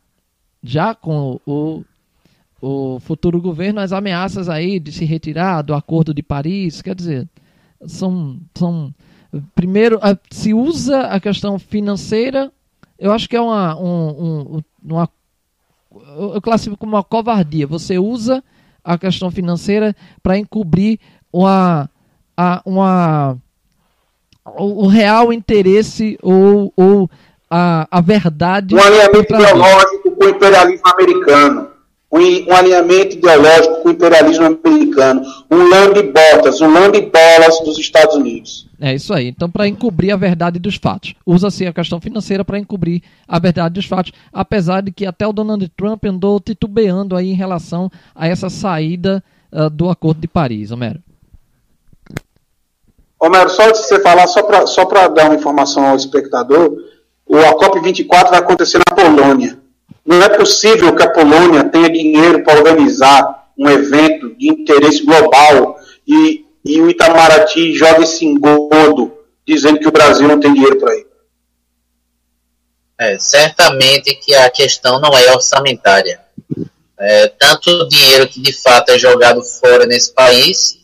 já 0.61 0.93
com 0.93 1.39
o, 1.45 1.85
o 2.61 2.99
futuro 2.99 3.41
governo, 3.41 3.80
as 3.80 3.93
ameaças 3.93 4.49
aí 4.49 4.77
de 4.77 4.91
se 4.91 5.05
retirar 5.05 5.61
do 5.61 5.73
Acordo 5.73 6.13
de 6.13 6.22
Paris, 6.22 6.81
quer 6.81 6.93
dizer, 6.93 7.30
são, 7.85 8.38
são 8.55 8.93
primeiro 9.55 9.97
se 10.30 10.53
usa 10.53 11.03
a 11.03 11.19
questão 11.19 11.57
financeira, 11.57 12.51
eu 12.99 13.13
acho 13.13 13.30
que 13.30 13.38
é 13.38 13.41
uma, 13.41 13.73
um, 13.80 14.57
um, 14.57 14.61
uma 14.84 15.09
eu 16.34 16.41
classifico 16.41 16.77
como 16.77 16.97
uma 16.97 17.03
covardia. 17.03 17.65
Você 17.68 17.97
usa 17.97 18.43
a 18.84 18.97
questão 18.97 19.31
financeira 19.31 19.95
para 20.22 20.38
encobrir 20.38 20.99
uma, 21.31 21.89
a, 22.36 22.62
uma, 22.66 23.38
o, 24.45 24.86
o, 24.86 24.88
real 24.88 25.32
interesse 25.32 26.18
ou, 26.22 26.74
ou 26.76 27.10
a, 27.49 27.88
a 27.91 28.02
verdade. 28.02 28.76
Um 28.76 28.80
alinhamento 28.80 29.34
ideológico 29.34 30.12
com 30.12 30.26
o 30.26 30.30
imperialismo 30.30 30.88
americano. 30.88 31.72
Um, 32.12 32.20
um, 32.20 32.53
alinhamento 32.53 33.16
ideológico 33.16 33.82
com 33.82 33.90
o 33.90 33.91
imperialismo 33.91 34.45
americano. 34.45 35.22
Um 35.49 35.70
lambe-botas, 35.70 36.60
um 36.60 36.72
lambe-bolas 36.72 37.60
dos 37.64 37.78
Estados 37.78 38.16
Unidos. 38.16 38.68
É 38.82 38.95
isso 38.95 39.14
aí. 39.14 39.28
Então, 39.28 39.49
para 39.49 39.68
encobrir 39.68 40.12
a 40.12 40.18
verdade 40.18 40.60
dos 40.60 40.76
fatos. 40.76 41.14
Usa-se 41.26 41.66
a 41.68 41.72
questão 41.72 42.02
financeira 42.02 42.44
para 42.44 42.60
encobrir 42.60 43.02
a 43.28 43.40
verdade 43.40 43.76
dos 43.76 43.86
fatos, 43.86 44.12
apesar 44.34 44.82
de 44.82 44.91
que 44.91 45.06
até 45.06 45.26
o 45.26 45.32
Donald 45.32 45.66
Trump 45.70 46.03
andou 46.06 46.40
titubeando 46.40 47.16
aí 47.16 47.30
em 47.30 47.36
relação 47.36 47.90
a 48.14 48.28
essa 48.28 48.49
saída 48.49 49.24
uh, 49.52 49.70
do 49.70 49.90
Acordo 49.90 50.20
de 50.20 50.28
Paris, 50.28 50.72
Homero. 50.72 50.99
Homero, 53.22 53.49
só 53.49 53.69
de 53.69 53.77
você 53.77 53.99
falar, 53.99 54.27
só 54.27 54.43
para 54.43 54.65
só 54.65 54.84
dar 55.10 55.26
uma 55.26 55.35
informação 55.35 55.85
ao 55.85 55.95
espectador, 55.95 56.76
a 57.30 57.53
COP24 57.53 58.30
vai 58.30 58.39
acontecer 58.39 58.80
na 58.80 58.95
Polônia. 58.95 59.60
Não 60.06 60.22
é 60.22 60.30
possível 60.30 60.95
que 60.95 61.03
a 61.03 61.10
Polônia 61.10 61.64
tenha 61.64 61.89
dinheiro 61.89 62.43
para 62.43 62.60
organizar 62.60 63.52
um 63.57 63.69
evento 63.69 64.35
de 64.35 64.49
interesse 64.49 65.06
global 65.06 65.77
e 66.07 66.45
e 66.64 66.80
o 66.80 66.89
Itamaraty 66.89 67.73
joga 67.73 68.03
esse 68.03 68.26
engodo 68.26 69.18
dizendo 69.45 69.80
que 69.80 69.88
o 69.88 69.91
Brasil 69.91 70.27
não 70.27 70.39
tem 70.39 70.53
dinheiro 70.53 70.80
para 70.80 70.95
ir. 70.95 71.07
É, 72.99 73.18
certamente 73.18 74.14
que 74.15 74.34
a 74.35 74.49
questão 74.49 74.99
não 74.99 75.18
é 75.18 75.31
orçamentária. 75.31 76.22
É, 76.99 77.27
tanto 77.30 77.72
o 77.72 77.88
dinheiro 77.88 78.27
que 78.27 78.39
de 78.39 78.53
fato 78.53 78.89
é 78.89 78.99
jogado 78.99 79.41
fora 79.41 79.88
nesse 79.88 80.14
país, 80.14 80.80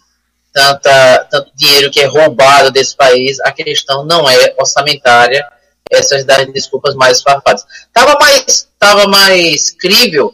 tanta, 0.58 1.28
tanto 1.30 1.52
dinheiro 1.54 1.92
que 1.92 2.00
é 2.00 2.06
roubado 2.06 2.72
desse 2.72 2.96
país, 2.96 3.40
a 3.42 3.52
questão 3.52 4.04
não 4.04 4.28
é 4.28 4.56
orçamentária. 4.58 5.46
Essas 5.90 6.26
das 6.26 6.52
desculpas 6.52 6.96
mais 6.96 7.22
farpadas. 7.22 7.64
Estava 7.86 8.20
mais, 8.20 8.68
tava 8.78 9.08
mais 9.08 9.72
crível 9.72 10.34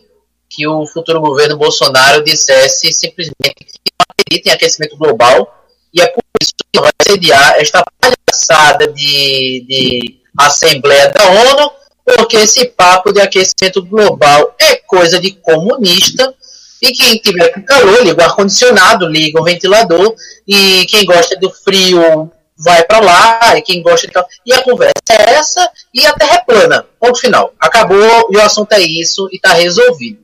que 0.49 0.65
o 0.65 0.87
futuro 0.87 1.19
governo 1.19 1.57
Bolsonaro 1.57 2.23
dissesse 2.23 2.91
simplesmente 2.91 3.53
que 3.53 3.91
não 3.99 4.05
acredita 4.09 4.49
em 4.49 4.51
aquecimento 4.53 4.97
global 4.97 5.63
e 5.93 6.01
é 6.01 6.07
por 6.07 6.23
isso 6.41 6.53
que 6.71 6.81
vai 6.81 6.91
sediar 7.07 7.55
esta 7.59 7.83
palhaçada 7.99 8.87
de, 8.87 9.65
de 9.67 10.21
Assembleia 10.39 11.09
da 11.09 11.23
ONU, 11.29 11.71
porque 12.03 12.37
esse 12.37 12.65
papo 12.65 13.11
de 13.11 13.21
aquecimento 13.21 13.83
global 13.85 14.55
é 14.59 14.77
coisa 14.77 15.19
de 15.19 15.33
comunista 15.33 16.33
e 16.83 16.91
quem 16.91 17.17
tiver 17.17 17.47
com 17.53 17.63
calor 17.63 18.03
liga 18.03 18.21
o 18.21 18.25
ar-condicionado, 18.25 19.07
liga 19.07 19.39
o 19.39 19.43
ventilador 19.43 20.13
e 20.45 20.85
quem 20.87 21.05
gosta 21.05 21.33
do 21.37 21.49
frio 21.49 22.29
vai 22.57 22.83
para 22.83 22.99
lá, 22.99 23.57
e 23.57 23.61
quem 23.61 23.81
gosta 23.81 24.05
de 24.05 24.13
E 24.45 24.51
a 24.51 24.61
conversa 24.61 24.91
é 25.09 25.35
essa 25.35 25.71
e 25.93 26.05
a 26.05 26.13
terra 26.13 26.35
é 26.35 26.39
plana. 26.39 26.85
Ponto 26.99 27.17
final. 27.17 27.53
Acabou 27.57 28.27
e 28.29 28.35
o 28.35 28.41
assunto 28.41 28.73
é 28.73 28.81
isso 28.81 29.29
e 29.31 29.37
está 29.37 29.53
resolvido. 29.53 30.21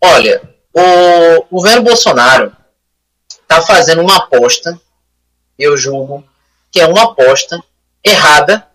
Olha, 0.00 0.42
o 0.74 1.44
governo 1.52 1.84
Bolsonaro 1.84 2.52
está 3.30 3.62
fazendo 3.62 4.02
uma 4.02 4.16
aposta, 4.16 4.76
eu 5.56 5.76
julgo 5.76 6.24
que 6.68 6.80
é 6.80 6.86
uma 6.86 7.04
aposta 7.04 7.62
errada, 8.02 8.66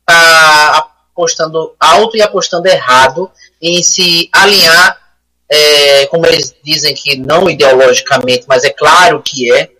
está 0.00 0.88
apostando 1.12 1.76
alto 1.78 2.16
e 2.16 2.22
apostando 2.22 2.66
errado 2.66 3.30
em 3.62 3.80
se 3.80 4.28
alinhar, 4.32 5.03
é, 5.48 6.06
como 6.06 6.26
eles 6.26 6.54
dizem 6.64 6.94
que 6.94 7.16
não 7.16 7.48
ideologicamente, 7.48 8.44
mas 8.48 8.64
é 8.64 8.70
claro 8.70 9.22
que 9.22 9.52
é, 9.52 9.70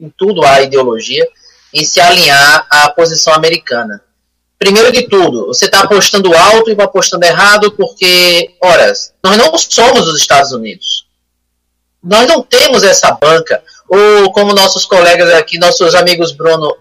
em 0.00 0.12
tudo 0.16 0.44
há 0.44 0.62
ideologia, 0.62 1.26
em 1.72 1.84
se 1.84 2.00
alinhar 2.00 2.66
à 2.70 2.90
posição 2.90 3.32
americana. 3.32 4.02
Primeiro 4.58 4.92
de 4.92 5.08
tudo, 5.08 5.46
você 5.46 5.64
está 5.64 5.80
apostando 5.80 6.32
alto 6.32 6.70
e 6.70 6.80
apostando 6.80 7.24
errado 7.24 7.72
porque, 7.72 8.54
ora, 8.62 8.92
nós 9.22 9.36
não 9.36 9.58
somos 9.58 10.06
os 10.06 10.20
Estados 10.20 10.52
Unidos. 10.52 11.06
Nós 12.02 12.26
não 12.26 12.42
temos 12.42 12.82
essa 12.84 13.10
banca. 13.12 13.62
Ou 13.88 14.32
como 14.32 14.54
nossos 14.54 14.84
colegas 14.84 15.32
aqui, 15.34 15.58
nossos 15.58 15.94
amigos 15.94 16.32
Bruno, 16.32 16.76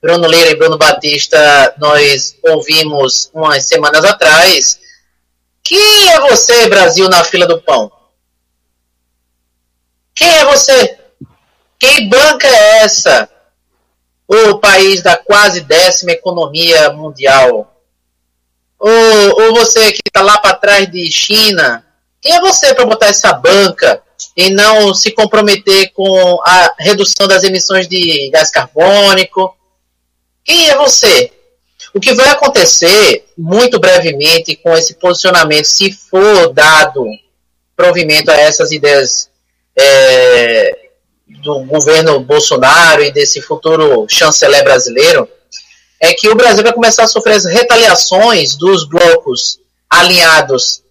Bruno 0.00 0.26
Leira 0.26 0.50
e 0.50 0.56
Bruno 0.56 0.76
Batista, 0.76 1.74
nós 1.78 2.36
ouvimos 2.42 3.30
umas 3.32 3.64
semanas 3.64 4.04
atrás. 4.04 4.78
Quem 5.66 6.12
é 6.12 6.20
você, 6.20 6.68
Brasil, 6.68 7.08
na 7.08 7.24
fila 7.24 7.44
do 7.44 7.60
pão? 7.60 7.90
Quem 10.14 10.28
é 10.28 10.44
você? 10.44 10.96
Quem 11.76 12.08
banca 12.08 12.46
é 12.46 12.84
essa? 12.84 13.28
o 14.28 14.58
país 14.58 15.02
da 15.02 15.16
quase 15.16 15.60
décima 15.60 16.12
economia 16.12 16.90
mundial? 16.92 17.80
Ou, 18.78 19.42
ou 19.42 19.54
você 19.54 19.92
que 19.92 20.00
está 20.06 20.22
lá 20.22 20.38
para 20.38 20.56
trás 20.56 20.90
de 20.90 21.10
China? 21.10 21.84
Quem 22.20 22.32
é 22.32 22.40
você 22.40 22.72
para 22.74 22.86
botar 22.86 23.06
essa 23.06 23.32
banca 23.32 24.02
e 24.36 24.50
não 24.50 24.94
se 24.94 25.12
comprometer 25.12 25.92
com 25.92 26.40
a 26.44 26.74
redução 26.78 27.26
das 27.26 27.42
emissões 27.42 27.88
de 27.88 28.30
gás 28.30 28.50
carbônico? 28.50 29.56
Quem 30.44 30.70
é 30.70 30.76
você? 30.76 31.32
O 31.96 32.00
que 32.00 32.12
vai 32.12 32.28
acontecer, 32.28 33.24
muito 33.38 33.80
brevemente, 33.80 34.54
com 34.54 34.76
esse 34.76 34.96
posicionamento, 34.96 35.64
se 35.64 35.90
for 35.90 36.52
dado 36.52 37.02
provimento 37.74 38.30
a 38.30 38.34
essas 38.34 38.70
ideias 38.70 39.30
é, 39.74 40.90
do 41.42 41.60
governo 41.60 42.20
Bolsonaro 42.20 43.02
e 43.02 43.10
desse 43.10 43.40
futuro 43.40 44.06
chanceler 44.10 44.62
brasileiro 44.62 45.26
é 45.98 46.12
que 46.12 46.28
o 46.28 46.34
Brasil 46.34 46.62
vai 46.62 46.74
começar 46.74 47.04
a 47.04 47.08
sofrer 47.08 47.36
as 47.36 47.46
retaliações 47.46 48.56
dos 48.56 48.86
blocos 48.86 49.58
alinhados, 49.88 50.82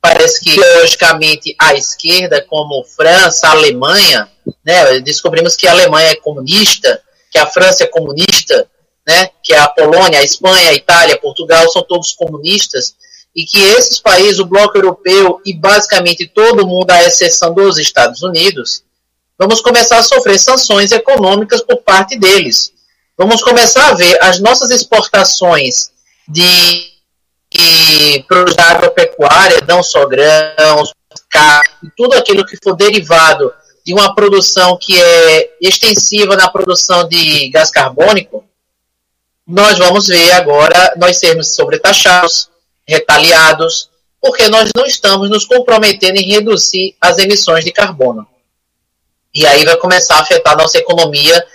parece 0.00 0.40
que 0.42 0.54
logicamente 0.76 1.56
à 1.58 1.74
esquerda, 1.74 2.40
como 2.48 2.84
França, 2.84 3.48
Alemanha, 3.48 4.30
né? 4.64 5.00
Descobrimos 5.00 5.56
que 5.56 5.66
a 5.66 5.72
Alemanha 5.72 6.12
é 6.12 6.14
comunista, 6.14 7.02
que 7.32 7.38
a 7.38 7.46
França 7.46 7.82
é 7.82 7.88
comunista, 7.88 8.70
né? 9.06 9.30
Que 9.42 9.54
a 9.54 9.68
Polônia, 9.68 10.18
a 10.18 10.24
Espanha, 10.24 10.70
a 10.70 10.74
Itália, 10.74 11.20
Portugal 11.20 11.68
são 11.70 11.82
todos 11.82 12.12
comunistas 12.12 12.94
e 13.34 13.44
que 13.44 13.60
esses 13.60 14.00
países, 14.00 14.38
o 14.38 14.46
bloco 14.46 14.78
europeu 14.78 15.40
e 15.44 15.54
basicamente 15.54 16.26
todo 16.26 16.66
mundo, 16.66 16.90
à 16.90 17.04
exceção 17.04 17.52
dos 17.52 17.78
Estados 17.78 18.22
Unidos, 18.22 18.82
vamos 19.38 19.60
começar 19.60 19.98
a 19.98 20.02
sofrer 20.02 20.38
sanções 20.38 20.90
econômicas 20.90 21.60
por 21.60 21.76
parte 21.82 22.18
deles. 22.18 22.72
Vamos 23.16 23.42
começar 23.42 23.90
a 23.90 23.94
ver 23.94 24.22
as 24.22 24.40
nossas 24.40 24.70
exportações 24.70 25.90
de, 26.26 26.92
de 27.50 28.24
produtos 28.26 28.56
da 28.56 28.70
agropecuária, 28.70 29.62
não 29.68 29.82
só 29.82 30.06
grãos, 30.06 30.92
carne, 31.30 31.90
tudo 31.96 32.14
aquilo 32.14 32.44
que 32.44 32.56
for 32.62 32.74
derivado 32.74 33.52
de 33.84 33.92
uma 33.92 34.14
produção 34.14 34.78
que 34.78 35.00
é 35.00 35.50
extensiva 35.60 36.36
na 36.36 36.50
produção 36.50 37.06
de 37.06 37.48
gás 37.50 37.70
carbônico, 37.70 38.44
nós 39.46 39.78
vamos 39.78 40.08
ver 40.08 40.32
agora 40.32 40.94
nós 40.96 41.18
sermos 41.18 41.54
sobretaxados, 41.54 42.50
retaliados, 42.86 43.90
porque 44.20 44.48
nós 44.48 44.70
não 44.74 44.84
estamos 44.84 45.30
nos 45.30 45.44
comprometendo 45.44 46.16
em 46.16 46.28
reduzir 46.28 46.96
as 47.00 47.18
emissões 47.18 47.64
de 47.64 47.70
carbono. 47.70 48.26
E 49.32 49.46
aí 49.46 49.64
vai 49.64 49.76
começar 49.76 50.16
a 50.16 50.20
afetar 50.20 50.56
nossa 50.56 50.78
economia 50.78 51.46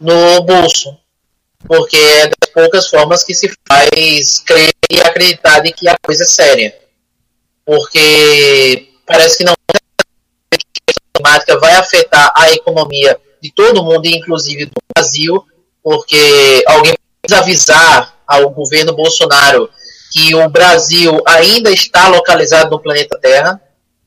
no 0.00 0.42
bolso. 0.42 0.96
Porque 1.66 1.96
é 1.96 2.26
das 2.26 2.50
poucas 2.52 2.88
formas 2.88 3.22
que 3.22 3.34
se 3.34 3.52
faz 3.68 4.38
crer 4.40 4.70
e 4.90 5.00
acreditar 5.00 5.60
de 5.60 5.72
que 5.72 5.88
a 5.88 5.96
coisa 6.02 6.24
é 6.24 6.26
séria. 6.26 6.76
Porque 7.64 8.88
parece 9.06 9.38
que 9.38 9.44
não 9.44 9.52
a 9.52 9.78
climática 11.14 11.58
vai 11.58 11.74
afetar 11.74 12.32
a 12.34 12.50
economia 12.50 13.20
de 13.40 13.52
todo 13.52 13.84
mundo, 13.84 14.06
inclusive 14.06 14.66
do 14.66 14.72
Brasil, 14.94 15.44
porque 15.82 16.64
alguém 16.66 16.94
avisar 17.32 18.14
ao 18.26 18.50
governo 18.50 18.94
Bolsonaro 18.94 19.68
que 20.12 20.34
o 20.34 20.48
Brasil 20.48 21.20
ainda 21.26 21.70
está 21.70 22.08
localizado 22.08 22.70
no 22.70 22.80
planeta 22.80 23.18
Terra, 23.20 23.60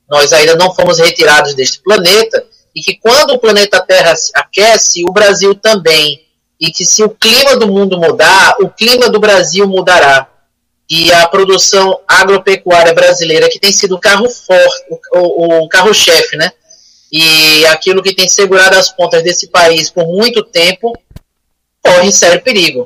nós 0.09 0.33
ainda 0.33 0.55
não 0.55 0.73
fomos 0.73 0.99
retirados 0.99 1.53
deste 1.53 1.79
planeta, 1.81 2.43
e 2.75 2.81
que 2.81 2.95
quando 2.95 3.31
o 3.33 3.39
planeta 3.39 3.81
Terra 3.81 4.13
aquece, 4.33 5.03
o 5.07 5.11
Brasil 5.11 5.53
também. 5.55 6.25
E 6.59 6.71
que 6.71 6.85
se 6.85 7.03
o 7.03 7.09
clima 7.09 7.55
do 7.55 7.67
mundo 7.67 7.99
mudar, 7.99 8.55
o 8.61 8.69
clima 8.69 9.09
do 9.09 9.19
Brasil 9.19 9.67
mudará. 9.67 10.27
E 10.89 11.11
a 11.11 11.27
produção 11.27 11.99
agropecuária 12.07 12.93
brasileira, 12.93 13.49
que 13.49 13.59
tem 13.59 13.71
sido 13.71 13.95
o 13.95 13.99
carro 13.99 14.29
forte, 14.29 14.85
o, 15.13 15.63
o 15.63 15.69
carro-chefe, 15.69 16.35
né? 16.37 16.51
E 17.11 17.65
aquilo 17.67 18.03
que 18.03 18.15
tem 18.15 18.27
segurado 18.27 18.77
as 18.77 18.89
pontas 18.89 19.23
desse 19.23 19.47
país 19.47 19.89
por 19.89 20.05
muito 20.05 20.43
tempo, 20.43 20.93
corre 21.81 22.11
sério 22.11 22.41
perigo. 22.41 22.85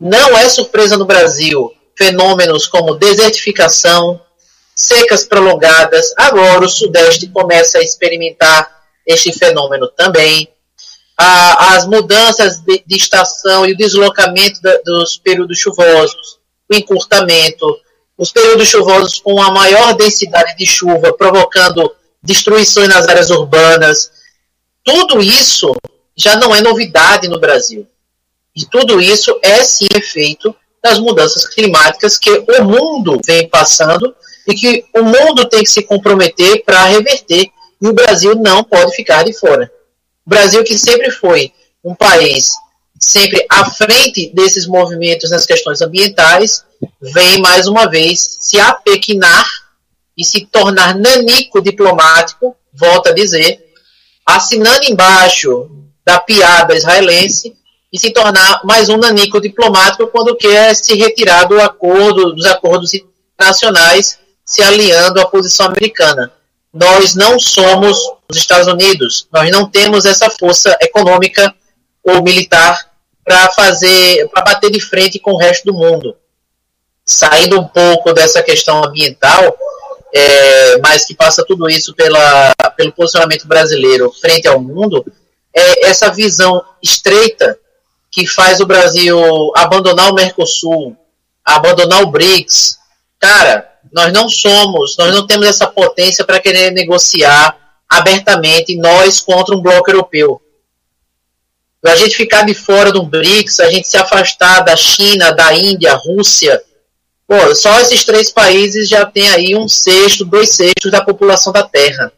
Não 0.00 0.36
é 0.36 0.48
surpresa 0.48 0.96
no 0.96 1.04
Brasil 1.04 1.70
fenômenos 2.00 2.66
como 2.66 2.94
desertificação, 2.94 4.18
secas 4.74 5.24
prolongadas. 5.24 6.14
Agora 6.16 6.64
o 6.64 6.68
Sudeste 6.68 7.28
começa 7.28 7.76
a 7.76 7.82
experimentar 7.82 8.70
este 9.06 9.30
fenômeno 9.32 9.88
também. 9.88 10.48
as 11.18 11.86
mudanças 11.86 12.60
de, 12.60 12.82
estação 12.88 13.66
e 13.66 13.72
o 13.72 13.76
deslocamento 13.76 14.58
dos 14.82 15.18
períodos 15.18 15.58
chuvosos, 15.58 16.38
o 16.72 16.74
encurtamento, 16.74 17.66
os 18.16 18.32
períodos 18.32 18.68
chuvosos 18.68 19.20
com 19.20 19.38
a 19.42 19.50
maior 19.50 19.92
densidade 19.92 20.56
de 20.56 20.64
chuva, 20.64 21.12
provocando 21.12 21.94
destruições 22.22 22.88
nas 22.88 23.06
áreas 23.06 23.28
urbanas. 23.28 24.10
Tudo 24.82 25.20
isso 25.20 25.76
já 26.16 26.36
não 26.36 26.54
é 26.54 26.62
novidade 26.62 27.28
no 27.28 27.38
Brasil. 27.38 27.86
E 28.54 28.66
tudo 28.66 29.00
isso 29.00 29.38
é 29.42 29.62
sim 29.62 29.86
efeito 29.94 30.54
das 30.82 30.98
mudanças 30.98 31.46
climáticas 31.46 32.18
que 32.18 32.30
o 32.30 32.64
mundo 32.64 33.20
vem 33.24 33.48
passando 33.48 34.14
e 34.46 34.54
que 34.54 34.84
o 34.94 35.02
mundo 35.02 35.48
tem 35.48 35.62
que 35.62 35.70
se 35.70 35.82
comprometer 35.82 36.64
para 36.64 36.86
reverter 36.86 37.50
e 37.80 37.88
o 37.88 37.92
Brasil 37.92 38.34
não 38.34 38.64
pode 38.64 38.94
ficar 38.94 39.24
de 39.24 39.32
fora. 39.32 39.70
O 40.26 40.30
Brasil, 40.30 40.64
que 40.64 40.78
sempre 40.78 41.10
foi 41.10 41.52
um 41.84 41.94
país 41.94 42.50
sempre 42.98 43.44
à 43.48 43.64
frente 43.70 44.30
desses 44.34 44.66
movimentos 44.66 45.30
nas 45.30 45.46
questões 45.46 45.80
ambientais, 45.80 46.64
vem 47.00 47.40
mais 47.40 47.66
uma 47.66 47.86
vez 47.86 48.38
se 48.42 48.60
apequinar 48.60 49.48
e 50.16 50.24
se 50.24 50.44
tornar 50.46 50.94
nanico 50.94 51.62
diplomático, 51.62 52.54
volta 52.72 53.08
a 53.08 53.14
dizer, 53.14 53.72
assinando 54.26 54.84
embaixo 54.84 55.70
da 56.04 56.20
piada 56.20 56.76
israelense 56.76 57.56
e 57.92 57.98
se 57.98 58.12
tornar 58.12 58.60
mais 58.64 58.88
um 58.88 58.96
nanico 58.96 59.40
diplomático 59.40 60.06
quando 60.06 60.36
quer 60.36 60.74
se 60.74 60.94
retirar 60.94 61.44
do 61.44 61.60
acordo, 61.60 62.32
dos 62.32 62.46
acordos 62.46 62.92
internacionais, 62.94 64.18
se 64.44 64.62
aliando 64.62 65.20
à 65.20 65.26
posição 65.26 65.66
americana. 65.66 66.32
Nós 66.72 67.16
não 67.16 67.38
somos 67.38 67.98
os 68.30 68.36
Estados 68.36 68.68
Unidos, 68.68 69.26
nós 69.32 69.50
não 69.50 69.68
temos 69.68 70.04
essa 70.04 70.30
força 70.30 70.76
econômica 70.80 71.52
ou 72.04 72.22
militar 72.22 72.90
para 73.24 73.50
fazer, 73.50 74.28
para 74.28 74.42
bater 74.42 74.70
de 74.70 74.80
frente 74.80 75.18
com 75.18 75.32
o 75.32 75.36
resto 75.36 75.64
do 75.64 75.74
mundo. 75.74 76.16
Saindo 77.04 77.58
um 77.58 77.66
pouco 77.66 78.12
dessa 78.12 78.40
questão 78.40 78.84
ambiental, 78.84 79.56
é, 80.14 80.78
mas 80.78 81.04
que 81.04 81.14
passa 81.14 81.44
tudo 81.44 81.68
isso 81.68 81.92
pela, 81.94 82.52
pelo 82.76 82.92
posicionamento 82.92 83.48
brasileiro 83.48 84.12
frente 84.12 84.46
ao 84.46 84.60
mundo, 84.60 85.04
é 85.52 85.88
essa 85.88 86.08
visão 86.08 86.64
estreita 86.80 87.58
que 88.10 88.26
faz 88.26 88.60
o 88.60 88.66
Brasil 88.66 89.18
abandonar 89.56 90.10
o 90.10 90.14
Mercosul, 90.14 90.96
abandonar 91.44 92.02
o 92.02 92.10
BRICS. 92.10 92.78
Cara, 93.18 93.70
nós 93.92 94.12
não 94.12 94.28
somos, 94.28 94.96
nós 94.96 95.14
não 95.14 95.26
temos 95.26 95.46
essa 95.46 95.66
potência 95.66 96.24
para 96.24 96.40
querer 96.40 96.72
negociar 96.72 97.56
abertamente 97.88 98.76
nós 98.76 99.20
contra 99.20 99.54
um 99.54 99.62
bloco 99.62 99.90
europeu. 99.90 100.40
A 101.84 101.96
gente 101.96 102.14
ficar 102.14 102.44
de 102.44 102.52
fora 102.52 102.92
do 102.92 103.02
BRICS, 103.02 103.60
a 103.60 103.70
gente 103.70 103.88
se 103.88 103.96
afastar 103.96 104.60
da 104.60 104.76
China, 104.76 105.32
da 105.32 105.54
Índia, 105.54 105.94
Rússia, 105.94 106.62
pô, 107.26 107.54
só 107.54 107.80
esses 107.80 108.04
três 108.04 108.30
países 108.30 108.88
já 108.88 109.06
tem 109.06 109.30
aí 109.30 109.56
um 109.56 109.66
sexto, 109.66 110.24
dois 110.24 110.50
sextos 110.50 110.90
da 110.90 111.02
população 111.02 111.52
da 111.52 111.62
Terra. 111.62 112.12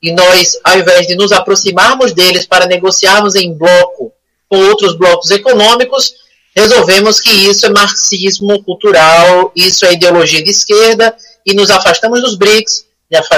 E 0.00 0.12
nós, 0.12 0.58
ao 0.64 0.78
invés 0.78 1.06
de 1.06 1.16
nos 1.16 1.32
aproximarmos 1.32 2.12
deles 2.12 2.46
para 2.46 2.66
negociarmos 2.66 3.34
em 3.34 3.52
bloco 3.52 4.12
com 4.48 4.58
outros 4.68 4.96
blocos 4.96 5.30
econômicos, 5.30 6.14
resolvemos 6.54 7.20
que 7.20 7.30
isso 7.30 7.66
é 7.66 7.68
marxismo 7.68 8.62
cultural, 8.64 9.52
isso 9.54 9.84
é 9.84 9.92
ideologia 9.92 10.42
de 10.42 10.50
esquerda, 10.50 11.14
e 11.44 11.54
nos 11.54 11.70
afastamos 11.70 12.20
dos 12.20 12.36
BRICS, 12.36 12.86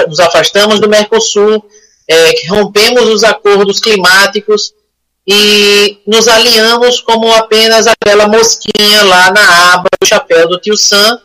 nos 0.07 0.19
afastamos 0.19 0.79
do 0.79 0.89
Mercosul, 0.89 1.63
é, 2.07 2.47
rompemos 2.49 3.07
os 3.07 3.23
acordos 3.23 3.79
climáticos 3.79 4.73
e 5.27 5.99
nos 6.05 6.27
alinhamos 6.27 6.99
como 6.99 7.31
apenas 7.33 7.87
aquela 7.87 8.27
mosquinha 8.27 9.03
lá 9.03 9.31
na 9.31 9.73
aba 9.73 9.87
do 10.01 10.07
chapéu 10.07 10.49
do 10.49 10.59
tio 10.59 10.75
Sam 10.75 11.21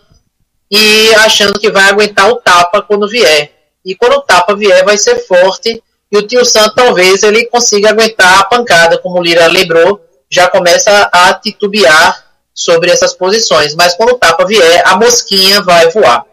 e 0.71 1.15
achando 1.17 1.59
que 1.59 1.71
vai 1.71 1.85
aguentar 1.85 2.31
o 2.31 2.37
tapa 2.37 2.83
quando 2.83 3.09
vier. 3.09 3.53
E 3.85 3.95
quando 3.95 4.15
o 4.15 4.23
tapa 4.23 4.55
vier, 4.55 4.85
vai 4.85 4.99
ser 4.99 5.27
forte 5.27 5.83
e 6.17 6.19
o 6.19 6.27
tio 6.27 6.45
Sam 6.45 6.69
talvez 6.75 7.23
ele 7.23 7.47
consiga 7.47 7.91
aguentar 7.91 8.41
a 8.41 8.45
pancada, 8.45 8.99
como 8.99 9.19
o 9.19 9.23
Lira 9.23 9.47
lembrou, 9.47 10.01
já 10.31 10.49
começa 10.49 11.09
a 11.13 11.35
titubear 11.35 12.25
sobre 12.55 12.91
essas 12.91 13.15
posições. 13.15 13.75
Mas 13.75 13.95
quando 13.95 14.11
o 14.11 14.19
tapa 14.19 14.47
vier, 14.47 14.83
a 14.87 14.97
mosquinha 14.97 15.63
vai 15.63 15.91
voar. 15.91 16.25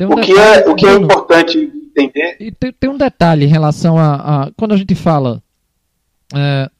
Um 0.00 0.12
o, 0.12 0.20
que 0.20 0.32
é, 0.32 0.68
o 0.68 0.74
que 0.74 0.86
é 0.86 0.92
importante 0.94 1.58
entender. 1.58 2.36
E 2.40 2.52
tem, 2.52 2.72
tem 2.72 2.90
um 2.90 2.96
detalhe 2.96 3.44
em 3.44 3.48
relação 3.48 3.98
a, 3.98 4.14
a. 4.44 4.50
Quando 4.56 4.72
a 4.72 4.76
gente 4.76 4.94
fala. 4.94 5.42
É, 6.34 6.70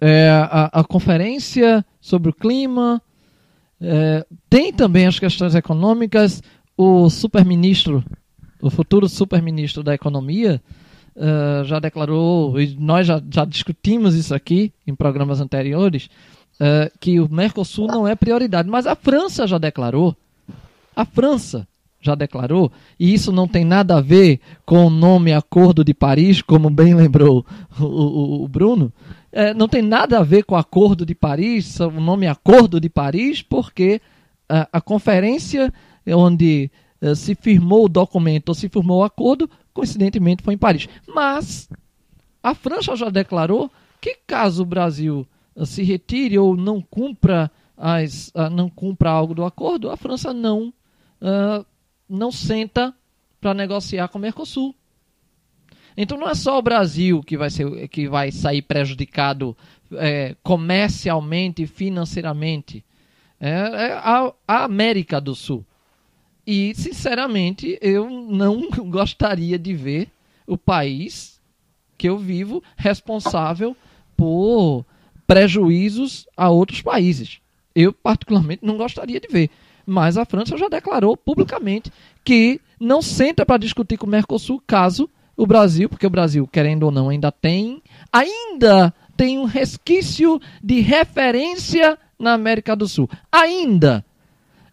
é, 0.00 0.30
a, 0.30 0.80
a, 0.80 0.84
conferência 0.84 1.84
sobre 2.00 2.30
o 2.30 2.34
clima. 2.34 3.02
É, 3.80 4.24
tem 4.48 4.72
também 4.72 5.06
as 5.06 5.18
questões 5.18 5.54
econômicas. 5.54 6.42
O 6.76 7.10
super-ministro 7.10 8.02
o 8.60 8.70
futuro 8.70 9.08
super-ministro 9.08 9.82
da 9.82 9.94
Economia, 9.94 10.60
uh, 11.16 11.64
já 11.64 11.78
declarou, 11.78 12.60
e 12.60 12.76
nós 12.78 13.06
já, 13.06 13.22
já, 13.30 13.44
discutimos 13.44 14.14
isso 14.14 14.34
aqui 14.34 14.72
em 14.86 14.94
programas 14.94 15.40
anteriores, 15.40 16.08
uh, 16.60 16.90
que 17.00 17.20
o 17.20 17.28
Mercosul 17.30 17.86
não 17.86 18.06
é 18.06 18.14
prioridade. 18.14 18.68
Mas 18.68 18.86
a 18.86 18.94
França 18.94 19.46
já 19.46 19.58
declarou. 19.58 20.16
A 20.94 21.04
França 21.04 21.66
já 22.02 22.14
declarou, 22.14 22.72
e 22.98 23.12
isso 23.12 23.30
não 23.30 23.46
tem 23.46 23.62
nada 23.62 23.98
a 23.98 24.00
ver 24.00 24.40
com 24.64 24.86
o 24.86 24.90
nome 24.90 25.34
Acordo 25.34 25.84
de 25.84 25.92
Paris, 25.92 26.40
como 26.40 26.70
bem 26.70 26.94
lembrou 26.94 27.44
o, 27.78 27.84
o, 27.84 28.44
o 28.44 28.48
Bruno, 28.48 28.90
é, 29.30 29.52
não 29.52 29.68
tem 29.68 29.82
nada 29.82 30.18
a 30.18 30.22
ver 30.22 30.44
com 30.44 30.54
o 30.54 30.58
Acordo 30.58 31.04
de 31.04 31.14
Paris, 31.14 31.78
o 31.78 31.90
nome 31.90 32.26
Acordo 32.26 32.80
de 32.80 32.88
Paris, 32.88 33.42
porque 33.42 34.00
a, 34.50 34.80
conferência 34.80 35.72
onde 36.08 36.70
se 37.14 37.34
firmou 37.34 37.86
o 37.86 37.88
documento 37.88 38.50
ou 38.50 38.54
se 38.54 38.68
firmou 38.68 39.00
o 39.00 39.04
acordo, 39.04 39.48
coincidentemente 39.72 40.42
foi 40.42 40.54
em 40.54 40.58
Paris. 40.58 40.88
Mas 41.06 41.68
a 42.42 42.54
França 42.54 42.96
já 42.96 43.08
declarou 43.08 43.70
que 44.00 44.18
caso 44.26 44.62
o 44.62 44.66
Brasil 44.66 45.26
eh, 45.56 45.64
se 45.64 45.82
retire 45.82 46.38
ou 46.38 46.56
não 46.56 46.80
cumpra 46.80 47.50
as, 47.76 48.28
uh, 48.28 48.50
não 48.50 48.68
cumpra 48.68 49.10
algo 49.10 49.34
do 49.34 49.44
acordo, 49.44 49.90
a 49.90 49.96
França 49.96 50.34
não 50.34 50.68
uh, 51.20 51.64
não 52.08 52.30
senta 52.30 52.94
para 53.40 53.54
negociar 53.54 54.08
com 54.08 54.18
o 54.18 54.20
Mercosul. 54.20 54.74
Então 55.96 56.18
não 56.18 56.28
é 56.28 56.34
só 56.34 56.58
o 56.58 56.62
Brasil 56.62 57.22
que 57.22 57.36
vai, 57.36 57.50
ser, 57.50 57.88
que 57.88 58.08
vai 58.08 58.30
sair 58.30 58.62
prejudicado 58.62 59.56
é, 59.92 60.36
comercialmente 60.42 61.62
e 61.62 61.66
financeiramente. 61.66 62.84
É, 63.38 63.50
é 63.50 63.92
a, 63.92 64.32
a 64.46 64.64
América 64.64 65.20
do 65.20 65.34
Sul. 65.34 65.64
E, 66.46 66.74
sinceramente, 66.74 67.78
eu 67.80 68.08
não 68.08 68.68
gostaria 68.90 69.58
de 69.58 69.74
ver 69.74 70.08
o 70.46 70.56
país 70.56 71.40
que 71.96 72.08
eu 72.08 72.18
vivo 72.18 72.62
responsável 72.76 73.76
por 74.16 74.84
prejuízos 75.26 76.26
a 76.36 76.48
outros 76.48 76.82
países. 76.82 77.38
Eu, 77.74 77.92
particularmente, 77.92 78.64
não 78.64 78.76
gostaria 78.76 79.20
de 79.20 79.28
ver. 79.28 79.50
Mas 79.86 80.16
a 80.16 80.24
França 80.24 80.56
já 80.56 80.68
declarou 80.68 81.16
publicamente 81.16 81.92
que 82.24 82.60
não 82.78 83.02
senta 83.02 83.44
para 83.44 83.58
discutir 83.58 83.96
com 83.96 84.06
o 84.06 84.10
Mercosul 84.10 84.62
caso 84.66 85.08
o 85.36 85.46
Brasil, 85.46 85.88
porque 85.88 86.06
o 86.06 86.10
Brasil, 86.10 86.46
querendo 86.46 86.84
ou 86.84 86.90
não, 86.90 87.08
ainda 87.08 87.30
tem, 87.30 87.82
ainda 88.12 88.92
tem 89.16 89.38
um 89.38 89.44
resquício 89.44 90.40
de 90.62 90.80
referência 90.80 91.98
na 92.18 92.32
América 92.32 92.74
do 92.74 92.88
Sul. 92.88 93.08
Ainda 93.30 94.04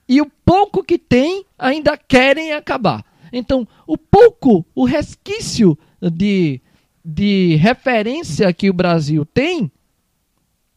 e 0.08 0.22
o 0.22 0.32
pouco 0.46 0.84
que 0.84 0.98
tem 0.98 1.46
ainda 1.58 1.98
querem 1.98 2.54
acabar. 2.54 3.06
Então, 3.32 3.68
o 3.86 3.98
pouco, 3.98 4.66
o 4.74 4.86
resquício 4.86 5.78
de, 6.02 6.62
de 7.04 7.56
referência 7.56 8.52
que 8.54 8.70
o 8.70 8.74
Brasil 8.74 9.26
tem, 9.26 9.72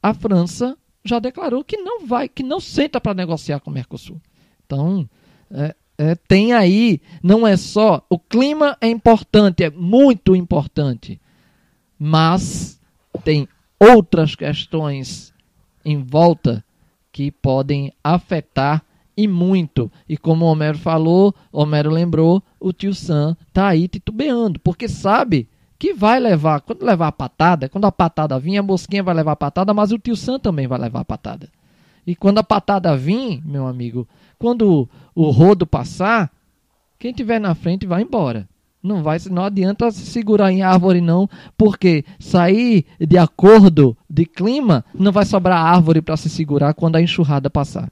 a 0.03 0.13
França 0.13 0.77
já 1.05 1.19
declarou 1.19 1.63
que 1.65 1.77
não 1.77 2.07
vai, 2.07 2.29
que 2.29 2.43
não 2.43 2.61
senta 2.61 3.01
para 3.01 3.15
negociar 3.15 3.61
com 3.61 3.71
o 3.71 3.75
Mercosul. 3.75 4.21
Então, 4.67 5.09
é, 5.51 5.75
é, 5.97 6.15
tem 6.15 6.53
aí, 6.53 7.01
não 7.23 7.47
é 7.47 7.57
só. 7.57 8.05
O 8.09 8.19
clima 8.19 8.77
é 8.81 8.89
importante, 8.89 9.63
é 9.63 9.71
muito 9.71 10.35
importante, 10.35 11.21
mas 11.99 12.81
tem 13.25 13.49
outras 13.79 14.35
questões 14.35 15.33
em 15.85 16.03
volta 16.03 16.65
que 17.13 17.31
podem 17.31 17.93
afetar 18.03 18.85
e 19.17 19.27
muito. 19.29 19.91
E 20.09 20.17
como 20.17 20.45
o 20.45 20.49
Homero 20.49 20.79
falou, 20.79 21.35
Homero 21.53 21.91
lembrou, 21.91 22.43
o 22.59 22.73
tio 22.73 22.95
Sam 22.95 23.37
tá 23.53 23.69
aí 23.69 23.89
titubeando, 23.89 24.59
porque 24.61 24.89
sabe 24.89 25.49
que 25.79 25.95
vai 25.95 26.21
levar, 26.21 26.61
quando 26.61 26.83
levar 26.83 27.09
a 27.09 27.13
patada, 27.13 27.69
quando 27.69 27.87
a 27.87 27.93
patada 27.93 28.39
vir, 28.39 28.59
a 28.59 28.63
mosquinha 28.63 29.03
vai 29.03 29.15
levar 29.15 29.33
a 29.33 29.37
patada, 29.37 29.73
mas 29.73 29.93
o 29.93 29.99
tio 29.99 30.15
Sam 30.15 30.39
também 30.39 30.67
vai 30.67 30.79
levar 30.79 31.01
a 31.01 31.05
patada. 31.05 31.49
E 32.07 32.15
quando 32.15 32.39
a 32.39 32.43
patada 32.43 32.97
vir, 32.97 33.41
meu 33.47 33.67
amigo, 33.67 34.07
quando 34.39 34.89
o 35.15 35.31
rodo 35.31 35.67
passar, 35.67 36.31
quem 36.99 37.13
tiver 37.13 37.41
na 37.41 37.55
frente 37.55 37.87
vai 37.87 38.03
embora. 38.03 38.49
Não 38.83 39.03
vai, 39.03 39.19
não 39.31 39.45
adianta 39.45 39.91
se 39.91 40.07
segurar 40.07 40.51
em 40.51 40.63
árvore 40.63 41.03
não, 41.03 41.29
porque 41.57 42.05
sair 42.19 42.87
de 42.99 43.19
acordo 43.19 43.97
de 44.09 44.25
clima 44.25 44.85
não 44.95 45.13
vai 45.13 45.27
sobrar 45.27 45.65
árvore 45.65 46.01
para 46.01 46.17
se 46.17 46.31
segurar 46.31 46.73
quando 46.73 46.97
a 46.97 47.03
enxurrada 47.03 47.51
passar. 47.51 47.91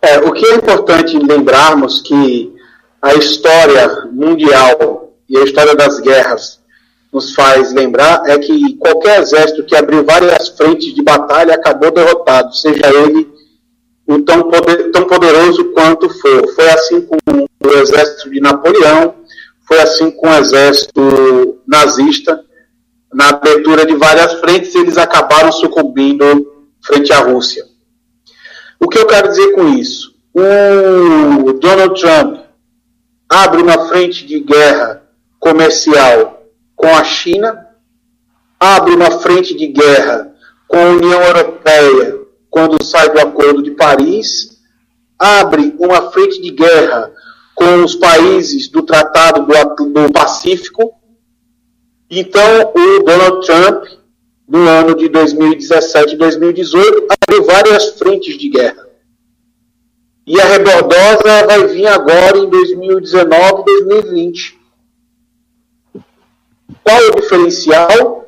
É, 0.00 0.18
o 0.18 0.32
que 0.32 0.46
é 0.46 0.54
importante 0.54 1.18
lembrarmos 1.18 2.00
que 2.02 2.54
a 3.02 3.14
história 3.14 4.08
mundial 4.12 5.12
e 5.28 5.36
a 5.36 5.44
história 5.44 5.74
das 5.74 6.00
guerras 6.00 6.60
nos 7.12 7.34
faz 7.34 7.72
lembrar 7.72 8.22
é 8.26 8.38
que 8.38 8.76
qualquer 8.76 9.20
exército 9.20 9.64
que 9.64 9.76
abriu 9.76 10.04
várias 10.04 10.48
frentes 10.50 10.94
de 10.94 11.02
batalha 11.02 11.54
acabou 11.54 11.90
derrotado, 11.90 12.54
seja 12.54 12.86
ele 12.86 13.28
o 14.06 14.22
tão, 14.22 14.44
poder, 14.44 14.90
tão 14.90 15.04
poderoso 15.06 15.72
quanto 15.72 16.08
for. 16.08 16.48
Foi 16.54 16.70
assim 16.70 17.02
com 17.02 17.16
o 17.36 17.70
exército 17.78 18.30
de 18.30 18.40
Napoleão, 18.40 19.14
foi 19.66 19.78
assim 19.80 20.10
com 20.10 20.28
o 20.28 20.34
exército 20.34 21.60
nazista. 21.66 22.42
Na 23.12 23.30
abertura 23.30 23.86
de 23.86 23.94
várias 23.94 24.34
frentes, 24.40 24.74
eles 24.74 24.96
acabaram 24.96 25.52
sucumbindo 25.52 26.46
frente 26.82 27.12
à 27.12 27.18
Rússia. 27.20 27.67
O 28.80 28.88
que 28.88 28.98
eu 28.98 29.06
quero 29.06 29.28
dizer 29.28 29.52
com 29.54 29.68
isso? 29.68 30.14
O 30.34 31.52
Donald 31.54 32.00
Trump 32.00 32.40
abre 33.28 33.62
uma 33.62 33.88
frente 33.88 34.26
de 34.26 34.40
guerra 34.40 35.02
comercial 35.38 36.44
com 36.74 36.88
a 36.94 37.04
China, 37.04 37.66
abre 38.58 38.94
uma 38.94 39.10
frente 39.10 39.54
de 39.56 39.66
guerra 39.66 40.32
com 40.66 40.76
a 40.76 40.90
União 40.90 41.22
Europeia 41.22 42.18
quando 42.50 42.82
sai 42.84 43.10
do 43.10 43.20
Acordo 43.20 43.62
de 43.62 43.72
Paris, 43.72 44.58
abre 45.18 45.74
uma 45.78 46.10
frente 46.10 46.40
de 46.40 46.50
guerra 46.50 47.12
com 47.54 47.82
os 47.84 47.94
países 47.94 48.68
do 48.68 48.82
Tratado 48.82 49.46
do, 49.46 50.12
Pacífico. 50.12 50.94
Então, 52.08 52.72
o 52.74 53.02
Donald 53.02 53.44
Trump, 53.44 53.84
no 54.48 54.66
ano 54.66 54.94
de 54.94 55.08
2017 55.08 56.14
e 56.14 56.18
2018, 56.18 57.06
abriu 57.10 57.44
várias 57.44 57.90
frentes 57.98 58.38
de 58.38 58.48
guerra. 58.48 58.88
E 60.26 60.40
a 60.40 60.44
rebordosa 60.44 61.46
vai 61.46 61.66
vir 61.66 61.86
agora 61.86 62.38
em 62.38 62.48
2019 62.48 63.60
e 63.60 63.84
2020. 63.84 64.58
Qual 66.82 67.00
o 67.08 67.20
diferencial? 67.20 68.26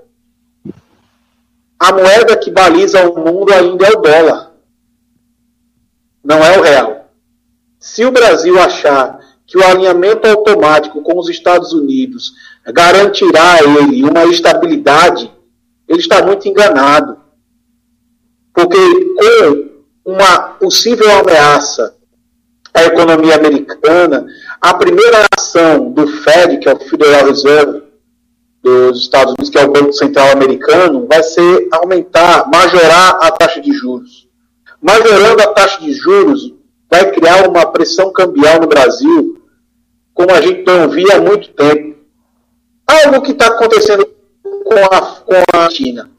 A 1.78 1.92
moeda 1.92 2.36
que 2.36 2.51
baliza 2.51 3.09
o 3.09 3.18
mundo 3.18 3.52
ainda 3.55 3.86
é 3.86 3.90
o 3.90 4.02
dólar, 4.02 4.52
não 6.22 6.44
é 6.44 6.59
o 6.59 6.62
real. 6.62 7.10
Se 7.78 8.05
o 8.05 8.12
Brasil 8.12 8.60
achar 8.60 9.18
que 9.47 9.56
o 9.56 9.64
alinhamento 9.64 10.28
automático 10.28 11.02
com 11.02 11.18
os 11.18 11.30
Estados 11.30 11.72
Unidos 11.72 12.34
garantirá 12.66 13.55
a 13.55 13.62
ele 13.62 14.05
uma 14.05 14.26
estabilidade, 14.26 15.32
ele 15.90 15.98
está 15.98 16.24
muito 16.24 16.48
enganado. 16.48 17.18
Porque 18.54 18.78
com 20.04 20.12
uma 20.12 20.38
possível 20.54 21.10
ameaça 21.18 21.96
à 22.72 22.84
economia 22.84 23.34
americana, 23.34 24.24
a 24.60 24.72
primeira 24.74 25.26
ação 25.36 25.90
do 25.90 26.06
Fed, 26.06 26.58
que 26.58 26.68
é 26.68 26.74
o 26.74 26.78
Federal 26.78 27.26
Reserve, 27.26 27.82
dos 28.62 29.00
Estados 29.00 29.32
Unidos, 29.32 29.50
que 29.50 29.58
é 29.58 29.64
o 29.64 29.72
Banco 29.72 29.92
Central 29.92 30.30
Americano, 30.30 31.06
vai 31.08 31.22
ser 31.24 31.68
aumentar, 31.72 32.48
majorar 32.48 33.18
a 33.22 33.30
taxa 33.32 33.60
de 33.60 33.72
juros. 33.72 34.28
Majorando 34.80 35.42
a 35.42 35.48
taxa 35.48 35.80
de 35.80 35.92
juros, 35.92 36.54
vai 36.88 37.10
criar 37.10 37.48
uma 37.48 37.66
pressão 37.66 38.12
cambial 38.12 38.60
no 38.60 38.68
Brasil, 38.68 39.42
como 40.14 40.30
a 40.30 40.40
gente 40.40 40.64
não 40.64 40.88
via 40.88 41.16
há 41.16 41.20
muito 41.20 41.48
tempo. 41.52 41.96
Algo 42.86 43.22
que 43.22 43.32
está 43.32 43.46
acontecendo 43.48 44.06
com 44.70 44.94
a, 44.94 45.01
com 45.01 45.59
a 45.59 45.70
China, 45.70 46.10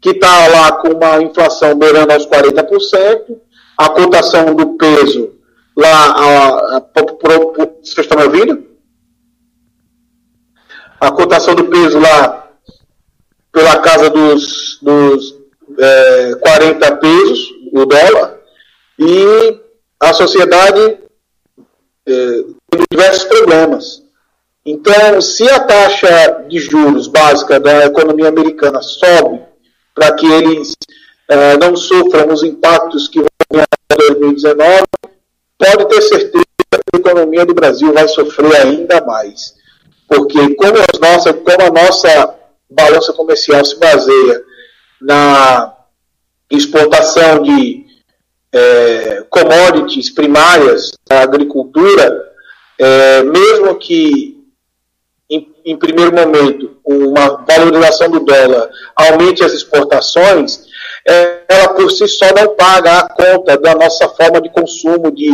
que 0.00 0.10
está 0.10 0.48
lá 0.48 0.72
com 0.72 0.88
uma 0.88 1.22
inflação 1.22 1.78
beirando 1.78 2.12
aos 2.12 2.26
40%, 2.26 3.36
a 3.76 3.88
cotação 3.90 4.54
do 4.54 4.78
peso 4.78 5.34
lá, 5.76 5.88
a, 5.88 6.76
a, 6.76 6.76
a, 6.78 6.82
vocês 7.82 7.98
estão 7.98 8.18
me 8.18 8.24
ouvindo? 8.24 8.70
a 11.00 11.10
cotação 11.10 11.54
do 11.54 11.64
peso 11.64 11.98
lá 11.98 12.50
pela 13.50 13.78
casa 13.78 14.10
dos, 14.10 14.78
dos 14.82 15.34
é, 15.78 16.34
40 16.34 16.96
pesos, 16.96 17.48
o 17.72 17.86
dólar, 17.86 18.38
e 18.98 19.60
a 19.98 20.12
sociedade 20.12 20.98
é, 22.06 22.44
tem 22.70 22.84
diversos 22.90 23.24
problemas. 23.24 23.99
Então, 24.64 25.20
se 25.20 25.48
a 25.48 25.60
taxa 25.60 26.44
de 26.48 26.58
juros 26.58 27.06
básica 27.06 27.58
da 27.58 27.86
economia 27.86 28.28
americana 28.28 28.82
sobe 28.82 29.40
para 29.94 30.14
que 30.14 30.26
eles 30.26 30.74
é, 31.28 31.56
não 31.56 31.74
sofram 31.76 32.32
os 32.32 32.42
impactos 32.42 33.08
que 33.08 33.20
vão 33.20 33.28
em 33.52 33.96
2019, 33.96 34.82
pode 35.56 35.88
ter 35.88 36.02
certeza 36.02 36.44
que 36.58 36.96
a 36.96 36.98
economia 36.98 37.46
do 37.46 37.54
Brasil 37.54 37.92
vai 37.92 38.06
sofrer 38.08 38.54
ainda 38.56 39.00
mais. 39.04 39.54
Porque 40.06 40.54
como, 40.56 40.78
nossa, 41.00 41.32
como 41.32 41.62
a 41.62 41.70
nossa 41.70 42.34
balança 42.68 43.12
comercial 43.12 43.64
se 43.64 43.78
baseia 43.78 44.42
na 45.00 45.74
exportação 46.50 47.42
de 47.42 47.86
é, 48.52 49.24
commodities 49.30 50.10
primárias 50.10 50.90
da 51.08 51.22
agricultura, 51.22 52.28
é, 52.78 53.22
mesmo 53.22 53.76
que 53.76 54.39
em, 55.64 55.76
primeiro 55.76 56.14
momento 56.14 56.78
uma 56.84 57.44
valorização 57.46 58.10
do 58.10 58.20
dólar 58.20 58.68
aumente 58.96 59.44
as 59.44 59.52
exportações, 59.52 60.64
é, 61.06 61.40
ela 61.48 61.68
por 61.74 61.90
si 61.90 62.06
só 62.08 62.26
não 62.34 62.54
paga 62.54 62.98
a 62.98 63.08
conta 63.08 63.56
da 63.56 63.74
nossa 63.74 64.08
forma 64.08 64.40
de 64.40 64.50
consumo 64.50 65.10
de 65.10 65.30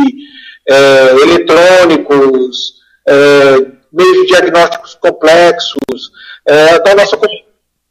é, 0.69 1.11
eletrônicos, 1.21 2.73
é, 3.07 3.77
meios 3.91 4.27
diagnósticos 4.27 4.95
complexos, 4.95 6.11
é, 6.45 6.79
da 6.79 6.95
nossa 6.95 7.17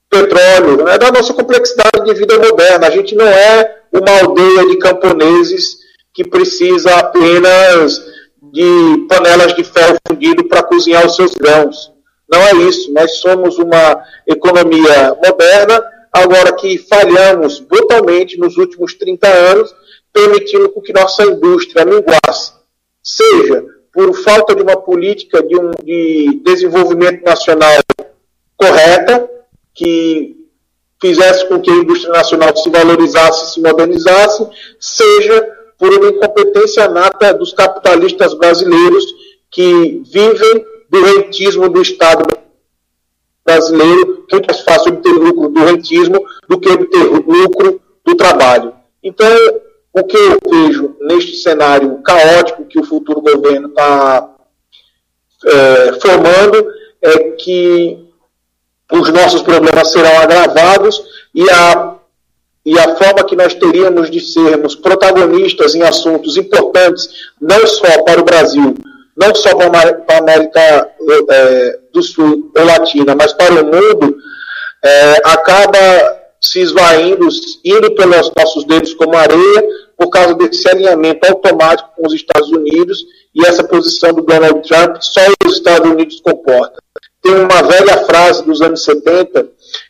petróleo, 0.09 0.85
né, 0.85 0.99
da 0.99 1.11
nossa 1.11 1.35
complexidade 1.35 2.05
de 2.05 2.15
vida 2.15 2.39
moderna. 2.39 2.87
A 2.87 2.91
gente 2.91 3.15
não 3.15 3.27
é 3.27 3.81
uma 3.93 4.21
aldeia 4.21 4.67
de 4.69 4.79
camponeses 4.79 5.79
que 6.15 6.25
precisa 6.25 6.95
apenas 6.97 8.01
de 8.53 9.07
panelas 9.09 9.55
de 9.55 9.65
ferro 9.65 9.97
fundido 10.09 10.49
para 10.49 10.63
cozinhar 10.63 11.05
os 11.05 11.17
seus 11.17 11.35
grãos. 11.35 11.93
Não 12.29 12.41
é 12.41 12.55
isso. 12.69 12.93
Nós 12.93 13.19
somos 13.19 13.59
uma 13.59 14.03
economia 14.27 15.17
moderna, 15.25 15.83
agora 16.13 16.53
que 16.53 16.79
falhamos 16.79 17.61
brutalmente 17.61 18.39
nos 18.39 18.57
últimos 18.57 18.95
30 18.95 19.29
anos, 19.29 19.75
permitindo 20.13 20.69
que 20.81 20.93
nossa 20.93 21.25
indústria 21.25 21.85
minguasse. 21.85 22.53
Seja 23.03 23.65
por 23.93 24.15
falta 24.23 24.55
de 24.55 24.63
uma 24.63 24.77
política 24.77 25.43
de, 25.43 25.57
um, 25.57 25.71
de 25.83 26.41
desenvolvimento 26.45 27.25
nacional 27.25 27.73
correta, 28.57 29.29
que 29.75 30.37
fizesse 31.01 31.47
com 31.49 31.61
que 31.61 31.71
a 31.71 31.75
indústria 31.75 32.13
nacional 32.13 32.57
se 32.57 32.69
valorizasse, 32.71 33.55
se 33.55 33.61
modernizasse, 33.61 34.47
seja 34.81 35.49
por 35.79 35.93
uma 35.93 36.09
incompetência 36.09 36.89
nata 36.89 37.33
dos 37.35 37.53
capitalistas 37.53 38.35
brasileiros 38.35 39.05
que 39.51 40.03
vivem 40.07 40.65
do 40.89 41.03
rentismo 41.03 41.69
do 41.69 41.83
Estado 41.83 42.25
brasileiro, 43.45 44.27
é 44.33 44.47
mais 44.47 44.61
fácil 44.63 44.93
obter 44.93 45.13
lucro 45.13 45.49
do 45.49 45.65
rentismo 45.65 46.21
do 46.49 46.59
que 46.59 46.69
obter 46.69 47.05
lucro 47.05 47.81
do 48.05 48.15
trabalho. 48.17 48.73
Então, 49.03 49.37
o 49.93 50.05
que 50.05 50.17
eu 50.17 50.39
vejo 50.51 50.97
neste 51.01 51.37
cenário 51.37 52.03
caótico 52.03 52.67
que 52.67 52.79
o 52.79 52.85
futuro 52.85 53.21
governo 53.21 53.69
está 53.69 54.35
é, 55.45 55.93
formando 56.01 56.67
é 57.01 57.31
que 57.31 58.07
os 58.93 59.13
nossos 59.13 59.43
problemas 59.43 59.93
serão 59.93 60.21
agravados 60.21 61.03
e 61.35 61.49
a, 61.51 61.97
e 62.65 62.79
a 62.79 62.97
forma 62.97 63.25
que 63.25 63.37
nós 63.37 63.55
teríamos 63.55 64.11
de 64.11 64.21
sermos 64.21 64.75
protagonistas 64.75 65.75
em 65.75 65.83
assuntos 65.83 66.37
importantes, 66.37 67.31
não 67.41 67.67
só 67.67 68.03
para 68.03 68.21
o 68.21 68.25
Brasil, 68.25 68.75
não 69.17 69.35
só 69.35 69.55
para 69.55 69.67
a 70.09 70.19
América 70.19 70.91
é, 71.31 71.79
do 71.93 72.03
Sul 72.03 72.53
ou 72.57 72.65
Latina, 72.65 73.15
mas 73.15 73.33
para 73.33 73.55
o 73.55 73.65
mundo, 73.65 74.17
é, 74.85 75.17
acaba 75.25 75.79
se 76.41 76.61
esvaindo, 76.61 77.27
indo 77.65 77.95
pelos 77.95 78.31
nossos 78.37 78.65
dedos 78.65 78.95
como 78.95 79.17
areia, 79.17 79.65
por 79.97 80.11
causa 80.11 80.35
desse 80.35 80.69
alinhamento 80.69 81.27
automático 81.27 81.91
com 81.97 82.07
os 82.07 82.13
Estados 82.13 82.51
Unidos 82.51 82.99
e 83.35 83.47
essa 83.47 83.65
posição 83.65 84.13
do 84.13 84.23
Donald 84.23 84.67
Trump, 84.69 84.97
só 85.01 85.21
os 85.47 85.55
Estados 85.55 85.91
Unidos 85.91 86.21
comporta. 86.21 86.77
Tem 87.23 87.35
uma 87.35 87.63
velha 87.63 88.05
frase 88.05 88.45
dos 88.45 88.61
anos 88.61 88.85
70 88.85 89.49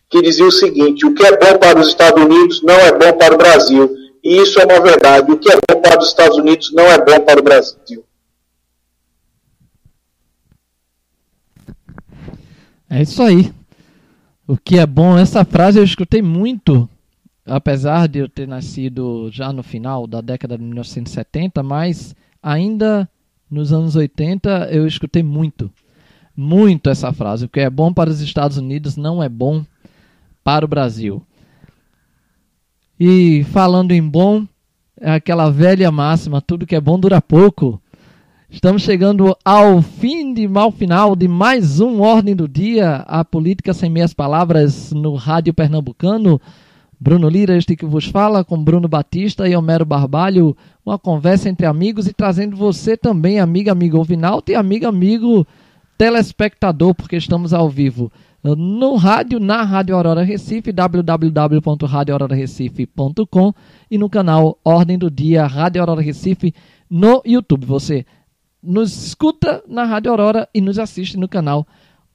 que 0.09 0.23
dizia 0.23 0.47
o 0.47 0.53
seguinte: 0.53 1.05
o 1.05 1.15
que 1.15 1.27
é 1.27 1.37
bom 1.37 1.59
para 1.59 1.79
os 1.79 1.89
Estados 1.89 2.23
Unidos 2.23 2.63
não 2.63 2.75
é 2.75 2.93
bom 2.93 3.13
para 3.19 3.35
o 3.35 3.39
Brasil. 3.39 3.95
E 4.23 4.39
isso 4.39 4.61
é 4.61 4.65
uma 4.65 4.81
verdade. 4.81 5.31
O 5.31 5.39
que 5.39 5.51
é 5.53 5.57
bom 5.69 5.81
para 5.81 5.99
os 5.99 6.09
Estados 6.09 6.39
Unidos 6.39 6.73
não 6.73 6.85
é 6.85 6.99
bom 6.99 7.21
para 7.21 7.41
o 7.41 7.43
Brasil. 7.43 8.05
É 12.89 13.03
isso 13.03 13.23
aí. 13.23 13.53
O 14.47 14.57
que 14.57 14.79
é 14.79 14.87
bom, 14.87 15.19
essa 15.19 15.45
frase 15.45 15.79
eu 15.79 15.85
escutei 15.85 16.23
muito 16.23 16.89
apesar 17.47 18.09
de 18.09 18.19
eu 18.19 18.29
ter 18.29 18.49
nascido 18.49 19.31
já 19.31 19.53
no 19.53 19.63
final 19.63 20.07
da 20.07 20.21
década 20.21 20.59
de 20.59 20.65
1970, 20.65 21.63
mas 21.63 22.15
ainda 22.43 23.09
nos 23.49 23.73
anos 23.73 23.95
80 23.95 24.69
eu 24.73 24.87
escutei 24.87 25.23
muito, 25.23 25.71
muito 26.37 26.91
essa 26.91 27.13
frase. 27.13 27.45
O 27.45 27.49
que 27.49 27.61
é 27.61 27.71
bom 27.71 27.93
para 27.93 28.11
os 28.11 28.21
Estados 28.21 28.57
Unidos 28.57 28.97
não 28.97 29.23
é 29.23 29.29
bom 29.29 29.65
para 30.43 30.65
o 30.65 30.69
Brasil. 30.69 31.23
E 32.99 33.45
falando 33.53 33.93
em 33.93 34.03
bom, 34.03 34.47
é 35.01 35.13
aquela 35.13 35.51
velha 35.51 35.91
máxima: 35.93 36.41
tudo 36.41 36.67
que 36.67 36.75
é 36.75 36.81
bom 36.81 36.99
dura 36.99 37.21
pouco. 37.21 37.81
Estamos 38.49 38.83
chegando 38.83 39.37
ao 39.45 39.83
fim 39.83 40.33
de 40.33 40.47
mal 40.47 40.71
final 40.71 41.17
de 41.17 41.27
mais 41.27 41.81
um 41.81 42.01
Ordem 42.01 42.33
do 42.35 42.47
Dia, 42.47 42.99
a 43.07 43.25
política 43.25 43.75
sem 43.75 43.91
meias 43.91 44.15
palavras 44.15 44.93
no 44.93 45.17
Rádio 45.17 45.53
Pernambucano. 45.53 46.41
Bruno 46.99 47.29
Lira, 47.29 47.57
este 47.57 47.75
que 47.75 47.85
vos 47.85 48.07
fala, 48.07 48.45
com 48.45 48.63
Bruno 48.63 48.87
Batista 48.87 49.49
e 49.49 49.57
Homero 49.57 49.85
Barbalho, 49.85 50.57
uma 50.85 50.97
conversa 50.97 51.49
entre 51.49 51.67
amigos 51.67 52.07
e 52.07 52.13
trazendo 52.13 52.57
você 52.57 52.97
também, 52.97 53.41
amiga, 53.41 53.73
amigo 53.73 53.99
ouvinalto 53.99 54.53
e 54.53 54.55
amiga, 54.55 54.89
amigo 54.89 55.45
telespectador, 55.99 56.95
porque 56.95 57.17
estamos 57.17 57.53
ao 57.53 57.69
vivo 57.69 58.13
no 58.55 58.95
rádio, 58.95 59.41
na 59.41 59.65
Rádio 59.65 59.97
Aurora 59.97 60.23
Recife, 60.23 60.71
www.radioaurorarecife.com 60.71 63.53
e 63.91 63.99
no 63.99 64.09
canal 64.09 64.57
Ordem 64.65 64.97
do 64.97 65.11
Dia 65.11 65.47
Rádio 65.47 65.83
Aurora 65.83 66.01
Recife 66.01 66.55
no 66.89 67.21
YouTube. 67.27 67.67
Você 67.67 68.07
nos 68.67 69.07
escuta 69.07 69.63
na 69.67 69.85
Rádio 69.85 70.11
Aurora 70.11 70.49
e 70.53 70.61
nos 70.61 70.79
assiste 70.79 71.17
no 71.17 71.29
canal 71.29 71.67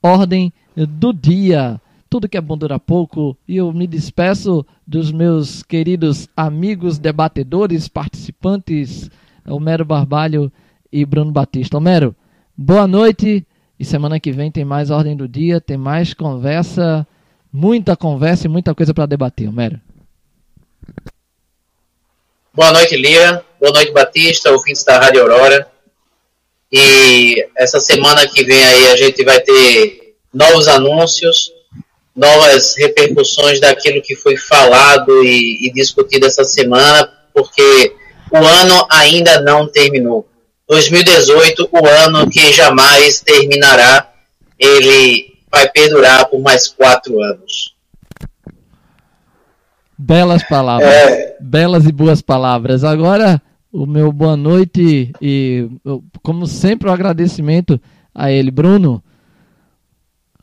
Ordem 0.03 0.53
do 0.75 1.13
Dia. 1.13 1.79
Tudo 2.09 2.27
que 2.27 2.37
é 2.37 2.41
bom 2.41 2.57
dura 2.57 2.77
pouco 2.77 3.37
e 3.47 3.55
eu 3.55 3.71
me 3.71 3.87
despeço 3.87 4.65
dos 4.85 5.11
meus 5.11 5.63
queridos 5.63 6.27
amigos 6.35 6.99
debatedores, 6.99 7.87
participantes, 7.87 9.09
Homero 9.47 9.85
Barbalho 9.85 10.51
e 10.91 11.05
Bruno 11.05 11.31
Batista. 11.31 11.77
Homero, 11.77 12.13
boa 12.55 12.85
noite 12.85 13.47
e 13.79 13.85
semana 13.85 14.19
que 14.19 14.31
vem 14.31 14.51
tem 14.51 14.65
mais 14.65 14.91
Ordem 14.91 15.15
do 15.15 15.27
Dia, 15.27 15.61
tem 15.61 15.77
mais 15.77 16.13
conversa, 16.13 17.07
muita 17.51 17.95
conversa 17.95 18.47
e 18.47 18.49
muita 18.49 18.75
coisa 18.75 18.93
para 18.93 19.05
debater, 19.05 19.47
Homero. 19.47 19.79
Boa 22.53 22.73
noite, 22.73 22.97
Lira. 22.97 23.45
Boa 23.57 23.71
noite, 23.71 23.93
Batista, 23.93 24.51
ouvintes 24.51 24.83
da 24.83 24.99
Rádio 24.99 25.21
Aurora. 25.21 25.70
E 26.72 27.45
essa 27.57 27.80
semana 27.80 28.27
que 28.27 28.43
vem 28.43 28.64
aí 28.64 28.88
a 28.91 28.95
gente 28.95 29.23
vai 29.26 29.39
ter 29.41 30.15
novos 30.34 30.68
anúncios, 30.68 31.52
novas 32.15 32.76
repercussões 32.76 33.60
daquilo 33.60 34.02
que 34.02 34.15
foi 34.15 34.38
falado 34.38 35.23
e, 35.23 35.68
e 35.68 35.73
discutido 35.73 36.26
essa 36.26 36.43
semana, 36.43 37.10
porque 37.34 37.93
o 38.31 38.38
ano 38.38 38.88
ainda 38.89 39.41
não 39.41 39.68
terminou. 39.68 40.27
2018, 40.69 41.69
o 41.69 41.85
ano 41.85 42.30
que 42.30 42.53
jamais 42.53 43.19
terminará, 43.19 44.10
ele 44.57 45.34
vai 45.52 45.68
perdurar 45.69 46.26
por 46.27 46.39
mais 46.39 46.69
quatro 46.69 47.22
anos. 47.22 47.76
Belas 49.98 50.41
palavras, 50.48 50.89
é... 50.89 51.35
belas 51.41 51.85
e 51.85 51.91
boas 51.91 52.22
palavras. 52.22 52.85
Agora, 52.85 53.41
o 53.72 53.85
meu 53.85 54.11
boa 54.11 54.35
noite 54.35 55.14
e, 55.22 55.69
como 56.22 56.45
sempre, 56.45 56.88
o 56.88 56.91
um 56.91 56.93
agradecimento 56.93 57.80
a 58.14 58.31
ele, 58.31 58.52
Bruno. 58.52 59.03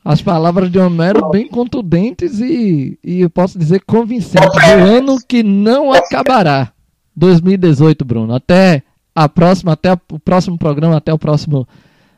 As 0.03 0.21
palavras 0.21 0.71
de 0.71 0.79
Homero 0.79 1.29
bem 1.29 1.47
contundentes 1.47 2.39
e, 2.39 2.97
e 3.03 3.21
eu 3.21 3.29
posso 3.29 3.59
dizer 3.59 3.81
convincentes. 3.85 4.49
O 4.49 4.83
ano 4.83 5.17
que 5.27 5.43
não 5.43 5.91
acabará. 5.91 6.71
2018, 7.15 8.05
Bruno. 8.05 8.33
Até 8.33 8.81
a 9.13 9.27
próxima, 9.27 9.73
até 9.73 9.93
o 9.93 10.19
próximo 10.19 10.57
programa, 10.57 10.97
até 10.97 11.13
o 11.13 11.19
próximo 11.19 11.67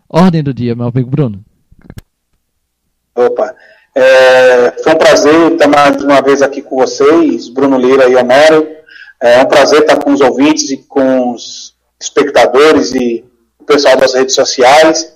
Ordem 0.07 0.43
do 0.43 0.53
Dia, 0.53 0.75
meu 0.75 0.87
amigo 0.87 1.09
Bruno. 1.09 1.43
Opa. 3.15 3.55
É, 3.93 4.71
foi 4.83 4.93
um 4.93 4.97
prazer 4.97 5.51
estar 5.51 5.67
mais 5.67 6.01
uma 6.01 6.21
vez 6.21 6.41
aqui 6.41 6.61
com 6.61 6.77
vocês, 6.77 7.49
Bruno 7.49 7.77
Lira 7.77 8.07
e 8.07 8.15
Homero. 8.15 8.80
É 9.21 9.39
um 9.39 9.45
prazer 9.45 9.81
estar 9.81 9.97
com 9.97 10.11
os 10.13 10.19
ouvintes 10.19 10.71
e 10.71 10.77
com 10.77 11.33
os 11.33 11.75
espectadores 11.99 12.91
e 12.93 13.23
o 13.59 13.63
pessoal 13.63 13.95
das 13.95 14.15
redes 14.15 14.33
sociais. 14.33 15.13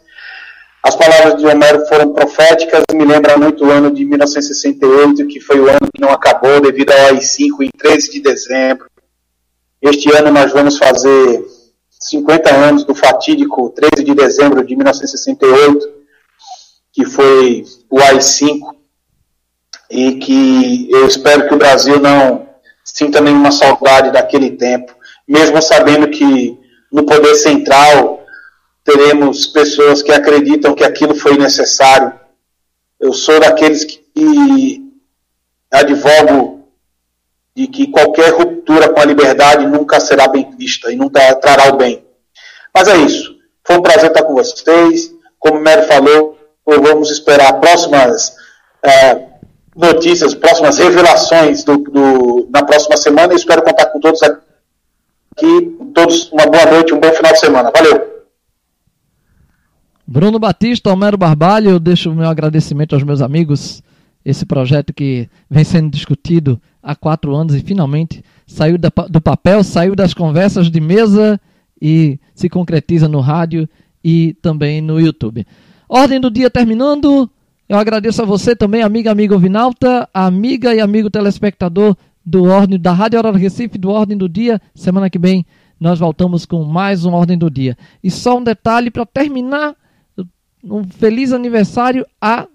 As 0.84 0.96
palavras 0.96 1.38
de 1.38 1.48
Homero 1.48 1.88
foram 1.88 2.14
proféticas 2.14 2.84
me 2.94 3.04
lembram 3.04 3.40
muito 3.40 3.66
o 3.66 3.72
ano 3.72 3.92
de 3.92 4.06
1968, 4.06 5.26
que 5.26 5.40
foi 5.40 5.60
o 5.60 5.68
ano 5.68 5.90
que 5.92 6.00
não 6.00 6.12
acabou 6.12 6.62
devido 6.62 6.92
ao 6.92 7.08
AI-5 7.08 7.62
em 7.62 7.72
13 7.76 8.12
de 8.12 8.22
dezembro. 8.22 8.86
Este 9.82 10.16
ano 10.16 10.32
nós 10.32 10.52
vamos 10.52 10.78
fazer 10.78 11.44
50 12.00 12.56
anos 12.56 12.84
do 12.84 12.94
fatídico 12.94 13.72
13 13.72 14.04
de 14.04 14.14
dezembro 14.14 14.64
de 14.64 14.76
1968, 14.76 15.90
que 16.94 17.06
foi 17.06 17.66
o 17.90 18.00
AI-5, 18.00 18.60
e 19.90 20.14
que 20.20 20.88
eu 20.92 21.08
espero 21.08 21.48
que 21.48 21.56
o 21.56 21.58
Brasil 21.58 22.00
não 22.00 22.48
sinta 22.96 23.20
nenhuma 23.20 23.52
saudade 23.52 24.10
daquele 24.10 24.52
tempo, 24.52 24.96
mesmo 25.28 25.62
sabendo 25.62 26.08
que 26.08 26.58
no 26.90 27.06
poder 27.06 27.36
central 27.36 28.24
teremos 28.86 29.48
pessoas 29.48 30.02
que 30.02 30.14
acreditam 30.14 30.74
que 30.74 30.84
aquilo 30.84 31.14
foi 31.14 31.38
necessário. 31.38 32.14
Eu 32.98 33.12
sou 33.12 33.38
daqueles 33.38 33.84
que 33.84 34.82
advogo 35.70 36.70
de 37.54 37.68
que 37.68 37.88
qualquer 37.88 38.32
ruptura 38.32 38.88
com 38.88 39.02
a 39.02 39.06
liberdade 39.06 39.68
nunca 39.68 40.00
será 40.00 40.30
bem 40.30 40.56
vista 40.58 40.90
e 40.90 40.96
nunca 40.96 41.36
trará 41.36 41.74
o 41.74 41.78
bem. 41.78 42.02
Mas 42.74 42.88
é 42.88 42.96
isso. 42.96 43.36
Foi 43.68 43.78
um 43.78 43.82
prazer 43.82 44.10
estar 44.10 44.24
com 44.24 44.36
vocês. 44.36 45.12
Como 45.38 45.60
o 45.60 45.62
Mero 45.62 45.84
falou, 45.84 46.38
vamos 46.66 47.12
esperar 47.12 47.60
próximas 47.60 48.38
é, 48.82 49.36
notícias, 49.76 50.34
próximas 50.34 50.78
revelações 50.78 51.66
do, 51.66 51.78
do, 51.96 52.50
na 52.52 52.64
próxima 52.64 52.98
semana 52.98 53.34
e 53.34 53.38
espero 53.38 53.64
contar 53.64 53.86
com 53.86 54.00
todos 54.02 54.22
aqui. 54.22 55.78
Todos 55.94 56.30
uma 56.32 56.46
boa 56.46 56.66
noite, 56.66 56.94
um 56.94 57.00
bom 57.00 57.12
final 57.14 57.32
de 57.32 57.40
semana. 57.40 57.72
Valeu! 57.72 58.16
Bruno 60.06 60.38
Batista, 60.38 60.92
Homero 60.92 61.18
Barbalho, 61.18 61.72
eu 61.72 61.80
deixo 61.80 62.12
o 62.12 62.16
meu 62.16 62.28
agradecimento 62.28 62.94
aos 62.94 63.04
meus 63.04 63.22
amigos. 63.22 63.82
Esse 64.24 64.46
projeto 64.46 64.94
que 64.94 65.30
vem 65.50 65.64
sendo 65.64 65.90
discutido 65.90 66.62
há 66.84 66.96
quatro 66.96 67.34
anos 67.34 67.56
e 67.56 67.62
finalmente 67.62 68.24
saiu 68.46 68.78
da, 68.78 68.90
do 69.10 69.22
papel, 69.22 69.64
saiu 69.64 69.96
das 69.96 70.14
conversas 70.14 70.70
de 70.70 70.82
mesa 70.82 71.40
e 71.82 72.20
se 72.34 72.50
concretiza 72.50 73.08
no 73.08 73.20
rádio 73.20 73.70
e 74.04 74.36
também 74.42 74.82
no 74.82 75.00
YouTube. 75.00 75.46
Ordem 75.88 76.20
do 76.20 76.30
dia 76.30 76.50
terminando. 76.50 77.30
Eu 77.68 77.80
agradeço 77.80 78.22
a 78.22 78.26
você 78.26 78.56
também, 78.56 78.84
amiga, 78.84 79.12
amigo 79.12 79.40
Vinalta, 79.40 80.08
amiga 80.14 80.76
e 80.76 80.80
amigo 80.80 81.10
telespectador 81.10 81.98
do 82.24 82.44
Ordem 82.44 82.80
da 82.80 82.94
Rádio 82.94 83.24
do 83.24 83.32
Recife, 83.32 83.80
do 83.80 83.90
Ordem 83.90 84.16
do 84.16 84.30
Dia. 84.30 84.62
Semana 84.76 85.10
que 85.10 85.18
vem 85.18 85.44
nós 85.80 85.98
voltamos 85.98 86.46
com 86.46 86.64
mais 86.64 87.06
um 87.06 87.14
Ordem 87.14 87.36
do 87.36 87.50
Dia. 87.50 87.76
E 88.04 88.12
só 88.12 88.38
um 88.38 88.44
detalhe 88.44 88.92
para 88.92 89.04
terminar 89.04 89.76
um 90.64 90.84
feliz 90.84 91.34
aniversário 91.34 92.06
a 92.22 92.48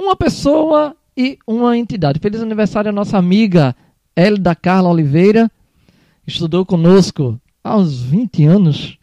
uma 0.00 0.14
pessoa 0.14 0.94
e 1.16 1.36
uma 1.44 1.76
entidade. 1.76 2.20
Feliz 2.20 2.40
aniversário 2.40 2.90
à 2.90 2.92
nossa 2.92 3.18
amiga 3.18 3.74
Elda 4.14 4.54
Carla 4.54 4.88
Oliveira, 4.88 5.50
estudou 6.24 6.64
conosco 6.64 7.40
há 7.64 7.76
uns 7.76 8.00
20 8.00 8.44
anos. 8.44 8.98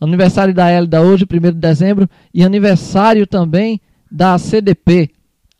Aniversário 0.00 0.54
da 0.54 0.70
Elda 0.70 1.02
hoje, 1.02 1.26
1 1.30 1.40
de 1.40 1.52
dezembro, 1.52 2.08
e 2.32 2.42
aniversário 2.42 3.26
também 3.26 3.78
da 4.10 4.38
CDP, 4.38 5.10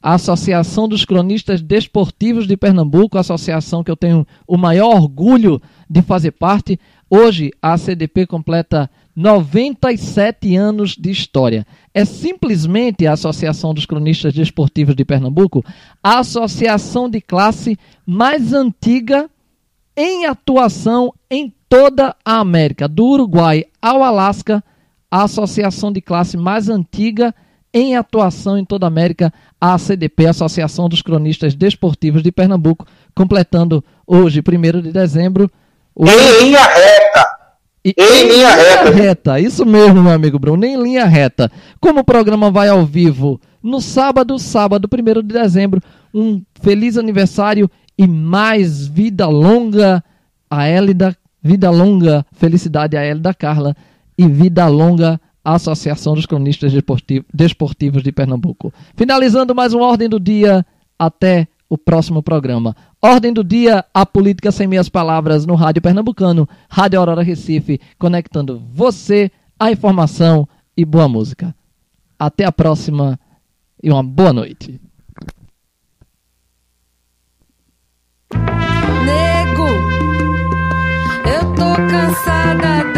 a 0.03 0.15
Associação 0.15 0.89
dos 0.89 1.05
Cronistas 1.05 1.61
Desportivos 1.61 2.47
de 2.47 2.57
Pernambuco, 2.57 3.19
associação 3.19 3.83
que 3.83 3.91
eu 3.91 3.97
tenho 3.97 4.27
o 4.47 4.57
maior 4.57 4.95
orgulho 4.95 5.61
de 5.91 6.03
fazer 6.03 6.33
parte. 6.33 6.79
Hoje 7.11 7.51
a 7.61 7.77
CDP 7.77 8.27
completa 8.27 8.89
97 9.17 10.55
anos 10.55 10.97
de 10.97 11.11
história. 11.11 11.67
É 11.93 12.05
simplesmente 12.05 13.07
a 13.07 13.15
Associação 13.15 13.75
dos 13.75 13.85
Cronistas 13.85 14.33
Desportivos 14.33 14.95
de 14.95 15.05
Pernambuco 15.05 15.65
a 16.01 16.21
associação 16.21 17.11
de 17.11 17.21
classe 17.21 17.77
mais 18.07 18.53
antiga 18.53 19.29
em 19.97 20.27
atuação 20.27 21.13
em 21.29 21.53
toda 21.69 22.15
a 22.25 22.39
América, 22.39 22.87
do 22.87 23.05
Uruguai 23.05 23.65
ao 23.83 24.05
Alasca, 24.05 24.63
a 25.11 25.25
associação 25.25 25.91
de 25.91 26.01
classe 26.01 26.37
mais 26.37 26.69
antiga 26.69 27.35
em 27.35 27.48
atuação 27.99 28.59
em 28.59 28.65
toda 28.65 28.87
a 28.87 28.89
América, 28.89 29.33
a 29.61 29.75
ACDP, 29.75 30.27
Associação 30.27 30.89
dos 30.89 31.03
Cronistas 31.03 31.55
Desportivos 31.55 32.23
de 32.23 32.33
Pernambuco, 32.33 32.87
completando 33.15 33.85
hoje, 34.07 34.41
1 34.41 34.81
de 34.83 34.93
dezembro. 34.93 35.51
Em 35.99 36.45
linha 36.45 36.63
reta! 36.63 37.27
E 37.85 37.95
em, 37.97 38.03
em 38.03 38.29
linha 38.33 38.51
reta. 38.51 38.91
reta. 38.91 39.41
Isso 39.41 39.65
mesmo, 39.65 40.03
meu 40.03 40.13
amigo 40.13 40.39
Bruno, 40.39 40.65
em 40.65 40.81
linha 40.81 41.07
reta. 41.07 41.51
Como 41.81 42.01
o 42.01 42.05
programa 42.05 42.51
vai 42.51 42.69
ao 42.69 42.85
vivo 42.85 43.41
no 43.63 43.81
sábado, 43.81 44.39
sábado, 44.39 44.89
1 44.93 45.23
de 45.23 45.35
dezembro, 45.35 45.81
um 46.15 46.43
feliz 46.61 46.97
aniversário 46.97 47.71
e 47.97 48.07
mais 48.07 48.87
vida 48.87 49.27
longa 49.27 50.03
a 50.51 50.67
Hélida, 50.67 51.17
vida 51.43 51.71
longa, 51.71 52.25
felicidade 52.33 52.97
a 52.97 53.03
Hélida 53.03 53.35
Carla 53.35 53.77
e 54.17 54.27
vida 54.27 54.67
longa 54.67 55.15
a 55.15 55.21
Associação 55.45 56.15
dos 56.15 56.27
Cronistas 56.27 56.73
Desportivos 57.33 58.03
de 58.03 58.13
Pernambuco. 58.13 58.73
Finalizando 58.95 59.55
mais 59.55 59.73
uma 59.73 59.87
Ordem 59.87 60.09
do 60.09 60.21
Dia, 60.21 60.65
até 60.99 61.49
o 61.69 61.77
próximo 61.77 62.23
programa. 62.23 62.75
Ordem 63.01 63.33
do 63.33 63.45
dia, 63.45 63.85
a 63.93 64.05
política 64.05 64.51
sem 64.51 64.67
meias 64.67 64.89
palavras 64.89 65.47
no 65.47 65.55
Rádio 65.55 65.83
Pernambucano, 65.83 66.49
Rádio 66.69 66.99
Aurora 66.99 67.23
Recife, 67.23 67.81
conectando 67.99 68.61
você 68.73 69.31
à 69.59 69.71
informação 69.71 70.49
e 70.77 70.85
boa 70.85 71.09
música. 71.09 71.55
Até 72.19 72.45
a 72.45 72.53
próxima 72.53 73.19
e 73.83 73.91
uma 73.91 74.03
boa 74.03 74.33
noite. 74.33 74.81
Nego, 79.05 79.69
eu 81.25 81.55
tô 81.55 81.75
cansada 81.89 82.98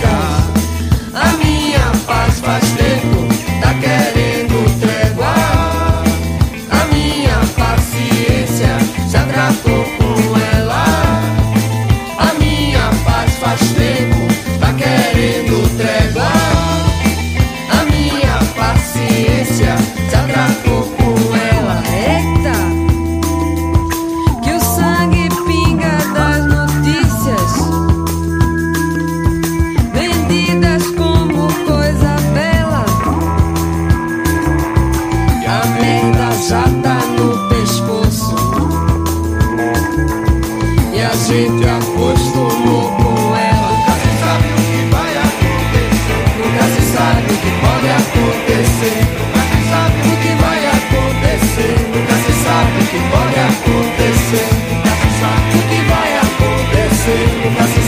acontecer. 57.13 57.80